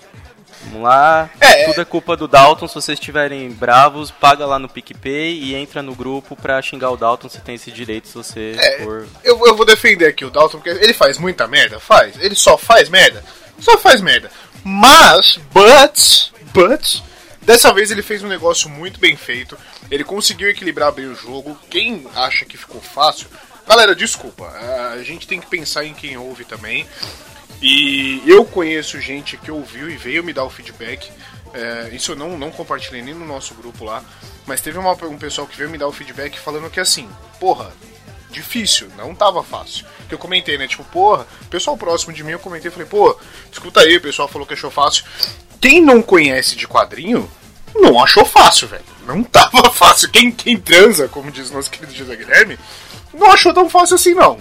Vamos 0.64 0.82
lá. 0.82 1.30
Tudo 1.66 1.80
é 1.80 1.85
culpa 1.86 2.16
do 2.16 2.28
Dalton. 2.28 2.68
Se 2.68 2.74
vocês 2.74 2.98
estiverem 2.98 3.48
bravos, 3.51 4.10
paga 4.10 4.44
lá 4.44 4.59
no 4.59 4.68
PicPay 4.68 5.39
e 5.43 5.55
entra 5.55 5.82
no 5.82 5.94
grupo 5.94 6.36
pra 6.36 6.60
xingar 6.60 6.90
o 6.90 6.97
Dalton. 6.98 7.28
Você 7.30 7.39
tem 7.39 7.55
esse 7.55 7.70
direito 7.70 8.09
se 8.09 8.14
você 8.14 8.56
É, 8.59 8.82
for. 8.85 9.06
eu, 9.24 9.40
eu 9.47 9.56
vou 9.56 9.64
defender 9.64 10.06
aqui 10.06 10.24
o 10.24 10.30
Dalton, 10.30 10.59
porque 10.59 10.68
ele 10.68 10.93
faz 10.93 11.16
muita 11.16 11.47
merda, 11.47 11.80
faz. 11.80 12.20
Ele 12.20 12.35
só 12.35 12.59
faz 12.59 12.90
merda, 12.90 13.24
só 13.59 13.78
faz 13.78 14.02
merda. 14.02 14.30
Mas, 14.64 15.39
but, 15.55 16.30
but, 16.52 17.01
dessa 17.48 17.72
vez 17.72 17.90
ele 17.90 18.02
fez 18.02 18.22
um 18.22 18.28
negócio 18.28 18.68
muito 18.68 19.00
bem 19.00 19.16
feito. 19.16 19.56
Ele 19.90 20.04
conseguiu 20.04 20.50
equilibrar 20.50 20.92
bem 20.92 21.06
o 21.06 21.14
jogo. 21.14 21.58
Quem 21.70 22.06
acha 22.14 22.44
que 22.44 22.58
ficou 22.58 22.78
fácil, 22.80 23.26
galera, 23.66 23.96
desculpa. 23.96 24.46
A 24.92 25.02
gente 25.02 25.26
tem 25.26 25.40
que 25.40 25.46
pensar 25.46 25.84
em 25.86 25.94
quem 25.94 26.16
ouve 26.18 26.44
também. 26.44 26.86
E 27.62 28.22
eu 28.26 28.44
conheço 28.44 29.00
gente 29.00 29.36
que 29.38 29.50
ouviu 29.50 29.90
e 29.90 29.96
veio 29.96 30.22
me 30.22 30.32
dar 30.34 30.44
o 30.44 30.50
feedback. 30.50 31.10
É, 31.54 31.88
isso 31.92 32.12
eu 32.12 32.16
não, 32.16 32.36
não 32.38 32.50
compartilhei 32.50 33.00
nem 33.00 33.14
no 33.14 33.24
nosso 33.26 33.54
grupo 33.54 33.82
lá. 33.82 34.04
Mas 34.46 34.60
teve 34.60 34.78
uma- 34.78 34.92
um 35.06 35.16
pessoal 35.18 35.46
que 35.46 35.56
veio 35.56 35.70
me 35.70 35.78
dar 35.78 35.88
o 35.88 35.92
feedback 35.92 36.38
falando 36.38 36.70
que 36.70 36.78
assim, 36.78 37.08
porra, 37.40 37.72
difícil, 38.30 38.88
não 38.96 39.14
tava 39.14 39.42
fácil. 39.42 39.84
Que 40.09 40.14
eu 40.14 40.18
comentei, 40.18 40.56
né? 40.59 40.66
Tipo, 40.68 40.84
porra, 40.84 41.26
pessoal 41.50 41.76
próximo 41.76 42.12
de 42.12 42.22
mim 42.24 42.32
eu 42.32 42.38
comentei, 42.38 42.70
falei, 42.70 42.86
pô, 42.86 43.16
escuta 43.52 43.80
aí, 43.80 43.96
o 43.96 44.00
pessoal 44.00 44.28
falou 44.28 44.46
que 44.46 44.55
achou 44.55 44.70
fácil. 44.70 45.05
Quem 45.60 45.80
não 45.82 46.00
conhece 46.02 46.55
de 46.56 46.66
quadrinho, 46.68 47.30
não 47.74 48.02
achou 48.02 48.24
fácil, 48.24 48.68
velho. 48.68 48.84
Não 49.06 49.22
tava 49.24 49.70
fácil. 49.70 50.10
Quem, 50.10 50.30
quem 50.30 50.59
transa, 50.59 51.09
como 51.09 51.30
diz 51.30 51.50
nosso 51.50 51.70
querido 51.70 51.94
José 51.94 52.16
Guilherme, 52.16 52.59
não 53.12 53.30
achou 53.32 53.52
tão 53.52 53.68
fácil 53.68 53.96
assim, 53.96 54.14
não. 54.14 54.38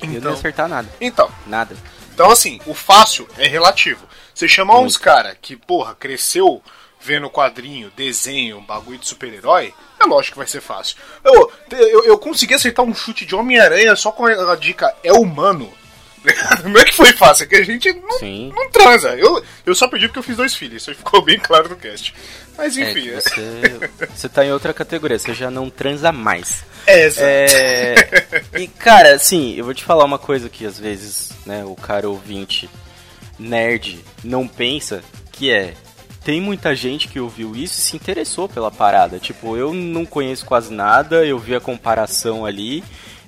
Eu 0.00 0.06
não 0.06 0.12
ia 0.12 0.18
Então, 0.18 0.32
acertar 0.32 0.68
nada. 0.68 0.88
então, 1.00 1.30
Nada. 1.46 1.76
então, 2.14 2.30
assim, 2.30 2.60
o 2.66 2.74
fácil 2.74 3.28
é 3.38 3.46
relativo. 3.46 4.06
Você 4.34 4.46
chamar 4.46 4.78
uns 4.80 4.96
cara 4.96 5.36
que, 5.40 5.56
porra, 5.56 5.94
cresceu 5.94 6.62
vendo 7.00 7.30
quadrinho, 7.30 7.92
desenho, 7.96 8.60
bagulho 8.60 8.98
de 8.98 9.06
super-herói, 9.06 9.72
é 10.00 10.06
lógico 10.06 10.34
que 10.34 10.38
vai 10.38 10.46
ser 10.46 10.60
fácil. 10.60 10.96
Eu, 11.22 11.52
eu, 11.70 12.04
eu 12.04 12.18
consegui 12.18 12.54
acertar 12.54 12.84
um 12.84 12.94
chute 12.94 13.24
de 13.24 13.34
Homem-Aranha 13.34 13.94
só 13.96 14.10
com 14.10 14.26
a 14.26 14.56
dica 14.56 14.94
é 15.02 15.12
humano. 15.12 15.72
Não 16.64 16.80
é 16.80 16.84
que 16.84 16.94
foi 16.94 17.12
fácil, 17.12 17.44
é 17.44 17.46
que 17.46 17.54
a 17.54 17.64
gente 17.64 17.92
não, 17.92 18.18
Sim. 18.18 18.52
não 18.54 18.68
transa. 18.70 19.14
Eu, 19.14 19.42
eu 19.64 19.74
só 19.76 19.86
pedi 19.86 20.08
porque 20.08 20.18
eu 20.18 20.22
fiz 20.24 20.36
dois 20.36 20.56
filhos, 20.56 20.82
isso 20.82 20.90
aí 20.90 20.96
ficou 20.96 21.22
bem 21.22 21.38
claro 21.38 21.68
no 21.68 21.76
cast. 21.76 22.12
Mas 22.58 22.76
É 22.76 22.82
enfim. 22.82 23.10
É, 23.10 23.20
você, 23.20 23.90
você 24.12 24.28
tá 24.28 24.44
em 24.44 24.52
outra 24.52 24.74
categoria, 24.74 25.18
você 25.18 25.32
já 25.34 25.52
não 25.52 25.70
transa 25.70 26.10
mais. 26.10 26.64
é, 26.86 27.04
exato. 27.04 27.26
É, 27.28 28.44
e 28.58 28.66
cara, 28.66 29.14
assim, 29.14 29.54
eu 29.54 29.64
vou 29.64 29.74
te 29.74 29.84
falar 29.84 30.04
uma 30.04 30.18
coisa 30.18 30.48
que 30.48 30.66
às 30.66 30.78
vezes, 30.78 31.30
né, 31.44 31.64
o 31.64 31.76
cara 31.76 32.08
ouvinte 32.08 32.68
nerd 33.38 34.04
não 34.24 34.48
pensa, 34.48 35.04
que 35.30 35.52
é 35.52 35.74
tem 36.26 36.40
muita 36.40 36.74
gente 36.74 37.06
que 37.06 37.20
ouviu 37.20 37.54
isso 37.54 37.78
e 37.78 37.82
se 37.82 37.94
interessou 37.94 38.48
pela 38.48 38.68
parada. 38.68 39.20
Tipo, 39.20 39.56
eu 39.56 39.72
não 39.72 40.04
conheço 40.04 40.44
quase 40.44 40.74
nada, 40.74 41.24
eu 41.24 41.38
vi 41.38 41.54
a 41.54 41.60
comparação 41.60 42.44
ali 42.44 42.82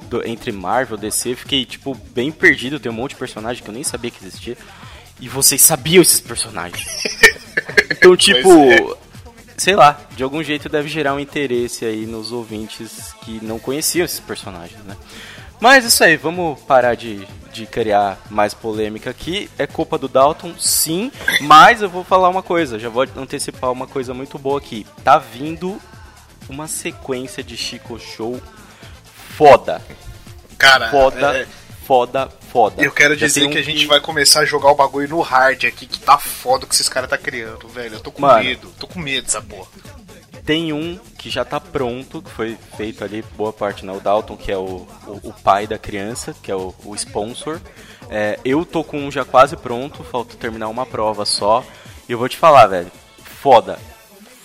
do- 0.08 0.26
entre 0.26 0.50
Marvel 0.50 0.98
e 0.98 1.02
DC, 1.02 1.36
fiquei 1.36 1.64
tipo 1.64 1.94
bem 2.12 2.32
perdido, 2.32 2.80
tem 2.80 2.90
um 2.90 2.94
monte 2.96 3.10
de 3.10 3.16
personagem 3.18 3.62
que 3.62 3.70
eu 3.70 3.72
nem 3.72 3.84
sabia 3.84 4.10
que 4.10 4.18
existia. 4.20 4.58
E 5.20 5.28
vocês 5.28 5.62
sabiam 5.62 6.02
esses 6.02 6.18
personagens. 6.20 6.84
Então, 7.90 8.16
tipo, 8.16 8.42
Pois 8.42 8.96
sei 9.56 9.74
lá, 9.74 10.00
de 10.16 10.22
algum 10.22 10.42
jeito 10.42 10.68
deve 10.68 10.88
gerar 10.88 11.14
um 11.14 11.18
interesse 11.20 11.84
aí 11.84 12.06
nos 12.06 12.30
ouvintes 12.30 13.12
que 13.24 13.44
não 13.44 13.58
conheciam 13.58 14.04
esses 14.04 14.20
personagens, 14.20 14.78
né? 14.84 14.96
Mas 15.60 15.84
isso 15.84 16.04
aí, 16.04 16.16
vamos 16.16 16.60
parar 16.60 16.94
de, 16.94 17.26
de 17.58 17.66
criar 17.66 18.18
mais 18.30 18.54
polêmica 18.54 19.10
aqui. 19.10 19.50
É 19.58 19.66
culpa 19.66 19.98
do 19.98 20.08
Dalton, 20.08 20.54
sim, 20.58 21.10
mas 21.40 21.82
eu 21.82 21.88
vou 21.88 22.04
falar 22.04 22.28
uma 22.28 22.42
coisa, 22.42 22.78
já 22.78 22.88
vou 22.88 23.04
antecipar 23.16 23.72
uma 23.72 23.86
coisa 23.86 24.14
muito 24.14 24.38
boa 24.38 24.58
aqui. 24.58 24.86
Tá 25.02 25.18
vindo 25.18 25.80
uma 26.48 26.66
sequência 26.68 27.42
de 27.42 27.56
Chico 27.56 27.98
Show 27.98 28.40
foda. 29.36 29.82
Cara, 30.56 30.90
Foda, 30.90 31.36
é, 31.38 31.46
foda, 31.86 32.28
foda. 32.50 32.82
eu 32.82 32.90
quero 32.90 33.14
Já 33.16 33.26
dizer 33.26 33.46
um 33.46 33.50
que 33.50 33.58
a 33.58 33.62
gente 33.62 33.86
vai 33.86 34.00
começar 34.00 34.40
a 34.40 34.44
jogar 34.44 34.70
o 34.72 34.74
bagulho 34.74 35.08
no 35.08 35.20
hard 35.20 35.64
aqui, 35.64 35.86
que 35.86 36.00
tá 36.00 36.18
foda 36.18 36.64
o 36.64 36.68
que 36.68 36.74
esses 36.74 36.88
caras 36.88 37.08
tá 37.08 37.16
criando, 37.16 37.68
velho. 37.68 37.94
Eu 37.94 38.00
tô 38.00 38.10
com 38.10 38.22
Mano. 38.22 38.42
medo, 38.42 38.72
tô 38.78 38.88
com 38.88 38.98
medo 38.98 39.24
dessa 39.24 39.40
porra. 39.40 39.68
Tem 40.48 40.72
um 40.72 40.98
que 41.18 41.28
já 41.28 41.44
tá 41.44 41.60
pronto, 41.60 42.22
que 42.22 42.30
foi 42.30 42.56
feito 42.74 43.04
ali, 43.04 43.22
boa 43.36 43.52
parte, 43.52 43.84
né? 43.84 43.92
O 43.92 44.00
Dalton, 44.00 44.34
que 44.34 44.50
é 44.50 44.56
o, 44.56 44.86
o, 45.06 45.20
o 45.24 45.32
pai 45.44 45.66
da 45.66 45.76
criança, 45.76 46.34
que 46.42 46.50
é 46.50 46.56
o, 46.56 46.74
o 46.86 46.94
sponsor. 46.94 47.60
É, 48.08 48.40
eu 48.46 48.64
tô 48.64 48.82
com 48.82 48.98
um 48.98 49.10
já 49.10 49.26
quase 49.26 49.58
pronto, 49.58 50.02
falta 50.02 50.38
terminar 50.38 50.68
uma 50.68 50.86
prova 50.86 51.26
só. 51.26 51.62
E 52.08 52.12
eu 52.12 52.18
vou 52.18 52.30
te 52.30 52.38
falar, 52.38 52.66
velho, 52.66 52.90
foda. 53.42 53.78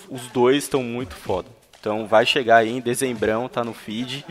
Os 0.09 0.27
dois 0.27 0.65
estão 0.65 0.83
muito 0.83 1.15
foda. 1.15 1.47
Então 1.79 2.05
vai 2.05 2.25
chegar 2.25 2.57
aí 2.57 2.71
em 2.71 2.81
dezembrão, 2.81 3.47
tá 3.47 3.63
no 3.63 3.73
feed. 3.73 4.25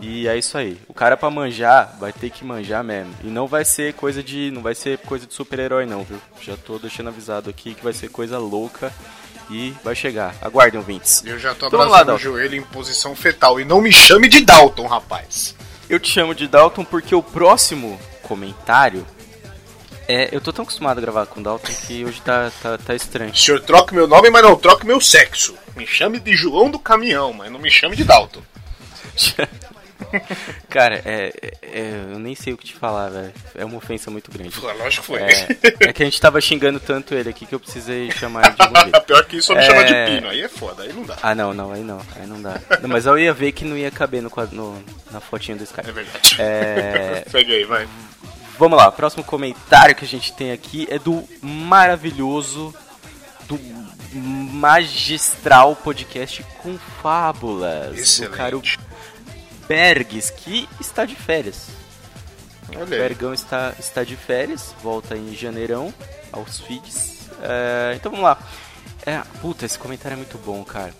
E 0.00 0.28
é 0.28 0.38
isso 0.38 0.56
aí. 0.56 0.78
O 0.86 0.94
cara 0.94 1.16
pra 1.16 1.28
manjar 1.28 1.96
vai 1.98 2.12
ter 2.12 2.30
que 2.30 2.44
manjar 2.44 2.84
mesmo. 2.84 3.12
E 3.24 3.26
não 3.26 3.48
vai 3.48 3.64
ser 3.64 3.92
coisa 3.94 4.22
de. 4.22 4.52
Não 4.52 4.62
vai 4.62 4.76
ser 4.76 4.98
coisa 4.98 5.26
de 5.26 5.34
super-herói 5.34 5.84
não, 5.84 6.04
viu? 6.04 6.20
Já 6.40 6.56
tô 6.56 6.78
deixando 6.78 7.08
avisado 7.08 7.50
aqui 7.50 7.74
que 7.74 7.82
vai 7.82 7.92
ser 7.92 8.08
coisa 8.08 8.38
louca. 8.38 8.92
E 9.50 9.74
vai 9.82 9.94
chegar. 9.94 10.34
Aguardem, 10.42 10.78
ouvintes. 10.78 11.22
Eu 11.24 11.38
já 11.38 11.54
tô 11.54 11.66
Então 11.68 11.78
lá, 11.80 12.00
abraçando 12.00 12.16
o 12.16 12.18
joelho 12.18 12.54
em 12.54 12.62
posição 12.62 13.16
fetal. 13.16 13.58
E 13.58 13.64
não 13.64 13.80
me 13.80 13.90
chame 13.92 14.28
de 14.28 14.44
Dalton, 14.44 14.86
rapaz. 14.86 15.54
Eu 15.88 15.98
te 15.98 16.10
chamo 16.10 16.34
de 16.34 16.46
Dalton 16.46 16.84
porque 16.84 17.14
o 17.14 17.22
próximo 17.22 17.98
comentário. 18.22 19.06
É, 20.06 20.28
eu 20.32 20.40
tô 20.40 20.52
tão 20.52 20.62
acostumado 20.62 20.98
a 20.98 21.00
gravar 21.00 21.26
com 21.26 21.40
o 21.40 21.42
Dalton 21.42 21.72
que 21.86 22.04
hoje 22.04 22.20
tá, 22.22 22.50
tá, 22.62 22.78
tá 22.78 22.94
estranho. 22.94 23.30
O 23.32 23.36
senhor 23.36 23.60
troca 23.60 23.94
meu 23.94 24.06
nome, 24.06 24.30
mas 24.30 24.42
não 24.42 24.56
troca 24.56 24.84
meu 24.84 25.00
sexo. 25.00 25.54
Me 25.76 25.86
chame 25.86 26.18
de 26.18 26.34
João 26.34 26.70
do 26.70 26.78
Caminhão, 26.78 27.32
mas 27.32 27.50
não 27.50 27.58
me 27.58 27.70
chame 27.70 27.96
de 27.96 28.04
Dalton. 28.04 28.42
Cara, 30.70 31.02
é, 31.04 31.32
é- 31.62 32.04
eu 32.12 32.18
nem 32.18 32.34
sei 32.34 32.52
o 32.52 32.56
que 32.56 32.64
te 32.66 32.74
falar, 32.74 33.08
velho. 33.10 33.32
É 33.54 33.64
uma 33.64 33.76
ofensa 33.76 34.10
muito 34.10 34.30
grande. 34.30 34.58
Pô, 34.58 34.66
Lógico 34.72 35.02
que 35.02 35.06
foi. 35.06 35.22
É, 35.22 35.48
é 35.80 35.92
que 35.92 36.02
a 36.02 36.06
gente 36.06 36.20
tava 36.20 36.40
xingando 36.40 36.78
tanto 36.80 37.14
ele 37.14 37.28
aqui 37.28 37.44
que 37.46 37.54
eu 37.54 37.60
precisei 37.60 38.10
chamar 38.12 38.46
ele 38.46 38.56
de 38.56 38.80
jeito. 38.82 39.00
Pior 39.02 39.24
que 39.24 39.36
isso, 39.38 39.48
só 39.48 39.54
me 39.54 39.60
É. 39.60 39.64
chama 39.66 39.84
de 39.84 40.10
Pino. 40.14 40.28
Aí 40.28 40.40
é 40.42 40.48
foda, 40.48 40.82
aí 40.84 40.92
não 40.92 41.02
dá. 41.04 41.16
Ah, 41.22 41.34
não, 41.34 41.52
não, 41.52 41.72
aí 41.72 41.82
não, 41.82 42.00
aí 42.16 42.26
não 42.26 42.40
dá. 42.40 42.60
Não, 42.80 42.88
mas 42.88 43.06
eu 43.06 43.18
ia 43.18 43.32
ver 43.34 43.52
que 43.52 43.64
não 43.64 43.76
ia 43.76 43.90
caber 43.90 44.22
no, 44.22 44.30
no- 44.52 44.84
na 45.10 45.20
fotinha 45.20 45.56
do 45.56 45.64
Skype. 45.64 45.88
É 45.88 45.92
verdade. 45.92 46.36
É, 46.38 47.24
Segue 47.30 47.54
aí, 47.54 47.64
vai. 47.64 47.88
Vamos 48.58 48.76
lá, 48.76 48.90
próximo 48.90 49.22
comentário 49.22 49.94
que 49.94 50.04
a 50.04 50.08
gente 50.08 50.32
tem 50.32 50.50
aqui 50.52 50.86
é 50.90 50.98
do 50.98 51.22
maravilhoso, 51.40 52.74
do 53.46 53.58
magistral 54.12 55.76
podcast 55.76 56.44
com 56.62 56.76
fábulas. 57.02 57.96
Excelente. 57.96 58.30
Do 58.32 58.36
cara 58.36 58.56
Bergs, 59.68 60.32
que 60.32 60.68
está 60.80 61.04
de 61.04 61.14
férias. 61.14 61.68
Olha 62.70 62.84
O. 62.84 62.86
Bergão 62.86 63.34
está, 63.34 63.74
está 63.78 64.02
de 64.02 64.16
férias, 64.16 64.74
volta 64.82 65.16
em 65.16 65.34
janeirão 65.34 65.92
aos 66.32 66.60
feeds. 66.60 67.28
É, 67.42 67.92
então 67.94 68.10
vamos 68.10 68.24
lá. 68.24 68.38
É, 69.06 69.22
puta, 69.40 69.64
esse 69.64 69.78
comentário 69.78 70.14
é 70.14 70.16
muito 70.16 70.38
bom, 70.38 70.64
cara. 70.64 70.92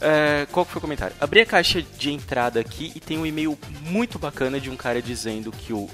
É, 0.00 0.46
qual 0.52 0.64
foi 0.64 0.78
o 0.78 0.80
comentário? 0.80 1.16
Abri 1.20 1.40
a 1.40 1.46
caixa 1.46 1.82
de 1.82 2.12
entrada 2.12 2.60
aqui 2.60 2.92
e 2.94 3.00
tem 3.00 3.18
um 3.18 3.26
e-mail 3.26 3.58
muito 3.82 4.18
bacana 4.18 4.60
de 4.60 4.70
um 4.70 4.76
cara 4.76 5.02
dizendo 5.02 5.50
que 5.50 5.72
o 5.72 5.88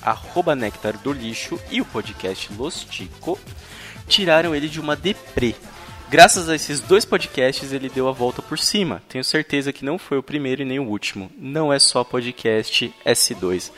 arroba 0.00 0.54
Nectar 0.54 0.96
do 0.98 1.12
Lixo 1.12 1.60
e 1.70 1.80
o 1.80 1.84
podcast 1.84 2.50
Los 2.54 2.84
Tico 2.84 3.38
tiraram 4.08 4.54
ele 4.54 4.68
de 4.68 4.80
uma 4.80 4.96
deprê. 4.96 5.54
Graças 6.10 6.48
a 6.48 6.56
esses 6.56 6.80
dois 6.80 7.04
podcasts, 7.04 7.72
ele 7.72 7.88
deu 7.88 8.08
a 8.08 8.12
volta 8.12 8.42
por 8.42 8.58
cima. 8.58 9.00
Tenho 9.08 9.22
certeza 9.22 9.72
que 9.72 9.84
não 9.84 9.96
foi 9.96 10.18
o 10.18 10.22
primeiro 10.22 10.62
e 10.62 10.64
nem 10.64 10.80
o 10.80 10.88
último. 10.88 11.30
Não 11.38 11.72
é 11.72 11.78
só 11.78 12.02
podcast 12.02 12.92
S2. 13.06 13.70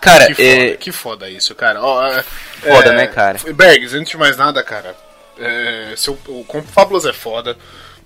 Cara, 0.00 0.26
Que 0.26 0.34
foda, 0.34 0.44
é, 0.44 0.76
que 0.76 0.92
foda 0.92 1.30
isso, 1.30 1.54
cara. 1.54 1.80
É, 1.80 2.22
Foda, 2.60 2.92
é, 2.92 2.96
né, 2.96 3.06
cara? 3.08 3.38
Bergs, 3.52 3.92
antes 3.96 4.10
de 4.10 4.16
mais 4.16 4.36
nada, 4.36 4.62
cara, 4.62 4.94
é, 5.36 5.94
seu, 5.96 6.16
o 6.28 6.44
Confábulas 6.44 7.06
é 7.06 7.12
foda. 7.12 7.56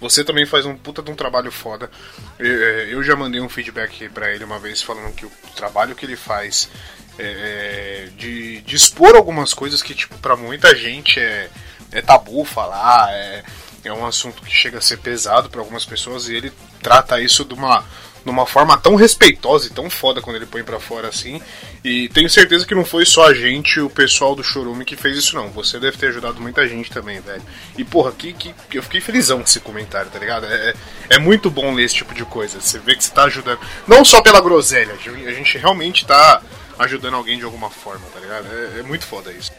Você 0.00 0.24
também 0.24 0.46
faz 0.46 0.64
um 0.64 0.74
puta 0.74 1.02
de 1.02 1.10
um 1.10 1.14
trabalho 1.14 1.50
foda. 1.50 1.90
É, 2.38 2.88
Eu 2.90 3.02
já 3.02 3.14
mandei 3.16 3.40
um 3.40 3.48
feedback 3.50 4.08
pra 4.08 4.32
ele 4.32 4.44
uma 4.44 4.58
vez 4.58 4.80
falando 4.80 5.12
que 5.14 5.26
o 5.26 5.32
trabalho 5.54 5.94
que 5.94 6.06
ele 6.06 6.16
faz 6.16 6.70
é, 7.18 8.06
é, 8.06 8.08
de, 8.16 8.60
de 8.62 8.76
expor 8.76 9.14
algumas 9.14 9.52
coisas 9.52 9.82
que, 9.82 9.94
tipo, 9.94 10.16
pra 10.18 10.36
muita 10.36 10.74
gente 10.74 11.18
é, 11.20 11.50
é 11.92 12.02
tabu 12.02 12.44
falar, 12.44 13.12
é, 13.12 13.42
é 13.84 13.92
um 13.92 14.06
assunto 14.06 14.42
que 14.42 14.54
chega 14.54 14.78
a 14.78 14.82
ser 14.82 14.98
pesado 14.98 15.48
pra 15.48 15.60
algumas 15.60 15.84
pessoas 15.84 16.28
e 16.28 16.34
ele 16.34 16.52
trata 16.82 17.20
isso 17.20 17.44
de 17.44 17.54
uma, 17.54 17.84
de 18.24 18.30
uma 18.30 18.46
forma 18.46 18.76
tão 18.76 18.94
respeitosa 18.94 19.66
e 19.66 19.70
tão 19.70 19.88
foda 19.88 20.20
quando 20.20 20.36
ele 20.36 20.46
põe 20.46 20.62
pra 20.62 20.78
fora 20.78 21.08
assim. 21.08 21.40
E 21.82 22.08
tenho 22.08 22.28
certeza 22.28 22.66
que 22.66 22.74
não 22.74 22.84
foi 22.84 23.06
só 23.06 23.28
a 23.28 23.34
gente, 23.34 23.80
o 23.80 23.88
pessoal 23.88 24.34
do 24.34 24.42
Chorume 24.42 24.84
que 24.84 24.96
fez 24.96 25.16
isso 25.16 25.34
não. 25.34 25.48
Você 25.50 25.78
deve 25.78 25.96
ter 25.96 26.08
ajudado 26.08 26.40
muita 26.40 26.66
gente 26.68 26.90
também, 26.90 27.20
velho. 27.20 27.42
E 27.76 27.84
porra, 27.84 28.12
que, 28.12 28.32
que, 28.32 28.54
eu 28.72 28.82
fiquei 28.82 29.00
felizão 29.00 29.38
com 29.38 29.44
esse 29.44 29.60
comentário, 29.60 30.10
tá 30.10 30.18
ligado? 30.18 30.46
É, 30.46 30.74
é 31.10 31.18
muito 31.18 31.50
bom 31.50 31.72
ler 31.72 31.84
esse 31.84 31.94
tipo 31.94 32.14
de 32.14 32.24
coisa. 32.24 32.60
Você 32.60 32.78
vê 32.78 32.94
que 32.96 33.04
você 33.04 33.12
tá 33.12 33.24
ajudando. 33.24 33.60
Não 33.86 34.04
só 34.04 34.20
pela 34.20 34.40
groselha, 34.40 34.94
a 34.94 35.32
gente 35.32 35.56
realmente 35.58 36.04
tá 36.04 36.42
ajudando 36.78 37.14
alguém 37.14 37.38
de 37.38 37.44
alguma 37.44 37.70
forma, 37.70 38.04
tá 38.12 38.20
ligado? 38.20 38.46
É, 38.46 38.80
é 38.80 38.82
muito 38.82 39.06
foda 39.06 39.32
isso. 39.32 39.50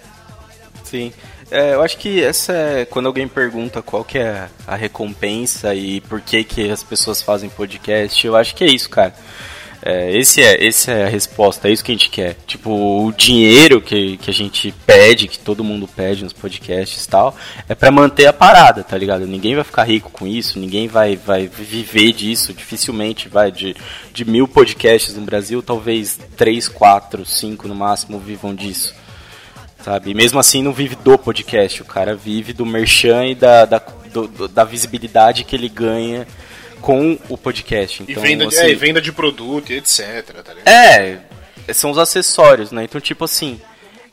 Sim. 0.84 1.14
É, 1.52 1.74
eu 1.74 1.82
acho 1.82 1.98
que 1.98 2.24
essa 2.24 2.54
é 2.54 2.86
quando 2.86 3.08
alguém 3.08 3.28
pergunta 3.28 3.82
qual 3.82 4.04
que 4.04 4.20
é 4.20 4.48
a 4.68 4.76
recompensa 4.76 5.74
e 5.74 6.00
por 6.02 6.22
que 6.22 6.44
que 6.44 6.70
as 6.70 6.84
pessoas 6.84 7.24
fazem 7.24 7.50
podcast, 7.50 8.26
eu 8.26 8.36
acho 8.36 8.56
que 8.56 8.64
é 8.64 8.68
isso, 8.68 8.90
cara. 8.90 9.16
É, 9.82 10.16
esse 10.16 10.44
é, 10.44 10.62
esse 10.64 10.92
é 10.92 11.06
a 11.06 11.10
resposta, 11.10 11.68
é 11.68 11.72
isso 11.72 11.84
que 11.84 11.92
a 11.92 11.96
gente 11.96 12.10
quer. 12.10 12.36
Tipo, 12.46 12.70
o 12.70 13.12
dinheiro 13.14 13.82
que, 13.82 14.18
que 14.18 14.30
a 14.30 14.34
gente 14.34 14.74
pede, 14.86 15.28
que 15.28 15.40
todo 15.40 15.64
mundo 15.64 15.88
pede 15.88 16.24
nos 16.24 16.34
podcasts 16.34 17.06
e 17.06 17.08
tal, 17.08 17.36
é 17.68 17.74
pra 17.74 17.90
manter 17.90 18.28
a 18.28 18.34
parada, 18.34 18.84
tá 18.84 18.98
ligado? 18.98 19.26
Ninguém 19.26 19.56
vai 19.56 19.64
ficar 19.64 19.86
rico 19.86 20.12
com 20.12 20.28
isso, 20.28 20.60
ninguém 20.60 20.88
vai, 20.88 21.16
vai 21.16 21.48
viver 21.48 22.12
disso, 22.12 22.54
dificilmente 22.54 23.28
vai. 23.30 23.52
De, 23.52 23.76
de 24.14 24.26
mil 24.26 24.48
podcasts 24.48 25.16
no 25.16 25.22
Brasil, 25.22 25.64
talvez 25.64 26.20
três, 26.38 26.68
quatro, 26.68 27.26
cinco 27.26 27.68
no 27.68 27.74
máximo 27.74 28.20
vivam 28.20 28.54
disso 28.54 28.94
sabe? 29.84 30.12
E 30.12 30.14
mesmo 30.14 30.40
assim 30.40 30.62
não 30.64 30.74
vive 30.74 30.96
do 30.96 31.18
podcast, 31.18 31.82
o 31.82 31.86
cara 31.86 32.16
vive 32.16 32.54
do 32.54 32.66
merchan 32.66 33.26
e 33.28 33.36
da, 33.36 33.66
da, 33.66 33.80
do- 34.12 34.28
do- 34.28 34.48
da 34.48 34.64
visibilidade 34.64 35.44
que 35.44 35.56
ele 35.56 35.70
ganha 35.70 36.28
com 36.82 37.18
o 37.30 37.38
podcast. 37.38 38.02
E 38.04 38.12
Então, 38.12 38.24
venda, 38.24 38.46
de, 38.48 38.56
assim, 38.56 38.66
é, 38.68 38.70
e 38.72 38.76
venda 38.76 39.02
de 39.02 39.12
produto 39.12 39.72
e 39.72 39.78
etc, 39.78 40.24
tá 40.44 40.54
ligado? 40.54 40.68
é, 40.68 41.20
são 41.74 41.92
os 41.92 41.98
acessórios, 41.98 42.72
né? 42.72 42.84
Então, 42.84 43.00
tipo 43.02 43.26
assim, 43.26 43.60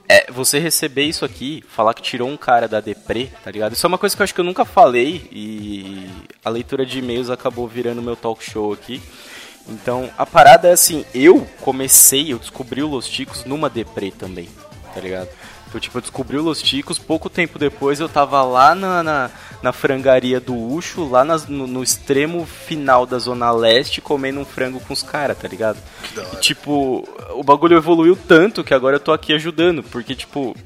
é, 0.09 0.31
você 0.33 0.59
receber 0.59 1.05
isso 1.05 1.25
aqui, 1.25 1.63
falar 1.69 1.95
que 1.95 2.03
tirou 2.03 2.29
um 2.29 2.37
cara 2.37 2.67
da 2.69 2.81
deprê, 2.81 3.29
tá 3.45 3.51
ligado? 3.51 3.73
Isso 3.73 3.87
é 3.87 3.89
uma 3.89 3.99
coisa 3.99 4.15
que 4.17 4.23
eu 4.23 4.25
acho 4.25 4.35
que 4.35 4.41
eu 4.41 4.45
nunca 4.45 4.65
falei 4.65 5.29
e 5.33 6.07
a 6.45 6.51
leitura 6.51 6.85
de 6.85 6.99
e-mails 6.99 7.31
acabou 7.31 7.67
virando 7.69 8.03
meu 8.03 8.17
talk 8.17 8.43
show 8.45 8.73
aqui. 8.73 9.01
Então, 9.69 10.09
a 10.17 10.25
parada 10.25 10.69
é 10.69 10.73
assim, 10.73 11.05
eu 11.13 11.45
comecei, 11.61 12.33
eu 12.33 12.39
descobri 12.39 12.83
o 12.83 12.89
Los 12.89 13.09
Ticos 13.09 13.45
numa 13.45 13.69
deprê 13.69 14.13
também, 14.13 14.49
tá 14.95 15.01
ligado? 15.01 15.29
Então, 15.69 15.81
tipo, 15.81 15.99
eu 15.99 16.03
descobri 16.03 16.37
o 16.39 16.43
Los 16.43 16.63
Ticos, 16.63 16.99
pouco 16.99 17.29
tempo 17.29 17.59
depois 17.59 17.99
eu 18.01 18.09
tava 18.09 18.43
lá 18.43 18.75
na, 18.75 19.03
na, 19.03 19.31
na 19.63 19.73
frangaria 19.73 20.39
do 20.41 20.55
Ucho, 20.57 21.09
lá 21.09 21.25
nas- 21.25 21.49
no, 21.49 21.67
no 21.67 21.83
extremo 21.83 22.47
final 22.47 23.05
da 23.05 23.19
Zona 23.19 23.51
Leste, 23.51 24.01
comendo 24.01 24.41
um 24.41 24.45
frango 24.45 24.79
com 24.81 24.93
os 24.95 25.03
caras, 25.03 25.37
tá 25.37 25.49
ligado? 25.49 25.79
E, 26.33 26.37
tipo, 26.37 27.07
o 27.35 27.43
bagulho 27.43 27.77
evoluiu 27.77 28.17
tanto 28.29 28.63
que 28.63 28.73
agora 28.73 28.97
eu 28.97 29.01
tô 29.01 29.13
aqui 29.13 29.33
ajudando, 29.33 29.83
porque, 29.83 30.15
tipo, 30.15 30.57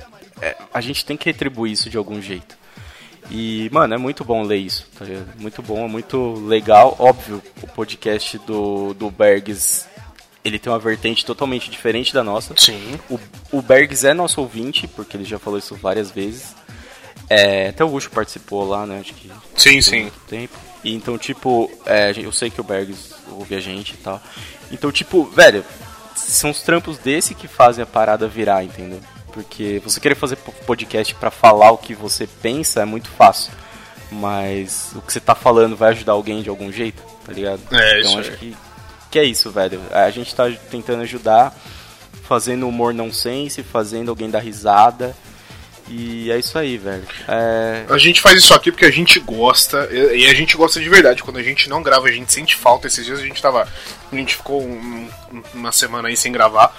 é, 0.41 0.57
a 0.73 0.81
gente 0.81 1.05
tem 1.05 1.17
que 1.17 1.25
retribuir 1.27 1.73
isso 1.73 1.89
de 1.91 1.97
algum 1.97 2.21
jeito. 2.21 2.59
E, 3.31 3.69
mano, 3.73 3.95
é 3.95 3.99
muito 3.99 4.25
bom 4.25 4.43
ler 4.43 4.57
isso, 4.59 4.87
tá 4.99 5.05
ligado? 5.05 5.29
Muito 5.39 5.63
bom, 5.63 5.85
é 5.85 5.89
muito 5.89 6.35
legal. 6.47 6.97
Óbvio, 6.99 7.41
o 7.63 7.67
podcast 7.69 8.37
do, 8.39 8.93
do 8.95 9.09
Bergs, 9.11 9.87
ele 10.45 10.59
tem 10.59 10.73
uma 10.73 10.79
vertente 10.79 11.25
totalmente 11.25 11.71
diferente 11.71 12.13
da 12.15 12.23
nossa. 12.25 12.55
Sim. 12.57 12.99
O, 13.11 13.19
o 13.53 13.63
Bergs 13.63 14.05
é 14.07 14.15
nosso 14.15 14.41
ouvinte, 14.41 14.87
porque 14.89 15.17
ele 15.17 15.25
já 15.25 15.39
falou 15.39 15.59
isso 15.59 15.75
várias 15.75 16.11
vezes. 16.11 16.55
É, 17.29 17.69
até 17.69 17.85
o 17.85 17.93
Ucho 17.93 18.11
participou 18.11 18.67
lá, 18.69 18.85
né? 18.87 19.01
Acho 19.01 19.15
que 19.15 19.31
Sim, 19.57 19.81
sim. 19.81 20.03
muito 20.03 20.19
tempo. 20.29 20.57
E 20.83 20.95
então, 20.95 21.17
tipo, 21.19 21.71
é, 21.87 22.13
eu 22.17 22.33
sei 22.33 22.51
que 22.51 22.61
o 22.61 22.65
Bergs 22.65 23.13
ouve 23.31 23.55
a 23.55 23.61
gente 23.61 23.93
e 23.95 23.97
tal. 23.99 24.21
Então, 24.73 24.91
tipo, 24.91 25.25
velho, 25.27 25.65
são 26.17 26.51
os 26.51 26.63
trampos 26.63 26.99
desse 26.99 27.35
que 27.35 27.47
fazem 27.47 27.83
a 27.83 27.87
parada 27.87 28.27
virar, 28.27 28.65
entendeu? 28.65 29.01
Porque 29.33 29.81
você 29.85 30.01
querer 30.01 30.17
fazer 30.17 30.37
po- 30.37 30.53
podcast 30.67 31.15
pra 31.15 31.31
falar 31.31 31.71
o 31.71 31.79
que 31.79 31.95
você 31.95 32.27
pensa 32.27 32.81
é 32.81 32.85
muito 32.85 33.09
fácil. 33.11 33.53
Mas 34.11 34.91
o 34.97 35.03
que 35.03 35.13
você 35.13 35.21
tá 35.21 35.35
falando 35.37 35.77
vai 35.77 35.91
ajudar 35.91 36.13
alguém 36.13 36.43
de 36.43 36.49
algum 36.49 36.73
jeito, 36.73 37.01
tá 37.25 37.33
ligado? 37.33 37.61
É, 37.71 38.01
então 38.01 38.11
isso 38.11 38.19
acho 38.21 38.31
aí. 38.33 38.37
que, 38.39 38.57
que 39.11 39.19
é 39.19 39.25
isso, 39.25 39.51
velho. 39.51 39.81
A 39.91 40.11
gente 40.11 40.35
tá 40.35 40.51
tentando 40.71 41.03
ajudar, 41.03 41.55
fazendo 42.23 42.69
humor 42.69 42.95
nonsense, 42.95 43.63
fazendo 43.63 44.09
alguém 44.11 44.31
dar 44.31 44.41
risada. 44.41 45.17
E 45.89 46.31
é 46.31 46.39
isso 46.39 46.57
aí, 46.57 46.79
velho. 46.79 47.03
É, 47.27 47.85
A 47.89 47.99
gente 47.99 48.21
faz 48.21 48.39
isso 48.39 48.55
aqui 48.55 48.71
porque 48.71 48.85
a 48.85 48.91
gente 48.93 49.19
gosta, 49.19 49.89
e 49.93 50.27
a 50.29 50.35
gente 50.35 50.57
gosta 50.57 50.79
de 50.79 50.89
verdade. 50.89 51.21
Quando 51.23 51.39
a 51.39 51.43
gente 51.43 51.69
não 51.69 51.83
grava, 51.83 52.07
a 52.07 52.13
gente 52.13 52.33
sente 52.33 52.55
falta. 52.55 52.87
Esses 52.87 53.05
dias 53.05 53.19
a 53.19 53.23
gente 53.25 53.43
tava. 53.43 53.67
A 54.13 54.15
gente 54.17 54.37
ficou 54.37 54.63
um- 54.63 55.09
uma 55.53 55.73
semana 55.73 56.07
aí 56.09 56.17
sem 56.17 56.31
gravar. 56.31 56.73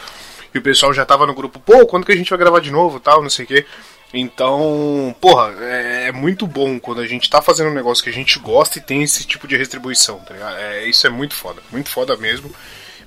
E 0.54 0.58
o 0.58 0.62
pessoal 0.62 0.94
já 0.94 1.06
tava 1.06 1.26
no 1.28 1.34
grupo, 1.34 1.60
pô, 1.60 1.86
quando 1.86 2.06
que 2.06 2.12
a 2.14 2.16
gente 2.16 2.30
vai 2.30 2.40
gravar 2.40 2.60
de 2.62 2.72
novo 2.72 3.00
tal, 3.02 3.22
não 3.22 3.30
sei 3.30 3.44
o 3.44 3.48
quê. 3.50 3.66
Então, 4.14 5.16
porra, 5.22 5.54
é, 5.62 6.08
é 6.08 6.12
muito 6.12 6.46
bom 6.46 6.80
quando 6.80 7.00
a 7.00 7.08
gente 7.08 7.30
tá 7.30 7.42
fazendo 7.42 7.70
um 7.70 7.74
negócio 7.74 8.04
que 8.04 8.10
a 8.10 8.14
gente 8.14 8.38
gosta 8.40 8.78
e 8.78 8.82
tem 8.82 9.04
esse 9.04 9.26
tipo 9.26 9.48
de 9.48 9.56
retribuição, 9.56 10.20
tá 10.20 10.34
ligado? 10.34 10.58
É, 10.58 10.86
isso 10.86 11.08
é 11.08 11.10
muito 11.10 11.34
foda, 11.34 11.62
muito 11.72 11.90
foda 11.90 12.18
mesmo. 12.18 12.52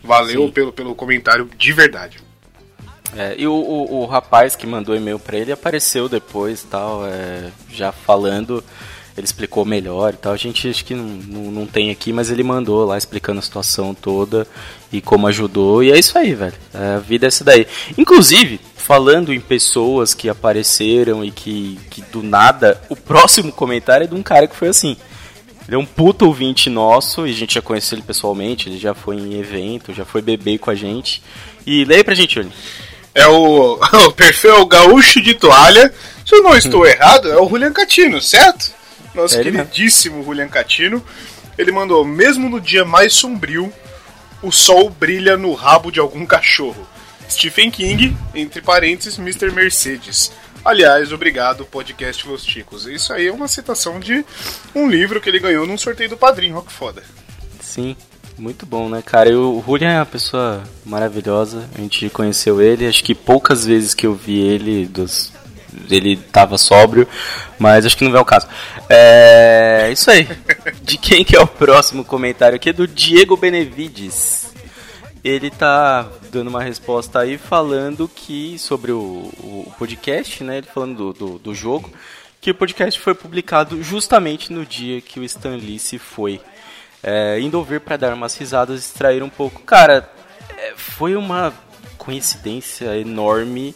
Valeu 0.03 0.47
Sim. 0.47 0.53
pelo, 0.53 0.73
pelo 0.73 0.95
comentário 0.95 1.49
de 1.57 1.73
verdade. 1.73 2.19
É, 3.17 3.35
e 3.39 3.47
o, 3.47 3.53
o, 3.53 4.01
o 4.01 4.07
rapaz 4.07 4.57
que 4.57 4.67
mandou 4.67 4.97
e-mail 4.97 5.19
pra 5.19 5.37
ele 5.37 5.53
apareceu 5.53 6.09
depois 6.09 6.63
tal, 6.63 7.07
é, 7.07 7.51
já 7.71 7.93
falando, 7.93 8.63
ele 9.17 9.25
explicou 9.25 9.65
melhor 9.65 10.15
e 10.15 10.17
tal. 10.17 10.33
A 10.33 10.37
gente 10.37 10.69
acho 10.69 10.85
que 10.85 10.95
não, 10.95 11.05
não, 11.05 11.51
não 11.51 11.67
tem 11.67 11.91
aqui, 11.91 12.13
mas 12.13 12.31
ele 12.31 12.43
mandou 12.43 12.85
lá 12.85 12.99
explicando 12.99 13.39
a 13.39 13.43
situação 13.43 13.95
toda 13.95 14.47
e 14.93 15.01
como 15.01 15.27
ajudou. 15.29 15.83
E 15.83 15.93
é 15.93 15.99
isso 15.99 16.19
aí, 16.19 16.35
velho. 16.35 16.55
É, 16.73 16.95
a 16.97 16.99
vida 16.99 17.27
é 17.27 17.29
essa 17.29 17.45
daí. 17.45 17.67
Inclusive, 17.97 18.61
falando 18.85 19.33
em 19.33 19.41
pessoas 19.41 20.13
que 20.13 20.29
apareceram 20.29 21.25
e 21.25 21.31
que, 21.31 21.81
que 21.89 22.03
do 22.03 22.23
nada, 22.23 22.79
o 22.91 22.95
próximo 22.95 23.51
comentário 23.51 24.05
é 24.05 24.07
de 24.07 24.15
um 24.15 24.23
cara 24.23 24.47
que 24.47 24.55
foi 24.55 24.69
assim. 24.69 24.95
Ele 25.67 25.77
é 25.77 25.79
um 25.79 25.87
puta 25.87 26.27
ouvinte 26.27 26.69
nosso, 26.69 27.27
e 27.27 27.31
a 27.31 27.35
gente 27.35 27.55
já 27.55 27.63
conheceu 27.63 27.97
ele 27.97 28.05
pessoalmente, 28.07 28.69
ele 28.69 28.79
já 28.79 28.93
foi 28.93 29.17
em 29.17 29.41
evento, 29.41 29.95
já 29.95 30.05
foi 30.05 30.21
beber 30.21 30.59
com 30.59 30.71
a 30.71 30.75
gente. 30.75 31.23
E 31.67 31.83
leia 31.87 32.05
pra 32.05 32.15
gente, 32.15 32.35
Júlio. 32.35 32.53
É 33.15 33.27
o, 33.27 33.81
o 34.07 34.13
perfil 34.13 34.51
é 34.51 34.59
o 34.59 34.67
Gaúcho 34.67 35.23
de 35.23 35.33
Toalha. 35.33 35.91
Se 36.27 36.35
eu 36.35 36.43
não 36.43 36.55
estou 36.55 36.85
errado, 36.87 37.31
é 37.31 37.41
o 37.41 37.49
Julian 37.49 37.73
Catino, 37.73 38.21
certo? 38.21 38.71
Nosso 39.15 39.37
É 39.37 39.41
ele 39.41 39.51
mesmo. 39.51 39.67
queridíssimo 39.67 40.23
Julian 40.23 40.49
Catino. 40.49 41.03
Ele 41.57 41.73
mandou: 41.73 42.05
mesmo 42.05 42.51
no 42.51 42.61
dia 42.61 42.85
mais 42.85 43.15
sombrio, 43.15 43.73
o 44.43 44.53
sol 44.53 44.91
brilha 44.91 45.39
no 45.39 45.55
rabo 45.55 45.91
de 45.91 46.01
algum 46.01 46.27
cachorro. 46.27 46.87
Stephen 47.29 47.71
King, 47.71 48.17
entre 48.35 48.61
parênteses, 48.61 49.19
Mr. 49.19 49.51
Mercedes. 49.53 50.33
Aliás, 50.65 51.13
obrigado, 51.13 51.67
podcast 51.67 52.27
Los 52.27 52.45
Ticos. 52.45 52.87
Isso 52.87 53.13
aí 53.13 53.27
é 53.27 53.33
uma 53.33 53.49
citação 53.49 54.01
de 54.01 54.25
um 54.75 54.89
livro 54.89 55.21
que 55.21 55.29
ele 55.29 55.39
ganhou 55.39 55.67
num 55.67 55.77
sorteio 55.77 56.11
do 56.11 56.17
padrinho, 56.17 56.57
ó 56.57 56.61
que 56.63 56.73
foda. 56.73 57.03
Sim, 57.61 57.95
muito 58.39 58.65
bom, 58.65 58.89
né, 58.89 59.03
cara? 59.03 59.29
E 59.29 59.35
o 59.35 59.63
Julian 59.67 59.91
é 59.91 59.99
uma 59.99 60.07
pessoa 60.07 60.63
maravilhosa. 60.85 61.69
A 61.75 61.81
gente 61.81 62.09
conheceu 62.09 62.63
ele, 62.63 62.87
acho 62.87 63.05
que 63.05 63.15
poucas 63.15 63.65
vezes 63.65 63.95
que 63.95 64.07
eu 64.07 64.15
vi 64.15 64.39
ele, 64.39 64.87
dos 64.87 65.33
ele 65.91 66.17
tava 66.17 66.57
sóbrio, 66.57 67.07
mas 67.59 67.85
acho 67.85 67.97
que 67.97 68.05
não 68.05 68.17
é 68.17 68.21
o 68.21 68.25
caso. 68.25 68.47
É 68.89 69.91
isso 69.93 70.11
aí. 70.11 70.29
De 70.83 70.97
quem 70.97 71.25
que 71.25 71.37
é 71.37 71.41
o 71.41 71.47
próximo 71.47 72.05
comentário 72.05 72.57
aqui? 72.57 72.71
É 72.71 72.73
do 72.73 72.87
Diego 72.87 73.37
Benevides. 73.37 74.44
Ele 75.25 75.51
tá 75.51 76.07
dando 76.31 76.49
uma 76.49 76.63
resposta 76.63 77.21
aí 77.21 77.39
falando 77.39 78.07
que 78.07 78.59
sobre 78.59 78.93
o, 78.93 79.33
o 79.39 79.73
podcast, 79.79 80.45
né? 80.45 80.59
Ele 80.59 80.67
falando 80.67 80.97
do, 80.97 81.13
do, 81.13 81.39
do 81.39 81.55
jogo, 81.55 81.91
que 82.43 82.51
o 82.51 82.55
podcast 82.55 83.01
foi 83.01 83.15
publicado 83.15 83.83
justamente 83.83 84.53
no 84.53 84.67
dia 84.67 85.01
que 85.01 85.19
o 85.19 85.25
Stan 85.25 85.57
Lee 85.57 85.79
se 85.79 85.99
foi. 85.99 86.43
É, 87.03 87.41
indo 87.41 87.57
ouvir 87.57 87.81
para 87.81 87.97
dar 87.97 88.13
umas 88.13 88.37
risadas, 88.37 88.81
extrair 88.81 89.23
um 89.23 89.31
pouco. 89.31 89.63
Cara, 89.63 90.11
é, 90.59 90.75
foi 90.77 91.17
uma 91.17 91.55
coincidência 91.97 92.95
enorme 92.99 93.75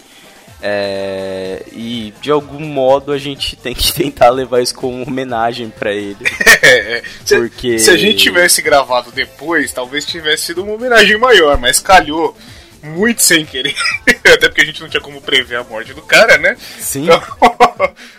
é, 0.63 1.63
e 1.73 2.13
de 2.21 2.31
algum 2.31 2.61
modo 2.61 3.13
a 3.13 3.19
gente 3.19 3.57
tem 3.57 3.75
que 3.75 3.93
tentar 3.95 4.31
levar 4.31 4.61
isso 4.61 4.75
como 4.75 5.03
homenagem 5.07 5.71
para 5.71 5.93
ele. 5.93 6.19
É, 6.61 7.03
se, 7.25 7.35
Porque- 7.37 7.79
se 7.79 7.91
a 7.91 7.97
gente 7.97 8.19
tivesse 8.19 8.61
gravado 8.61 9.11
depois, 9.11 9.73
talvez 9.73 10.05
tivesse 10.05 10.47
sido 10.47 10.63
uma 10.63 10.75
homenagem 10.75 11.17
maior, 11.17 11.57
mas 11.57 11.81
calhou 11.81 12.37
muito 12.83 13.23
sem 13.23 13.47
querer. 13.47 13.75
Até 14.07 14.49
porque 14.49 14.61
a 14.61 14.65
gente 14.67 14.83
não 14.83 14.89
tinha 14.89 15.01
como 15.01 15.23
prever 15.23 15.57
a 15.57 15.65
morte 15.65 15.95
do 15.95 16.03
cara, 16.03 16.37
né? 16.37 16.57
Sim. 16.79 17.05
Então, 17.05 17.23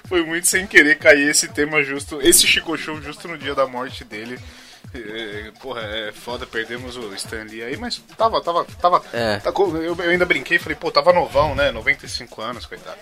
foi 0.08 0.24
muito 0.26 0.48
sem 0.48 0.66
querer 0.66 0.98
cair 0.98 1.30
esse 1.30 1.48
tema 1.50 1.84
justo, 1.84 2.20
esse 2.24 2.48
Chico 2.48 2.76
Show 2.76 3.00
justo 3.02 3.28
no 3.28 3.38
dia 3.38 3.54
da 3.54 3.68
morte 3.68 4.04
dele. 4.04 4.40
É, 4.94 5.52
porra, 5.62 5.82
é 5.82 6.12
foda, 6.12 6.46
perdemos 6.48 6.98
o 6.98 7.14
Stanley 7.14 7.64
aí, 7.64 7.78
mas 7.78 8.02
tava, 8.18 8.42
tava, 8.42 8.66
tava. 8.82 9.02
É. 9.14 9.38
tá 9.38 9.52
eu, 9.56 9.96
eu 10.00 10.10
ainda 10.10 10.26
brinquei 10.26 10.58
falei, 10.58 10.76
pô, 10.76 10.90
tava 10.92 11.14
novão, 11.14 11.54
né? 11.54 11.72
95 11.72 12.42
anos, 12.42 12.66
coitado. 12.66 12.98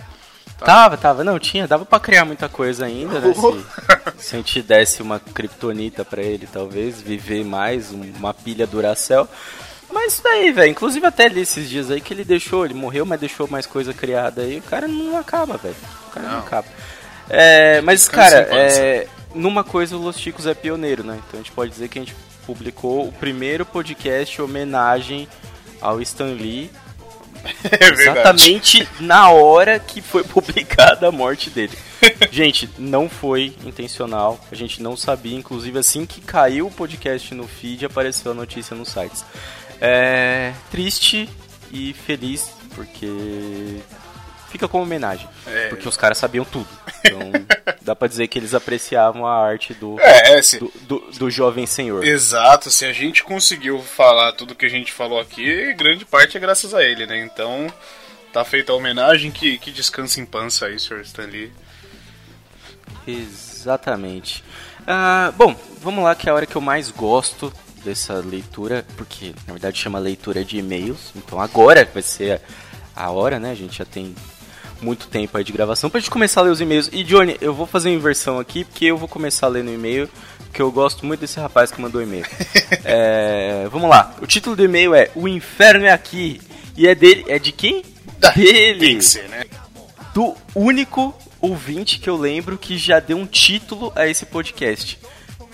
Tava, 0.59 0.97
tava. 0.97 1.23
Não, 1.23 1.37
tinha. 1.37 1.67
Dava 1.67 1.85
pra 1.85 1.99
criar 1.99 2.25
muita 2.25 2.49
coisa 2.49 2.85
ainda, 2.85 3.19
né? 3.19 3.33
Se, 4.17 4.23
se 4.29 4.35
a 4.35 4.37
gente 4.39 4.61
desse 4.63 5.01
uma 5.03 5.19
kryptonita 5.19 6.03
pra 6.03 6.21
ele, 6.23 6.47
talvez, 6.51 6.99
viver 7.01 7.45
mais, 7.45 7.91
um- 7.91 8.11
uma 8.17 8.33
pilha 8.33 8.65
Duracell. 8.65 9.27
Mas 9.91 10.13
isso 10.13 10.23
daí, 10.23 10.51
velho. 10.51 10.71
Inclusive 10.71 11.05
até 11.05 11.25
ali 11.25 11.41
esses 11.41 11.69
dias 11.69 11.91
aí 11.91 12.01
que 12.01 12.11
ele 12.13 12.25
deixou, 12.25 12.65
ele 12.65 12.73
morreu, 12.73 13.05
mas 13.05 13.19
deixou 13.19 13.47
mais 13.47 13.65
coisa 13.67 13.93
criada 13.93 14.41
aí. 14.41 14.57
O 14.57 14.63
cara 14.63 14.87
não 14.87 15.15
acaba, 15.17 15.57
velho. 15.57 15.75
O 16.07 16.11
cara 16.11 16.25
não, 16.27 16.33
Não. 16.33 16.39
acaba. 16.39 16.67
É, 17.29 17.79
mas, 17.81 18.07
cara, 18.09 18.37
é, 18.51 19.07
numa 19.37 19.63
coisa 19.63 19.95
o 19.95 20.01
Los 20.01 20.17
Chicos 20.17 20.45
é 20.45 20.53
pioneiro, 20.53 21.03
né? 21.03 21.21
Então 21.27 21.39
a 21.39 21.43
gente 21.43 21.51
pode 21.51 21.71
dizer 21.71 21.87
que 21.87 21.99
a 21.99 22.01
gente 22.01 22.15
publicou 22.45 23.07
o 23.07 23.11
primeiro 23.11 23.65
podcast 23.65 24.39
em 24.39 24.43
homenagem 24.43 25.27
ao 25.81 26.01
Stan 26.01 26.33
Lee 26.33 26.69
É. 27.79 27.85
Exatamente 27.85 28.87
na 28.99 29.29
hora 29.29 29.79
que 29.79 30.01
foi 30.01 30.23
publicada 30.25 31.07
a 31.07 31.11
morte 31.11 31.49
dele. 31.49 31.77
Gente, 32.31 32.69
não 32.77 33.09
foi 33.09 33.55
intencional, 33.65 34.39
a 34.51 34.55
gente 34.55 34.81
não 34.81 34.95
sabia, 34.95 35.37
inclusive 35.37 35.77
assim 35.79 36.05
que 36.05 36.21
caiu 36.21 36.67
o 36.67 36.71
podcast 36.71 37.33
no 37.33 37.47
feed 37.47 37.85
apareceu 37.85 38.31
a 38.31 38.35
notícia 38.35 38.75
nos 38.75 38.89
sites. 38.89 39.25
É 39.81 40.53
triste 40.71 41.29
e 41.71 41.93
feliz 41.93 42.49
porque 42.75 43.77
fica 44.49 44.67
como 44.67 44.83
homenagem, 44.83 45.27
É. 45.45 45.69
porque 45.69 45.87
os 45.87 45.97
caras 45.97 46.17
sabiam 46.17 46.45
tudo. 46.45 46.67
Então 47.03 47.19
dá 47.81 47.95
pra 47.95 48.07
dizer 48.07 48.27
que 48.27 48.37
eles 48.39 48.53
apreciavam 48.53 49.25
a 49.25 49.35
arte 49.35 49.73
do 49.73 49.99
É, 49.99 50.41
se, 50.41 50.59
do, 50.59 50.71
do, 50.81 50.99
do 51.11 51.29
jovem 51.31 51.65
senhor. 51.65 52.03
Exato, 52.05 52.69
se 52.69 52.85
a 52.85 52.93
gente 52.93 53.23
conseguiu 53.23 53.79
falar 53.81 54.31
tudo 54.33 54.55
que 54.55 54.65
a 54.65 54.69
gente 54.69 54.91
falou 54.91 55.19
aqui, 55.19 55.73
grande 55.73 56.05
parte 56.05 56.37
é 56.37 56.39
graças 56.39 56.73
a 56.73 56.83
ele, 56.83 57.05
né? 57.05 57.19
Então, 57.19 57.71
tá 58.33 58.43
feita 58.43 58.71
a 58.71 58.75
homenagem, 58.75 59.31
que, 59.31 59.57
que 59.57 59.71
descanse 59.71 60.19
em 60.19 60.25
pança 60.25 60.65
aí, 60.67 60.79
Sr. 60.79 61.01
Stanley. 61.01 61.51
Exatamente. 63.07 64.43
Ah, 64.85 65.33
bom, 65.37 65.55
vamos 65.81 66.03
lá 66.03 66.15
que 66.15 66.27
é 66.27 66.31
a 66.31 66.35
hora 66.35 66.45
que 66.45 66.55
eu 66.55 66.61
mais 66.61 66.91
gosto 66.91 67.51
dessa 67.83 68.15
leitura, 68.15 68.85
porque 68.97 69.33
na 69.45 69.53
verdade 69.53 69.77
chama 69.77 69.99
leitura 69.99 70.43
de 70.43 70.57
e-mails. 70.57 71.11
Então 71.15 71.39
agora 71.39 71.89
vai 71.93 72.03
ser 72.03 72.41
a 72.95 73.09
hora, 73.11 73.39
né? 73.39 73.51
A 73.51 73.55
gente 73.55 73.77
já 73.77 73.85
tem 73.85 74.13
muito 74.81 75.07
tempo 75.07 75.37
aí 75.37 75.43
de 75.43 75.51
gravação 75.51 75.89
pra 75.89 75.99
gente 75.99 76.09
começar 76.09 76.41
a 76.41 76.43
ler 76.45 76.51
os 76.51 76.61
e-mails. 76.61 76.89
E 76.91 77.03
Johnny, 77.03 77.37
eu 77.41 77.53
vou 77.53 77.65
fazer 77.65 77.89
uma 77.89 77.95
inversão 77.95 78.39
aqui, 78.39 78.63
porque 78.63 78.85
eu 78.85 78.97
vou 78.97 79.07
começar 79.07 79.47
a 79.47 79.49
ler 79.49 79.63
no 79.63 79.73
e-mail, 79.73 80.09
porque 80.45 80.61
eu 80.61 80.71
gosto 80.71 81.05
muito 81.05 81.21
desse 81.21 81.39
rapaz 81.39 81.71
que 81.71 81.81
mandou 81.81 82.01
e-mail. 82.01 82.25
É, 82.89 83.67
vamos 83.69 83.89
lá. 83.89 84.15
O 84.21 84.25
título 84.25 84.55
do 84.55 84.63
e-mail 84.63 84.95
é 84.95 85.09
O 85.13 85.27
Inferno 85.27 85.85
é 85.85 85.91
Aqui. 85.91 86.39
E 86.75 86.87
é 86.87 86.95
dele. 86.95 87.25
É 87.27 87.37
de 87.37 87.51
quem? 87.51 87.83
Dele! 88.33 88.79
Tem 88.79 88.97
que 88.97 89.03
ser, 89.03 89.27
né? 89.27 89.43
do 90.17 90.35
único 90.55 91.15
ouvinte 91.39 91.99
que 91.99 92.09
eu 92.09 92.17
lembro 92.17 92.57
que 92.57 92.75
já 92.75 92.99
deu 92.99 93.15
um 93.17 93.25
título 93.27 93.93
a 93.95 94.07
esse 94.07 94.25
podcast. 94.25 94.97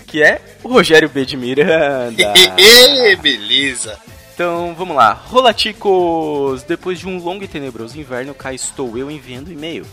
Que 0.06 0.22
é 0.22 0.40
o 0.62 0.68
Rogério 0.68 1.06
B. 1.06 1.26
de 1.26 1.36
Miranda. 1.36 2.32
Beleza. 3.20 3.98
Então 4.34 4.74
vamos 4.76 4.96
lá. 4.96 5.12
Rolaticos! 5.12 6.64
Depois 6.64 6.98
de 6.98 7.06
um 7.06 7.18
longo 7.22 7.44
e 7.44 7.48
tenebroso 7.48 7.98
inverno, 7.98 8.34
cá 8.34 8.52
estou 8.52 8.98
eu 8.98 9.10
enviando 9.10 9.52
e-mail. 9.52 9.86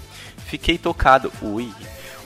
Fiquei 0.48 0.78
tocado, 0.78 1.32
ui, 1.42 1.70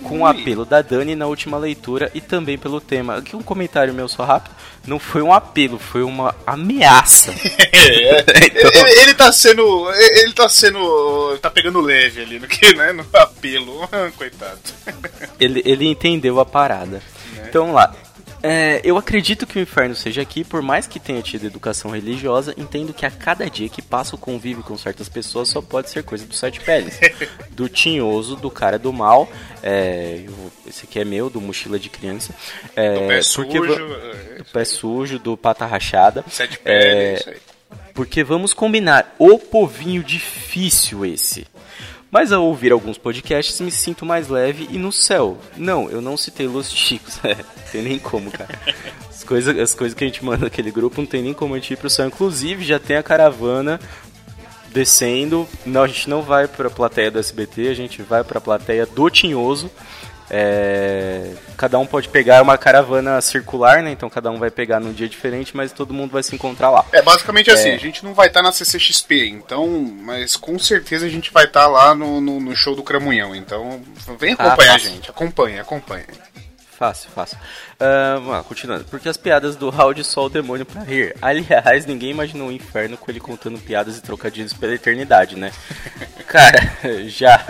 com 0.01 0.21
o 0.21 0.25
apelo 0.25 0.65
da 0.65 0.81
Dani 0.81 1.13
na 1.15 1.27
última 1.27 1.57
leitura 1.57 2.09
e 2.13 2.21
também 2.21 2.57
pelo 2.57 2.79
tema. 2.81 3.17
Aqui 3.17 3.35
um 3.35 3.41
comentário 3.43 3.93
meu 3.93 4.07
só 4.07 4.23
rápido. 4.23 4.55
Não 4.87 4.97
foi 4.97 5.21
um 5.21 5.33
apelo, 5.33 5.77
foi 5.77 6.03
uma 6.03 6.33
ameaça. 6.47 7.33
Então- 7.85 8.71
ele, 8.73 9.01
ele 9.01 9.13
tá 9.13 9.31
sendo. 9.31 9.91
Ele 9.93 10.33
tá 10.33 10.49
sendo. 10.49 11.37
tá 11.39 11.51
pegando 11.51 11.79
leve 11.79 12.21
ali 12.23 12.39
no 12.39 12.47
que, 12.47 12.73
né? 12.73 12.91
No 12.91 13.05
apelo. 13.13 13.87
Coitado. 14.17 14.59
ele, 15.39 15.61
ele 15.63 15.85
entendeu 15.85 16.39
a 16.39 16.45
parada. 16.45 16.99
Então 17.47 17.61
vamos 17.67 17.75
lá. 17.75 17.93
É, 18.43 18.79
eu 18.83 18.97
acredito 18.97 19.47
que 19.47 19.57
o 19.57 19.61
inferno 19.61 19.95
seja 19.95 20.21
aqui, 20.21 20.43
por 20.43 20.61
mais 20.61 20.85
que 20.85 20.99
tenha 20.99 21.21
tido 21.21 21.45
educação 21.45 21.89
religiosa, 21.91 22.53
entendo 22.57 22.93
que 22.93 23.05
a 23.05 23.09
cada 23.11 23.49
dia 23.49 23.67
que 23.69 23.81
passa 23.81 24.15
o 24.15 24.19
convívio 24.19 24.63
com 24.63 24.77
certas 24.77 25.09
pessoas 25.09 25.49
só 25.49 25.61
pode 25.61 25.89
ser 25.89 26.03
coisa 26.03 26.25
do 26.25 26.33
sete 26.35 26.59
peles. 26.59 26.99
Do 27.51 27.69
tinhoso, 27.69 28.35
do 28.35 28.51
cara 28.51 28.77
do 28.77 28.91
mal, 28.91 29.29
é, 29.63 30.25
esse 30.67 30.85
aqui 30.85 30.99
é 30.99 31.05
meu, 31.05 31.29
do 31.29 31.39
mochila 31.39 31.79
de 31.79 31.89
criança. 31.89 32.35
É, 32.75 32.93
Do 32.93 32.99
pé 33.07 33.07
porque 33.07 33.23
sujo. 33.23 33.73
é, 33.73 34.37
do 34.39 34.45
pé 34.45 34.65
sujo, 34.65 35.17
do 35.19 35.37
pata 35.37 35.65
rachada. 35.65 36.23
Sete 36.29 36.59
É, 36.65 36.81
pele, 36.81 37.19
isso 37.19 37.29
aí. 37.29 37.37
porque 37.93 38.23
vamos 38.23 38.53
combinar, 38.53 39.15
o 39.17 39.39
povinho 39.39 40.03
difícil 40.03 41.05
esse. 41.05 41.47
Mas 42.15 42.31
ao 42.31 42.45
ouvir 42.45 42.71
alguns 42.71 42.97
podcasts 42.97 43.59
me 43.59 43.69
sinto 43.69 44.05
mais 44.05 44.29
leve 44.29 44.69
e 44.71 44.77
no 44.77 44.89
céu. 44.89 45.37
Não, 45.57 45.89
eu 45.89 45.99
não 45.99 46.15
citei 46.15 46.47
Los 46.47 46.71
Chicos. 46.71 47.19
É, 47.25 47.35
tem 47.73 47.81
nem 47.81 47.99
como, 47.99 48.31
cara. 48.31 48.57
As 49.09 49.21
coisas, 49.25 49.59
as 49.59 49.73
coisas 49.73 49.93
que 49.93 50.01
a 50.01 50.07
gente 50.07 50.23
manda 50.23 50.45
naquele 50.45 50.71
grupo 50.71 51.01
não 51.01 51.05
tem 51.05 51.21
nem 51.21 51.33
como 51.33 51.53
a 51.55 51.57
gente 51.57 51.73
ir 51.73 51.75
pro 51.75 51.89
céu. 51.89 52.07
Inclusive, 52.07 52.63
já 52.63 52.79
tem 52.79 52.95
a 52.95 53.03
caravana 53.03 53.81
descendo. 54.71 55.45
Não, 55.65 55.83
a 55.83 55.87
gente 55.87 56.09
não 56.09 56.21
vai 56.21 56.47
pra 56.47 56.69
plateia 56.69 57.11
do 57.11 57.19
SBT, 57.19 57.67
a 57.67 57.73
gente 57.73 58.01
vai 58.01 58.23
pra 58.23 58.39
plateia 58.39 58.85
do 58.85 59.09
Tinhoso. 59.09 59.69
É, 60.29 61.31
cada 61.55 61.77
um 61.77 61.85
pode 61.85 62.09
pegar 62.09 62.41
uma 62.41 62.57
caravana 62.57 63.21
circular, 63.21 63.83
né? 63.83 63.91
Então 63.91 64.09
cada 64.09 64.31
um 64.31 64.39
vai 64.39 64.49
pegar 64.49 64.79
num 64.79 64.91
dia 64.93 65.07
diferente, 65.07 65.55
mas 65.55 65.71
todo 65.71 65.93
mundo 65.93 66.11
vai 66.11 66.23
se 66.23 66.33
encontrar 66.33 66.69
lá. 66.69 66.83
É 66.91 67.01
basicamente 67.01 67.51
assim, 67.51 67.69
É. 67.69 67.75
a 67.75 67.79
gente 67.79 68.03
não 68.03 68.13
vai 68.13 68.27
estar 68.27 68.41
na 68.41 68.51
CCXP, 68.51 69.27
então, 69.29 69.67
mas 70.01 70.35
com 70.35 70.57
certeza 70.57 71.05
a 71.05 71.09
gente 71.09 71.31
vai 71.31 71.45
estar 71.45 71.67
lá 71.67 71.93
no, 71.93 72.19
no, 72.19 72.39
no 72.39 72.55
show 72.55 72.75
do 72.75 72.83
Cramunhão, 72.83 73.35
então 73.35 73.81
vem 74.19 74.33
acompanhar 74.33 74.71
Ah, 74.73 74.75
a 74.75 74.79
gente, 74.79 75.09
acompanha, 75.09 75.61
acompanha. 75.61 76.05
Fácil, 76.77 77.09
fácil. 77.11 77.37
Ah, 77.79 78.15
vamos 78.15 78.31
lá, 78.31 78.43
continuando. 78.43 78.83
Porque 78.85 79.07
as 79.07 79.15
piadas 79.15 79.55
do 79.55 79.71
de 79.93 80.03
só 80.03 80.25
o 80.25 80.29
demônio 80.29 80.65
pra 80.65 80.83
rir. 80.83 81.15
Aliás, 81.21 81.85
ninguém 81.85 82.09
imaginou 82.11 82.49
o 82.49 82.51
inferno 82.51 82.97
com 82.97 83.09
ele 83.09 83.19
contando 83.19 83.57
piadas 83.59 83.97
e 83.97 84.01
trocadilhos 84.01 84.51
pela 84.51 84.73
eternidade, 84.73 85.37
né? 85.37 85.51
Cara, 86.27 86.59
já. 87.07 87.41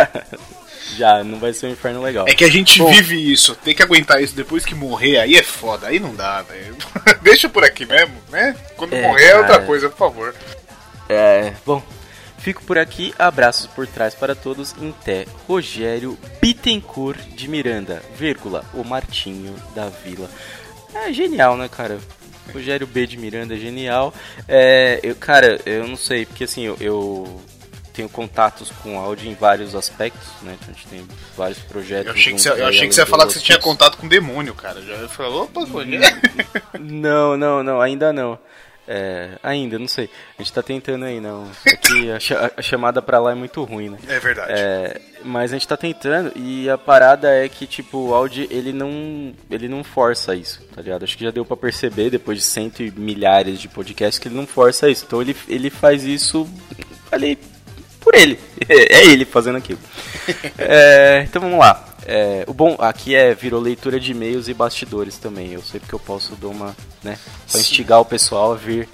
Já, 0.98 1.24
não 1.24 1.40
vai 1.40 1.52
ser 1.54 1.68
um 1.68 1.72
inferno 1.72 2.02
legal. 2.02 2.28
É 2.28 2.34
que 2.36 2.44
a 2.44 2.50
gente 2.50 2.78
Bom. 2.80 2.90
vive 2.92 3.32
isso, 3.32 3.56
tem 3.56 3.74
que 3.76 3.82
aguentar 3.82 4.22
isso 4.22 4.36
depois 4.36 4.64
que 4.66 4.76
morrer, 4.76 5.18
aí 5.18 5.36
é 5.36 5.44
foda, 5.44 5.88
aí 5.88 6.00
não 6.00 6.16
dá, 6.16 6.42
velho. 6.44 6.76
Deixa 7.24 7.50
por 7.50 7.64
aqui 7.64 7.86
mesmo, 7.86 8.16
né? 8.30 8.56
Quando 8.78 8.94
É, 8.94 9.02
morrer 9.08 9.26
é 9.30 9.38
outra 9.38 9.60
coisa, 9.62 9.90
por 9.90 9.98
favor. 9.98 10.36
É, 11.10 11.54
bom, 11.66 11.82
fico 12.38 12.64
por 12.64 12.78
aqui. 12.78 13.14
Abraços 13.18 13.68
por 13.68 13.88
trás 13.88 14.14
para 14.14 14.36
todos. 14.36 14.74
Em 14.80 14.92
té, 14.92 15.26
Rogério 15.48 16.18
Bittencourt 16.42 17.20
de 17.36 17.48
Miranda, 17.48 18.02
vírgula, 18.18 18.64
o 18.74 18.84
Martinho 18.84 19.56
da 19.76 19.90
Vila. 19.90 20.30
É 20.94 21.12
genial, 21.12 21.58
né, 21.58 21.68
cara? 21.68 21.98
Rogério 22.54 22.86
B 22.88 23.08
de 23.08 23.18
Miranda 23.18 23.56
é 23.56 23.58
genial. 23.58 24.14
É, 24.48 25.00
eu, 25.04 25.16
cara, 25.16 25.60
eu 25.66 25.88
não 25.88 25.98
sei, 25.98 26.26
porque 26.26 26.44
assim, 26.44 26.64
eu, 26.64 26.78
eu 26.80 27.42
tenho 27.96 28.10
contatos 28.10 28.72
com 28.84 29.00
áudio 29.00 29.30
em 29.30 29.34
vários 29.34 29.74
aspectos, 29.74 30.28
né? 30.42 30.58
Então 30.60 30.70
a 30.70 30.74
gente 30.74 30.88
tem 30.88 31.08
vários 31.36 31.60
projetos. 31.60 32.08
Eu 32.08 32.14
achei 32.14 32.34
que 32.34 32.42
você, 32.42 32.50
eu 32.50 32.68
achei 32.68 32.88
que 32.88 32.94
você 32.94 33.02
ia 33.02 33.06
falar 33.06 33.26
que 33.28 33.34
você 33.34 33.40
tinha 33.40 33.60
contato 33.60 33.98
com 33.98 34.08
demônio, 34.08 34.54
cara. 34.54 34.82
Já 34.82 35.08
falou, 35.08 35.44
opa, 35.44 35.64
Rogério. 35.66 36.06
Não, 36.80 37.38
não, 37.38 37.64
não, 37.64 37.82
ainda 37.82 38.12
não. 38.12 38.38
É, 38.88 39.40
ainda, 39.42 39.80
não 39.80 39.88
sei. 39.88 40.10
A 40.38 40.44
gente 40.44 40.54
tá 40.54 40.62
tentando 40.62 41.06
aí, 41.06 41.20
não. 41.20 41.48
Só 41.54 41.76
que 41.76 42.12
a, 42.12 42.52
a 42.58 42.62
chamada 42.62 43.02
pra 43.02 43.20
lá 43.20 43.32
é 43.32 43.36
muito 43.36 43.64
ruim, 43.64 43.90
né? 43.90 43.98
É 44.08 44.20
verdade. 44.20 44.54
É, 44.54 45.02
mas 45.24 45.52
a 45.52 45.56
gente 45.56 45.68
tá 45.68 45.76
tentando 45.76 46.32
e 46.36 46.70
a 46.70 46.78
parada 46.78 47.30
é 47.30 47.50
que, 47.50 47.66
tipo, 47.66 48.10
o 48.10 48.14
Audi, 48.14 48.48
ele 48.52 48.72
não, 48.72 49.34
ele 49.50 49.68
não 49.68 49.84
força 49.84 50.36
isso, 50.36 50.62
tá 50.76 50.82
ligado? 50.82 51.04
Acho 51.04 51.18
que 51.18 51.24
já 51.24 51.32
deu 51.32 51.44
pra 51.44 51.58
perceber, 51.58 52.12
depois 52.12 52.38
de 52.38 52.44
cento 52.44 52.84
e 52.84 52.92
milhares 52.92 53.60
de 53.60 53.68
podcasts, 53.68 54.20
que 54.20 54.28
ele 54.28 54.36
não 54.36 54.46
força 54.46 54.88
isso. 54.88 55.06
Então 55.08 55.22
ele, 55.22 55.36
ele 55.48 55.70
faz 55.72 56.04
isso 56.04 56.48
ali 57.12 57.40
por 58.06 58.16
ele. 58.16 58.40
É 58.68 59.06
ele 59.06 59.26
fazendo 59.26 59.58
aquilo. 59.58 59.80
É, 60.58 61.24
então 61.28 61.42
vamos 61.42 61.60
lá. 61.60 61.88
É, 62.04 62.44
o 62.48 62.54
bom 62.54 62.76
aqui 62.80 63.14
é 63.14 63.36
virou 63.36 63.62
leitura 63.62 64.00
de 64.00 64.12
e-mails 64.12 64.48
e 64.48 64.54
bastidores 64.56 65.18
também. 65.18 65.54
Eu 65.54 65.62
sei 65.62 65.80
porque 65.80 65.94
eu 65.94 66.00
posso 66.00 66.36
dar 66.36 66.48
uma, 66.48 66.76
né, 67.04 67.18
pra 67.52 67.60
instigar 67.60 68.00
o 68.00 68.06
pessoal 68.06 68.54
a 68.54 68.56
vir 68.56 68.88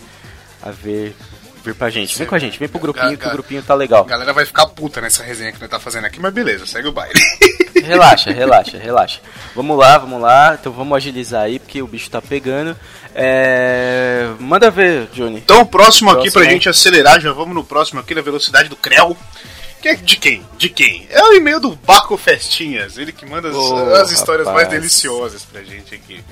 a 0.62 0.72
ver 0.72 1.16
vir 1.64 1.76
pra 1.76 1.90
gente. 1.90 2.18
Vem 2.18 2.28
com 2.28 2.36
a 2.36 2.40
gente, 2.40 2.58
vem 2.60 2.68
pro 2.68 2.80
grupinho 2.80 3.18
que 3.18 3.28
o 3.28 3.32
grupinho 3.32 3.62
tá 3.64 3.74
legal. 3.74 4.04
A 4.04 4.08
galera 4.08 4.34
vai 4.34 4.46
ficar 4.46 4.66
puta 4.68 5.00
nessa 5.02 5.24
resenha 5.24 5.52
que 5.52 5.60
nós 5.60 5.70
tá 5.70 5.80
fazendo 5.80 6.06
aqui, 6.06 6.20
mas 6.20 6.34
beleza, 6.34 6.66
segue 6.66 6.88
o 6.88 6.92
baile. 6.92 7.14
Relaxa, 7.82 8.30
relaxa, 8.32 8.78
relaxa. 8.78 9.20
Vamos 9.56 9.76
lá, 9.78 9.98
vamos 9.98 10.22
lá. 10.22 10.56
Então 10.60 10.72
vamos 10.72 10.96
agilizar 10.96 11.44
aí, 11.44 11.58
porque 11.58 11.82
o 11.82 11.88
bicho 11.88 12.12
tá 12.12 12.22
pegando. 12.22 12.78
É... 13.16 14.30
Manda 14.40 14.70
ver, 14.70 15.08
Johnny. 15.14 15.38
Então, 15.38 15.62
o 15.62 15.66
próximo 15.66 16.12
aqui 16.12 16.20
Próximo 16.24 16.34
pra 16.34 16.44
aí. 16.44 16.54
gente 16.54 16.70
acelerar, 16.70 17.20
já 17.20 17.32
vamos 17.34 17.56
no 17.56 17.64
próximo 17.64 18.00
aqui 18.00 18.14
na 18.14 18.22
velocidade 18.22 18.70
do 18.70 18.76
Creu. 18.76 19.18
Que 19.82 19.88
é 19.90 19.96
de 19.96 20.16
quem? 20.18 20.46
De 20.60 20.70
quem? 20.70 21.08
É 21.10 21.24
o 21.24 21.34
e-mail 21.34 21.60
do 21.60 21.76
Baco 21.76 22.16
Festinhas, 22.18 23.00
ele 23.00 23.12
que 23.12 23.26
manda 23.26 23.50
as, 23.50 23.56
as 24.02 24.12
histórias 24.12 24.46
rapaz. 24.46 24.68
mais 24.68 24.80
deliciosas 24.80 25.44
pra 25.44 25.64
gente 25.64 25.96
aqui. 25.96 26.24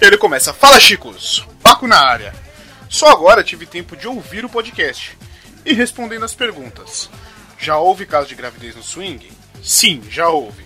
Ele 0.00 0.16
começa: 0.16 0.52
Fala 0.52 0.78
Chicos, 0.78 1.44
Baco 1.60 1.88
na 1.88 1.98
área. 1.98 2.32
Só 2.92 3.08
agora 3.08 3.42
tive 3.42 3.64
tempo 3.64 3.96
de 3.96 4.06
ouvir 4.06 4.44
o 4.44 4.50
podcast 4.50 5.16
e 5.64 5.72
respondendo 5.72 6.26
as 6.26 6.34
perguntas. 6.34 7.08
Já 7.58 7.78
houve 7.78 8.04
caso 8.04 8.28
de 8.28 8.34
gravidez 8.34 8.76
no 8.76 8.82
swing? 8.82 9.32
Sim, 9.62 10.02
já 10.10 10.28
houve. 10.28 10.62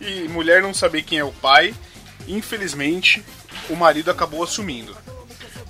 E 0.00 0.28
mulher 0.28 0.62
não 0.62 0.72
saber 0.72 1.02
quem 1.02 1.18
é 1.18 1.24
o 1.24 1.32
pai, 1.32 1.74
infelizmente 2.28 3.24
o 3.68 3.74
marido 3.74 4.08
acabou 4.08 4.44
assumindo. 4.44 4.96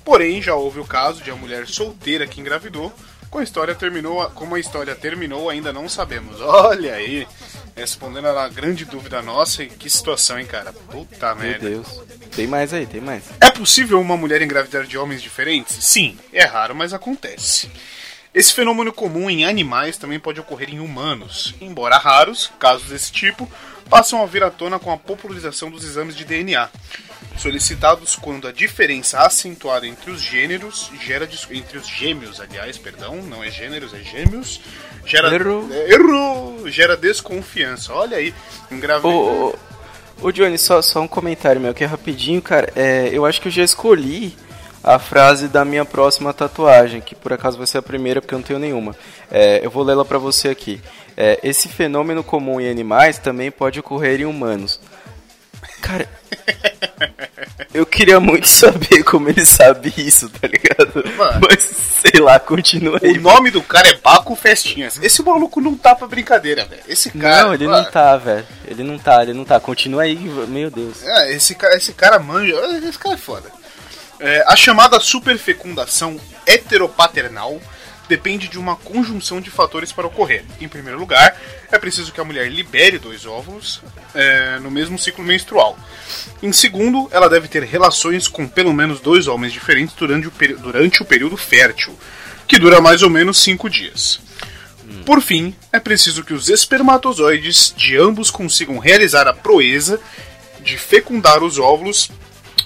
Porém, 0.03 0.43
já 0.43 0.53
houve 0.53 0.79
o 0.79 0.85
caso 0.85 1.23
de 1.23 1.31
a 1.31 1.35
mulher 1.35 1.65
solteira 1.65 2.27
que 2.27 2.39
engravidou. 2.39 2.93
Como 3.35 3.41
a 3.41 3.43
história 3.43 3.75
terminou, 3.75 4.29
como 4.29 4.55
a 4.55 4.59
história 4.61 4.95
terminou, 4.95 5.49
ainda 5.49 5.73
não 5.73 5.89
sabemos. 5.89 6.39
Olha 6.39 6.93
aí, 6.93 7.27
respondendo 7.75 8.27
a 8.27 8.47
grande 8.47 8.85
dúvida 8.85 9.21
nossa, 9.21 9.61
e 9.61 9.67
que 9.67 9.89
situação, 9.89 10.39
hein, 10.39 10.45
cara? 10.45 10.71
Puta 10.71 11.35
Meu 11.35 11.43
merda. 11.43 11.69
Deus. 11.69 12.01
Tem 12.33 12.47
mais 12.47 12.73
aí, 12.73 12.85
tem 12.85 13.01
mais. 13.01 13.25
É 13.41 13.51
possível 13.51 13.99
uma 13.99 14.15
mulher 14.15 14.41
engravidar 14.41 14.85
de 14.85 14.97
homens 14.97 15.21
diferentes? 15.21 15.83
Sim, 15.83 16.17
é 16.31 16.45
raro, 16.45 16.73
mas 16.73 16.93
acontece. 16.93 17.69
Esse 18.33 18.53
fenômeno 18.53 18.93
comum 18.93 19.29
em 19.29 19.43
animais 19.43 19.97
também 19.97 20.17
pode 20.17 20.39
ocorrer 20.39 20.69
em 20.69 20.79
humanos, 20.79 21.55
embora 21.59 21.97
raros, 21.97 22.53
casos 22.57 22.87
desse 22.87 23.11
tipo 23.11 23.51
passam 23.89 24.21
a 24.21 24.25
vir 24.25 24.43
à 24.43 24.49
tona 24.49 24.79
com 24.79 24.91
a 24.91 24.97
popularização 24.97 25.69
dos 25.69 25.83
exames 25.83 26.15
de 26.15 26.25
DNA, 26.25 26.69
solicitados 27.37 28.15
quando 28.15 28.47
a 28.47 28.51
diferença 28.51 29.19
acentuada 29.19 29.85
entre 29.85 30.11
os 30.11 30.21
gêneros 30.21 30.89
gera 31.01 31.27
entre 31.51 31.77
os 31.77 31.87
gêmeos, 31.87 32.39
aliás, 32.39 32.77
perdão, 32.77 33.17
não 33.17 33.43
é 33.43 33.51
gêneros, 33.51 33.93
é 33.93 33.99
gêmeos, 33.99 34.61
gera 35.05 35.29
gera 36.67 36.97
desconfiança. 36.97 37.93
Olha 37.93 38.17
aí, 38.17 38.33
engravidar. 38.71 39.11
Ô, 39.11 39.49
ô, 39.49 40.27
ô, 40.27 40.31
Johnny, 40.31 40.57
só, 40.57 40.81
só 40.81 41.01
um 41.01 41.07
comentário 41.07 41.61
meu 41.61 41.73
que 41.73 41.83
é 41.83 41.87
rapidinho, 41.87 42.41
cara. 42.41 42.71
É, 42.75 43.09
eu 43.11 43.25
acho 43.25 43.41
que 43.41 43.47
eu 43.47 43.51
já 43.51 43.63
escolhi 43.63 44.35
a 44.85 44.99
frase 44.99 45.47
da 45.47 45.65
minha 45.65 45.83
próxima 45.83 46.31
tatuagem, 46.31 47.01
que 47.01 47.15
por 47.15 47.33
acaso 47.33 47.57
vai 47.57 47.65
ser 47.65 47.79
a 47.79 47.81
primeira, 47.81 48.21
porque 48.21 48.35
eu 48.35 48.37
não 48.37 48.45
tenho 48.45 48.59
nenhuma. 48.59 48.95
É, 49.31 49.59
eu 49.65 49.71
vou 49.71 49.81
lê-la 49.81 50.05
pra 50.05 50.19
você 50.19 50.49
aqui. 50.49 50.79
É, 51.17 51.39
esse 51.41 51.67
fenômeno 51.67 52.23
comum 52.23 52.61
em 52.61 52.69
animais 52.69 53.17
também 53.17 53.49
pode 53.49 53.79
ocorrer 53.79 54.21
em 54.21 54.25
humanos. 54.25 54.79
Cara, 55.81 56.07
eu 57.73 57.83
queria 57.83 58.19
muito 58.19 58.47
saber 58.47 59.03
como 59.03 59.27
ele 59.27 59.43
sabe 59.43 59.91
isso, 59.97 60.29
tá 60.29 60.47
ligado? 60.47 61.03
Mano. 61.17 61.47
Mas 61.49 61.63
sei 61.63 62.21
lá, 62.21 62.39
continua 62.39 62.99
aí. 63.01 63.17
O 63.17 63.21
nome 63.21 63.49
do 63.49 63.63
cara 63.63 63.89
é 63.89 63.97
Baco 63.97 64.35
Festinhas. 64.35 64.99
Esse 65.01 65.23
maluco 65.23 65.59
não 65.59 65.75
tá 65.75 65.95
pra 65.95 66.07
brincadeira, 66.07 66.63
velho. 66.63 66.83
Esse 66.87 67.09
cara. 67.09 67.45
Não, 67.45 67.53
ele 67.55 67.65
mano, 67.65 67.83
não 67.83 67.91
tá, 67.91 68.15
velho. 68.17 68.45
Ele 68.67 68.83
não 68.83 68.99
tá, 68.99 69.23
ele 69.23 69.33
não 69.33 69.45
tá. 69.45 69.59
Continua 69.59 70.03
aí, 70.03 70.15
meu 70.15 70.69
Deus. 70.69 71.03
É, 71.03 71.33
esse 71.33 71.55
cara, 71.55 71.75
esse 71.75 71.93
cara 71.93 72.19
manja. 72.19 72.53
Esse 72.87 72.99
cara 72.99 73.15
é 73.15 73.17
foda. 73.17 73.64
É, 74.19 74.43
a 74.47 74.55
chamada 74.55 74.99
superfecundação 74.99 76.19
heteropaternal 76.45 77.61
depende 78.07 78.47
de 78.47 78.59
uma 78.59 78.75
conjunção 78.75 79.41
de 79.41 79.49
fatores 79.49 79.91
para 79.91 80.07
ocorrer. 80.07 80.45
Em 80.61 80.67
primeiro 80.67 80.99
lugar, 80.99 81.35
é 81.71 81.77
preciso 81.77 82.11
que 82.11 82.21
a 82.21 82.23
mulher 82.23 82.49
libere 82.51 82.99
dois 82.99 83.25
óvulos 83.25 83.81
é, 84.13 84.59
no 84.59 84.69
mesmo 84.69 84.97
ciclo 84.97 85.23
menstrual. 85.23 85.77
Em 86.41 86.53
segundo, 86.53 87.09
ela 87.11 87.29
deve 87.29 87.47
ter 87.47 87.63
relações 87.63 88.27
com 88.27 88.47
pelo 88.47 88.73
menos 88.73 88.99
dois 88.99 89.27
homens 89.27 89.51
diferentes 89.51 89.95
durante 89.95 90.27
o, 90.27 90.31
durante 90.59 91.01
o 91.01 91.05
período 91.05 91.35
fértil, 91.35 91.97
que 92.47 92.59
dura 92.59 92.79
mais 92.79 93.01
ou 93.01 93.09
menos 93.09 93.41
cinco 93.41 93.69
dias. 93.69 94.19
Por 95.05 95.21
fim, 95.21 95.55
é 95.71 95.79
preciso 95.79 96.23
que 96.23 96.33
os 96.33 96.49
espermatozoides 96.49 97.73
de 97.75 97.97
ambos 97.97 98.29
consigam 98.29 98.77
realizar 98.77 99.27
a 99.27 99.33
proeza 99.33 99.99
de 100.61 100.77
fecundar 100.77 101.43
os 101.43 101.59
óvulos, 101.59 102.09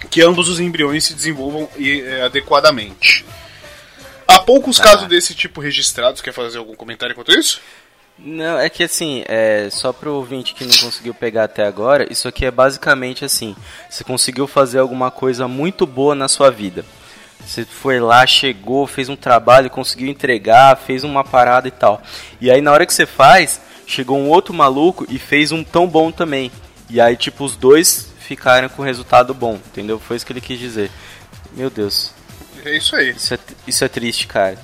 que 0.10 0.22
ambos 0.22 0.48
os 0.50 0.60
embriões 0.60 1.06
se 1.06 1.14
desenvolvam 1.14 1.70
eh, 1.78 2.22
adequadamente. 2.24 3.26
Há 4.28 4.40
poucos 4.40 4.80
casos 4.80 5.08
desse 5.08 5.34
tipo 5.34 5.60
registrados. 5.60 6.22
Quer 6.22 6.32
fazer 6.32 6.60
algum 6.60 6.76
comentário 6.76 7.16
quanto 7.16 7.32
a 7.32 7.36
isso? 7.36 7.60
Não, 8.18 8.60
é 8.60 8.70
que 8.70 8.84
assim, 8.84 9.24
é, 9.28 9.70
só 9.72 9.94
pro 9.94 10.14
ouvinte 10.14 10.54
que 10.54 10.66
não 10.66 10.76
conseguiu 10.78 11.14
pegar 11.14 11.46
até 11.46 11.66
agora, 11.66 12.06
isso 12.12 12.28
aqui 12.28 12.46
é 12.46 12.52
basicamente 12.52 13.24
assim: 13.24 13.56
você 13.90 14.04
conseguiu 14.04 14.46
fazer 14.46 14.80
alguma 14.80 15.10
coisa 15.10 15.48
muito 15.48 15.86
boa 15.88 16.14
na 16.14 16.28
sua 16.28 16.52
vida. 16.52 16.86
Você 17.40 17.66
foi 17.66 18.00
lá, 18.00 18.28
chegou, 18.28 18.86
fez 18.86 19.08
um 19.08 19.16
trabalho, 19.16 19.70
conseguiu 19.70 20.08
entregar, 20.10 20.76
fez 20.78 21.06
uma 21.06 21.24
parada 21.24 21.68
e 21.68 21.72
tal. 21.72 22.02
E 22.42 22.52
aí 22.52 22.60
na 22.62 22.72
hora 22.72 22.86
que 22.86 22.94
você 22.94 23.06
faz, 23.06 23.62
chegou 23.88 24.20
um 24.20 24.28
outro 24.28 24.54
maluco 24.54 25.06
e 25.10 25.18
fez 25.18 25.52
um 25.52 25.64
tão 25.64 25.88
bom 25.88 26.12
também. 26.12 26.52
E 26.90 27.00
aí, 27.00 27.16
tipo, 27.16 27.46
os 27.46 27.56
dois 27.56 28.09
ficaram 28.30 28.70
com 28.70 28.84
resultado 28.84 29.34
bom, 29.34 29.56
entendeu? 29.56 30.00
Foi 30.00 30.16
isso 30.16 30.26
que 30.26 30.32
ele 30.32 30.40
quis 30.42 30.60
dizer. 30.60 30.92
Meu 31.54 31.70
Deus, 31.70 32.12
É 32.64 32.78
isso 32.78 32.96
aí. 32.96 33.10
isso 33.10 33.34
é, 33.34 33.40
isso 33.68 33.84
é 33.84 33.88
triste, 33.88 34.28
cara. 34.28 34.58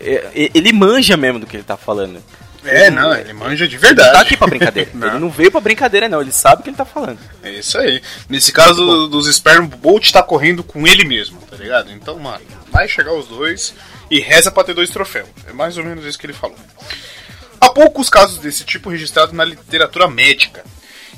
É- 0.00 0.30
é- 0.34 0.50
Ele 0.52 0.72
manja 0.72 1.16
mesmo 1.16 1.38
do 1.38 1.46
que 1.46 1.56
ele 1.56 1.62
tá 1.62 1.76
falando. 1.76 2.20
É, 2.64 2.90
não, 2.90 3.14
ele 3.14 3.32
manja 3.34 3.68
de 3.68 3.76
Ele 3.76 3.82
tá 3.82 3.86
verdade. 3.88 4.18
aqui 4.22 4.36
pra 4.38 4.46
brincadeira. 4.46 4.90
Não. 4.94 5.08
Ele 5.08 5.18
não 5.18 5.30
veio 5.30 5.50
pra 5.52 5.60
brincadeira, 5.60 6.08
não. 6.08 6.22
Ele 6.22 6.32
sabe 6.32 6.60
o 6.60 6.64
que 6.64 6.70
ele 6.70 6.76
tá 6.78 6.84
falando. 6.86 7.18
É 7.42 7.50
isso 7.50 7.76
aí. 7.78 8.02
Nesse 8.26 8.50
caso 8.52 8.74
do- 8.84 9.06
dos 9.06 9.26
Sperm, 9.28 9.64
o 9.66 9.68
Bolt 9.68 10.10
tá 10.10 10.22
correndo 10.22 10.64
com 10.64 10.86
ele 10.86 11.04
mesmo, 11.04 11.38
tá 11.42 11.56
ligado? 11.56 11.92
Então, 11.92 12.18
mano, 12.18 12.40
vai 12.72 12.88
chegar 12.88 13.12
os 13.12 13.26
dois 13.28 13.74
e 14.10 14.18
reza 14.18 14.50
pra 14.50 14.64
ter 14.64 14.72
dois 14.72 14.88
troféus. 14.88 15.28
É 15.46 15.52
mais 15.52 15.76
ou 15.76 15.84
menos 15.84 16.06
isso 16.06 16.18
que 16.18 16.24
ele 16.24 16.32
falou. 16.32 16.56
Há 17.60 17.68
poucos 17.70 18.08
casos 18.08 18.38
desse 18.38 18.64
tipo 18.64 18.88
registrados 18.88 19.34
na 19.34 19.44
literatura 19.44 20.08
médica. 20.08 20.64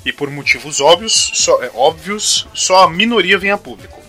E 0.06 0.12
por 0.12 0.30
motivos 0.30 0.80
óbvios, 0.80 1.32
só, 1.34 1.62
é, 1.62 1.70
óbvios, 1.74 2.46
só 2.54 2.84
a 2.84 2.90
minoria 2.90 3.36
vem 3.36 3.50
a 3.50 3.58
público. 3.58 4.00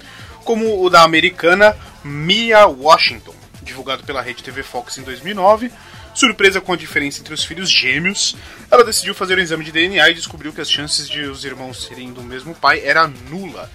Como 0.46 0.82
o 0.82 0.90
da 0.90 1.02
americana 1.04 1.76
Mia 2.04 2.66
Washington, 2.68 3.34
divulgado 3.64 4.04
pela 4.04 4.22
rede 4.22 4.44
TV 4.44 4.64
Fox 4.64 4.98
em 4.98 5.02
2009. 5.04 5.72
Surpresa 6.14 6.60
com 6.62 6.74
a 6.74 6.78
diferença 6.78 7.20
entre 7.20 7.32
os 7.34 7.44
filhos 7.46 7.70
gêmeos, 7.70 8.36
ela 8.72 8.84
decidiu 8.84 9.14
fazer 9.14 9.38
um 9.38 9.42
exame 9.42 9.64
de 9.64 9.72
DNA 9.72 10.10
e 10.10 10.14
descobriu 10.16 10.52
que 10.52 10.60
as 10.62 10.70
chances 10.72 11.08
de 11.08 11.22
os 11.22 11.46
irmãos 11.46 11.84
serem 11.84 12.12
do 12.12 12.24
mesmo 12.24 12.56
pai 12.56 12.82
era 12.84 13.08
nula. 13.08 13.70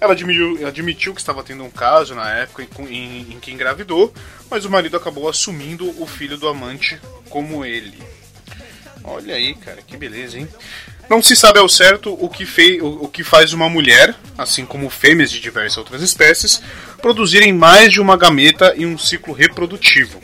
Ela 0.00 0.12
admitiu, 0.12 0.66
admitiu 0.68 1.12
que 1.14 1.20
estava 1.20 1.42
tendo 1.42 1.64
um 1.64 1.70
caso 1.70 2.14
na 2.14 2.30
época 2.32 2.62
em, 2.62 2.86
em- 2.92 3.32
em 3.34 3.40
que 3.40 3.50
engravidou, 3.50 4.14
mas 4.48 4.64
o 4.64 4.70
marido 4.70 4.96
acabou 4.96 5.28
assumindo 5.28 5.88
o 6.00 6.06
filho 6.06 6.36
do 6.38 6.46
amante 6.46 6.96
como 7.28 7.64
ele. 7.64 8.00
Olha 9.02 9.34
aí, 9.34 9.54
cara, 9.56 9.82
que 9.82 9.96
beleza, 9.96 10.38
hein? 10.38 10.48
Não 11.10 11.20
se 11.20 11.34
sabe 11.34 11.58
ao 11.58 11.68
certo 11.68 12.16
o 12.20 12.28
que, 12.28 12.46
fei, 12.46 12.80
o, 12.80 13.02
o 13.02 13.08
que 13.08 13.24
faz 13.24 13.52
uma 13.52 13.68
mulher, 13.68 14.14
assim 14.38 14.64
como 14.64 14.88
fêmeas 14.88 15.28
de 15.28 15.40
diversas 15.40 15.76
outras 15.76 16.02
espécies, 16.02 16.62
produzirem 17.02 17.52
mais 17.52 17.90
de 17.90 18.00
uma 18.00 18.16
gameta 18.16 18.72
em 18.76 18.86
um 18.86 18.96
ciclo 18.96 19.34
reprodutivo. 19.34 20.22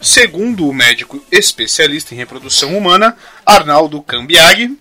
Segundo 0.00 0.66
o 0.66 0.72
médico 0.72 1.22
especialista 1.30 2.14
em 2.14 2.16
reprodução 2.16 2.78
humana, 2.78 3.14
Arnaldo 3.44 4.00
Cambiaghi, 4.00 4.78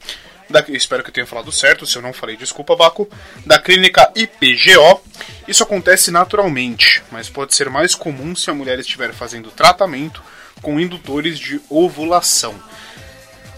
da, 0.49 0.63
espero 0.69 1.03
que 1.03 1.09
eu 1.09 1.13
tenha 1.13 1.27
falado 1.27 1.51
certo, 1.51 1.85
se 1.85 1.97
eu 1.97 2.01
não 2.01 2.13
falei, 2.13 2.37
desculpa, 2.37 2.73
Baco, 2.73 3.05
da 3.45 3.59
clínica 3.59 4.09
IPGO, 4.15 5.01
isso 5.49 5.63
acontece 5.63 6.11
naturalmente, 6.11 7.03
mas 7.11 7.29
pode 7.29 7.53
ser 7.53 7.69
mais 7.69 7.93
comum 7.93 8.37
se 8.37 8.49
a 8.49 8.53
mulher 8.53 8.79
estiver 8.79 9.13
fazendo 9.13 9.51
tratamento 9.51 10.23
com 10.61 10.79
indutores 10.79 11.37
de 11.37 11.59
ovulação. 11.69 12.55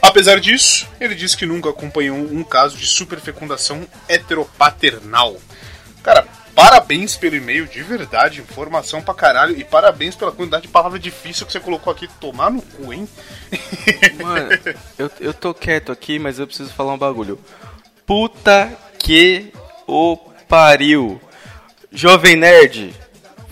Apesar 0.08 0.40
disso, 0.40 0.88
ele 1.02 1.14
diz 1.14 1.36
que 1.36 1.46
nunca 1.46 1.70
acompanhou 1.70 2.18
um 2.18 2.42
caso 2.42 2.78
de 2.78 2.88
superfecundação 2.88 3.86
heteropaternal. 4.08 5.36
Cara, 6.02 6.26
parabéns 6.56 7.18
pelo 7.18 7.36
e-mail, 7.36 7.68
de 7.68 7.84
verdade, 7.84 8.40
informação 8.40 9.02
pra 9.02 9.14
caralho. 9.14 9.60
E 9.60 9.66
parabéns 9.66 10.16
pela 10.16 10.32
quantidade 10.32 10.64
de 10.64 10.70
palavra 10.70 10.98
difícil 10.98 11.46
que 11.46 11.52
você 11.52 11.60
colocou 11.60 11.92
aqui. 11.92 12.08
Tomar 12.22 12.50
no 12.50 12.62
cu, 12.62 12.94
hein? 12.94 13.06
Mano, 14.24 14.50
eu, 14.98 15.12
eu 15.20 15.34
tô 15.34 15.54
quieto 15.54 15.92
aqui, 15.92 16.18
mas 16.18 16.40
eu 16.40 16.48
preciso 16.48 16.74
falar 16.74 16.94
um 16.94 16.98
bagulho. 16.98 17.38
Puta 18.06 18.72
que 18.98 19.52
o 19.86 20.16
pariu. 20.48 21.20
Jovem 21.92 22.38
Nerd, 22.38 22.96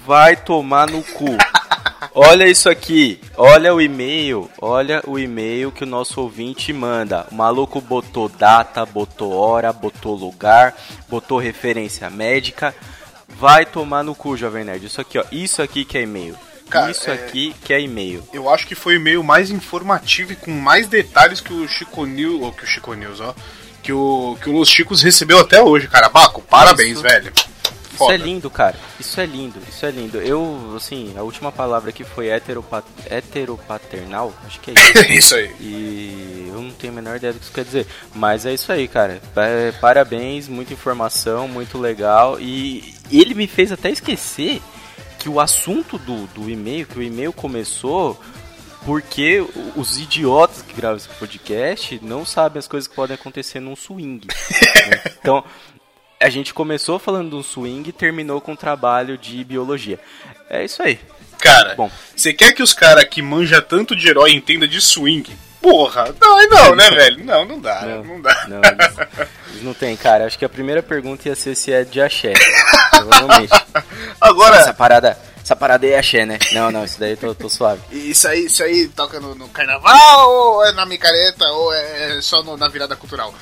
vai 0.08 0.38
tomar 0.38 0.88
no 0.88 1.04
cu. 1.04 1.36
Olha 2.18 2.48
isso 2.48 2.70
aqui, 2.70 3.20
olha 3.36 3.76
o 3.76 3.82
e-mail, 3.82 4.50
olha 4.62 5.04
o 5.06 5.20
e-mail 5.20 5.70
que 5.70 5.84
o 5.84 5.88
nosso 5.88 6.22
ouvinte 6.22 6.72
manda. 6.72 7.28
O 7.30 7.36
maluco 7.36 7.82
botou 7.82 8.30
data, 8.30 8.86
botou 8.86 9.34
hora, 9.34 9.74
botou 9.74 10.16
lugar, 10.16 10.74
botou 11.10 11.38
referência 11.38 12.10
médica. 12.10 12.74
Vai 13.28 13.66
tomar 13.66 14.02
no 14.02 14.16
cu, 14.16 14.38
Jovem 14.38 14.64
Nerd. 14.64 14.86
Isso 14.86 15.02
aqui, 15.02 15.20
ó, 15.20 15.26
isso 15.30 15.62
aqui 15.62 15.84
que 15.84 15.98
é 15.98 16.04
e-mail. 16.04 16.38
Cara, 16.70 16.90
isso 16.90 17.10
é- 17.10 17.14
aqui 17.14 17.54
que 17.66 17.74
é 17.74 17.82
e-mail. 17.82 18.24
Eu 18.32 18.50
acho 18.50 18.66
que 18.66 18.76
foi 18.76 18.94
o 18.94 18.96
e-mail 18.96 19.22
mais 19.22 19.52
informativo 19.52 20.32
e 20.32 20.36
com 20.38 20.52
mais 20.52 20.88
detalhes 20.88 21.42
que 21.42 21.52
o 21.52 21.68
Chico 21.68 22.06
News, 22.06 22.42
ou 22.42 22.52
que 22.54 22.64
o 22.64 22.68
Chico 22.68 22.94
News, 22.94 23.20
ó, 23.20 23.36
que 23.84 23.92
o 23.92 24.38
que 24.42 24.50
o 24.50 24.54
Los 24.54 24.70
Chicos 24.70 25.02
recebeu 25.04 25.38
até 25.40 25.62
hoje, 25.62 25.90
cara. 25.90 26.08
Baco, 26.08 26.42
parabéns, 26.44 26.94
Isso. 26.94 27.02
velho. 27.02 27.34
Isso 27.96 28.04
Foda. 28.04 28.14
é 28.14 28.18
lindo, 28.18 28.50
cara. 28.50 28.76
Isso 29.00 29.20
é 29.22 29.26
lindo, 29.26 29.60
isso 29.68 29.86
é 29.86 29.92
lindo. 29.92 30.22
Eu, 30.22 30.74
assim, 30.76 31.14
a 31.18 31.24
última 31.24 31.52
palavra 31.52 31.90
aqui 31.90 32.04
foi 32.04 32.28
heteropa 32.28 32.84
heteropaternal, 33.10 34.34
acho 34.46 34.60
que 34.60 34.72
é 34.72 34.74
isso. 34.74 35.12
Isso 35.12 35.36
aí. 35.36 35.56
E 35.60 36.46
eu 36.54 36.62
não 36.62 36.72
tenho 36.72 36.94
a 36.94 36.96
menor 36.96 37.16
ideia 37.18 37.34
do 37.34 37.40
que 37.40 37.46
isso 37.46 37.54
quer 37.54 37.64
dizer. 37.64 37.88
Mas 38.14 38.46
é 38.46 38.54
isso 38.54 38.72
aí, 38.72 38.88
cara. 38.88 39.22
Pa- 39.34 39.44
Parabéns, 39.80 40.48
muita 40.48 40.74
informação, 40.74 41.48
muito 41.48 41.78
legal. 41.78 42.40
E 42.40 42.94
ele 43.12 43.34
me 43.34 43.48
fez 43.48 43.72
até 43.72 43.90
esquecer 43.90 44.62
que 45.20 45.30
o 45.30 45.40
assunto 45.40 45.98
do, 45.98 46.28
do 46.28 46.50
e-mail, 46.50 46.86
que 46.86 47.00
o 47.00 47.04
e-mail 47.04 47.32
começou 47.34 48.20
porque 48.86 49.44
os 49.76 49.98
idiotas 49.98 50.62
que 50.62 50.74
gravam 50.76 50.98
esse 50.98 51.10
podcast 51.10 52.00
não 52.04 52.24
sabem 52.24 52.60
as 52.60 52.68
coisas 52.68 52.88
que 52.88 52.94
podem 52.96 53.16
acontecer 53.16 53.60
num 53.60 53.76
swing. 53.76 54.28
né? 54.28 55.02
Então, 55.20 55.44
a 56.20 56.30
gente 56.30 56.54
começou 56.54 56.98
falando 57.00 57.32
do 57.32 57.44
swing 57.44 57.90
e 57.90 57.94
terminou 57.94 58.40
com 58.42 58.54
um 58.54 58.56
trabalho 58.56 59.18
de 59.18 59.44
biologia. 59.44 60.00
É 60.50 60.64
isso 60.64 60.82
aí. 60.82 61.00
Cara, 61.40 61.76
Bom. 61.76 61.92
você 62.16 62.34
quer 62.34 62.54
que 62.54 62.64
os 62.64 62.74
caras 62.74 63.04
que 63.06 63.22
manja 63.22 63.62
tanto 63.62 63.96
de 63.96 64.08
herói 64.08 64.32
entenda 64.32 64.68
de 64.68 64.80
swing? 64.82 65.38
Porra, 65.62 66.14
não, 66.22 66.48
não, 66.50 66.76
né, 66.76 66.90
velho? 66.96 67.24
Não, 67.26 67.44
não 67.46 67.60
dá, 67.60 67.82
não, 67.82 68.04
Não. 68.04 68.22
dá. 68.22 68.46
Não, 68.48 68.62
eles, 68.64 69.64
não 69.64 69.74
tem, 69.74 69.96
cara. 69.98 70.26
Acho 70.26 70.38
que 70.38 70.46
a 70.46 70.50
primeira 70.50 70.82
pergunta 70.84 71.28
ia 71.28 71.36
ser 71.36 71.56
se 71.56 71.72
é 71.74 71.84
de 71.84 72.00
axé. 72.02 72.34
Provavelmente. 72.92 73.52
Agora, 74.22 74.58
Essa 74.58 74.74
parada, 74.74 75.18
essa 75.44 75.56
parada 75.56 75.86
aí 75.86 75.94
é 75.94 76.00
axé, 76.00 76.26
né? 76.26 76.38
Não, 76.54 76.72
não, 76.72 76.86
isso 76.86 77.00
daí 77.00 77.12
eu 77.12 77.18
tô, 77.18 77.36
tô 77.36 77.50
suave. 77.50 77.82
isso 77.92 78.28
aí, 78.28 78.46
isso 78.46 78.64
aí 78.64 78.88
toca 78.88 79.20
no, 79.20 79.36
no 79.36 79.50
carnaval, 79.50 80.30
ou 80.32 80.66
é 80.66 80.72
na 80.72 80.86
micareta, 80.86 81.46
ou 81.52 81.74
é 81.74 82.20
só 82.22 82.42
no- 82.44 82.58
na 82.58 82.68
virada 82.70 82.96
cultural. 82.96 83.34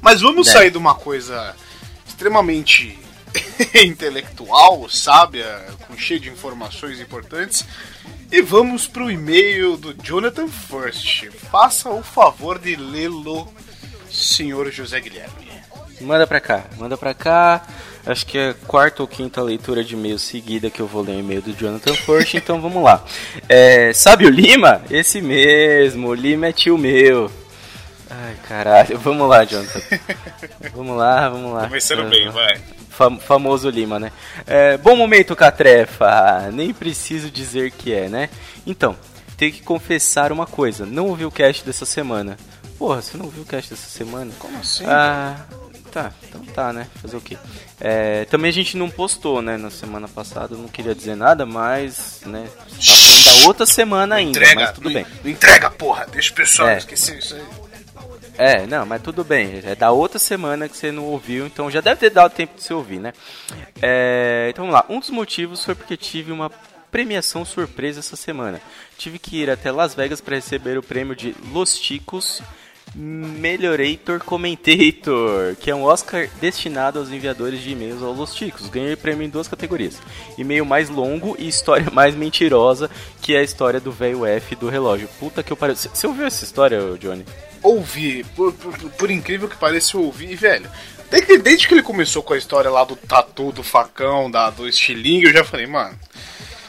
Mas 0.00 0.20
vamos 0.20 0.48
É. 0.48 0.52
sair 0.52 0.70
de 0.70 0.78
uma 0.78 0.94
coisa 0.94 1.56
extremamente 2.16 2.98
intelectual, 3.84 4.88
sábia, 4.88 5.66
com 5.86 5.94
cheio 5.98 6.18
de 6.18 6.30
informações 6.30 6.98
importantes, 6.98 7.62
e 8.32 8.40
vamos 8.40 8.86
pro 8.86 9.10
e-mail 9.10 9.76
do 9.76 9.94
Jonathan 10.02 10.48
First. 10.48 11.26
Faça 11.50 11.90
o 11.90 12.02
favor 12.02 12.58
de 12.58 12.74
lê-lo, 12.74 13.46
senhor 14.10 14.72
José 14.72 14.98
Guilherme. 14.98 15.46
Manda 16.00 16.26
pra 16.26 16.40
cá, 16.40 16.64
manda 16.78 16.96
pra 16.96 17.12
cá. 17.12 17.66
Acho 18.06 18.24
que 18.24 18.38
é 18.38 18.50
a 18.50 18.54
quarta 18.54 19.02
ou 19.02 19.08
quinta 19.08 19.42
leitura 19.42 19.84
de 19.84 19.94
e-mail 19.94 20.18
seguida 20.18 20.70
que 20.70 20.80
eu 20.80 20.86
vou 20.86 21.02
ler 21.02 21.16
o 21.16 21.20
e-mail 21.20 21.42
do 21.42 21.52
Jonathan 21.52 21.94
First, 21.94 22.34
então 22.34 22.60
vamos 22.62 22.82
lá. 22.82 23.04
É, 23.48 23.92
sabe 23.92 24.24
o 24.24 24.30
Lima? 24.30 24.82
Esse 24.90 25.20
mesmo, 25.20 26.08
o 26.08 26.14
Lima 26.14 26.46
é 26.46 26.52
tio 26.52 26.78
meu. 26.78 27.30
Ai, 28.08 28.36
caralho, 28.48 28.98
vamos 28.98 29.28
lá, 29.28 29.44
Jonathan. 29.44 29.80
Vamos 30.74 30.96
lá, 30.96 31.28
vamos 31.28 31.52
lá. 31.52 31.64
Começando 31.66 32.08
bem, 32.08 32.28
vai. 32.30 32.60
Fam- 32.90 33.18
famoso 33.18 33.68
Lima, 33.70 33.98
né? 33.98 34.12
É, 34.46 34.76
bom 34.76 34.94
momento, 34.94 35.34
Catrefa. 35.34 36.50
Nem 36.52 36.72
preciso 36.72 37.30
dizer 37.30 37.70
que 37.72 37.92
é, 37.92 38.08
né? 38.08 38.28
Então, 38.66 38.96
tenho 39.36 39.52
que 39.52 39.62
confessar 39.62 40.30
uma 40.32 40.46
coisa. 40.46 40.84
Não 40.86 41.06
ouvi 41.08 41.24
o 41.24 41.30
cast 41.30 41.64
dessa 41.64 41.84
semana. 41.86 42.36
Porra, 42.78 43.00
você 43.02 43.16
não 43.16 43.24
ouviu 43.26 43.42
o 43.42 43.46
cast 43.46 43.70
dessa 43.70 43.88
semana? 43.88 44.30
Como 44.38 44.56
assim? 44.58 44.84
Ah, 44.86 45.44
tá. 45.90 46.12
Então 46.28 46.42
tá, 46.46 46.72
né? 46.72 46.86
Fazer 47.00 47.16
o 47.16 47.20
quê? 47.20 47.36
É, 47.80 48.24
também 48.26 48.50
a 48.50 48.54
gente 48.54 48.76
não 48.76 48.88
postou, 48.90 49.40
né? 49.42 49.56
Na 49.56 49.70
semana 49.70 50.06
passada. 50.08 50.54
Eu 50.54 50.58
não 50.58 50.68
queria 50.68 50.94
dizer 50.94 51.16
nada, 51.16 51.44
mas, 51.46 52.20
né? 52.26 52.46
Tá 52.54 52.94
falando 52.94 53.40
da 53.40 53.46
outra 53.46 53.66
semana 53.66 54.14
ainda, 54.16 54.40
mas 54.54 54.72
tudo 54.72 54.90
bem. 54.90 55.06
Não 55.24 55.30
entrega, 55.30 55.70
porra. 55.70 56.06
Deixa 56.12 56.32
o 56.32 56.34
pessoal 56.36 56.68
É. 56.68 56.76
esquecer 56.78 57.18
isso 57.18 57.34
aí. 57.34 57.42
É, 58.38 58.66
não, 58.66 58.84
mas 58.84 59.02
tudo 59.02 59.24
bem. 59.24 59.60
É 59.64 59.74
da 59.74 59.90
outra 59.90 60.18
semana 60.18 60.68
que 60.68 60.76
você 60.76 60.92
não 60.92 61.04
ouviu, 61.04 61.46
então 61.46 61.70
já 61.70 61.80
deve 61.80 62.00
ter 62.00 62.10
dado 62.10 62.32
tempo 62.32 62.56
de 62.56 62.62
você 62.62 62.74
ouvir, 62.74 63.00
né? 63.00 63.12
É, 63.80 64.48
então 64.50 64.66
vamos 64.66 64.80
lá. 64.80 64.86
Um 64.88 65.00
dos 65.00 65.10
motivos 65.10 65.64
foi 65.64 65.74
porque 65.74 65.96
tive 65.96 66.32
uma 66.32 66.50
premiação 66.90 67.44
surpresa 67.44 68.00
essa 68.00 68.16
semana. 68.16 68.60
Tive 68.96 69.18
que 69.18 69.42
ir 69.42 69.50
até 69.50 69.70
Las 69.70 69.94
Vegas 69.94 70.20
para 70.20 70.36
receber 70.36 70.78
o 70.78 70.82
prêmio 70.82 71.14
de 71.14 71.34
Los 71.52 71.78
Ticos 71.78 72.42
Melhorator 72.94 74.20
Commentator, 74.24 75.54
que 75.60 75.70
é 75.70 75.74
um 75.74 75.82
Oscar 75.82 76.28
destinado 76.40 76.98
aos 76.98 77.10
enviadores 77.10 77.60
de 77.60 77.72
e-mails 77.72 78.02
ao 78.02 78.12
Los 78.12 78.34
Ticos. 78.34 78.68
Ganhei 78.68 78.94
o 78.94 78.96
prêmio 78.96 79.26
em 79.26 79.28
duas 79.28 79.48
categorias: 79.48 80.00
e-mail 80.38 80.64
mais 80.64 80.88
longo 80.88 81.36
e 81.38 81.46
história 81.46 81.90
mais 81.92 82.14
mentirosa, 82.14 82.90
que 83.20 83.34
é 83.34 83.40
a 83.40 83.42
história 83.42 83.80
do 83.80 83.92
velho 83.92 84.24
F 84.24 84.54
do 84.56 84.68
relógio. 84.68 85.08
Puta 85.18 85.42
que 85.42 85.52
eu 85.52 85.56
pariu. 85.56 85.76
Você 85.76 86.06
ouviu 86.06 86.26
essa 86.26 86.44
história, 86.44 86.80
Johnny? 86.98 87.26
Ouvi, 87.66 88.24
por, 88.36 88.52
por- 88.52 88.78
por 88.92 89.10
incrível 89.10 89.48
que 89.48 89.56
pareça, 89.56 89.96
eu 89.96 90.02
ouvi, 90.02 90.34
velho. 90.34 90.70
Desde, 91.10 91.38
desde 91.38 91.68
que 91.68 91.74
ele 91.74 91.82
começou 91.82 92.22
com 92.22 92.34
a 92.34 92.38
história 92.38 92.70
lá 92.70 92.84
do 92.84 92.96
tatu, 92.96 93.52
do 93.52 93.62
facão, 93.62 94.30
da, 94.30 94.50
do 94.50 94.68
estilingue, 94.68 95.26
eu 95.26 95.32
já 95.32 95.44
falei, 95.44 95.66
mano, 95.66 95.98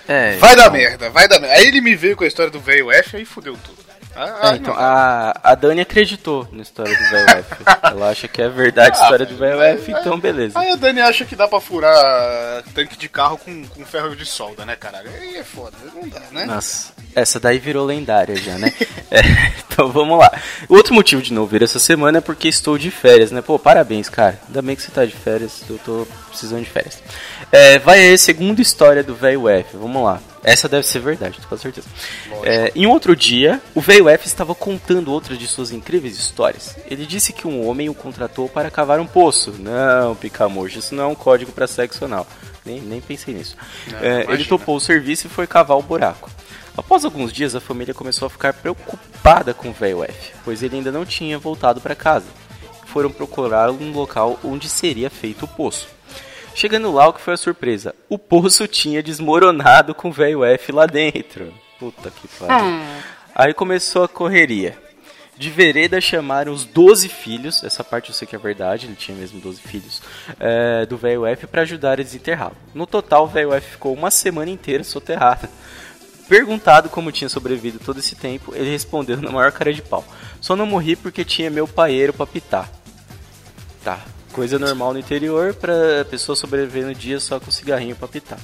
É, 0.07 0.38
vai 0.38 0.56
dar 0.56 0.64
então- 0.68 0.74
merda, 0.74 1.10
vai 1.10 1.28
dar 1.28 1.40
merda. 1.40 1.56
Aí 1.56 1.68
ele 1.68 1.82
me 1.82 1.95
veio 1.95 2.15
com 2.15 2.24
a 2.24 2.28
história 2.28 2.52
do 2.52 2.60
velho 2.60 2.91
F, 2.91 3.18
aí 3.18 3.26
fudeu 3.26 3.57
tudo. 3.64 3.78
Ah, 4.18 4.52
É, 4.52 4.56
então, 4.56 4.73
a, 4.76 5.39
a 5.44 5.56
Dani 5.56 5.81
acreditou 5.81 6.48
na 6.52 6.64
história 6.64 6.91
do 6.98 7.10
velho 7.10 7.30
F. 7.30 7.56
Ela 7.84 8.10
acha 8.10 8.27
que 8.27 8.41
é 8.41 8.49
verdade 8.49 8.98
a 8.98 9.02
história 9.03 9.26
do 9.26 9.38
velho 9.38 9.61
F, 9.61 9.91
então 9.91 10.19
beleza. 10.19 10.57
Aí 10.60 10.72
a 10.72 10.76
Dani 10.76 11.02
acha 11.02 11.23
que 11.23 11.35
dá 11.35 11.48
pra 11.48 11.61
furar 11.61 12.64
tanque 12.73 12.98
de 12.98 13.07
carro 13.07 13.38
com, 13.38 13.65
com 13.68 13.85
ferro 13.85 14.15
de 14.15 14.26
solda, 14.26 14.65
né, 14.65 14.76
caralho? 14.76 15.10
Aí 15.10 15.38
é 15.38 15.44
foda, 15.44 15.77
não 15.94 16.10
dá, 16.10 16.22
né? 16.31 16.45
Nossa, 16.45 16.94
essa 17.15 17.39
daí 17.39 17.60
virou 17.60 17.85
lendária 17.85 18.35
já, 18.35 18.57
né? 18.57 18.73
É, 19.10 19.22
então 19.72 19.89
vamos 19.89 20.19
lá. 20.19 20.30
Outro 20.68 20.94
motivo 20.94 21.22
de 21.22 21.31
não 21.31 21.45
vir 21.45 21.64
essa 21.64 21.80
semana 21.80 22.18
é 22.18 22.22
porque 22.22 22.49
estou 22.49 22.77
de 22.77 22.91
férias, 22.91 23.31
né? 23.31 23.41
Pô, 23.41 23.57
parabéns, 23.57 24.10
cara. 24.10 24.38
Ainda 24.48 24.61
bem 24.61 24.76
que 24.76 24.81
você 24.81 24.91
tá 24.91 25.06
de 25.06 25.14
férias, 25.14 25.64
eu 25.69 25.77
tô 25.77 26.06
precisando 26.27 26.61
de 26.65 26.69
férias. 26.69 27.02
É, 27.49 27.80
vai 27.80 27.99
aí 27.99 28.18
segunda 28.18 28.61
história 28.61 29.02
do 29.02 29.15
velho 29.15 29.48
F, 29.48 29.77
vamos 29.77 30.03
lá. 30.03 30.19
Essa 30.44 30.70
deve 30.70 30.86
ser 30.86 31.00
verdade, 31.00 31.40
com 31.48 31.58
certeza. 31.58 31.88
É, 32.44 32.72
em 32.76 32.86
outro 32.86 33.16
dia, 33.16 33.62
o 33.74 33.82
velho 33.82 34.08
F 34.08 34.28
estava 34.28 34.54
contando 34.54 35.12
outra 35.12 35.36
de 35.36 35.48
suas 35.48 35.72
incríveis 35.72 36.18
histórias. 36.18 36.76
Ele 36.90 37.06
disse 37.06 37.34
que 37.34 37.48
um 37.48 37.68
homem 37.68 37.90
o 37.90 37.94
contratou 37.94 38.48
para 38.48 38.72
cavar 38.72 39.00
um 39.00 39.08
poço. 39.08 39.56
Não, 39.60 40.16
picamojo, 40.16 40.80
isso 40.80 40.96
não 40.96 41.04
é 41.04 41.08
um 41.08 41.16
código 41.16 41.52
para 41.52 41.68
sexo 41.68 42.06
anal. 42.06 42.28
Nem, 42.66 42.82
nem 42.82 43.02
pensei 43.02 43.34
nisso. 43.34 43.56
É, 44.02 44.26
ele 44.32 44.46
topou 44.46 44.76
o 44.76 44.80
serviço 44.80 45.28
e 45.28 45.30
foi 45.30 45.48
cavar 45.48 45.78
o 45.78 45.82
buraco. 45.82 46.30
Após 46.76 47.04
alguns 47.04 47.34
dias, 47.34 47.56
a 47.56 47.60
família 47.60 47.94
começou 47.94 48.28
a 48.28 48.30
ficar 48.30 48.54
preocupada 48.54 49.54
com 49.54 49.70
o 49.70 49.74
velho 49.74 50.04
F, 50.04 50.34
pois 50.46 50.62
ele 50.62 50.76
ainda 50.76 50.92
não 50.92 51.06
tinha 51.06 51.40
voltado 51.40 51.82
para 51.82 51.96
casa. 51.96 52.28
Foram 52.86 53.12
procurar 53.12 53.72
um 53.72 53.92
local 53.92 54.40
onde 54.44 54.70
seria 54.70 55.10
feito 55.10 55.46
o 55.46 55.48
poço. 55.48 55.97
Chegando 56.58 56.92
lá, 56.92 57.08
o 57.08 57.14
que 57.14 57.22
foi 57.22 57.36
a 57.36 57.38
surpresa? 57.38 57.94
O 58.10 58.18
poço 58.18 58.68
tinha 58.68 59.04
desmoronado 59.04 59.94
com 59.94 60.10
o 60.10 60.12
velho 60.12 60.44
F 60.44 60.72
lá 60.72 60.88
dentro. 60.88 61.54
Puta 61.78 62.10
que 62.10 62.28
pariu. 62.28 62.82
Aí 63.36 63.54
começou 63.54 64.04
a 64.04 64.08
correria. 64.08 64.76
De 65.38 65.52
vereda 65.52 66.02
chamaram 66.02 66.52
os 66.52 66.66
12 66.66 67.10
filhos, 67.10 67.64
essa 67.64 67.84
parte 67.84 68.10
eu 68.10 68.16
sei 68.16 68.28
que 68.28 68.36
é 68.36 68.40
verdade, 68.40 68.88
ele 68.88 68.96
tinha 68.96 69.16
mesmo 69.16 69.40
12 69.40 69.62
filhos, 69.62 70.02
é, 70.40 70.84
do 70.88 70.98
velho 70.98 71.28
F 71.28 71.46
para 71.46 71.62
ajudar 71.62 71.92
a 71.92 71.96
desenterrá-lo. 71.98 72.58
No 72.74 72.88
total, 72.88 73.26
o 73.26 73.28
velho 73.28 73.54
F 73.54 73.74
ficou 73.74 73.94
uma 73.94 74.10
semana 74.10 74.50
inteira 74.50 74.84
soterrado. 74.84 75.48
Perguntado 76.28 76.90
como 76.90 77.12
tinha 77.12 77.30
sobrevivido 77.30 77.78
todo 77.78 78.00
esse 78.00 78.16
tempo, 78.16 78.56
ele 78.56 78.72
respondeu 78.72 79.18
na 79.22 79.30
maior 79.30 79.52
cara 79.52 79.72
de 79.72 79.84
pau: 79.84 80.04
Só 80.42 80.56
não 80.56 80.66
morri 80.66 80.96
porque 80.96 81.24
tinha 81.24 81.52
meu 81.52 81.68
paeiro 81.68 82.14
pra 82.14 82.26
pitar. 82.26 82.68
Tá, 83.84 84.04
coisa 84.38 84.60
normal 84.60 84.94
no 84.94 85.00
interior 85.00 85.56
pra 85.56 86.06
pessoa 86.12 86.36
sobreviver 86.36 86.86
no 86.86 86.94
dia 86.94 87.20
só 87.20 87.40
com 87.40 87.50
cigarrinho 87.50 87.96
pra 87.96 88.08
pitar. 88.08 88.38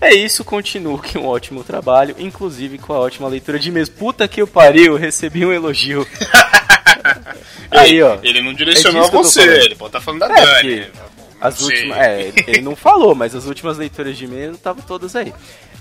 É 0.00 0.14
isso, 0.14 0.44
continuo 0.44 1.02
com 1.02 1.18
um 1.18 1.26
ótimo 1.26 1.64
trabalho, 1.64 2.14
inclusive 2.16 2.78
com 2.78 2.92
a 2.92 3.00
ótima 3.00 3.26
leitura 3.26 3.58
de 3.58 3.68
e-mails. 3.68 3.88
Puta 3.88 4.28
que 4.28 4.40
eu 4.40 4.46
pariu, 4.46 4.96
recebi 4.96 5.44
um 5.44 5.52
elogio. 5.52 6.06
Aí, 7.72 8.00
ó. 8.02 8.18
Ele 8.22 8.40
não 8.40 8.54
direcionou 8.54 9.02
É 9.02 9.06
a 9.08 9.10
você, 9.10 9.40
ele 9.42 9.74
pode 9.74 9.88
estar 9.88 10.00
falando 10.00 10.20
da 10.20 10.26
É, 10.26 10.44
Dani. 10.46 10.80
porque- 10.82 10.90
As 11.40 11.54
Sim. 11.56 11.64
últimas. 11.64 11.98
É, 11.98 12.32
ele 12.46 12.60
não 12.60 12.76
falou, 12.76 13.16
mas 13.16 13.34
as 13.34 13.46
últimas 13.46 13.76
leituras 13.76 14.16
de 14.16 14.26
e-mail 14.26 14.52
estavam 14.52 14.80
todas 14.84 15.16
aí. 15.16 15.34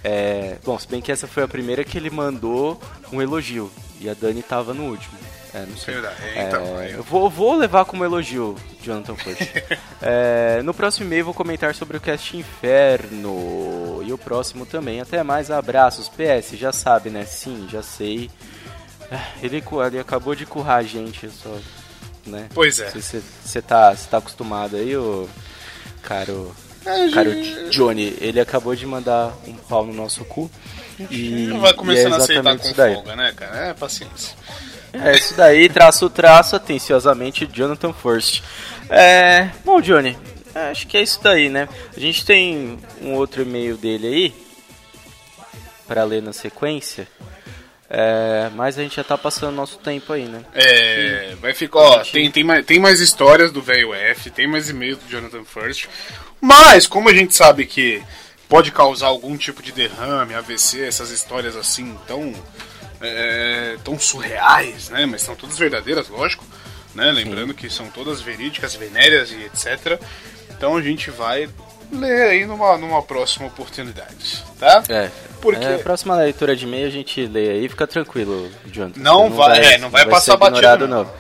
É, 0.04 0.56
bom, 0.66 0.78
se 0.80 0.88
bem 0.88 1.02
que 1.02 1.12
essa 1.12 1.28
foi 1.28 1.44
a 1.44 1.48
primeira 1.48 1.84
que 1.84 1.96
ele 2.00 2.10
mandou 2.10 2.82
um 3.14 3.22
elogio. 3.22 3.72
E 4.00 4.10
a 4.10 4.16
Dani 4.16 4.42
tava 4.42 4.74
no 4.74 4.86
último. 4.86 5.14
É, 5.53 5.65
não 5.65 5.76
sei. 5.76 5.95
É, 6.36 6.48
Então, 6.48 6.78
aí 6.78 6.91
eu- 6.94 7.03
vou, 7.03 7.30
vou 7.30 7.56
levar 7.56 7.84
como 7.86 8.06
elogio, 8.06 8.56
Jonathan 8.82 9.15
First. 9.15 9.41
É, 10.02 10.61
no 10.64 10.73
próximo 10.73 11.06
e-mail 11.06 11.26
vou 11.26 11.34
comentar 11.34 11.76
sobre 11.76 11.98
o 11.98 12.02
cast 12.02 12.36
Inferno. 12.36 14.02
E 14.06 14.11
o 14.11 14.18
próximo 14.18 14.65
também. 14.65 14.99
Até 15.02 15.22
mais, 15.23 15.52
abraços. 15.52 16.10
PS, 16.10 16.57
já 16.57 16.72
sabe, 16.72 17.10
né? 17.10 17.26
Sim, 17.26 17.68
já 17.69 17.84
sei. 17.84 18.32
Ah, 19.11 19.28
Ele, 19.44 19.61
ele 19.88 19.99
acabou 19.99 20.34
de 20.34 20.45
currar 20.45 20.78
a 20.78 20.84
gente, 20.84 21.30
só. 21.30 21.56
Né? 22.26 22.48
Pois 22.53 22.80
é. 22.80 22.90
Você 22.91 23.61
tá, 23.61 23.95
cê 23.95 24.07
tá 24.10 24.18
acostumado 24.18 24.76
aí, 24.78 24.95
ô. 24.95 25.28
Caro. 26.02 26.56
Caro 27.14 27.32
Johnny, 27.69 28.18
ele 28.19 28.40
acabou 28.40 28.76
de 28.76 28.86
mandar 28.88 29.34
um 29.48 29.53
pau 29.53 29.86
no 29.86 29.94
nosso 29.94 30.26
cu. 30.26 30.49
E, 31.10 31.48
Não 31.48 31.60
vai 31.60 31.73
começando 31.73 32.14
é 32.14 32.15
a 32.15 32.18
aceitar 32.18 32.57
com 32.57 32.73
folga, 32.73 33.15
né, 33.15 33.34
cara? 33.36 33.57
É 33.68 33.73
paciência. 33.73 34.36
É 34.93 35.15
isso 35.15 35.35
daí, 35.35 35.69
traço 35.69 36.09
traço, 36.09 36.55
atenciosamente, 36.55 37.47
Jonathan 37.51 37.93
First. 37.93 38.43
É. 38.89 39.49
Bom, 39.63 39.80
Johnny, 39.80 40.18
acho 40.53 40.85
que 40.88 40.97
é 40.97 41.01
isso 41.01 41.19
daí, 41.23 41.49
né? 41.49 41.68
A 41.95 41.99
gente 41.99 42.26
tem 42.26 42.77
um 43.01 43.13
outro 43.13 43.41
e-mail 43.41 43.77
dele 43.77 44.07
aí 44.07 44.34
pra 45.88 46.03
ler 46.03 46.22
na 46.22 46.34
sequência. 46.34 47.07
É, 47.93 48.49
mas 48.55 48.80
a 48.80 48.81
gente 48.81 48.95
já 48.95 49.03
tá 49.03 49.18
passando 49.18 49.53
nosso 49.53 49.77
tempo 49.80 50.13
aí, 50.13 50.23
né? 50.23 50.45
É, 50.53 51.35
vai 51.41 51.53
ficar, 51.53 51.80
ó, 51.80 52.03
tem, 52.05 52.31
tem, 52.31 52.41
mais, 52.41 52.65
tem 52.65 52.80
mais 52.80 53.01
histórias 53.01 53.51
do 53.51 53.61
velho 53.61 53.93
F, 53.93 54.30
tem 54.30 54.47
mais 54.47 54.69
e-mails 54.69 54.97
do 54.99 55.09
Jonathan 55.09 55.43
First. 55.43 55.88
Mas, 56.39 56.88
como 56.88 57.09
a 57.09 57.13
gente 57.13 57.35
sabe 57.35 57.65
que 57.65 58.01
pode 58.47 58.72
causar 58.72 59.07
algum 59.07 59.35
tipo 59.35 59.61
de 59.61 59.73
derrame, 59.73 60.34
AVC, 60.34 60.85
essas 60.85 61.11
histórias 61.11 61.55
assim 61.57 61.97
tão, 62.07 62.34
é, 63.02 63.78
tão 63.84 63.99
surreais, 63.99 64.90
né? 64.90 65.06
Mas 65.06 65.22
são 65.22 65.36
todas 65.36 65.57
verdadeiras, 65.57 66.07
lógico. 66.10 66.44
Né? 66.94 67.10
Lembrando 67.11 67.53
que 67.53 67.69
são 67.69 67.88
todas 67.88 68.19
verídicas, 68.22 68.76
venéreas 68.76 69.32
e 69.32 69.44
etc. 69.45 69.99
Então 70.49 70.76
a 70.76 70.82
gente 70.82 71.10
vai 71.10 71.49
ler 71.91 72.22
aí 72.30 72.45
numa, 72.45 72.78
numa 72.78 73.02
próxima 73.02 73.48
oportunidade, 73.48 74.44
tá? 74.60 74.84
É. 74.90 75.10
Porque- 75.41 75.64
É, 75.65 75.76
a 75.76 75.80
próxima 75.80 76.15
leitura 76.15 76.56
de 76.56 76.65
e-mail 76.65 76.88
a 76.88 76.91
gente 76.91 77.26
lê 77.26 77.49
aí, 77.49 77.68
fica 77.69 77.88
tranquilo, 77.88 78.49
Jonathan. 78.68 78.99
Não 78.99 79.30
vai- 79.32 79.60
é, 79.73 79.78
não 79.78 79.90
vai 79.90 80.06
passar 80.06 80.34
ser 80.34 80.38
batido, 80.38 80.57
ignorado, 80.57 80.88
não. 80.88 81.11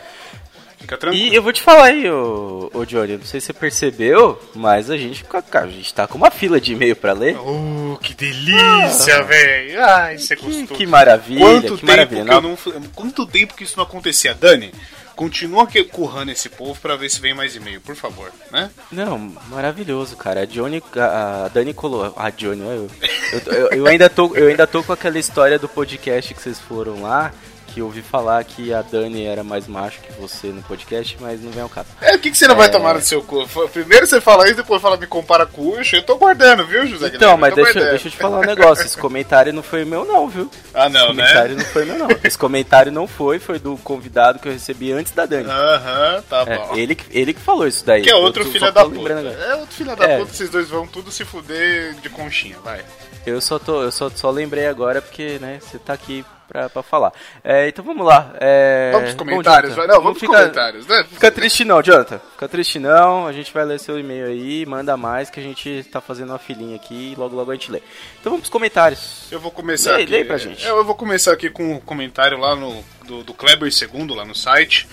Fica 0.81 0.97
tranquilo. 0.97 1.31
E 1.31 1.35
eu 1.35 1.41
vou 1.41 1.53
te 1.53 1.61
falar 1.61 1.85
aí, 1.85 2.09
ô, 2.09 2.69
ô 2.73 2.85
Johnny, 2.85 3.17
não 3.17 3.25
sei 3.25 3.39
se 3.39 3.47
você 3.47 3.53
percebeu, 3.53 4.41
mas 4.53 4.89
a 4.89 4.97
gente, 4.97 5.23
cara, 5.23 5.65
a 5.67 5.71
gente 5.71 5.93
tá 5.93 6.07
com 6.07 6.17
uma 6.17 6.29
fila 6.31 6.59
de 6.59 6.73
e-mail 6.73 6.95
pra 6.95 7.13
ler. 7.13 7.37
Oh, 7.39 7.97
que 8.01 8.13
delícia, 8.13 9.23
velho! 9.23 9.83
Ai, 9.83 10.15
é 10.15 10.17
Que, 10.17 10.35
gostoso. 10.35 10.67
que 10.67 10.85
maravilha, 10.87 11.39
Quanto 11.39 11.61
que 11.75 11.81
tempo 11.81 11.85
maravilha. 11.85 12.25
que 12.25 12.31
eu 12.33 12.41
não, 12.41 12.57
quanto 12.95 13.25
tempo 13.25 13.53
que 13.55 13.63
isso 13.63 13.77
não 13.77 13.83
acontecia, 13.83 14.33
Dani? 14.33 14.71
Continua 15.15 15.67
currando 15.91 16.31
esse 16.31 16.49
povo 16.49 16.79
pra 16.81 16.95
ver 16.95 17.09
se 17.09 17.19
vem 17.21 17.33
mais 17.33 17.55
e-mail, 17.55 17.79
por 17.81 17.95
favor, 17.95 18.31
né? 18.51 18.71
Não, 18.91 19.19
maravilhoso, 19.49 20.15
cara. 20.15 20.41
A 20.41 20.45
Johnny, 20.45 20.81
a, 20.95 21.45
a 21.45 21.47
Dani 21.49 21.73
colou. 21.75 22.11
A 22.17 22.29
Johnny, 22.31 22.61
eu. 22.61 22.89
Eu, 23.31 23.53
eu, 23.53 23.67
eu 23.69 23.87
ainda 23.87 24.09
tô, 24.09 24.35
eu 24.35 24.47
ainda 24.47 24.65
tô 24.65 24.81
com 24.81 24.91
aquela 24.93 25.19
história 25.19 25.59
do 25.59 25.69
podcast 25.69 26.33
que 26.33 26.41
vocês 26.41 26.59
foram 26.59 27.01
lá, 27.03 27.31
que 27.73 27.79
eu 27.79 27.85
ouvi 27.85 28.01
falar 28.01 28.43
que 28.43 28.73
a 28.73 28.81
Dani 28.81 29.25
era 29.25 29.43
mais 29.43 29.67
macho 29.67 29.99
que 30.01 30.11
você 30.13 30.47
no 30.47 30.61
podcast, 30.63 31.17
mas 31.19 31.41
não 31.41 31.51
vem 31.51 31.63
ao 31.63 31.69
caso. 31.69 31.87
É, 32.01 32.15
o 32.15 32.19
que, 32.19 32.29
que 32.31 32.37
você 32.37 32.47
não 32.47 32.55
vai 32.55 32.69
tomar 32.69 32.95
no 32.95 33.01
seu 33.01 33.21
cu? 33.23 33.47
Primeiro 33.71 34.05
você 34.05 34.19
fala 34.19 34.45
isso, 34.45 34.55
depois 34.57 34.81
fala 34.81 34.97
me 34.97 35.07
compara 35.07 35.45
com 35.45 35.61
o 35.61 35.79
Ucho. 35.79 35.95
Eu 35.95 36.03
tô 36.03 36.15
guardando, 36.17 36.65
viu, 36.67 36.85
José 36.85 37.07
Então, 37.07 37.19
Guilherme? 37.35 37.41
mas 37.41 37.55
deixa, 37.55 37.71
guardando. 37.73 37.89
deixa 37.91 38.07
eu 38.07 38.11
te 38.11 38.17
falar 38.17 38.39
um 38.39 38.45
negócio. 38.45 38.85
Esse 38.85 38.97
comentário 38.97 39.53
não 39.53 39.63
foi 39.63 39.85
meu, 39.85 40.03
não, 40.05 40.27
viu? 40.27 40.49
Ah, 40.73 40.89
não, 40.89 40.99
Esse 40.99 41.07
comentário 41.15 41.55
né? 41.55 41.63
não 41.63 41.69
foi 41.69 41.85
meu, 41.85 41.97
não. 41.97 42.07
Esse 42.23 42.37
comentário 42.37 42.91
não 42.91 43.07
foi, 43.07 43.39
foi 43.39 43.59
do 43.59 43.77
convidado 43.77 44.39
que 44.39 44.47
eu 44.47 44.51
recebi 44.51 44.91
antes 44.91 45.11
da 45.13 45.25
Dani. 45.25 45.49
Aham, 45.49 46.23
tá 46.29 46.43
É, 46.47 46.57
bom. 46.57 46.75
ele, 46.75 46.95
que- 46.95 47.17
ele 47.17 47.33
que 47.33 47.39
falou 47.41 47.67
isso 47.67 47.85
daí. 47.85 48.01
Que 48.01 48.09
é 48.09 48.15
outro 48.15 48.43
filho 48.45 48.71
da 48.71 48.83
puta. 48.85 49.13
É 49.13 49.55
outro 49.55 49.75
filho 49.75 49.95
da 49.95 50.05
É. 50.05 50.17
puta, 50.19 50.33
vocês 50.33 50.49
dois 50.49 50.69
vão 50.69 50.85
tudo 50.85 51.09
se 51.11 51.23
fuder 51.23 51.93
de 52.01 52.09
conchinha, 52.09 52.57
vai. 52.63 52.81
Eu 53.25 53.39
só 53.39 53.59
tô, 53.59 53.83
eu 53.83 53.91
só, 53.91 54.09
só 54.09 54.29
lembrei 54.31 54.65
agora 54.67 55.01
porque, 55.01 55.37
né, 55.39 55.59
você 55.61 55.77
tá 55.77 55.93
aqui 55.93 56.25
pra, 56.51 56.69
pra 56.69 56.83
falar. 56.83 57.13
É, 57.43 57.67
então 57.69 57.83
vamos 57.83 58.05
lá. 58.05 58.33
É... 58.39 58.91
Vamos 58.93 59.11
bom, 59.13 59.17
comentários, 59.25 59.73
vai. 59.75 59.87
Não, 59.87 60.01
vamos 60.01 60.17
pros 60.17 60.29
fica- 60.29 60.37
comentários, 60.41 60.85
né? 60.87 61.05
Fica 61.11 61.31
triste 61.31 61.63
não, 61.63 61.81
Jonathan. 61.81 62.19
Fica 62.33 62.47
triste 62.49 62.79
não. 62.79 63.25
A 63.27 63.31
gente 63.31 63.53
vai 63.53 63.63
ler 63.65 63.79
seu 63.79 63.97
e-mail 63.99 64.27
aí, 64.27 64.65
manda 64.65 64.97
mais 64.97 65.29
que 65.29 65.39
a 65.39 65.43
gente 65.43 65.83
tá 65.91 66.01
fazendo 66.01 66.29
uma 66.29 66.39
filinha 66.39 66.75
aqui 66.75 67.13
e 67.13 67.15
logo 67.15 67.35
logo 67.35 67.51
a 67.51 67.53
gente 67.55 67.71
lê. 67.71 67.79
Então 68.19 68.31
vamos 68.31 68.41
pros 68.41 68.49
comentários. 68.49 69.27
Eu 69.31 69.39
vou 69.39 69.51
começar 69.51 69.91
Lê- 69.95 70.03
aqui. 70.03 70.11
lê 70.11 70.25
pra 70.25 70.37
gente. 70.37 70.65
Eu, 70.65 70.77
eu 70.77 70.83
vou 70.85 70.95
começar 70.95 71.31
aqui 71.31 71.49
com 71.49 71.75
um 71.75 71.79
comentário 71.79 72.37
lá 72.37 72.55
no, 72.55 72.83
do, 73.05 73.23
do 73.23 73.33
Kleber 73.33 73.69
II, 73.71 74.15
lá 74.15 74.25
no 74.25 74.35
site. 74.35 74.87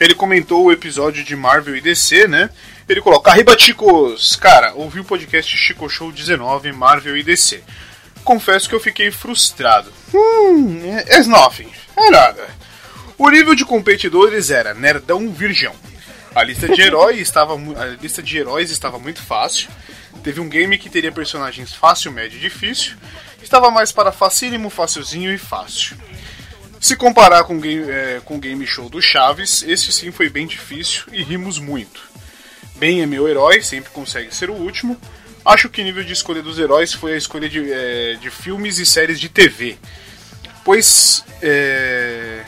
Ele 0.00 0.14
comentou 0.14 0.64
o 0.64 0.72
episódio 0.72 1.22
de 1.24 1.34
Marvel 1.36 1.76
e 1.76 1.80
DC, 1.80 2.26
né? 2.26 2.50
Ele 2.88 3.00
coloca, 3.00 3.30
Arriba 3.30 3.56
Chicos! 3.58 4.36
Cara, 4.36 4.72
ouvi 4.74 5.00
o 5.00 5.04
podcast 5.04 5.56
Chico 5.56 5.88
Show 5.88 6.10
19, 6.12 6.72
Marvel 6.72 7.16
e 7.16 7.22
DC. 7.22 7.62
Confesso 8.24 8.68
que 8.68 8.74
eu 8.74 8.80
fiquei 8.80 9.10
frustrado. 9.10 9.90
Hum, 10.14 10.80
é 10.84 11.16
é 11.16 11.22
nothing. 11.24 11.70
É 11.96 12.10
nada. 12.10 12.48
O 13.18 13.28
nível 13.30 13.54
de 13.54 13.64
competidores 13.64 14.50
era 14.50 14.72
nerdão 14.72 15.30
virgão. 15.30 15.74
A 16.34 16.42
lista 16.42 16.68
de 16.68 16.80
heróis 16.80 17.18
estava 17.20 17.54
a 17.54 17.86
lista 18.00 18.22
de 18.22 18.38
heróis 18.38 18.70
estava 18.70 18.98
muito 18.98 19.22
fácil. 19.22 19.68
Teve 20.22 20.40
um 20.40 20.48
game 20.48 20.78
que 20.78 20.88
teria 20.88 21.12
personagens 21.12 21.74
fácil, 21.74 22.12
médio 22.12 22.38
e 22.38 22.40
difícil. 22.40 22.94
Estava 23.42 23.70
mais 23.70 23.92
para 23.92 24.12
facílimo, 24.12 24.70
facilzinho 24.70 25.32
e 25.32 25.38
fácil. 25.38 25.96
Se 26.80 26.96
comparar 26.96 27.44
com 27.44 27.56
o 27.56 27.60
game, 27.60 27.90
é, 27.90 28.20
com 28.24 28.36
o 28.36 28.38
game 28.38 28.66
show 28.66 28.88
do 28.88 29.00
Chaves, 29.00 29.62
esse 29.62 29.90
sim 29.92 30.10
foi 30.10 30.28
bem 30.28 30.46
difícil 30.46 31.04
e 31.12 31.22
rimos 31.22 31.58
muito. 31.58 32.02
Ben 32.76 33.00
é 33.00 33.06
meu 33.06 33.28
herói, 33.28 33.62
sempre 33.62 33.90
consegue 33.90 34.34
ser 34.34 34.50
o 34.50 34.54
último. 34.54 35.00
Acho 35.44 35.68
que 35.68 35.80
o 35.80 35.84
nível 35.84 36.02
de 36.02 36.12
escolha 36.12 36.42
dos 36.42 36.58
heróis 36.58 36.92
foi 36.92 37.14
a 37.14 37.16
escolha 37.16 37.48
de, 37.48 37.72
é, 37.72 38.14
de 38.14 38.30
filmes 38.30 38.78
e 38.78 38.86
séries 38.86 39.20
de 39.20 39.28
TV. 39.28 39.78
Pois, 40.64 41.24
é, 41.42 42.40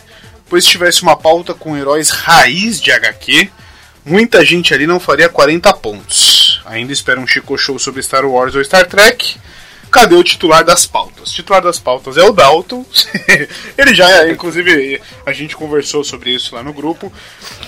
pois 0.48 0.64
se 0.64 0.70
tivesse 0.70 1.02
uma 1.02 1.16
pauta 1.16 1.52
com 1.54 1.76
heróis 1.76 2.10
raiz 2.10 2.80
de 2.80 2.90
HQ, 2.90 3.50
muita 4.04 4.44
gente 4.44 4.72
ali 4.72 4.86
não 4.86 4.98
faria 4.98 5.28
40 5.28 5.72
pontos. 5.74 6.62
Ainda 6.64 6.92
espera 6.92 7.20
um 7.20 7.26
Chico 7.26 7.56
Show 7.58 7.78
sobre 7.78 8.02
Star 8.02 8.24
Wars 8.24 8.54
ou 8.54 8.64
Star 8.64 8.86
Trek. 8.86 9.36
Cadê 9.90 10.14
o 10.14 10.24
titular 10.24 10.64
das 10.64 10.86
pautas? 10.86 11.30
O 11.30 11.34
titular 11.34 11.62
das 11.62 11.78
pautas 11.78 12.16
é 12.16 12.22
o 12.22 12.32
Dalton. 12.32 12.84
Ele 13.78 13.94
já, 13.94 14.28
inclusive, 14.28 15.00
a 15.24 15.32
gente 15.32 15.56
conversou 15.56 16.02
sobre 16.02 16.34
isso 16.34 16.54
lá 16.54 16.62
no 16.62 16.72
grupo. 16.72 17.12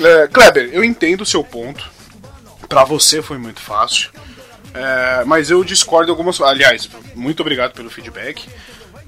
É, 0.00 0.28
Kleber, 0.28 0.70
eu 0.72 0.82
entendo 0.82 1.22
o 1.22 1.26
seu 1.26 1.44
ponto. 1.44 1.88
Pra 2.68 2.84
você 2.84 3.22
foi 3.22 3.38
muito 3.38 3.60
fácil. 3.60 4.10
É, 4.74 5.24
mas 5.24 5.50
eu 5.50 5.62
discordo 5.64 6.10
algumas. 6.10 6.40
Aliás, 6.40 6.88
muito 7.14 7.40
obrigado 7.40 7.72
pelo 7.72 7.88
feedback. 7.88 8.46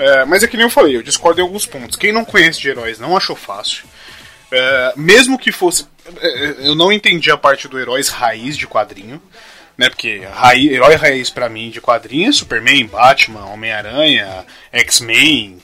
É, 0.01 0.25
mas 0.25 0.43
é 0.43 0.47
que 0.47 0.57
nem 0.57 0.65
eu 0.67 0.71
falei, 0.71 0.97
eu 0.97 1.03
discordo 1.03 1.41
em 1.41 1.45
alguns 1.45 1.67
pontos. 1.67 1.97
Quem 1.97 2.13
não 2.13 2.25
conhece 2.25 2.61
de 2.61 2.69
heróis 2.69 2.99
não 2.99 3.17
achou 3.17 3.37
fácil. 3.37 3.85
É, 4.51 4.93
mesmo 4.97 5.39
que 5.39 5.53
fosse. 5.53 5.87
é, 6.21 6.55
Eu 6.69 6.75
não 6.75 6.91
entendi 6.91 7.31
a 7.31 7.37
parte 7.37 7.69
do 7.69 7.79
heróis 7.79 8.09
raiz 8.09 8.57
de 8.57 8.67
quadrinho. 8.67 9.21
Né, 9.79 9.89
porque 9.89 10.19
raiz, 10.35 10.71
herói 10.71 10.95
raiz 10.95 11.31
pra 11.31 11.49
mim 11.49 11.71
de 11.71 11.81
quadrinho 11.81 12.29
é 12.29 12.33
Superman, 12.33 12.85
Batman, 12.87 13.47
Homem-Aranha, 13.47 14.45
X-Men. 14.73 15.57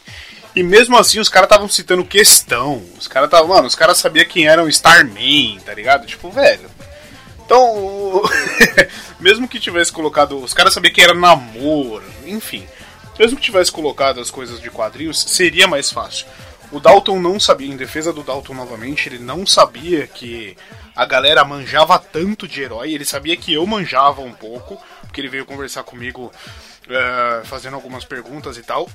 E 0.54 0.62
mesmo 0.62 0.96
assim 0.96 1.20
os 1.20 1.28
caras 1.28 1.48
estavam 1.48 1.68
citando 1.68 2.02
questão. 2.04 2.82
Os 2.98 3.06
caras 3.06 3.26
estavam. 3.26 3.48
Mano, 3.48 3.66
os 3.66 3.74
caras 3.74 3.98
sabiam 3.98 4.24
quem 4.24 4.46
era 4.46 4.64
o 4.64 4.68
Starman, 4.70 5.60
tá 5.64 5.74
ligado? 5.74 6.06
Tipo, 6.06 6.30
velho. 6.30 6.70
Então, 7.44 8.22
mesmo 9.20 9.46
que 9.46 9.60
tivesse 9.60 9.92
colocado. 9.92 10.38
Os 10.42 10.54
caras 10.54 10.72
sabiam 10.72 10.94
que 10.94 11.02
era 11.02 11.12
namoro, 11.12 12.02
enfim. 12.24 12.66
Mesmo 13.18 13.36
que 13.36 13.44
tivesse 13.44 13.72
colocado 13.72 14.20
as 14.20 14.30
coisas 14.30 14.60
de 14.60 14.70
quadrinhos, 14.70 15.20
seria 15.20 15.66
mais 15.66 15.90
fácil. 15.90 16.26
O 16.72 16.80
Dalton 16.80 17.20
não 17.20 17.38
sabia, 17.38 17.72
em 17.72 17.76
defesa 17.76 18.12
do 18.12 18.22
Dalton 18.22 18.52
novamente, 18.55 19.09
ele 19.09 19.18
não 19.18 19.47
sabia 19.47 20.06
que 20.06 20.56
a 20.94 21.05
galera 21.06 21.44
manjava 21.44 21.98
tanto 21.98 22.48
de 22.48 22.60
herói, 22.62 22.93
ele 22.93 23.05
sabia 23.05 23.36
que 23.36 23.52
eu 23.52 23.66
manjava 23.66 24.20
um 24.20 24.32
pouco, 24.32 24.80
porque 25.02 25.20
ele 25.20 25.28
veio 25.28 25.47
conversar 25.47 25.84
comigo 25.84 26.32
eh, 26.88 27.43
fazendo 27.44 27.74
algumas 27.74 28.05
perguntas 28.05 28.56
e 28.56 28.62
tal. 28.62 28.88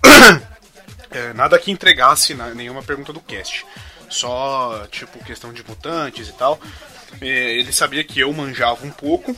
É, 1.11 1.31
nada 1.33 1.57
que 1.57 1.71
entregasse 1.71 2.33
na- 2.33 2.53
nenhuma 2.53 2.83
pergunta 2.83 3.13
do 3.13 3.19
cast. 3.21 3.65
Só, 4.09 4.85
tipo, 4.91 5.23
questão 5.23 5.53
de 5.53 5.63
mutantes 5.65 6.27
e 6.27 6.33
tal. 6.33 6.59
É, 7.21 7.25
ele 7.53 7.71
sabia 7.71 8.03
que 8.03 8.19
eu 8.19 8.31
manjava 8.33 8.85
um 8.85 8.91
pouco, 8.91 9.35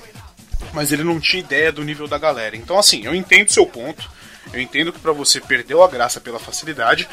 mas 0.73 0.91
ele 0.91 1.03
não 1.03 1.19
tinha 1.19 1.41
ideia 1.41 1.71
do 1.71 1.83
nível 1.83 2.07
da 2.07 2.17
galera. 2.17 2.55
Então, 2.55 2.79
assim, 2.79 3.05
eu 3.05 3.13
entendo 3.13 3.51
seu 3.51 3.65
ponto. 3.67 4.09
Eu 4.53 4.61
entendo 4.61 4.93
que 4.93 4.99
pra 4.99 5.11
você 5.11 5.41
perdeu 5.41 5.83
a 5.83 5.87
graça 5.87 6.21
pela 6.21 6.39
facilidade. 6.39 7.07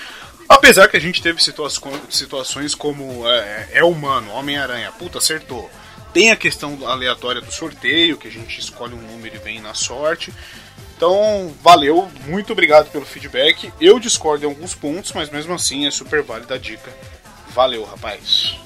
Apesar 0.49 0.89
que 0.89 0.97
a 0.97 1.01
gente 1.01 1.23
teve 1.23 1.43
situa- 1.43 1.71
situações 2.11 2.75
como 2.75 3.27
é, 3.29 3.69
é 3.73 3.85
humano, 3.85 4.33
Homem-Aranha, 4.33 4.93
puta, 4.93 5.19
acertou. 5.19 5.71
Tem 6.13 6.31
a 6.31 6.37
questão 6.37 6.77
aleatória 6.87 7.41
do 7.41 7.53
sorteio, 7.53 8.17
que 8.19 8.27
a 8.27 8.31
gente 8.33 8.59
escolhe 8.59 8.95
um 8.95 9.01
número 9.01 9.37
e 9.37 9.39
vem 9.39 9.61
na 9.61 9.75
sorte. 9.75 10.35
Então, 10.97 11.55
valeu, 11.63 12.11
muito 12.27 12.53
obrigado 12.53 12.91
pelo 12.91 13.07
feedback. 13.07 13.73
Eu 13.81 13.99
discordo 13.99 14.45
em 14.45 14.49
alguns 14.49 14.75
pontos, 14.75 15.13
mas 15.13 15.31
mesmo 15.31 15.55
assim 15.55 15.87
é 15.87 15.91
super 15.91 16.23
válida 16.23 16.57
a 16.57 16.59
dica. 16.59 16.93
Valeu, 17.55 17.85
rapaz. 17.85 18.57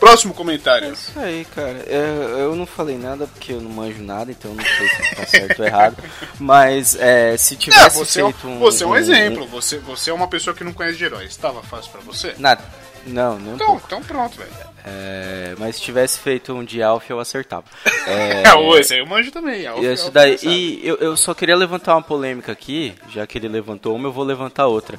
Próximo 0.00 0.32
comentário. 0.34 0.88
É 0.88 0.90
isso 0.92 1.12
aí, 1.20 1.44
cara. 1.54 1.84
Eu, 1.86 2.38
eu 2.38 2.56
não 2.56 2.66
falei 2.66 2.96
nada 2.98 3.26
porque 3.26 3.52
eu 3.52 3.60
não 3.60 3.70
manjo 3.70 4.02
nada, 4.02 4.30
então 4.32 4.50
eu 4.50 4.56
não 4.56 4.64
sei 4.64 4.88
se 4.88 5.14
tá 5.14 5.26
certo 5.26 5.60
ou 5.60 5.66
errado. 5.66 5.96
Mas 6.38 6.96
é, 6.96 7.36
se 7.36 7.54
tivesse 7.54 7.86
É, 7.86 7.90
você, 7.90 8.20
é 8.20 8.24
um- 8.24 8.32
feito 8.32 8.48
um. 8.48 8.58
você 8.58 8.82
é 8.82 8.86
um 8.86 8.96
exemplo. 8.96 9.46
Você, 9.48 9.78
você 9.78 10.10
é 10.10 10.14
uma 10.14 10.26
pessoa 10.28 10.56
que 10.56 10.64
não 10.64 10.72
conhece 10.72 10.96
de 10.96 11.04
heróis. 11.04 11.36
Tava 11.36 11.62
fácil 11.62 11.92
pra 11.92 12.00
você? 12.00 12.34
Nada. 12.38 12.62
Não, 13.06 13.36
um 13.36 13.54
Então, 13.54 13.80
então 13.86 14.02
pronto, 14.02 14.36
velho. 14.36 14.50
É, 14.84 15.54
mas 15.58 15.76
se 15.76 15.82
tivesse 15.82 16.18
feito 16.18 16.52
um 16.54 16.62
de 16.64 16.82
Alf, 16.82 17.08
eu 17.08 17.18
acertava. 17.20 17.64
É, 18.06 18.42
É, 18.48 18.52
ô, 18.56 18.76
esse 18.78 18.92
aí 18.94 19.00
eu 19.00 19.06
manjo 19.06 19.30
também. 19.30 19.66
Alf- 19.66 19.82
Isso 19.82 20.04
Alf 20.04 20.12
daí. 20.14 20.38
E 20.42 20.80
eu, 20.86 20.96
eu 20.96 21.16
só 21.16 21.32
queria 21.34 21.56
levantar 21.56 21.94
uma 21.94 22.02
polêmica 22.02 22.52
aqui, 22.52 22.94
já 23.10 23.26
que 23.26 23.38
ele 23.38 23.48
levantou 23.48 23.94
uma, 23.94 24.08
eu 24.08 24.12
vou 24.12 24.24
levantar 24.24 24.66
outra. 24.66 24.98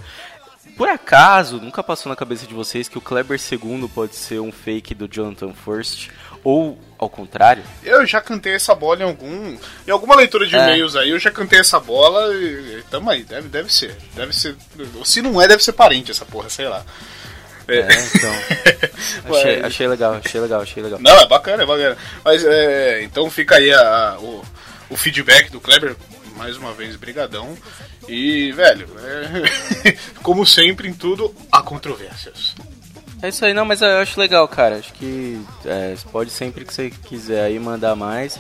Por 0.77 0.89
acaso, 0.89 1.57
nunca 1.59 1.83
passou 1.83 2.09
na 2.09 2.15
cabeça 2.15 2.47
de 2.47 2.53
vocês 2.53 2.87
que 2.87 2.97
o 2.97 3.01
Kleber 3.01 3.39
II 3.51 3.87
pode 3.93 4.15
ser 4.15 4.39
um 4.39 4.51
fake 4.51 4.95
do 4.95 5.07
Jonathan 5.07 5.53
First? 5.53 6.09
Ou 6.43 6.79
ao 6.97 7.07
contrário? 7.07 7.63
Eu 7.83 8.03
já 8.05 8.19
cantei 8.19 8.55
essa 8.55 8.73
bola 8.73 9.01
em 9.01 9.03
algum. 9.03 9.55
Em 9.87 9.91
alguma 9.91 10.15
leitura 10.15 10.47
de 10.47 10.55
É. 10.55 10.59
e-mails 10.59 10.95
aí, 10.95 11.11
eu 11.11 11.19
já 11.19 11.29
cantei 11.29 11.59
essa 11.59 11.79
bola 11.79 12.33
e. 12.33 12.83
Tamo 12.89 13.11
aí, 13.11 13.23
deve, 13.23 13.47
deve 13.47 13.71
ser. 13.71 13.95
Deve 14.15 14.33
ser. 14.35 14.55
Se 15.05 15.21
não 15.21 15.39
é, 15.39 15.47
deve 15.47 15.63
ser 15.63 15.73
parente 15.73 16.09
essa 16.09 16.25
porra, 16.25 16.49
sei 16.49 16.67
lá. 16.67 16.83
É. 17.67 17.77
É, 17.77 17.87
então. 18.15 18.33
achei, 19.37 19.61
achei 19.61 19.87
legal, 19.87 20.13
achei 20.15 20.41
legal, 20.41 20.61
achei 20.61 20.81
legal. 20.81 20.99
Não, 20.99 21.19
é 21.21 21.27
bacana, 21.27 21.61
é 21.61 21.65
bacana. 21.65 21.95
Mas 22.25 22.43
é. 22.43 23.03
Então 23.03 23.29
fica 23.29 23.57
aí 23.57 23.71
a- 23.71 23.79
a- 24.13 24.19
o, 24.19 24.43
o 24.89 24.97
feedback 24.97 25.51
do 25.51 25.61
Kleber. 25.61 25.95
Mais 26.37 26.57
uma 26.57 26.73
vez, 26.73 26.95
brigadão. 26.95 27.55
E, 28.07 28.51
velho, 28.51 28.87
é, 28.99 29.95
como 30.21 30.45
sempre 30.45 30.87
em 30.87 30.93
tudo, 30.93 31.33
há 31.51 31.61
controvérsias. 31.61 32.55
É 33.21 33.29
isso 33.29 33.45
aí, 33.45 33.53
não, 33.53 33.65
mas 33.65 33.81
eu 33.81 33.87
acho 33.99 34.19
legal, 34.19 34.47
cara. 34.47 34.77
Acho 34.77 34.91
que 34.93 35.39
é, 35.65 35.95
pode 36.11 36.31
sempre 36.31 36.65
que 36.65 36.73
você 36.73 36.89
quiser 36.89 37.43
aí 37.45 37.59
mandar 37.59 37.95
mais. 37.95 38.39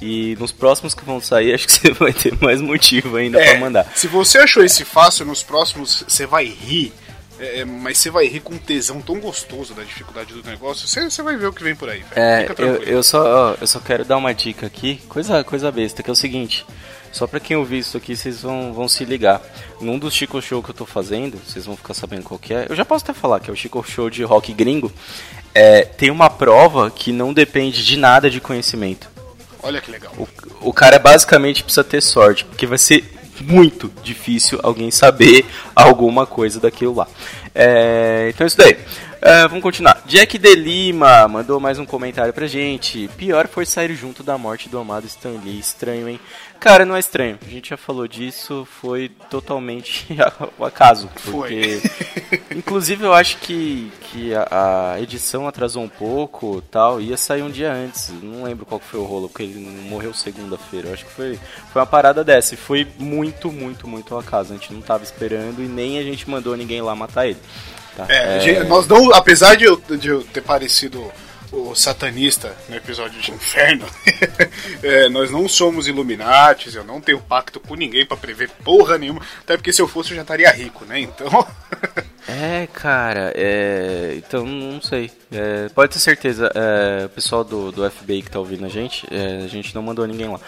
E 0.00 0.36
nos 0.38 0.52
próximos 0.52 0.94
que 0.94 1.04
vão 1.04 1.20
sair, 1.20 1.54
acho 1.54 1.66
que 1.66 1.72
você 1.72 1.92
vai 1.92 2.12
ter 2.12 2.36
mais 2.40 2.60
motivo 2.60 3.16
ainda 3.16 3.40
É, 3.40 3.52
pra 3.52 3.60
mandar. 3.60 3.86
Se 3.94 4.08
você 4.08 4.38
achou 4.38 4.64
esse 4.64 4.84
fácil, 4.84 5.24
nos 5.24 5.42
próximos 5.42 6.04
você 6.06 6.26
vai 6.26 6.44
rir. 6.44 6.92
É, 7.38 7.64
mas 7.64 7.98
você 7.98 8.10
vai 8.10 8.26
rir 8.26 8.40
com 8.40 8.54
um 8.54 8.58
tesão 8.58 9.00
tão 9.00 9.20
gostoso 9.20 9.74
da 9.74 9.82
dificuldade 9.82 10.32
do 10.32 10.42
negócio. 10.42 10.88
Você, 10.88 11.10
você 11.10 11.22
vai 11.22 11.36
ver 11.36 11.46
o 11.46 11.52
que 11.52 11.62
vem 11.62 11.74
por 11.74 11.88
aí, 11.88 11.98
velho. 11.98 12.12
É, 12.14 12.40
Fica 12.40 12.52
eu, 12.52 12.56
tranquilo. 12.56 12.92
eu, 12.92 13.02
só, 13.02 13.52
ó, 13.52 13.56
eu 13.60 13.66
só 13.66 13.78
quero 13.80 14.04
dar 14.04 14.16
uma 14.16 14.34
dica 14.34 14.66
aqui, 14.66 15.00
coisa, 15.08 15.44
coisa 15.44 15.70
besta, 15.70 16.02
que 16.02 16.10
é 16.10 16.12
o 16.12 16.16
seguinte. 16.16 16.64
Só 17.12 17.26
pra 17.26 17.40
quem 17.40 17.56
ouvir 17.56 17.78
isso 17.78 17.96
aqui, 17.96 18.14
vocês 18.14 18.42
vão, 18.42 18.72
vão 18.72 18.88
se 18.88 19.04
ligar. 19.04 19.40
Num 19.80 19.98
dos 19.98 20.12
Chico 20.12 20.40
Show 20.42 20.62
que 20.62 20.70
eu 20.70 20.74
tô 20.74 20.84
fazendo, 20.84 21.38
vocês 21.38 21.64
vão 21.64 21.76
ficar 21.76 21.94
sabendo 21.94 22.24
qual 22.24 22.38
que 22.38 22.52
é. 22.52 22.66
Eu 22.68 22.76
já 22.76 22.84
posso 22.84 23.04
até 23.04 23.14
falar 23.14 23.40
que 23.40 23.48
é 23.48 23.52
o 23.52 23.56
Chico 23.56 23.82
Show 23.82 24.10
de 24.10 24.22
rock 24.22 24.52
gringo. 24.52 24.92
É, 25.54 25.82
tem 25.82 26.10
uma 26.10 26.28
prova 26.28 26.90
que 26.90 27.12
não 27.12 27.32
depende 27.32 27.84
de 27.84 27.96
nada 27.96 28.28
de 28.28 28.40
conhecimento. 28.40 29.08
Olha 29.62 29.80
que 29.80 29.90
legal. 29.90 30.12
O, 30.18 30.28
o 30.68 30.72
cara 30.72 30.98
basicamente 30.98 31.64
precisa 31.64 31.82
ter 31.82 32.02
sorte, 32.02 32.44
porque 32.44 32.66
vai 32.66 32.78
ser 32.78 33.15
muito 33.44 33.90
difícil 34.02 34.58
alguém 34.62 34.90
saber 34.90 35.44
alguma 35.74 36.26
coisa 36.26 36.60
daquilo 36.60 36.94
lá. 36.94 37.08
É, 37.54 38.30
então 38.32 38.44
é 38.44 38.48
isso 38.48 38.56
daí. 38.58 38.76
É, 39.28 39.42
vamos 39.48 39.64
continuar. 39.64 40.02
Jack 40.06 40.38
de 40.38 40.54
Lima 40.54 41.26
mandou 41.26 41.58
mais 41.58 41.80
um 41.80 41.84
comentário 41.84 42.32
pra 42.32 42.46
gente. 42.46 43.10
Pior 43.16 43.48
foi 43.48 43.66
sair 43.66 43.92
junto 43.92 44.22
da 44.22 44.38
morte 44.38 44.68
do 44.68 44.78
amado 44.78 45.04
Stan 45.04 45.40
Lee. 45.44 45.58
Estranho, 45.58 46.08
hein? 46.08 46.20
Cara, 46.60 46.84
não 46.84 46.94
é 46.94 47.00
estranho. 47.00 47.36
A 47.44 47.50
gente 47.50 47.70
já 47.70 47.76
falou 47.76 48.06
disso. 48.06 48.64
Foi 48.80 49.08
totalmente 49.28 50.06
o 50.56 50.64
acaso. 50.64 51.10
Porque, 51.24 51.82
inclusive, 52.54 53.02
eu 53.02 53.12
acho 53.12 53.38
que, 53.38 53.90
que 54.00 54.32
a, 54.32 54.92
a 54.92 55.00
edição 55.00 55.48
atrasou 55.48 55.82
um 55.82 55.88
pouco 55.88 56.62
tal. 56.70 57.00
Ia 57.00 57.16
sair 57.16 57.42
um 57.42 57.50
dia 57.50 57.72
antes. 57.72 58.12
Não 58.22 58.44
lembro 58.44 58.64
qual 58.64 58.78
foi 58.78 59.00
o 59.00 59.04
rolo, 59.04 59.28
porque 59.28 59.42
ele 59.42 59.58
morreu 59.88 60.14
segunda-feira. 60.14 60.86
Eu 60.86 60.94
acho 60.94 61.04
que 61.04 61.10
foi, 61.10 61.36
foi 61.72 61.82
uma 61.82 61.86
parada 61.86 62.22
dessa. 62.22 62.54
E 62.54 62.56
foi 62.56 62.86
muito, 62.96 63.50
muito, 63.50 63.88
muito 63.88 64.14
ao 64.14 64.20
acaso. 64.20 64.54
A 64.54 64.56
gente 64.56 64.72
não 64.72 64.80
tava 64.80 65.02
esperando 65.02 65.60
e 65.64 65.66
nem 65.66 65.98
a 65.98 66.04
gente 66.04 66.30
mandou 66.30 66.56
ninguém 66.56 66.80
lá 66.80 66.94
matar 66.94 67.26
ele. 67.26 67.40
Tá? 67.96 68.06
É, 68.08 68.40
gente, 68.40 68.64
nós 68.64 68.86
não, 68.86 69.12
apesar 69.14 69.56
de 69.56 69.64
eu, 69.64 69.76
de 69.76 70.08
eu 70.08 70.22
ter 70.22 70.42
parecido 70.42 71.10
o 71.50 71.74
satanista 71.74 72.54
no 72.68 72.76
episódio 72.76 73.18
de 73.20 73.30
Inferno, 73.30 73.86
é, 74.82 75.08
nós 75.08 75.30
não 75.30 75.48
somos 75.48 75.88
Illuminates, 75.88 76.74
eu 76.74 76.84
não 76.84 77.00
tenho 77.00 77.20
pacto 77.20 77.58
com 77.58 77.74
ninguém 77.74 78.04
pra 78.04 78.16
prever 78.16 78.50
porra 78.62 78.98
nenhuma, 78.98 79.22
até 79.40 79.56
porque 79.56 79.72
se 79.72 79.80
eu 79.80 79.88
fosse 79.88 80.10
eu 80.10 80.16
já 80.16 80.22
estaria 80.22 80.50
rico, 80.50 80.84
né? 80.84 81.00
Então. 81.00 81.26
É, 82.28 82.66
cara, 82.72 83.32
é. 83.36 84.14
Então, 84.16 84.44
não 84.44 84.82
sei. 84.82 85.12
É, 85.30 85.68
pode 85.68 85.92
ter 85.92 86.00
certeza, 86.00 86.50
é, 86.56 87.04
o 87.06 87.08
pessoal 87.08 87.44
do, 87.44 87.70
do 87.70 87.88
FBI 87.88 88.22
que 88.22 88.30
tá 88.32 88.40
ouvindo 88.40 88.66
a 88.66 88.68
gente, 88.68 89.06
é, 89.12 89.44
a 89.44 89.46
gente 89.46 89.72
não 89.72 89.80
mandou 89.80 90.04
ninguém 90.08 90.28
lá. 90.28 90.40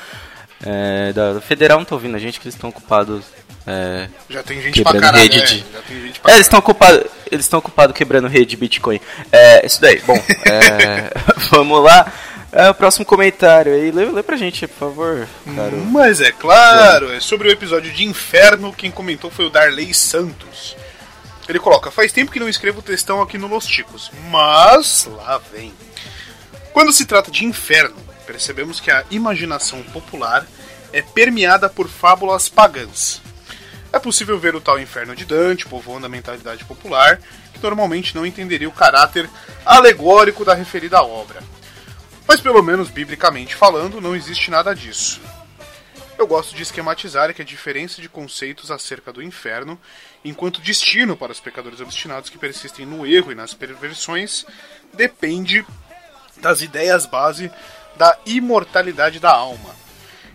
É, 0.60 1.12
da, 1.12 1.34
do 1.34 1.40
Federal 1.40 1.78
não 1.78 1.84
tá 1.84 1.94
ouvindo 1.94 2.16
a 2.16 2.18
gente, 2.18 2.40
que 2.40 2.46
eles 2.46 2.56
estão 2.56 2.70
ocupados. 2.70 3.24
É, 3.70 4.08
Já 4.30 4.42
tem 4.42 4.62
gente 4.62 4.82
pra 4.82 4.92
quebrando 4.92 5.12
caralho, 5.12 5.30
rede 5.30 5.38
é, 5.38 6.12
de. 6.12 6.20
pra 6.20 6.32
É, 6.32 6.34
eles 6.36 6.46
estão 6.46 6.58
ocupados. 6.58 7.04
Eles 7.30 7.44
estão 7.44 7.58
ocupados 7.58 7.94
quebrando 7.94 8.26
rede 8.26 8.46
de 8.46 8.56
Bitcoin. 8.56 8.98
É, 9.30 9.66
isso 9.66 9.78
daí. 9.78 10.00
Bom, 10.06 10.16
é, 10.16 11.10
vamos 11.50 11.84
lá. 11.84 12.10
É, 12.50 12.70
o 12.70 12.74
próximo 12.74 13.04
comentário 13.04 13.74
aí, 13.74 13.90
lê, 13.90 14.06
lê 14.06 14.22
pra 14.22 14.38
gente, 14.38 14.66
por 14.66 14.78
favor, 14.78 15.28
cara. 15.54 15.76
Mas 15.76 16.22
é 16.22 16.32
claro, 16.32 17.12
é 17.12 17.20
sobre 17.20 17.48
o 17.48 17.50
episódio 17.50 17.92
de 17.92 18.04
Inferno, 18.04 18.72
quem 18.72 18.90
comentou 18.90 19.30
foi 19.30 19.44
o 19.44 19.50
Darley 19.50 19.92
Santos. 19.92 20.74
Ele 21.46 21.58
coloca: 21.58 21.90
Faz 21.90 22.10
tempo 22.10 22.32
que 22.32 22.40
não 22.40 22.48
escrevo 22.48 22.80
textão 22.80 23.20
aqui 23.20 23.36
no 23.36 23.48
Los 23.48 23.66
Ticos, 23.66 24.10
mas 24.30 25.06
lá 25.10 25.38
vem. 25.52 25.74
Quando 26.72 26.92
se 26.92 27.04
trata 27.04 27.30
de 27.30 27.44
inferno, 27.44 27.96
percebemos 28.26 28.80
que 28.80 28.90
a 28.90 29.04
imaginação 29.10 29.82
popular 29.82 30.46
é 30.92 31.02
permeada 31.02 31.68
por 31.68 31.88
fábulas 31.88 32.48
pagãs. 32.48 33.20
É 33.92 33.98
possível 33.98 34.38
ver 34.38 34.54
o 34.54 34.60
tal 34.60 34.78
inferno 34.78 35.16
de 35.16 35.24
Dante 35.24 35.66
povoando 35.66 36.06
a 36.06 36.10
mentalidade 36.10 36.64
popular, 36.64 37.20
que 37.52 37.62
normalmente 37.62 38.14
não 38.14 38.26
entenderia 38.26 38.68
o 38.68 38.72
caráter 38.72 39.28
alegórico 39.64 40.44
da 40.44 40.54
referida 40.54 41.02
obra. 41.02 41.42
Mas 42.26 42.40
pelo 42.40 42.62
menos 42.62 42.90
biblicamente 42.90 43.54
falando, 43.54 44.00
não 44.00 44.14
existe 44.14 44.50
nada 44.50 44.74
disso. 44.74 45.20
Eu 46.18 46.26
gosto 46.26 46.54
de 46.54 46.62
esquematizar 46.62 47.32
que 47.32 47.40
a 47.40 47.44
diferença 47.44 48.02
de 48.02 48.08
conceitos 48.08 48.70
acerca 48.70 49.12
do 49.12 49.22
inferno, 49.22 49.80
enquanto 50.24 50.60
destino 50.60 51.16
para 51.16 51.32
os 51.32 51.40
pecadores 51.40 51.80
obstinados 51.80 52.28
que 52.28 52.36
persistem 52.36 52.84
no 52.84 53.06
erro 53.06 53.32
e 53.32 53.36
nas 53.36 53.54
perversões, 53.54 54.44
depende 54.92 55.64
das 56.36 56.60
ideias 56.60 57.06
base 57.06 57.50
da 57.96 58.18
imortalidade 58.26 59.18
da 59.18 59.30
alma, 59.30 59.74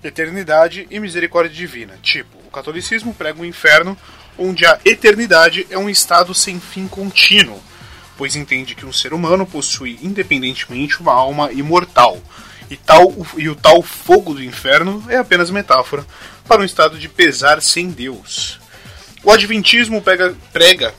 eternidade 0.04 0.88
e 0.90 1.00
misericórdia 1.00 1.54
divina. 1.54 1.98
Tipo, 2.02 2.43
catolicismo 2.54 3.14
prega 3.14 3.42
um 3.42 3.46
inferno 3.46 3.98
onde 4.38 4.66
a 4.66 4.80
eternidade 4.86 5.68
é 5.70 5.78
um 5.78 5.90
estado 5.90 6.34
sem 6.34 6.60
fim 6.60 6.88
contínuo, 6.88 7.62
pois 8.18 8.36
entende 8.36 8.76
que 8.76 8.86
um 8.86 8.94
ser 8.94 9.14
humano 9.14 9.46
possui 9.46 10.00
independentemente 10.02 11.02
uma 11.02 11.14
alma 11.14 11.52
imortal. 11.52 12.22
E, 12.70 12.78
tal, 12.78 13.14
e 13.38 13.50
o 13.50 13.56
tal 13.56 13.84
fogo 13.84 14.34
do 14.34 14.44
inferno 14.44 15.04
é 15.08 15.18
apenas 15.18 15.52
metáfora 15.52 16.06
para 16.48 16.62
um 16.62 16.66
estado 16.66 16.98
de 16.98 17.10
pesar 17.10 17.62
sem 17.62 17.90
Deus. 17.90 18.60
O 19.24 19.32
Adventismo 19.32 20.02
prega 20.02 20.94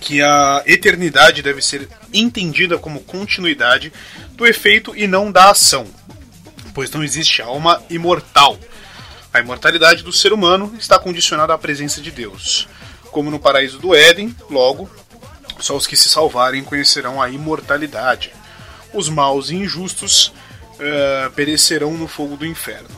que 0.00 0.22
a 0.22 0.62
eternidade 0.66 1.42
deve 1.42 1.60
ser 1.60 1.88
entendida 2.12 2.78
como 2.78 3.00
continuidade 3.00 3.92
do 4.32 4.46
efeito 4.46 4.94
e 4.94 5.06
não 5.06 5.32
da 5.32 5.50
ação, 5.50 5.86
pois 6.72 6.90
não 6.90 7.02
existe 7.02 7.42
alma 7.42 7.82
imortal. 7.90 8.58
A 9.36 9.40
imortalidade 9.40 10.02
do 10.02 10.14
ser 10.14 10.32
humano 10.32 10.74
está 10.78 10.98
condicionada 10.98 11.52
à 11.52 11.58
presença 11.58 12.00
de 12.00 12.10
Deus. 12.10 12.66
Como 13.10 13.30
no 13.30 13.38
paraíso 13.38 13.78
do 13.78 13.94
Éden, 13.94 14.34
logo, 14.48 14.88
só 15.60 15.76
os 15.76 15.86
que 15.86 15.94
se 15.94 16.08
salvarem 16.08 16.64
conhecerão 16.64 17.20
a 17.20 17.28
imortalidade. 17.28 18.32
Os 18.94 19.10
maus 19.10 19.50
e 19.50 19.56
injustos 19.56 20.32
eh, 20.80 21.30
perecerão 21.36 21.92
no 21.92 22.08
fogo 22.08 22.34
do 22.34 22.46
inferno. 22.46 22.88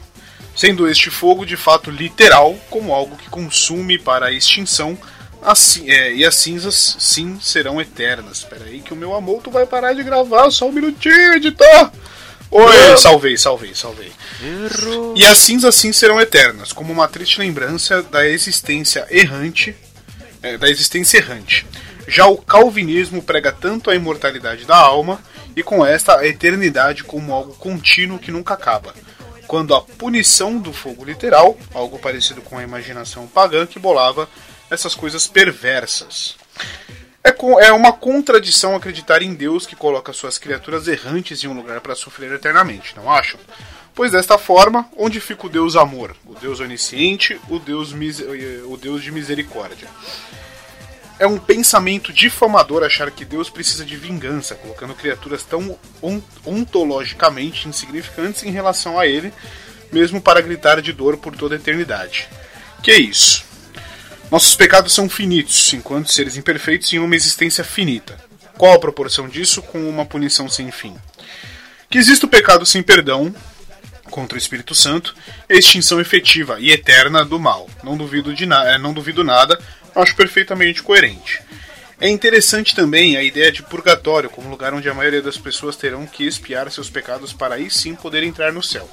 Sendo 0.55 0.89
este 0.89 1.10
fogo 1.10 1.44
de 1.44 1.56
fato 1.56 1.90
literal, 1.90 2.55
como 2.70 2.94
algo 2.94 3.16
que 3.16 3.28
consume 3.28 3.98
para 3.98 4.27
a 4.27 4.32
extinção, 4.32 4.97
assim, 5.43 5.90
eh, 5.90 6.15
e 6.15 6.24
as 6.24 6.36
cinzas 6.36 6.98
sim 7.01 7.36
serão 7.40 7.81
eternas. 7.81 8.39
Espera 8.39 8.66
aí 8.66 8.81
que 8.81 8.94
o 8.94 8.97
meu 8.97 9.12
amor 9.12 9.43
tu 9.43 9.51
vai 9.51 9.66
parar 9.66 9.93
de 9.93 10.05
gravar, 10.05 10.52
só 10.52 10.69
um 10.69 10.73
minutinho, 10.73 11.35
editor! 11.35 11.90
Oi, 12.51 12.97
salvei, 12.97 13.37
salvei, 13.37 13.75
salvei. 13.75 14.12
E 15.15 15.25
as 15.25 15.39
cinzas 15.39 15.75
sim 15.75 15.93
serão 15.93 16.20
eternas, 16.20 16.73
como 16.73 16.93
uma 16.93 17.07
triste 17.07 17.39
lembrança 17.41 18.03
da 18.03 18.27
existência 18.27 19.07
errante, 19.11 19.77
eh, 20.43 20.57
da 20.57 20.69
existência 20.70 21.19
errante. 21.19 21.66
Já 22.07 22.27
o 22.27 22.39
calvinismo 22.39 23.23
prega 23.23 23.53
tanto 23.53 23.91
a 23.91 23.95
imortalidade 23.95 24.65
da 24.65 24.77
alma 24.77 25.20
e 25.55 25.62
com 25.62 25.85
esta 25.85 26.16
a 26.16 26.27
eternidade 26.27 27.05
como 27.05 27.35
algo 27.35 27.55
contínuo 27.55 28.19
que 28.19 28.31
nunca 28.33 28.55
acaba. 28.55 28.95
Quando 29.47 29.75
a 29.75 29.83
punição 29.83 30.59
do 30.59 30.73
fogo 30.73 31.05
literal, 31.05 31.57
algo 31.75 31.99
parecido 31.99 32.41
com 32.41 32.57
a 32.57 32.62
imaginação 32.62 33.27
pagã 33.27 33.66
que 33.66 33.79
bolava 33.79 34.29
essas 34.70 34.95
coisas 34.95 35.27
perversas. 35.27 36.37
É, 37.23 37.32
com, 37.32 37.59
é 37.61 37.73
uma 37.73 37.93
contradição 37.93 38.74
acreditar 38.74 39.23
em 39.23 39.35
Deus 39.35 39.66
que 39.66 39.77
coloca 39.77 40.12
suas 40.12 40.39
criaturas 40.39 40.86
errantes 40.89 41.43
em 41.43 41.49
um 41.49 41.53
lugar 41.55 41.81
para 41.81 41.95
sofrer 41.95 42.32
eternamente, 42.32 42.95
não 42.97 43.11
acham? 43.11 43.39
Pois 43.95 44.12
desta 44.12 44.39
forma, 44.39 44.89
onde 44.97 45.20
fica 45.20 45.47
o 45.47 45.51
Deus 45.51 45.74
amor, 45.74 46.15
o 46.24 46.35
Deus 46.35 46.61
onisciente, 46.61 47.39
o 47.49 47.59
Deus, 47.59 47.93
o 48.66 48.77
Deus 48.77 49.03
de 49.03 49.11
misericórdia? 49.11 49.89
É 51.19 51.27
um 51.27 51.36
pensamento 51.36 52.12
difamador 52.12 52.85
achar 52.85 53.11
que 53.11 53.24
Deus 53.24 53.51
precisa 53.51 53.85
de 53.85 53.97
vingança, 53.97 54.55
colocando 54.55 54.95
criaturas 54.95 55.43
tão 55.43 55.77
on- 56.01 56.23
ontologicamente 56.47 57.69
insignificantes 57.69 58.45
em 58.45 58.53
relação 58.53 58.97
a 58.97 59.05
ele, 59.05 59.32
mesmo 59.90 60.20
para 60.20 60.40
gritar 60.40 60.81
de 60.81 60.93
dor 60.93 61.16
por 61.16 61.35
toda 61.35 61.57
a 61.57 61.59
eternidade. 61.59 62.28
Que 62.85 62.93
é 62.93 62.99
isso? 63.01 63.45
Nossos 64.31 64.55
pecados 64.55 64.93
são 64.93 65.09
finitos, 65.09 65.73
enquanto 65.73 66.13
seres 66.13 66.37
imperfeitos 66.37 66.93
em 66.93 66.99
uma 66.99 67.17
existência 67.17 67.65
finita. 67.65 68.15
Qual 68.59 68.75
a 68.75 68.79
proporção 68.79 69.27
disso 69.27 69.63
com 69.63 69.89
uma 69.89 70.05
punição 70.05 70.51
sem 70.51 70.71
fim? 70.71 70.95
Que 71.89 71.97
existe 71.97 72.27
o 72.27 72.29
pecado 72.29 72.67
sem 72.67 72.83
perdão 72.83 73.35
contra 74.11 74.37
o 74.37 74.39
Espírito 74.39 74.75
Santo 74.75 75.15
extinção 75.49 75.99
efetiva 75.99 76.61
e 76.61 76.71
eterna 76.71 77.25
do 77.25 77.39
mal. 77.39 77.71
Não 77.83 77.97
duvido, 77.97 78.35
de 78.35 78.45
na 78.45 78.71
eh, 78.71 78.77
não 78.77 78.93
duvido 78.93 79.25
nada, 79.25 79.59
acho 79.95 80.15
perfeitamente 80.15 80.83
coerente. 80.83 81.41
É 81.99 82.07
interessante 82.07 82.75
também 82.75 83.17
a 83.17 83.23
ideia 83.23 83.51
de 83.51 83.63
purgatório 83.63 84.29
como 84.29 84.51
lugar 84.51 84.75
onde 84.75 84.91
a 84.91 84.95
maioria 84.95 85.23
das 85.23 85.39
pessoas 85.39 85.75
terão 85.75 86.07
que 86.07 86.27
expiar 86.27 86.71
seus 86.71 86.91
pecados 86.91 87.33
para 87.33 87.55
aí 87.55 87.71
sim 87.71 87.95
poder 87.95 88.23
entrar 88.23 88.53
no 88.53 88.63
céu, 88.63 88.89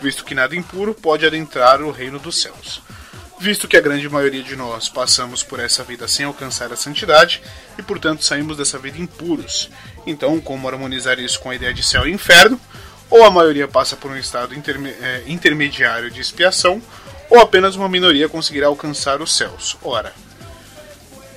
visto 0.00 0.24
que 0.24 0.34
nada 0.34 0.54
impuro 0.54 0.94
pode 0.94 1.26
adentrar 1.26 1.82
o 1.82 1.90
reino 1.90 2.20
dos 2.20 2.40
céus 2.40 2.80
visto 3.38 3.68
que 3.68 3.76
a 3.76 3.80
grande 3.80 4.08
maioria 4.08 4.42
de 4.42 4.56
nós 4.56 4.88
passamos 4.88 5.42
por 5.42 5.60
essa 5.60 5.84
vida 5.84 6.08
sem 6.08 6.24
alcançar 6.24 6.72
a 6.72 6.76
santidade 6.76 7.42
e, 7.78 7.82
portanto, 7.82 8.24
saímos 8.24 8.56
dessa 8.56 8.78
vida 8.78 8.98
impuros. 8.98 9.70
Então, 10.06 10.40
como 10.40 10.68
harmonizar 10.68 11.18
isso 11.18 11.40
com 11.40 11.50
a 11.50 11.54
ideia 11.54 11.74
de 11.74 11.82
céu 11.82 12.06
e 12.06 12.12
inferno? 12.12 12.60
Ou 13.08 13.24
a 13.24 13.30
maioria 13.30 13.68
passa 13.68 13.96
por 13.96 14.10
um 14.10 14.16
estado 14.16 14.54
interme 14.54 14.90
eh, 14.90 15.22
intermediário 15.26 16.10
de 16.10 16.20
expiação, 16.20 16.82
ou 17.30 17.40
apenas 17.40 17.76
uma 17.76 17.88
minoria 17.88 18.28
conseguirá 18.28 18.66
alcançar 18.66 19.20
os 19.20 19.36
céus. 19.36 19.76
Ora. 19.82 20.12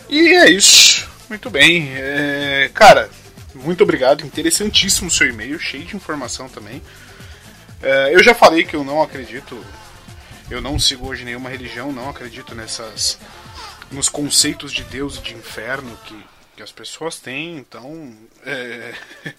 E 0.10 0.36
é 0.36 0.50
isso. 0.50 1.08
Muito 1.30 1.50
bem. 1.50 1.92
É, 1.96 2.72
cara, 2.74 3.10
muito 3.54 3.84
obrigado. 3.84 4.26
Interessantíssimo 4.26 5.12
seu 5.12 5.28
e-mail, 5.28 5.60
cheio 5.60 5.86
de 5.86 5.96
informação 5.96 6.50
também. 6.50 6.82
É, 7.82 8.16
eu 8.16 8.24
já 8.24 8.34
falei 8.34 8.64
que 8.64 8.76
eu 8.76 8.84
não 8.84 9.02
acredito 9.02 9.64
eu 10.50 10.62
não 10.62 10.80
sigo 10.80 11.08
hoje 11.08 11.24
nenhuma 11.24 11.50
religião, 11.50 11.92
não 11.92 12.10
acredito 12.10 12.56
nessas 12.56 13.18
nos 13.92 14.08
conceitos 14.10 14.72
de 14.72 14.84
Deus 14.84 15.18
e 15.18 15.22
de 15.22 15.34
inferno 15.34 15.98
que, 16.06 16.26
que 16.56 16.64
as 16.64 16.72
pessoas 16.72 17.20
têm, 17.20 17.58
então. 17.58 18.16
É... 18.46 18.94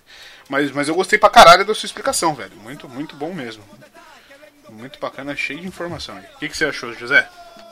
Mas, 0.49 0.73
mas 0.73 0.89
eu 0.89 0.97
gostei 0.97 1.17
pra 1.17 1.31
caralho 1.31 1.65
da 1.65 1.73
sua 1.73 1.87
explicação, 1.87 2.35
velho. 2.35 2.57
Muito, 2.57 2.89
muito 2.89 3.15
bom 3.15 3.33
mesmo. 3.33 3.63
Muito 4.69 4.99
bacana, 4.99 5.37
cheio 5.37 5.61
de 5.61 5.69
informação. 5.69 6.19
O 6.19 6.39
que, 6.41 6.49
que 6.49 6.57
você 6.57 6.65
achou, 6.65 6.93
José? 6.93 7.31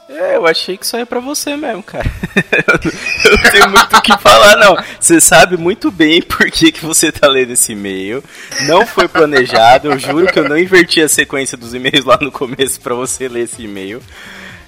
É, 0.09 0.37
eu 0.37 0.47
achei 0.47 0.79
que 0.79 0.87
isso 0.87 0.97
aí 0.97 1.03
é 1.03 1.05
pra 1.05 1.21
você 1.21 1.55
mesmo, 1.55 1.83
cara. 1.83 2.11
eu 3.25 3.37
não 3.37 3.51
tenho 3.51 3.71
muito 3.71 3.97
o 3.97 4.01
que 4.01 4.19
falar, 4.19 4.57
não. 4.57 4.77
Você 4.99 5.21
sabe 5.21 5.59
muito 5.59 5.91
bem 5.91 6.23
por 6.23 6.51
que, 6.51 6.73
que 6.73 6.85
você 6.85 7.13
tá 7.13 7.29
lendo 7.29 7.53
esse 7.53 7.73
e-mail. 7.73 8.25
Não 8.67 8.87
foi 8.87 9.07
planejado, 9.07 9.89
eu 9.89 9.99
juro 9.99 10.33
que 10.33 10.39
eu 10.39 10.49
não 10.49 10.57
inverti 10.57 11.03
a 11.03 11.09
sequência 11.09 11.59
dos 11.59 11.75
e-mails 11.75 12.07
lá 12.07 12.19
no 12.21 12.33
começo 12.33 12.81
pra 12.81 12.95
você 12.95 13.29
ler 13.29 13.45
esse 13.45 13.63
e-mail. 13.63 14.03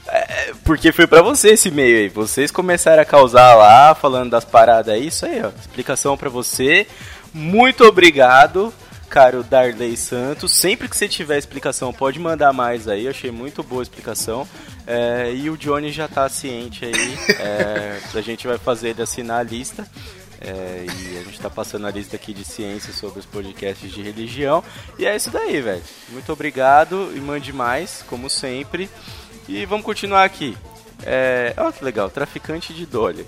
É, 0.09 0.53
porque 0.65 0.93
foi 0.93 1.07
pra 1.07 1.23
você 1.23 1.51
esse 1.51 1.69
e-mail 1.69 1.97
aí. 1.97 2.09
Vocês 2.09 2.51
começaram 2.51 3.01
a 3.01 3.07
causar 3.07 3.55
lá, 3.55 3.95
falando 3.95 4.31
das 4.31 4.45
paradas 4.45 4.93
aí. 4.93 5.07
Isso 5.07 5.25
aí, 5.25 5.41
ó. 5.43 5.49
Explicação 5.59 6.19
pra 6.19 6.29
você. 6.29 6.87
Muito 7.33 7.85
obrigado, 7.85 8.75
caro 9.11 9.43
Darley 9.43 9.97
Santos. 9.97 10.53
Sempre 10.53 10.89
que 10.89 10.97
você 10.97 11.09
tiver 11.09 11.37
explicação, 11.37 11.93
pode 11.93 12.19
mandar 12.21 12.53
mais 12.53 12.87
aí. 12.87 13.05
Eu 13.05 13.11
achei 13.11 13.33
muito 13.33 13.63
boa 13.63 13.83
a 13.83 13.85
explicação. 13.85 14.49
É, 14.87 15.33
e 15.35 15.51
o 15.51 15.57
Johnny 15.57 15.91
já 15.91 16.07
tá 16.07 16.29
ciente 16.29 16.85
aí. 16.85 17.19
É, 17.41 18.01
a 18.15 18.21
gente 18.21 18.47
vai 18.47 18.57
fazer 18.57 18.91
ele 18.91 19.03
assinar 19.03 19.41
a 19.41 19.43
lista. 19.43 19.87
É, 20.41 20.87
e 20.87 21.19
a 21.19 21.23
gente 21.25 21.39
tá 21.41 21.51
passando 21.51 21.87
a 21.87 21.91
lista 21.91 22.17
aqui 22.17 22.33
de 22.33 22.45
ciência 22.45 22.93
sobre 22.93 23.19
os 23.19 23.27
podcasts 23.27 23.91
de 23.91 24.01
religião. 24.01 24.63
E 24.97 25.05
é 25.05 25.15
isso 25.15 25.31
daí, 25.31 25.61
velho. 25.61 25.83
Muito 26.11 26.33
obrigado 26.33 27.13
e 27.15 27.21
mande 27.21 27.53
mais, 27.53 28.05
como 28.07 28.31
sempre. 28.31 28.89
E 29.49 29.67
vamos 29.67 29.85
continuar 29.85 30.25
aqui. 30.25 30.57
É, 31.03 31.53
olha 31.57 31.73
que 31.73 31.85
legal, 31.85 32.09
traficante 32.09 32.73
de 32.73 32.87
Dolly. 32.87 33.27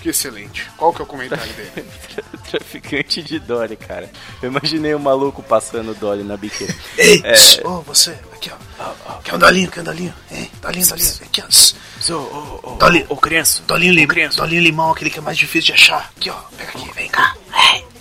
Que 0.00 0.10
excelente. 0.10 0.70
Qual 0.76 0.92
que 0.92 1.00
é 1.00 1.04
o 1.04 1.06
comentário 1.06 1.52
dele? 1.54 1.86
traficante 2.50 3.22
de 3.22 3.38
Dolly, 3.38 3.76
cara. 3.76 4.10
Eu 4.40 4.50
imaginei 4.50 4.94
o 4.94 5.00
maluco 5.00 5.42
passando 5.42 5.94
Dolly 5.94 6.22
na 6.22 6.36
biqueira. 6.36 6.74
Ei, 6.96 7.20
É, 7.24 7.66
ô, 7.66 7.82
você, 7.82 8.12
aqui 8.32 8.50
ó. 8.50 9.20
Quer 9.22 9.34
um 9.34 9.38
dolinho, 9.38 9.70
quer 9.70 9.80
um 9.80 9.84
dolinho? 9.84 10.14
Hein? 10.30 10.50
Dolinho, 10.62 10.86
dolinho. 10.86 11.14
Aqui 11.22 11.42
ó. 11.42 12.14
Ô, 12.14 12.60
ô, 12.62 12.76
Dolinho. 12.76 13.06
ô, 13.08 13.16
criança. 13.16 13.62
Dolinho, 13.66 13.92
lim... 13.92 14.06
dolinho 14.36 14.62
limão, 14.62 14.90
aquele 14.92 15.10
que 15.10 15.18
é 15.18 15.22
mais 15.22 15.36
difícil 15.36 15.66
de 15.66 15.72
achar. 15.74 16.10
Aqui 16.16 16.30
ó, 16.30 16.36
pega 16.56 16.70
aqui, 16.70 16.90
vem 16.94 17.08
cá. 17.08 17.34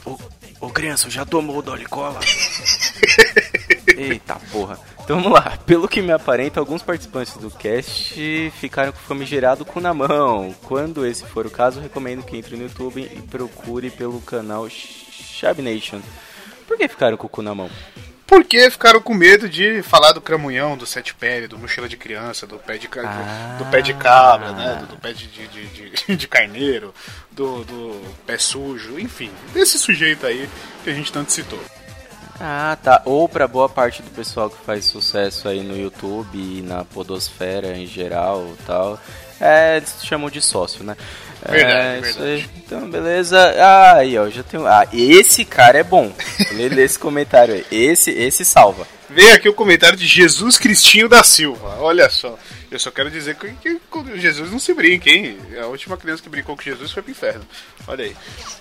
Ô, 0.06 0.18
ô 0.62 0.70
criança, 0.70 1.10
já 1.10 1.26
tomou 1.26 1.58
o 1.58 1.62
Dolly 1.62 1.86
Cola? 1.86 2.20
Eita 3.98 4.36
porra. 4.52 4.80
Então 5.08 5.22
vamos 5.22 5.32
lá. 5.40 5.58
Pelo 5.66 5.88
que 5.88 6.02
me 6.02 6.12
aparenta, 6.12 6.60
alguns 6.60 6.84
participantes 6.84 7.38
do 7.38 7.50
cast 7.50 8.52
ficaram 8.60 8.92
com 8.92 8.98
famigerado 9.00 9.64
cu 9.64 9.80
na 9.80 9.94
mão. 9.94 10.54
Quando 10.64 11.06
esse 11.06 11.24
for 11.26 11.46
o 11.46 11.50
caso, 11.50 11.80
recomendo 11.80 12.24
que 12.24 12.36
entre 12.36 12.58
no 12.58 12.64
YouTube 12.64 13.00
e 13.02 13.22
procure 13.22 13.90
pelo 13.90 14.20
canal 14.20 14.68
Shab 14.70 15.62
Nation. 15.62 16.02
Por 16.68 16.78
que 16.78 16.90
ficaram 16.90 17.16
com 17.16 17.26
o 17.26 17.30
cu 17.30 17.42
na 17.42 17.56
mão? 17.56 17.70
Porque 18.26 18.70
ficaram 18.70 19.02
com 19.02 19.14
medo 19.14 19.48
de 19.48 19.82
falar 19.82 20.12
do 20.12 20.20
cramunhão, 20.20 20.76
do 20.76 20.86
sete 20.86 21.16
pele, 21.16 21.48
do 21.48 21.58
mochila 21.58 21.88
de 21.88 21.96
criança, 21.96 22.46
do 22.46 22.58
pé 22.60 22.78
de, 22.78 22.90
ca- 22.90 23.04
do, 23.58 23.64
do 23.64 23.72
pé 23.72 23.82
de 23.82 23.94
cabra, 23.94 24.52
né? 24.52 24.76
Do, 24.82 24.88
do 24.88 24.98
pé 24.98 25.14
de, 25.14 25.26
de, 25.28 25.48
de, 25.48 25.90
de- 25.92 26.12
de 26.18 26.28
carneiro, 26.28 26.94
do, 27.32 27.64
do 27.64 28.02
pé 28.26 28.38
sujo, 28.38 29.00
enfim, 29.00 29.32
desse 29.54 29.80
sujeito 29.80 30.26
aí 30.26 30.50
que 30.84 30.90
a 30.90 30.94
gente 30.94 31.10
tanto 31.14 31.32
citou. 31.32 31.60
Ah, 32.40 32.78
tá. 32.82 33.02
Ou 33.06 33.28
pra 33.28 33.48
boa 33.48 33.68
parte 33.68 34.02
do 34.02 34.12
pessoal 34.12 34.50
que 34.50 34.58
faz 34.66 34.86
sucesso 34.86 35.48
aí 35.48 35.62
no 35.62 35.78
YouTube 35.78 36.38
e 36.38 36.62
na 36.62 36.86
podosfera 36.86 37.76
em 37.76 37.88
geral 37.88 38.48
e 38.60 38.64
tal. 38.64 39.00
É, 39.40 39.78
eles 39.78 39.96
chamam 40.04 40.30
de 40.30 40.42
sócio, 40.42 40.84
né? 40.84 40.96
Verdade, 41.48 41.74
é, 41.74 42.10
isso 42.10 42.20
verdade. 42.20 42.50
aí. 42.54 42.62
Então, 42.66 42.90
beleza. 42.90 43.40
Ah, 43.58 43.94
aí, 43.98 44.18
ó, 44.18 44.30
já 44.30 44.44
tem. 44.44 44.60
Ah, 44.66 44.88
esse 44.92 45.46
cara 45.46 45.80
é 45.80 45.84
bom. 45.84 46.12
Lê, 46.54 46.70
lê 46.70 46.84
esse 46.84 46.98
comentário 46.98 47.54
aí. 47.54 47.66
Esse, 47.72 48.12
esse 48.12 48.44
salva. 48.44 48.88
Veio 49.10 49.34
aqui 49.34 49.48
o 49.48 49.54
comentário 49.54 49.98
de 49.98 50.06
Jesus 50.06 50.58
Cristinho 50.58 51.08
da 51.08 51.24
Silva. 51.24 51.78
Olha 51.80 52.10
só, 52.10 52.38
eu 52.70 52.78
só 52.78 52.92
quero 52.92 53.10
dizer 53.10 53.36
que, 53.36 53.52
que 53.54 53.80
com 53.90 54.04
Jesus 54.18 54.52
não 54.52 54.60
se 54.60 54.74
brinca, 54.74 55.10
hein? 55.10 55.38
A 55.62 55.68
última 55.68 55.96
criança 55.96 56.22
que 56.22 56.30
brincou 56.30 56.56
com 56.56 56.62
Jesus 56.62 56.92
foi 56.92 57.02
pro 57.02 57.12
inferno. 57.12 57.46
Olha 57.88 58.04
aí. 58.04 58.16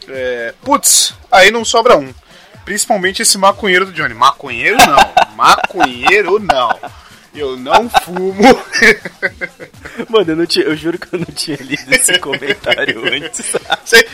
É, 0.08 0.54
putz, 0.62 1.14
aí 1.32 1.50
não 1.50 1.64
sobra 1.64 1.96
um. 1.96 2.14
Principalmente 2.66 3.22
esse 3.22 3.38
maconheiro 3.38 3.86
do 3.86 3.92
Johnny. 3.92 4.12
Maconheiro 4.12 4.76
não. 4.76 5.14
Maconheiro 5.36 6.38
não. 6.38 6.78
Eu 7.34 7.54
não 7.54 7.88
fumo. 7.90 8.32
Mano, 10.08 10.30
eu, 10.32 10.36
não 10.36 10.46
tinha, 10.46 10.64
eu 10.64 10.74
juro 10.74 10.98
que 10.98 11.14
eu 11.14 11.18
não 11.18 11.26
tinha 11.26 11.58
lido 11.60 11.94
esse 11.94 12.16
comentário 12.20 13.02
antes. 13.12 13.52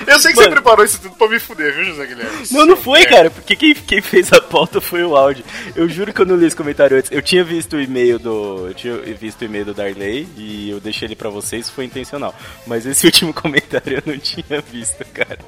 Eu 0.07 0.19
sei 0.19 0.33
que 0.33 0.37
você 0.39 0.49
Mano. 0.49 0.51
preparou 0.51 0.85
isso 0.85 1.01
tudo 1.01 1.15
pra 1.15 1.29
me 1.29 1.39
fuder, 1.39 1.73
viu, 1.73 1.85
José 1.85 2.05
Guilherme? 2.07 2.47
Não, 2.51 2.67
não 2.67 2.77
foi, 2.77 3.03
É. 3.03 3.07
cara, 3.07 3.31
porque 3.31 3.55
quem, 3.55 3.75
quem 3.75 4.01
fez 4.01 4.33
a 4.33 4.41
pauta 4.41 4.81
foi 4.81 5.05
o 5.05 5.17
áudio. 5.17 5.45
Eu 5.77 5.89
juro 5.89 6.13
que 6.13 6.21
eu 6.21 6.27
não 6.27 6.35
li 6.35 6.47
esse 6.47 6.57
comentário 6.57 6.97
antes. 6.99 7.13
Eu 7.13 7.23
tinha 7.23 7.45
visto 7.45 7.77
o 7.77 7.81
e-mail 7.81 8.19
do. 8.19 8.67
Eu 8.67 8.75
tinha 8.75 8.97
visto 9.15 9.43
o 9.43 9.45
e-mail 9.45 9.67
do 9.67 9.75
Darley 9.75 10.29
e 10.37 10.71
eu 10.71 10.81
deixei 10.81 11.07
ele 11.07 11.15
pra 11.15 11.31
vocês, 11.31 11.71
foi 11.71 11.85
intencional. 11.85 12.35
Mas 12.67 12.85
esse 12.87 13.07
último 13.07 13.33
comentário 13.33 13.99
eu 13.99 14.03
não 14.05 14.19
tinha 14.19 14.61
visto, 14.61 15.05
cara. 15.15 15.39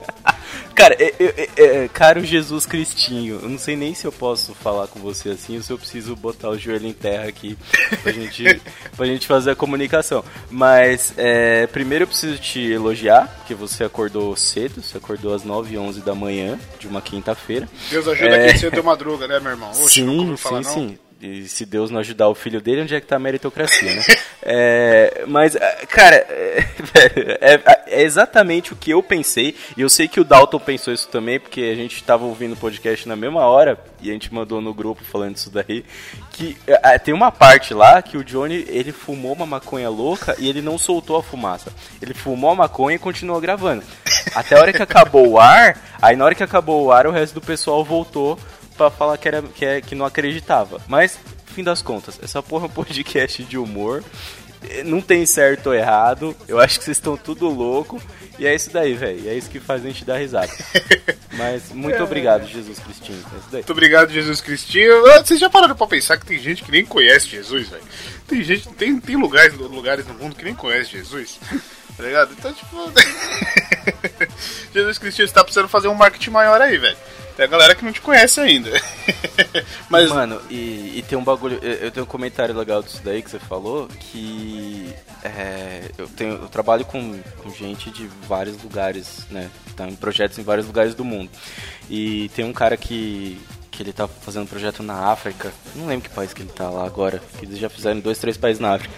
Cara, 0.74 0.96
é, 0.98 1.14
é, 1.20 1.48
é, 1.56 1.84
é, 1.84 1.88
caro 1.88 2.24
Jesus 2.24 2.66
Cristinho, 2.66 3.38
eu 3.42 3.48
não 3.48 3.58
sei 3.58 3.76
nem 3.76 3.94
se 3.94 4.06
eu 4.06 4.12
posso 4.12 4.54
falar 4.54 4.88
com 4.88 4.98
você 4.98 5.30
assim 5.30 5.56
ou 5.56 5.62
se 5.62 5.72
eu 5.72 5.78
preciso 5.78 6.16
botar 6.16 6.50
o 6.50 6.58
joelho 6.58 6.86
em 6.86 6.92
terra 6.92 7.28
aqui 7.28 7.56
pra 8.02 8.10
gente, 8.10 8.60
pra 8.96 9.06
gente 9.06 9.26
fazer 9.26 9.52
a 9.52 9.56
comunicação. 9.56 10.24
Mas 10.50 11.14
é, 11.16 11.66
primeiro 11.68 12.04
eu 12.04 12.08
preciso 12.08 12.38
te 12.38 12.60
elogiar, 12.60 13.28
porque 13.38 13.54
você 13.54 13.84
acordou 13.84 14.34
cedo, 14.36 14.82
você 14.82 14.98
acordou 14.98 15.32
às 15.34 15.44
9 15.44 15.74
e 15.74 15.78
11 15.78 16.00
da 16.00 16.14
manhã 16.14 16.58
de 16.78 16.88
uma 16.88 17.00
quinta-feira. 17.00 17.68
Deus 17.90 18.08
ajuda 18.08 18.36
É. 18.36 18.48
quem 18.48 18.58
cedo 18.58 18.74
deu 18.74 18.84
madruga, 18.84 19.28
né, 19.28 19.38
meu 19.38 19.52
irmão? 19.52 19.70
Oxe, 19.70 20.02
não 20.02 20.36
sim, 20.36 20.36
falar, 20.36 20.64
sim, 20.64 20.86
não. 20.86 21.03
E 21.26 21.48
se 21.48 21.64
Deus 21.64 21.90
não 21.90 22.00
ajudar 22.00 22.28
o 22.28 22.34
filho 22.34 22.60
dele, 22.60 22.82
onde 22.82 22.94
é 22.94 23.00
que 23.00 23.06
tá 23.06 23.16
a 23.16 23.18
meritocracia, 23.18 23.94
né? 23.94 24.02
É, 24.46 25.24
mas, 25.26 25.56
é, 25.56 25.86
cara, 25.88 26.16
é, 26.16 26.64
é- 27.40 27.84
é 27.86 28.02
exatamente 28.02 28.74
o 28.74 28.76
que 28.76 28.90
eu 28.90 29.02
pensei. 29.02 29.54
E 29.74 29.80
eu 29.80 29.88
sei 29.88 30.06
que 30.06 30.20
o 30.20 30.24
Dalton 30.24 30.58
pensou 30.58 30.92
isso 30.92 31.08
também, 31.08 31.40
porque 31.40 31.62
a 31.62 31.74
gente 31.74 32.04
tava 32.04 32.26
ouvindo 32.26 32.52
o 32.52 32.56
podcast 32.56 33.08
na 33.08 33.16
mesma 33.16 33.40
hora 33.46 33.78
e 34.02 34.10
a 34.10 34.12
gente 34.12 34.34
mandou 34.34 34.60
no 34.60 34.74
grupo 34.74 35.02
falando 35.02 35.36
isso 35.36 35.50
daí. 35.50 35.82
Que 36.32 36.58
é, 36.66 36.98
tem 36.98 37.14
uma 37.14 37.32
parte 37.32 37.72
lá 37.72 38.02
que 38.02 38.18
o 38.18 38.24
Johnny 38.24 38.66
ele 38.68 38.92
fumou 38.92 39.32
uma 39.32 39.46
maconha 39.46 39.88
louca 39.88 40.36
e 40.38 40.46
ele 40.46 40.60
não 40.60 40.76
soltou 40.76 41.16
a 41.16 41.22
fumaça. 41.22 41.72
Ele 42.02 42.12
fumou 42.12 42.50
a 42.50 42.54
maconha 42.54 42.96
e 42.96 42.98
continuou 42.98 43.40
gravando. 43.40 43.82
Até 44.34 44.56
a 44.56 44.60
hora 44.60 44.74
que 44.74 44.82
acabou 44.82 45.26
o 45.26 45.40
ar, 45.40 45.80
aí 46.02 46.16
na 46.16 46.24
hora 46.26 46.34
que 46.34 46.42
acabou 46.42 46.84
o 46.84 46.92
ar, 46.92 47.06
o 47.06 47.12
resto 47.12 47.32
do 47.34 47.40
pessoal 47.40 47.82
voltou 47.82 48.38
pra 48.76 48.90
falar 48.90 49.16
que, 49.18 49.28
era, 49.28 49.42
que, 49.42 49.64
é- 49.64 49.80
que 49.80 49.94
não 49.94 50.04
acreditava. 50.06 50.80
Mas, 50.88 51.18
fim 51.46 51.62
das 51.64 51.80
contas, 51.82 52.18
essa 52.22 52.42
porra 52.42 52.64
é 52.64 52.68
um 52.68 52.72
podcast 52.72 53.42
de 53.44 53.56
humor. 53.58 54.02
Eh, 54.68 54.82
Não 54.82 55.00
tem 55.00 55.24
certo 55.26 55.68
ou 55.68 55.74
errado. 55.74 56.34
Eu 56.48 56.58
acho 56.60 56.78
que 56.78 56.84
vocês 56.84 56.96
estão 56.96 57.16
tudo 57.16 57.48
louco. 57.48 58.00
E 58.38 58.46
é 58.46 58.54
isso 58.54 58.70
daí, 58.72 58.94
velho. 58.94 59.28
É 59.28 59.34
isso 59.34 59.48
que 59.50 59.60
faz 59.60 59.84
a 59.84 59.86
gente 59.86 60.04
dar 60.04 60.16
risada. 60.16 60.50
Mas 61.34 61.70
muito 61.70 62.02
obrigado, 62.02 62.46
Jesus 62.46 62.78
Cristinho. 62.80 63.18
É. 63.52 63.56
Muito 63.56 63.72
obrigado, 63.72 64.10
Jesus 64.10 64.40
Cristinho. 64.40 65.06
Ah, 65.12 65.22
Vocês 65.24 65.38
já 65.38 65.48
pararam 65.50 65.76
pra 65.76 65.86
pensar 65.86 66.16
que 66.16 66.26
tem 66.26 66.38
gente 66.38 66.62
que 66.64 66.70
nem 66.70 66.84
conhece 66.84 67.28
Jesus, 67.28 67.68
velho? 67.68 67.82
Tem 68.26 68.42
gente, 68.42 68.68
tem, 68.70 68.98
tem 68.98 69.16
lugares, 69.16 69.54
lugares 69.54 70.06
no 70.06 70.14
mundo 70.14 70.34
que 70.34 70.44
nem 70.44 70.54
conhece 70.54 70.90
Jesus. 70.92 71.38
Tá 71.96 72.02
ligado? 72.02 72.32
Então, 72.36 72.52
tipo. 72.52 72.76
Jesus 74.72 74.98
Cristinho, 74.98 75.28
você 75.28 75.34
tá 75.34 75.44
precisando 75.44 75.68
fazer 75.68 75.88
um 75.88 75.94
marketing 75.94 76.30
maior 76.30 76.60
aí, 76.60 76.76
velho. 76.78 76.96
Tem 77.36 77.44
a 77.44 77.48
galera 77.48 77.74
que 77.74 77.84
não 77.84 77.92
te 77.92 78.00
conhece 78.00 78.40
ainda. 78.40 78.70
Mas. 79.90 80.08
Mano, 80.08 80.40
e, 80.48 80.98
e 80.98 81.04
tem 81.08 81.18
um 81.18 81.24
bagulho. 81.24 81.58
Eu, 81.62 81.90
tenho 81.90 82.04
um 82.04 82.08
comentário 82.08 82.56
legal 82.56 82.82
disso 82.82 83.00
daí 83.04 83.22
que 83.22 83.30
você 83.30 83.40
falou. 83.40 83.88
Que. 83.98 84.92
é, 85.24 85.90
eu, 85.98 86.06
tenho, 86.08 86.34
eu 86.34 86.48
trabalho 86.48 86.84
com, 86.84 87.18
com 87.42 87.50
gente 87.50 87.90
de 87.90 88.08
vários 88.28 88.62
lugares, 88.62 89.26
né? 89.30 89.50
Tá 89.76 89.88
em 89.88 89.96
projetos 89.96 90.38
em 90.38 90.42
vários 90.42 90.66
lugares 90.66 90.94
do 90.94 91.04
mundo. 91.04 91.30
E 91.90 92.30
tem 92.36 92.44
um 92.44 92.52
cara 92.52 92.76
que. 92.76 93.40
Que 93.72 93.82
ele 93.82 93.92
tá 93.92 94.06
fazendo 94.06 94.44
um 94.44 94.46
projeto 94.46 94.84
na 94.84 95.10
África. 95.10 95.52
Não 95.74 95.86
lembro 95.86 96.08
que 96.08 96.14
país 96.14 96.32
que 96.32 96.42
ele 96.42 96.52
tá 96.52 96.70
lá 96.70 96.86
agora. 96.86 97.20
Que 97.40 97.44
eles 97.44 97.58
já 97.58 97.68
fizeram 97.68 97.98
dois, 97.98 98.18
três 98.18 98.36
países 98.36 98.60
na 98.60 98.74
África. 98.74 98.94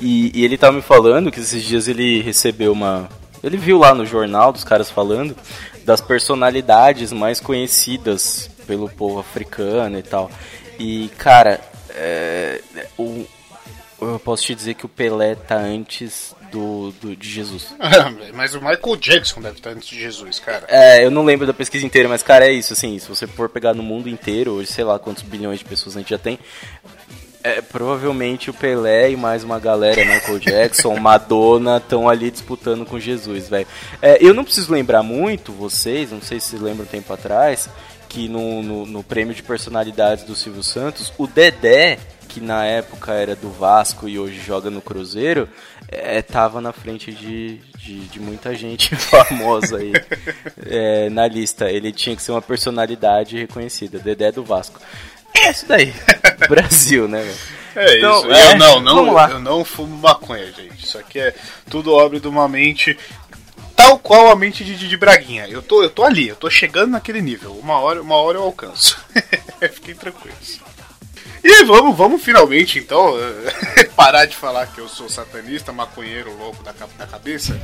E, 0.00 0.30
e 0.32 0.44
ele 0.44 0.56
tava 0.56 0.76
me 0.76 0.82
falando 0.82 1.32
que 1.32 1.40
esses 1.40 1.64
dias 1.64 1.88
ele 1.88 2.22
recebeu 2.22 2.70
uma. 2.70 3.08
Ele 3.42 3.56
viu 3.56 3.76
lá 3.76 3.92
no 3.92 4.06
jornal 4.06 4.52
dos 4.52 4.62
caras 4.62 4.88
falando 4.88 5.34
das 5.84 6.00
personalidades 6.00 7.12
mais 7.12 7.40
conhecidas 7.40 8.48
pelo 8.66 8.88
povo 8.88 9.18
africano 9.18 9.98
e 9.98 10.02
tal. 10.02 10.30
E, 10.78 11.10
cara, 11.18 11.60
é, 11.90 12.60
o, 12.98 13.26
eu 14.00 14.18
posso 14.18 14.44
te 14.44 14.54
dizer 14.54 14.74
que 14.74 14.86
o 14.86 14.88
Pelé 14.88 15.34
tá 15.34 15.56
antes 15.56 16.34
do, 16.50 16.92
do 17.00 17.16
de 17.16 17.28
Jesus. 17.28 17.74
Mas 18.34 18.54
o 18.54 18.60
Michael 18.60 18.96
Jackson 18.96 19.40
deve 19.40 19.58
estar 19.58 19.70
antes 19.70 19.88
de 19.88 19.98
Jesus, 19.98 20.38
cara. 20.38 20.64
É, 20.68 21.04
eu 21.04 21.10
não 21.10 21.24
lembro 21.24 21.46
da 21.46 21.54
pesquisa 21.54 21.84
inteira, 21.84 22.08
mas, 22.08 22.22
cara, 22.22 22.46
é 22.46 22.52
isso, 22.52 22.72
assim, 22.74 22.98
se 22.98 23.08
você 23.08 23.26
for 23.26 23.48
pegar 23.48 23.74
no 23.74 23.82
mundo 23.82 24.08
inteiro, 24.08 24.52
hoje, 24.52 24.70
sei 24.70 24.84
lá 24.84 24.98
quantos 24.98 25.22
bilhões 25.22 25.60
de 25.60 25.64
pessoas 25.64 25.96
a 25.96 26.00
gente 26.00 26.10
já 26.10 26.18
tem, 26.18 26.38
é, 27.42 27.60
provavelmente 27.60 28.50
o 28.50 28.54
Pelé 28.54 29.10
e 29.10 29.16
mais 29.16 29.42
uma 29.42 29.58
galera, 29.58 30.04
Michael 30.04 30.38
Jackson, 30.38 30.96
Madonna, 30.96 31.78
estão 31.78 32.08
ali 32.08 32.30
disputando 32.30 32.86
com 32.86 32.98
Jesus, 32.98 33.48
velho. 33.48 33.66
É, 34.00 34.18
eu 34.20 34.32
não 34.32 34.44
preciso 34.44 34.72
lembrar 34.72 35.02
muito, 35.02 35.52
vocês, 35.52 36.12
não 36.12 36.22
sei 36.22 36.38
se 36.38 36.48
vocês 36.48 36.62
lembram 36.62 36.84
um 36.84 36.88
tempo 36.88 37.12
atrás, 37.12 37.68
que 38.08 38.28
no, 38.28 38.62
no, 38.62 38.86
no 38.86 39.02
prêmio 39.02 39.34
de 39.34 39.42
personalidades 39.42 40.24
do 40.24 40.36
Silvio 40.36 40.62
Santos, 40.62 41.12
o 41.18 41.26
Dedé, 41.26 41.98
que 42.28 42.40
na 42.40 42.64
época 42.64 43.12
era 43.12 43.34
do 43.34 43.50
Vasco 43.50 44.08
e 44.08 44.18
hoje 44.18 44.40
joga 44.40 44.70
no 44.70 44.80
Cruzeiro, 44.80 45.48
é, 45.88 46.22
tava 46.22 46.60
na 46.60 46.72
frente 46.72 47.12
de, 47.12 47.58
de, 47.76 48.00
de 48.06 48.20
muita 48.20 48.54
gente 48.54 48.96
famosa 48.96 49.78
aí 49.78 49.92
é, 50.64 51.10
na 51.10 51.26
lista. 51.26 51.70
Ele 51.70 51.92
tinha 51.92 52.16
que 52.16 52.22
ser 52.22 52.32
uma 52.32 52.40
personalidade 52.40 53.36
reconhecida, 53.36 53.98
Dedé 53.98 54.32
do 54.32 54.42
Vasco. 54.42 54.80
É 55.34 55.50
isso 55.50 55.66
daí. 55.66 55.92
Brasil, 56.48 57.08
né, 57.08 57.22
velho? 57.22 57.38
É 57.74 57.98
Então, 57.98 58.18
isso. 58.18 58.32
é, 58.32 58.52
eu 58.52 58.58
não, 58.58 58.80
não, 58.80 59.30
eu 59.30 59.40
não 59.40 59.64
fumo 59.64 59.96
maconha, 59.96 60.46
gente. 60.52 60.84
Isso 60.84 60.98
aqui 60.98 61.18
é 61.18 61.34
tudo 61.70 61.92
obra 61.92 62.20
de 62.20 62.28
uma 62.28 62.46
mente 62.48 62.98
tal 63.74 63.98
qual 63.98 64.30
a 64.30 64.36
mente 64.36 64.64
de 64.64 64.76
Didi 64.76 64.96
Braguinha. 64.96 65.48
Eu 65.48 65.62
tô, 65.62 65.82
eu 65.82 65.90
tô 65.90 66.04
ali, 66.04 66.28
eu 66.28 66.36
tô 66.36 66.50
chegando 66.50 66.92
naquele 66.92 67.20
nível. 67.20 67.52
Uma 67.54 67.78
hora, 67.80 68.02
uma 68.02 68.16
hora 68.16 68.38
eu 68.38 68.42
alcanço. 68.42 69.02
Fiquem 69.72 69.94
tranquilos. 69.94 70.60
E 71.44 71.64
vamos, 71.64 71.96
vamos 71.96 72.22
finalmente 72.22 72.78
então 72.78 73.14
parar 73.96 74.26
de 74.26 74.36
falar 74.36 74.66
que 74.68 74.80
eu 74.80 74.88
sou 74.88 75.08
satanista, 75.08 75.72
maconheiro 75.72 76.36
louco 76.38 76.62
da, 76.62 76.72
da 76.96 77.06
cabeça. 77.06 77.60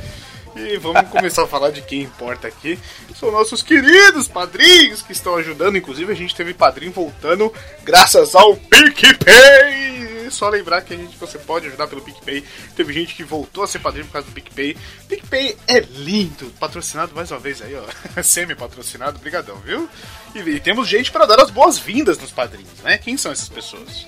E 0.55 0.77
vamos 0.77 1.09
começar 1.09 1.43
a 1.43 1.47
falar 1.47 1.71
de 1.71 1.81
quem 1.81 2.01
importa 2.01 2.47
aqui. 2.47 2.79
São 3.15 3.31
nossos 3.31 3.61
queridos 3.61 4.27
padrinhos 4.27 5.01
que 5.01 5.11
estão 5.11 5.35
ajudando. 5.35 5.77
Inclusive, 5.77 6.11
a 6.11 6.15
gente 6.15 6.35
teve 6.35 6.53
padrinho 6.53 6.91
voltando 6.91 7.53
graças 7.83 8.35
ao 8.35 8.55
PicPay. 8.55 10.29
Só 10.29 10.47
lembrar 10.49 10.81
que 10.81 10.93
a 10.93 10.97
gente, 10.97 11.17
você 11.17 11.39
pode 11.39 11.67
ajudar 11.67 11.87
pelo 11.87 12.01
PicPay. 12.01 12.43
Teve 12.75 12.93
gente 12.93 13.15
que 13.15 13.23
voltou 13.23 13.63
a 13.63 13.67
ser 13.67 13.79
padrinho 13.79 14.05
por 14.05 14.13
causa 14.13 14.27
do 14.27 14.33
PicPay. 14.33 14.77
PicPay 15.07 15.57
é 15.67 15.79
lindo. 15.79 16.51
Patrocinado 16.59 17.15
mais 17.15 17.31
uma 17.31 17.39
vez 17.39 17.61
aí, 17.61 17.75
ó. 17.75 17.83
Semi-patrocinado. 18.21 19.19
Brigadão, 19.19 19.55
viu? 19.57 19.89
E, 20.35 20.39
e 20.39 20.59
temos 20.59 20.87
gente 20.87 21.11
para 21.11 21.25
dar 21.25 21.39
as 21.41 21.49
boas-vindas 21.49 22.17
nos 22.17 22.31
padrinhos, 22.31 22.79
né? 22.83 22.97
Quem 22.97 23.17
são 23.17 23.31
essas 23.31 23.49
pessoas? 23.49 24.05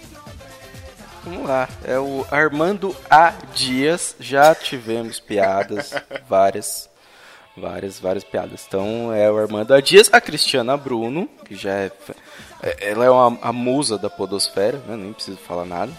Vamos 1.23 1.47
lá. 1.47 1.69
É 1.83 1.99
o 1.99 2.25
Armando 2.31 2.95
A. 3.09 3.33
Dias. 3.53 4.15
Já 4.19 4.53
tivemos 4.55 5.19
piadas, 5.19 5.93
várias. 6.27 6.89
Várias, 7.55 7.99
várias 7.99 8.23
piadas. 8.23 8.65
Então 8.67 9.13
é 9.13 9.29
o 9.29 9.37
Armando 9.37 9.73
A. 9.73 9.81
Dias, 9.81 10.09
a 10.11 10.21
Cristiana 10.21 10.75
Bruno, 10.77 11.27
que 11.45 11.53
já 11.55 11.71
é. 11.73 11.91
é- 12.63 12.89
Ela 12.91 13.05
é 13.05 13.09
uma, 13.09 13.37
a 13.41 13.51
musa 13.53 13.97
da 13.97 14.09
Podosfera, 14.09 14.77
né? 14.87 14.95
Nem 14.95 15.13
preciso 15.13 15.37
falar 15.37 15.65
nada. 15.65 15.91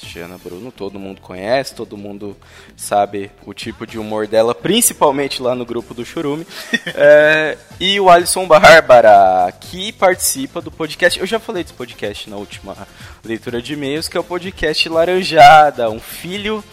Cristiana 0.00 0.38
Bruno, 0.38 0.70
todo 0.70 0.98
mundo 0.98 1.20
conhece, 1.20 1.74
todo 1.74 1.96
mundo 1.96 2.36
sabe 2.76 3.30
o 3.44 3.52
tipo 3.52 3.86
de 3.86 3.98
humor 3.98 4.26
dela, 4.26 4.54
principalmente 4.54 5.42
lá 5.42 5.54
no 5.54 5.66
grupo 5.66 5.92
do 5.94 6.04
Churume. 6.04 6.46
É, 7.00 7.56
e 7.78 8.00
o 8.00 8.08
Alisson 8.08 8.46
Bárbara, 8.46 9.52
que 9.60 9.92
participa 9.92 10.60
do 10.60 10.70
podcast. 10.70 11.18
Eu 11.18 11.26
já 11.26 11.38
falei 11.38 11.62
desse 11.62 11.74
podcast 11.74 12.28
na 12.28 12.36
última 12.36 12.76
leitura 13.24 13.60
de 13.60 13.74
e-mails, 13.74 14.08
que 14.08 14.16
é 14.16 14.20
o 14.20 14.24
podcast 14.24 14.88
Laranjada, 14.88 15.90
um 15.90 16.00
filho 16.00 16.64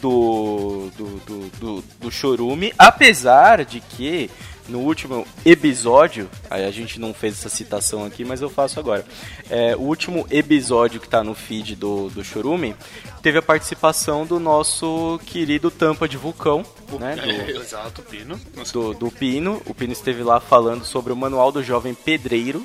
do, 0.00 0.90
do, 0.96 1.06
do, 1.26 1.50
do, 1.58 1.84
do 2.00 2.10
Chorume, 2.10 2.72
apesar 2.78 3.64
de 3.64 3.80
que 3.80 4.30
no 4.68 4.80
último 4.80 5.26
episódio, 5.44 6.28
aí 6.50 6.64
a 6.64 6.70
gente 6.70 6.98
não 7.00 7.14
fez 7.14 7.34
essa 7.38 7.48
citação 7.48 8.04
aqui, 8.04 8.24
mas 8.24 8.40
eu 8.42 8.50
faço 8.50 8.78
agora. 8.80 9.04
É, 9.48 9.76
o 9.76 9.80
último 9.80 10.26
episódio 10.30 11.00
que 11.00 11.08
tá 11.08 11.22
no 11.22 11.34
feed 11.34 11.76
do, 11.76 12.08
do 12.10 12.24
Chorume 12.24 12.74
teve 13.22 13.38
a 13.38 13.42
participação 13.42 14.26
do 14.26 14.38
nosso 14.40 15.20
querido 15.26 15.70
Tampa 15.70 16.08
de 16.08 16.16
Vulcão, 16.16 16.64
né? 16.98 17.16
do- 17.16 17.50
Exato, 17.62 18.02
Pino. 18.02 18.40
Do, 18.72 18.92
do 18.94 19.10
Pino. 19.10 19.62
O 19.66 19.74
Pino 19.74 19.92
esteve 19.92 20.22
lá 20.22 20.40
falando 20.40 20.84
sobre 20.84 21.12
o 21.12 21.16
Manual 21.16 21.52
do 21.52 21.62
Jovem 21.62 21.94
Pedreiro, 21.94 22.64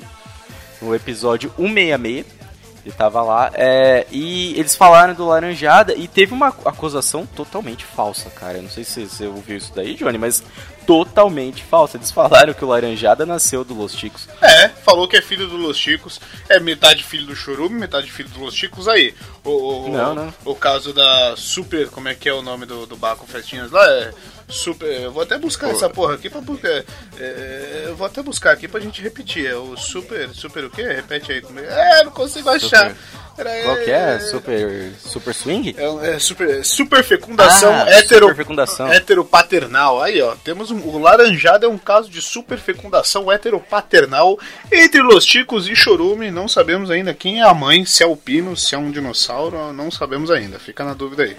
no 0.80 0.94
episódio 0.94 1.52
166. 1.56 2.41
Ele 2.84 2.94
tava 2.94 3.22
lá. 3.22 3.50
é, 3.54 4.06
e 4.10 4.58
eles 4.58 4.74
falaram 4.74 5.14
do 5.14 5.26
Laranjada 5.26 5.94
e 5.94 6.08
teve 6.08 6.34
uma 6.34 6.48
acusação 6.48 7.24
totalmente 7.24 7.84
falsa, 7.84 8.28
cara. 8.30 8.58
Eu 8.58 8.62
não 8.62 8.70
sei 8.70 8.82
se 8.84 9.06
você 9.06 9.26
ouviu 9.26 9.56
isso 9.56 9.72
daí, 9.74 9.94
Johnny, 9.94 10.18
mas 10.18 10.42
totalmente 10.84 11.62
falsa. 11.62 11.96
Eles 11.96 12.10
falaram 12.10 12.52
que 12.52 12.64
o 12.64 12.68
Laranjada 12.68 13.24
nasceu 13.24 13.62
do 13.64 13.72
Los 13.72 13.94
Ticos. 13.94 14.28
É, 14.40 14.68
falou 14.68 15.06
que 15.06 15.16
é 15.16 15.22
filho 15.22 15.46
do 15.46 15.56
Los 15.56 15.76
Chicos, 15.76 16.20
é 16.48 16.58
metade 16.58 17.04
filho 17.04 17.26
do 17.26 17.36
Chorume, 17.36 17.78
metade 17.78 18.10
filho 18.10 18.28
do 18.30 18.40
Los 18.40 18.54
Chicos 18.54 18.88
aí. 18.88 19.14
O, 19.44 19.50
o, 19.86 19.88
Não, 19.88 20.14
não. 20.14 20.34
o 20.44 20.54
caso 20.54 20.92
da 20.92 21.34
Super, 21.36 21.88
como 21.88 22.08
é 22.08 22.14
que 22.16 22.28
é 22.28 22.34
o 22.34 22.42
nome 22.42 22.66
do, 22.66 22.84
do 22.86 22.96
bar 22.96 23.14
com 23.16 23.26
festinhas 23.26 23.70
lá? 23.70 23.84
É 23.88 24.12
Super. 24.52 25.00
Eu 25.00 25.10
vou 25.12 25.22
até 25.22 25.38
buscar 25.38 25.70
essa 25.70 25.88
porra 25.88 26.14
aqui 26.14 26.28
pra 26.28 26.40
buscar. 26.40 26.84
É, 27.18 27.84
eu 27.86 27.96
vou 27.96 28.06
até 28.06 28.22
buscar 28.22 28.52
aqui 28.52 28.68
pra 28.68 28.80
gente 28.80 29.00
repetir. 29.02 29.46
É 29.46 29.56
o 29.56 29.76
Super. 29.76 30.28
Super 30.34 30.64
o 30.64 30.70
quê? 30.70 30.82
Repete 30.82 31.32
aí 31.32 31.40
comigo. 31.40 31.66
É, 31.66 32.04
não 32.04 32.12
consigo 32.12 32.48
achar. 32.50 32.94
Pera 33.34 33.50
aí. 33.50 33.64
Qual 33.64 33.76
que 33.78 33.90
é? 33.90 34.18
Super, 34.18 34.92
super 34.98 35.34
Swing? 35.34 35.74
É, 35.78 36.14
é 36.14 36.18
super, 36.18 36.62
super 36.62 37.02
fecundação 37.02 37.72
Ah, 37.72 37.90
hetero, 37.90 38.26
superfecundação. 38.26 38.92
heteropaternal. 38.92 40.02
Aí, 40.02 40.20
ó, 40.20 40.34
temos 40.44 40.70
um, 40.70 40.78
o 40.80 40.98
laranjado 40.98 41.64
é 41.64 41.68
um 41.68 41.78
caso 41.78 42.10
de 42.10 42.20
superfecundação 42.20 43.32
heteropaternal 43.32 44.38
entre 44.70 45.00
Los 45.00 45.24
Ticos 45.24 45.66
e 45.66 45.74
Chorume. 45.74 46.30
Não 46.30 46.46
sabemos 46.46 46.90
ainda 46.90 47.14
quem 47.14 47.40
é 47.40 47.44
a 47.44 47.54
mãe, 47.54 47.86
se 47.86 48.02
é 48.02 48.06
o 48.06 48.14
Pino, 48.16 48.54
se 48.54 48.74
é 48.74 48.78
um 48.78 48.90
dinossauro, 48.90 49.72
não 49.72 49.90
sabemos 49.90 50.30
ainda. 50.30 50.58
Fica 50.58 50.84
na 50.84 50.92
dúvida 50.92 51.22
aí. 51.22 51.34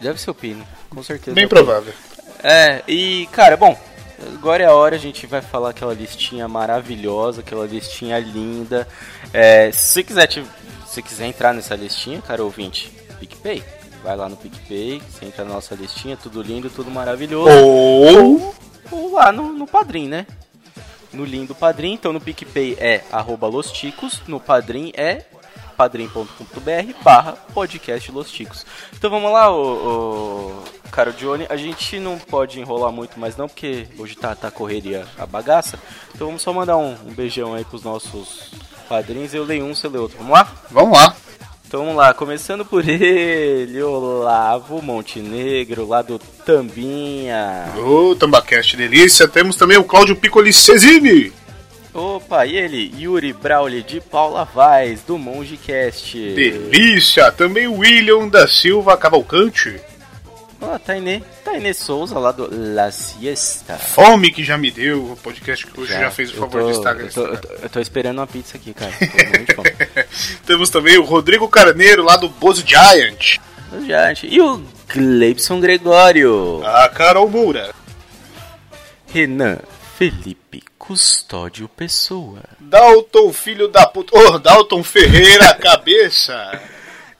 Deve 0.00 0.20
ser 0.20 0.30
o 0.30 0.34
Pino, 0.34 0.66
com 0.90 1.02
certeza. 1.02 1.34
Bem 1.34 1.44
é 1.44 1.48
provável. 1.48 1.92
É, 2.42 2.82
e 2.86 3.26
cara, 3.32 3.56
bom, 3.56 3.78
agora 4.34 4.62
é 4.62 4.66
a 4.66 4.72
hora, 4.74 4.96
a 4.96 4.98
gente 4.98 5.26
vai 5.26 5.40
falar 5.40 5.70
aquela 5.70 5.94
listinha 5.94 6.46
maravilhosa, 6.46 7.40
aquela 7.40 7.66
listinha 7.66 8.18
linda. 8.18 8.86
É, 9.32 9.70
se 9.72 9.88
você 9.92 10.02
quiser, 10.04 10.26
te- 10.26 10.44
você 10.86 11.00
quiser 11.00 11.26
entrar 11.26 11.54
nessa 11.54 11.74
listinha, 11.74 12.20
cara 12.20 12.42
ouvinte, 12.44 12.90
PicPay. 13.20 13.62
Vai 14.02 14.16
lá 14.16 14.28
no 14.28 14.36
PicPay, 14.36 15.00
você 15.08 15.24
entra 15.24 15.44
na 15.44 15.54
nossa 15.54 15.74
listinha, 15.74 16.16
tudo 16.16 16.42
lindo, 16.42 16.68
tudo 16.68 16.90
maravilhoso. 16.90 17.48
Ou- 17.50 18.54
ou 18.90 19.12
lá 19.14 19.32
no, 19.32 19.50
no 19.52 19.66
Padrim, 19.66 20.08
né? 20.08 20.26
No 21.10 21.24
link 21.24 21.48
do 21.48 21.54
Padrim, 21.54 21.94
então 21.94 22.12
no 22.12 22.20
PicPay 22.20 22.76
é 22.78 23.02
arroba 23.10 23.46
Los 23.46 23.70
Ticos, 23.72 24.20
no 24.26 24.38
Padrim 24.40 24.92
é 24.94 25.22
padrim.com.br 25.76 26.94
barra 27.02 27.32
podcast 27.52 28.10
Los 28.12 28.30
Ticos. 28.30 28.64
Então 28.92 29.10
vamos 29.10 29.32
lá, 29.32 29.52
o, 29.52 30.62
Caro 30.90 31.12
Johnny, 31.12 31.46
a 31.48 31.56
gente 31.56 31.98
não 31.98 32.18
pode 32.18 32.60
enrolar 32.60 32.92
muito 32.92 33.18
mais 33.18 33.36
não, 33.36 33.48
porque 33.48 33.86
hoje 33.98 34.14
tá, 34.14 34.34
tá 34.34 34.50
correria 34.50 35.04
a 35.18 35.26
bagaça. 35.26 35.78
Então 36.14 36.28
vamos 36.28 36.42
só 36.42 36.52
mandar 36.52 36.76
um, 36.76 36.92
um 36.92 37.12
beijão 37.12 37.54
aí 37.54 37.64
pros 37.64 37.82
nossos 37.82 38.52
padrinhos. 38.88 39.34
Eu 39.34 39.44
leio 39.44 39.64
um, 39.64 39.74
você 39.74 39.88
lê 39.88 39.98
outro. 39.98 40.16
Vamos 40.18 40.32
lá? 40.32 40.52
Vamos 40.70 40.96
lá. 40.96 41.16
Então 41.66 41.80
vamos 41.80 41.96
lá, 41.96 42.14
começando 42.14 42.64
por 42.64 42.86
ele, 42.88 43.82
Olavo 43.82 44.80
Montenegro, 44.80 45.88
lá 45.88 46.02
do 46.02 46.20
Tambinha. 46.46 47.72
Ô, 47.76 48.14
Tambacast 48.14 48.76
delícia. 48.76 49.26
Temos 49.26 49.56
também 49.56 49.76
o 49.76 49.82
Cláudio 49.82 50.14
Piccoli 50.14 50.52
Cesini. 50.52 51.32
Opa, 51.94 52.44
e 52.44 52.56
ele, 52.56 52.92
Yuri 52.98 53.32
Brauli 53.32 53.82
de 53.82 54.00
Paula 54.00 54.44
Vaz, 54.44 55.02
do 55.02 55.16
MongeCast. 55.16 56.16
Delícia. 56.34 57.30
Também 57.30 57.68
o 57.68 57.78
William 57.78 58.26
da 58.28 58.48
Silva 58.48 58.96
Cavalcante. 58.96 59.80
Ó, 60.60 60.76
Tainê, 60.78 61.22
Tainê 61.44 61.72
Souza, 61.72 62.18
lá 62.18 62.32
do 62.32 62.48
La 62.74 62.90
Siesta. 62.90 63.74
Fome 63.76 64.32
que 64.32 64.42
já 64.42 64.56
me 64.58 64.70
deu. 64.72 65.12
O 65.12 65.16
podcast 65.16 65.66
que 65.66 65.80
hoje 65.80 65.92
já, 65.92 66.10
fez 66.10 66.32
o 66.32 66.36
favor 66.36 66.62
tô- 66.62 66.70
de 66.70 66.76
estar 66.78 66.98
eu 66.98 67.10
tô, 67.12 67.26
eu, 67.26 67.36
tô, 67.40 67.48
eu 67.62 67.68
tô 67.70 67.80
esperando 67.80 68.18
uma 68.18 68.26
pizza 68.26 68.56
aqui, 68.56 68.72
cara. 68.74 68.92
Temos 70.46 70.70
também 70.70 70.98
o 70.98 71.04
Rodrigo 71.04 71.48
Carneiro, 71.48 72.02
lá 72.02 72.16
do 72.16 72.28
Bozo 72.28 72.64
Giant. 72.66 73.36
Gente, 73.86 74.26
E 74.26 74.40
o 74.40 74.62
Gleibson 74.92 75.60
Gregório. 75.60 76.62
A 76.64 76.88
Carol 76.88 77.28
Moura. 77.28 77.72
Renan 79.12 79.58
Felipe 79.98 80.62
Custódio 80.86 81.68
Pessoa. 81.68 82.40
Dalton, 82.60 83.32
filho 83.32 83.68
da 83.68 83.86
puta. 83.86 84.16
Ô, 84.18 84.38
Dalton 84.38 84.82
Ferreira, 84.82 85.54
cabeça. 85.60 86.60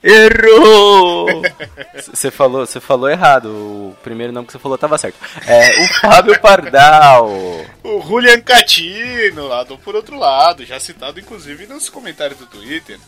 Errou! 0.03 1.41
Você 1.95 2.29
falou, 2.29 2.63
você 2.63 2.79
falou 2.79 3.09
errado. 3.09 3.47
O 3.47 3.97
primeiro 4.03 4.31
nome 4.31 4.45
que 4.45 4.53
você 4.53 4.59
falou 4.59 4.77
tava 4.77 4.97
certo. 4.99 5.17
É 5.47 5.83
o 5.83 5.87
Fábio 5.99 6.39
Pardal. 6.39 7.27
O 7.81 8.01
Julian 8.01 8.41
Catino, 8.41 9.47
lá 9.47 9.63
do 9.63 9.77
Por 9.77 9.95
Outro 9.95 10.17
Lado, 10.17 10.65
já 10.65 10.79
citado 10.79 11.19
inclusive 11.19 11.65
nos 11.67 11.87
comentários 11.87 12.37
do 12.39 12.45
Twitter. 12.45 12.99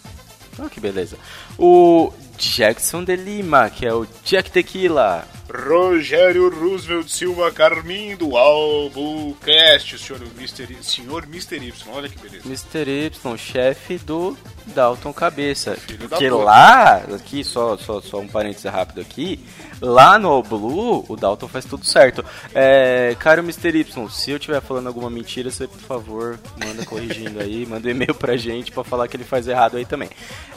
Oh, 0.57 0.69
que 0.69 0.79
beleza. 0.79 1.17
O 1.57 2.13
Jackson 2.37 3.03
de 3.03 3.15
Lima, 3.15 3.69
que 3.69 3.85
é 3.85 3.93
o 3.93 4.07
Jack 4.23 4.49
Tequila. 4.49 5.27
Rogério 5.49 6.49
Roosevelt 6.49 7.07
Silva 7.07 7.51
Carmin 7.51 8.15
do 8.15 8.35
Albucast, 8.35 9.97
senhor 9.97 10.21
Mr. 10.37 10.73
Y, 10.73 10.83
senhor 10.83 11.23
Mr. 11.23 11.57
Y, 11.57 11.73
olha 11.89 12.09
que 12.09 12.19
beleza. 12.19 12.43
Mr. 12.45 12.89
Y, 12.89 13.37
chefe 13.37 13.97
do 13.97 14.37
Dalton 14.67 15.13
Cabeça. 15.13 15.77
da 15.87 16.07
Porque 16.09 16.29
lá, 16.29 16.97
aqui, 17.15 17.43
só, 17.45 17.77
só, 17.77 18.01
só 18.01 18.19
um 18.19 18.27
parênteses 18.27 18.69
rápido 18.69 18.99
aqui, 18.99 19.39
lá 19.81 20.19
no 20.19 20.43
Blue, 20.43 21.05
o 21.07 21.15
Dalton 21.15 21.47
faz 21.47 21.63
tudo 21.63 21.85
certo. 21.85 22.25
É, 22.53 23.15
caro 23.17 23.41
Mr. 23.41 23.79
Y, 23.79 24.09
se 24.11 24.31
eu 24.31 24.37
estiver 24.37 24.61
falando 24.61 24.87
alguma 24.87 25.09
mentira, 25.09 25.49
você, 25.49 25.65
por 25.65 25.79
favor, 25.79 26.39
manda 26.61 26.85
corrigindo 26.85 27.39
aí, 27.39 27.63
manda 27.69 27.87
um 27.87 27.91
e-mail 27.91 28.13
pra 28.13 28.35
gente 28.35 28.71
pra 28.71 28.83
falar 28.83 29.07
que 29.07 29.15
ele 29.15 29.23
faz 29.23 29.47
errado 29.47 29.77
aí 29.77 29.85
também. 29.85 30.09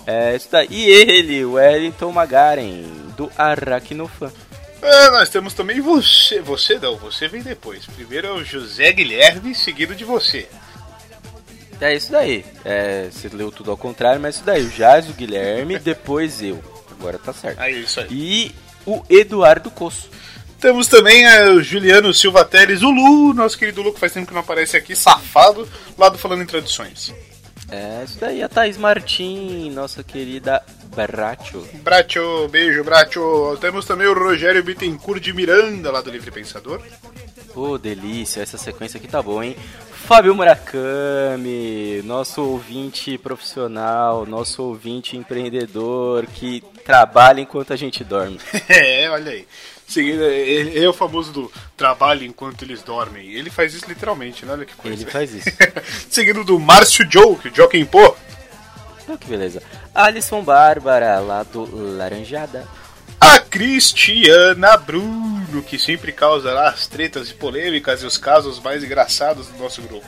É, 0.04 0.34
isso 0.34 0.48
daí. 0.50 0.66
E 0.68 0.90
ele, 0.90 1.44
o 1.44 1.52
Wellington 1.52 2.10
Magaren, 2.10 2.82
do 3.16 3.30
Aracnofan. 3.38 4.32
É, 4.82 5.11
nós 5.11 5.28
temos 5.28 5.52
também 5.52 5.81
você, 5.81 6.40
você 6.40 6.78
não, 6.78 6.97
você 6.97 7.28
vem 7.28 7.43
depois. 7.43 7.85
Primeiro 7.86 8.28
é 8.28 8.32
o 8.32 8.44
José 8.44 8.93
Guilherme, 8.93 9.55
seguido 9.55 9.94
de 9.94 10.05
você. 10.05 10.48
É 11.81 11.94
isso 11.94 12.12
daí. 12.12 12.44
É, 12.65 13.09
você 13.11 13.28
leu 13.28 13.51
tudo 13.51 13.70
ao 13.70 13.77
contrário, 13.77 14.20
mas 14.20 14.36
é 14.36 14.39
isso 14.39 14.47
daí. 14.47 14.62
O 14.65 14.70
Jazz, 14.70 15.09
o 15.09 15.15
Guilherme, 15.15 15.78
depois 15.81 16.43
eu. 16.43 16.62
Agora 16.90 17.19
tá 17.19 17.32
certo. 17.32 17.59
Aí, 17.59 17.82
isso 17.82 18.01
aí. 18.01 18.07
E 18.11 18.55
o 18.86 19.02
Eduardo 19.09 19.70
Coço. 19.70 20.11
Temos 20.61 20.89
também 20.89 21.24
é, 21.24 21.48
o 21.48 21.62
Juliano 21.62 22.12
Silva 22.12 22.44
Teles, 22.44 22.82
o 22.82 22.90
Lu, 22.90 23.32
nosso 23.32 23.57
querido 23.57 23.81
Lu, 23.81 23.94
que 23.94 24.01
faz 24.01 24.12
tempo 24.12 24.27
que 24.27 24.35
não 24.35 24.43
aparece 24.43 24.77
aqui, 24.77 24.94
safado, 24.94 25.66
lá 25.97 26.11
do 26.11 26.19
Falando 26.19 26.43
em 26.43 26.47
Tradições. 26.47 27.15
É 27.70 28.05
isso 28.05 28.19
daí. 28.20 28.43
A 28.43 28.48
Thaís 28.48 28.77
Martim, 28.77 29.70
nossa 29.70 30.05
querida 30.05 30.62
Bracho. 30.94 31.66
Bracho, 31.82 32.48
beijo, 32.48 32.84
Bracho. 32.84 33.56
Temos 33.60 33.84
também 33.84 34.06
o 34.06 34.14
Rogério 34.14 34.62
Bittencourt 34.62 35.20
de 35.20 35.32
Miranda, 35.32 35.90
lá 35.90 36.00
do 36.00 36.10
Livre 36.10 36.30
Pensador. 36.30 36.80
Ô, 37.54 37.78
delícia. 37.78 38.42
Essa 38.42 38.58
sequência 38.58 38.98
aqui 38.98 39.08
tá 39.08 39.22
boa, 39.22 39.44
hein? 39.44 39.56
Fábio 40.06 40.34
Murakami, 40.34 42.02
nosso 42.04 42.42
ouvinte 42.42 43.16
profissional, 43.16 44.26
nosso 44.26 44.62
ouvinte 44.62 45.16
empreendedor 45.16 46.26
que 46.26 46.64
trabalha 46.84 47.40
enquanto 47.40 47.72
a 47.72 47.76
gente 47.76 48.02
dorme. 48.02 48.40
É, 48.68 49.08
olha 49.10 49.32
aí. 49.32 49.46
Seguindo, 49.86 50.22
ele 50.22 50.84
é 50.84 50.88
o 50.88 50.92
famoso 50.92 51.32
do 51.32 51.52
trabalho 51.76 52.24
enquanto 52.24 52.62
eles 52.62 52.82
dormem. 52.82 53.32
Ele 53.32 53.50
faz 53.50 53.74
isso 53.74 53.86
literalmente, 53.88 54.46
né? 54.46 54.52
Olha 54.52 54.64
que 54.64 54.74
coisa. 54.74 55.02
Ele 55.02 55.10
faz 55.10 55.34
isso. 55.34 55.48
Seguindo 56.08 56.44
do 56.44 56.58
Márcio 56.60 57.08
Joke, 57.10 57.48
o 57.48 57.54
Joaquim 57.54 57.84
Pô. 57.84 58.16
Oh, 59.12 59.18
que 59.18 59.26
beleza. 59.26 59.62
Alisson 59.94 60.42
Bárbara, 60.42 61.18
lá 61.18 61.42
do 61.42 61.96
Laranjada. 61.96 62.66
A 63.20 63.40
Cristiana 63.40 64.76
Bruno, 64.76 65.62
que 65.62 65.78
sempre 65.78 66.12
causa 66.12 66.52
lá 66.52 66.68
as 66.68 66.86
tretas 66.86 67.30
e 67.30 67.34
polêmicas 67.34 68.02
e 68.02 68.06
os 68.06 68.16
casos 68.16 68.60
mais 68.60 68.84
engraçados 68.84 69.48
do 69.48 69.58
nosso 69.58 69.82
grupo. 69.82 70.06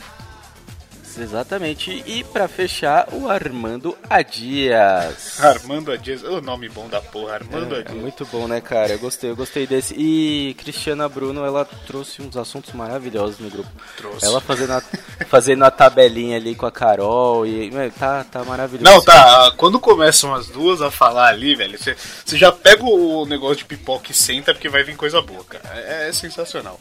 Exatamente. 1.18 2.02
E 2.06 2.24
pra 2.24 2.48
fechar, 2.48 3.08
o 3.12 3.28
Armando 3.28 3.96
Adias. 4.08 5.40
Armando 5.42 5.92
Adias, 5.92 6.22
o 6.22 6.40
nome 6.40 6.68
bom 6.68 6.88
da 6.88 7.00
porra, 7.00 7.34
Armando 7.34 7.74
É, 7.74 7.78
é 7.78 7.80
Adias. 7.80 7.98
muito 7.98 8.24
bom, 8.26 8.46
né, 8.46 8.60
cara? 8.60 8.92
Eu 8.92 8.98
gostei, 8.98 9.30
eu 9.30 9.36
gostei 9.36 9.66
desse. 9.66 9.94
E 9.96 10.54
Cristiana 10.54 11.08
Bruno, 11.08 11.44
ela 11.44 11.64
trouxe 11.86 12.22
uns 12.22 12.36
assuntos 12.36 12.72
maravilhosos 12.72 13.38
no 13.38 13.50
grupo. 13.50 13.70
Trouxe. 13.96 14.24
Ela 14.24 14.40
fazendo 14.40 14.72
a, 14.72 14.82
fazendo 15.28 15.64
a 15.64 15.70
tabelinha 15.70 16.36
ali 16.36 16.54
com 16.54 16.66
a 16.66 16.72
Carol 16.72 17.46
e. 17.46 17.70
tá, 17.98 18.24
tá 18.24 18.44
maravilhoso. 18.44 18.90
Não, 18.90 19.02
tá. 19.02 19.52
Quando 19.56 19.78
começam 19.80 20.34
as 20.34 20.48
duas 20.48 20.80
a 20.80 20.90
falar 20.90 21.28
ali, 21.28 21.54
velho, 21.54 21.78
você 21.78 21.96
você 22.24 22.36
já 22.36 22.50
pega 22.50 22.84
o 22.84 23.26
negócio 23.26 23.56
de 23.56 23.64
pipoca 23.64 24.10
e 24.10 24.14
senta 24.14 24.52
porque 24.54 24.68
vai 24.68 24.82
vir 24.82 24.96
coisa 24.96 25.20
boa, 25.20 25.44
cara. 25.44 25.62
É, 25.74 26.08
é 26.08 26.12
sensacional. 26.12 26.78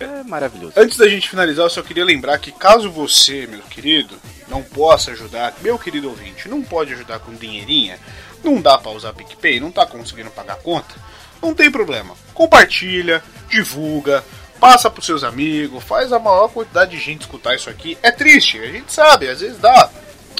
É 0.00 0.22
maravilhoso. 0.22 0.74
Antes 0.76 0.96
da 0.96 1.08
gente 1.08 1.28
finalizar, 1.28 1.66
eu 1.66 1.70
só 1.70 1.82
queria 1.82 2.04
lembrar 2.04 2.38
que 2.38 2.52
caso 2.52 2.90
você, 2.90 3.46
meu 3.46 3.62
querido, 3.62 4.16
não 4.48 4.62
possa 4.62 5.10
ajudar, 5.10 5.54
meu 5.60 5.78
querido 5.78 6.08
ouvinte, 6.08 6.48
não 6.48 6.62
pode 6.62 6.92
ajudar 6.92 7.18
com 7.18 7.34
dinheirinha, 7.34 7.98
não 8.42 8.60
dá 8.60 8.78
pra 8.78 8.92
usar 8.92 9.12
PicPay, 9.12 9.58
não 9.58 9.72
tá 9.72 9.84
conseguindo 9.84 10.30
pagar 10.30 10.54
a 10.54 10.56
conta, 10.56 10.94
não 11.42 11.54
tem 11.54 11.70
problema. 11.70 12.14
Compartilha, 12.32 13.22
divulga, 13.48 14.24
passa 14.60 14.90
pros 14.90 15.06
seus 15.06 15.24
amigos, 15.24 15.82
faz 15.82 16.12
a 16.12 16.18
maior 16.18 16.48
quantidade 16.48 16.92
de 16.92 16.98
gente 16.98 17.22
escutar 17.22 17.54
isso 17.54 17.68
aqui. 17.68 17.98
É 18.02 18.10
triste, 18.10 18.58
a 18.58 18.66
gente 18.66 18.92
sabe, 18.92 19.28
às 19.28 19.40
vezes 19.40 19.58
dá 19.58 19.90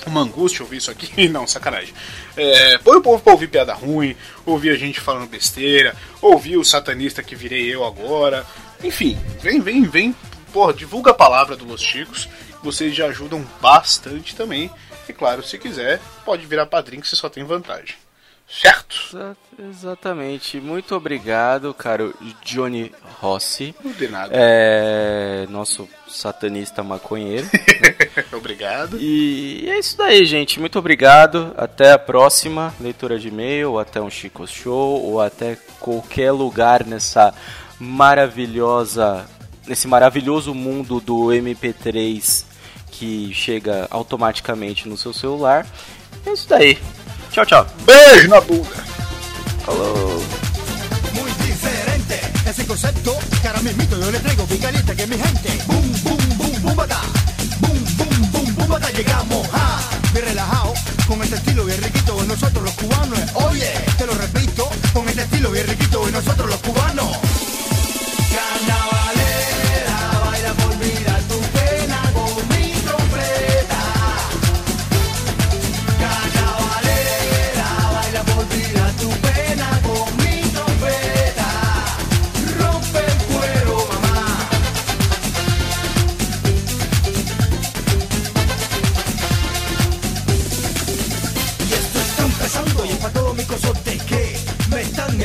uma 0.07 0.23
angústia 0.23 0.63
ouvir 0.63 0.79
isso 0.79 0.91
aqui. 0.91 1.29
Não, 1.29 1.47
sacanagem. 1.47 1.95
É, 2.37 2.79
põe 2.79 2.97
o 2.97 3.03
povo 3.03 3.23
pra 3.23 3.33
ouvir 3.33 3.49
piada 3.49 3.75
ruim, 3.75 4.17
ouvir 4.47 4.71
a 4.71 4.77
gente 4.77 5.01
falando 5.01 5.29
besteira, 5.29 5.95
ouvir 6.21 6.57
o 6.57 6.65
satanista 6.65 7.23
que 7.23 7.37
virei 7.37 7.75
eu 7.75 7.85
agora. 7.85 8.47
Enfim, 8.83 9.19
vem, 9.41 9.61
vem, 9.61 9.83
vem. 9.85 10.15
Porra, 10.53 10.73
divulga 10.73 11.11
a 11.11 11.15
palavra 11.15 11.57
do 11.57 11.65
Los 11.65 11.81
Chicos. 11.83 12.29
Vocês 12.63 12.95
já 12.95 13.07
ajudam 13.07 13.45
bastante 13.61 14.35
também. 14.35 14.71
E 15.09 15.13
claro, 15.13 15.43
se 15.43 15.59
quiser, 15.59 16.01
pode 16.25 16.45
virar 16.47 16.67
padrinho 16.67 17.03
que 17.03 17.09
você 17.09 17.17
só 17.17 17.29
tem 17.29 17.45
vantagem. 17.45 17.95
Certo? 18.51 18.97
Exa- 19.11 19.37
Exatamente. 19.59 20.59
Muito 20.59 20.95
obrigado, 20.95 21.75
caro 21.75 22.15
Johnny 22.43 22.91
Rossi. 23.21 23.75
Não 23.85 23.93
de 23.93 24.09
nada. 24.09 24.31
É. 24.35 25.47
Nosso 25.51 25.87
satanista 26.09 26.83
maconheiro. 26.83 27.47
Obrigado. 28.33 28.97
E 28.99 29.69
é 29.69 29.79
isso 29.79 29.99
daí, 29.99 30.25
gente. 30.25 30.59
Muito 30.59 30.79
obrigado. 30.79 31.53
Até 31.59 31.93
a 31.93 31.99
próxima 31.99 32.75
leitura 32.81 33.19
de 33.19 33.29
e-mail, 33.29 33.73
ou 33.73 33.79
até 33.79 34.01
um 34.01 34.09
Chico 34.11 34.47
Show, 34.47 35.03
ou 35.05 35.21
até 35.21 35.57
qualquer 35.79 36.33
lugar 36.33 36.87
nessa 36.87 37.35
maravilhosa, 37.79 39.27
nesse 39.67 39.87
maravilhoso 39.87 40.55
mundo 40.55 41.01
do 41.01 41.29
MP3 41.29 42.45
que 42.91 43.33
chega 43.33 43.87
automaticamente 43.91 44.89
no 44.89 44.97
seu 44.97 45.13
celular. 45.13 45.67
É 46.27 46.33
isso 46.33 46.49
daí. 46.49 46.79
Tchau, 47.31 47.47
tchau. 47.47 47.67
Beijo 47.85 48.29
na 48.29 48.41
bunda. 48.41 48.85
Falou. 49.65 50.19
Yo 54.09 54.13
le 54.13 54.21
traigo 54.21 54.47
bien 54.47 54.61
caliente 54.61 54.97
que 54.97 55.07
mi 55.07 55.17
gente. 55.19 55.65
Boom, 55.67 55.93
boom, 56.03 56.17
boom, 56.39 56.63
boom. 56.63 56.77
Boom, 57.61 57.85
boom, 57.99 58.55
boom, 58.57 58.69
boom. 58.69 58.81
Llegamos 58.97 59.47
a 59.53 59.81
bien 60.15 60.25
relajado 60.25 60.73
con 61.07 61.23
este 61.23 61.37
estilo 61.37 61.65
bien 61.65 61.83
riquito 61.83 62.23
nosotros 62.25 62.65
los 62.65 62.73
cubanos. 62.73 63.19
Oye, 63.35 63.71
te 63.99 64.07
lo 64.07 64.15
repito, 64.15 64.71
con 64.95 65.07
este 65.09 65.23
estilo 65.23 65.51
bien 65.51 65.67
riquito 65.67 66.09
nosotros 66.11 66.49
los 66.49 66.61
cubanos. 66.61 67.28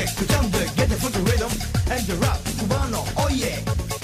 Escuchando 0.02 0.60
el 0.60 0.70
Get 0.72 0.90
the 0.90 0.96
Funky 0.96 1.20
Rhythm 1.20 1.52
and 1.92 2.08
the 2.08 2.16
rap 2.16 2.40
cubano, 2.60 3.04
oye, 3.26 3.64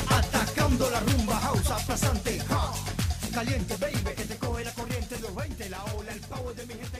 atacando 0.09 0.89
la 0.89 0.99
rumba 0.99 1.35
house 1.39 1.71
aplastante, 1.71 2.41
ha. 2.49 2.73
caliente 3.33 3.75
baby, 3.77 4.15
que 4.15 4.25
te 4.25 4.35
coge 4.37 4.63
la 4.65 4.71
corriente 4.73 5.15
de 5.15 5.21
los 5.21 5.35
20, 5.35 5.69
la 5.69 5.83
ola, 5.95 6.11
el 6.11 6.19
power 6.21 6.55
de 6.55 6.65
mi 6.65 6.73
gente 6.73 6.98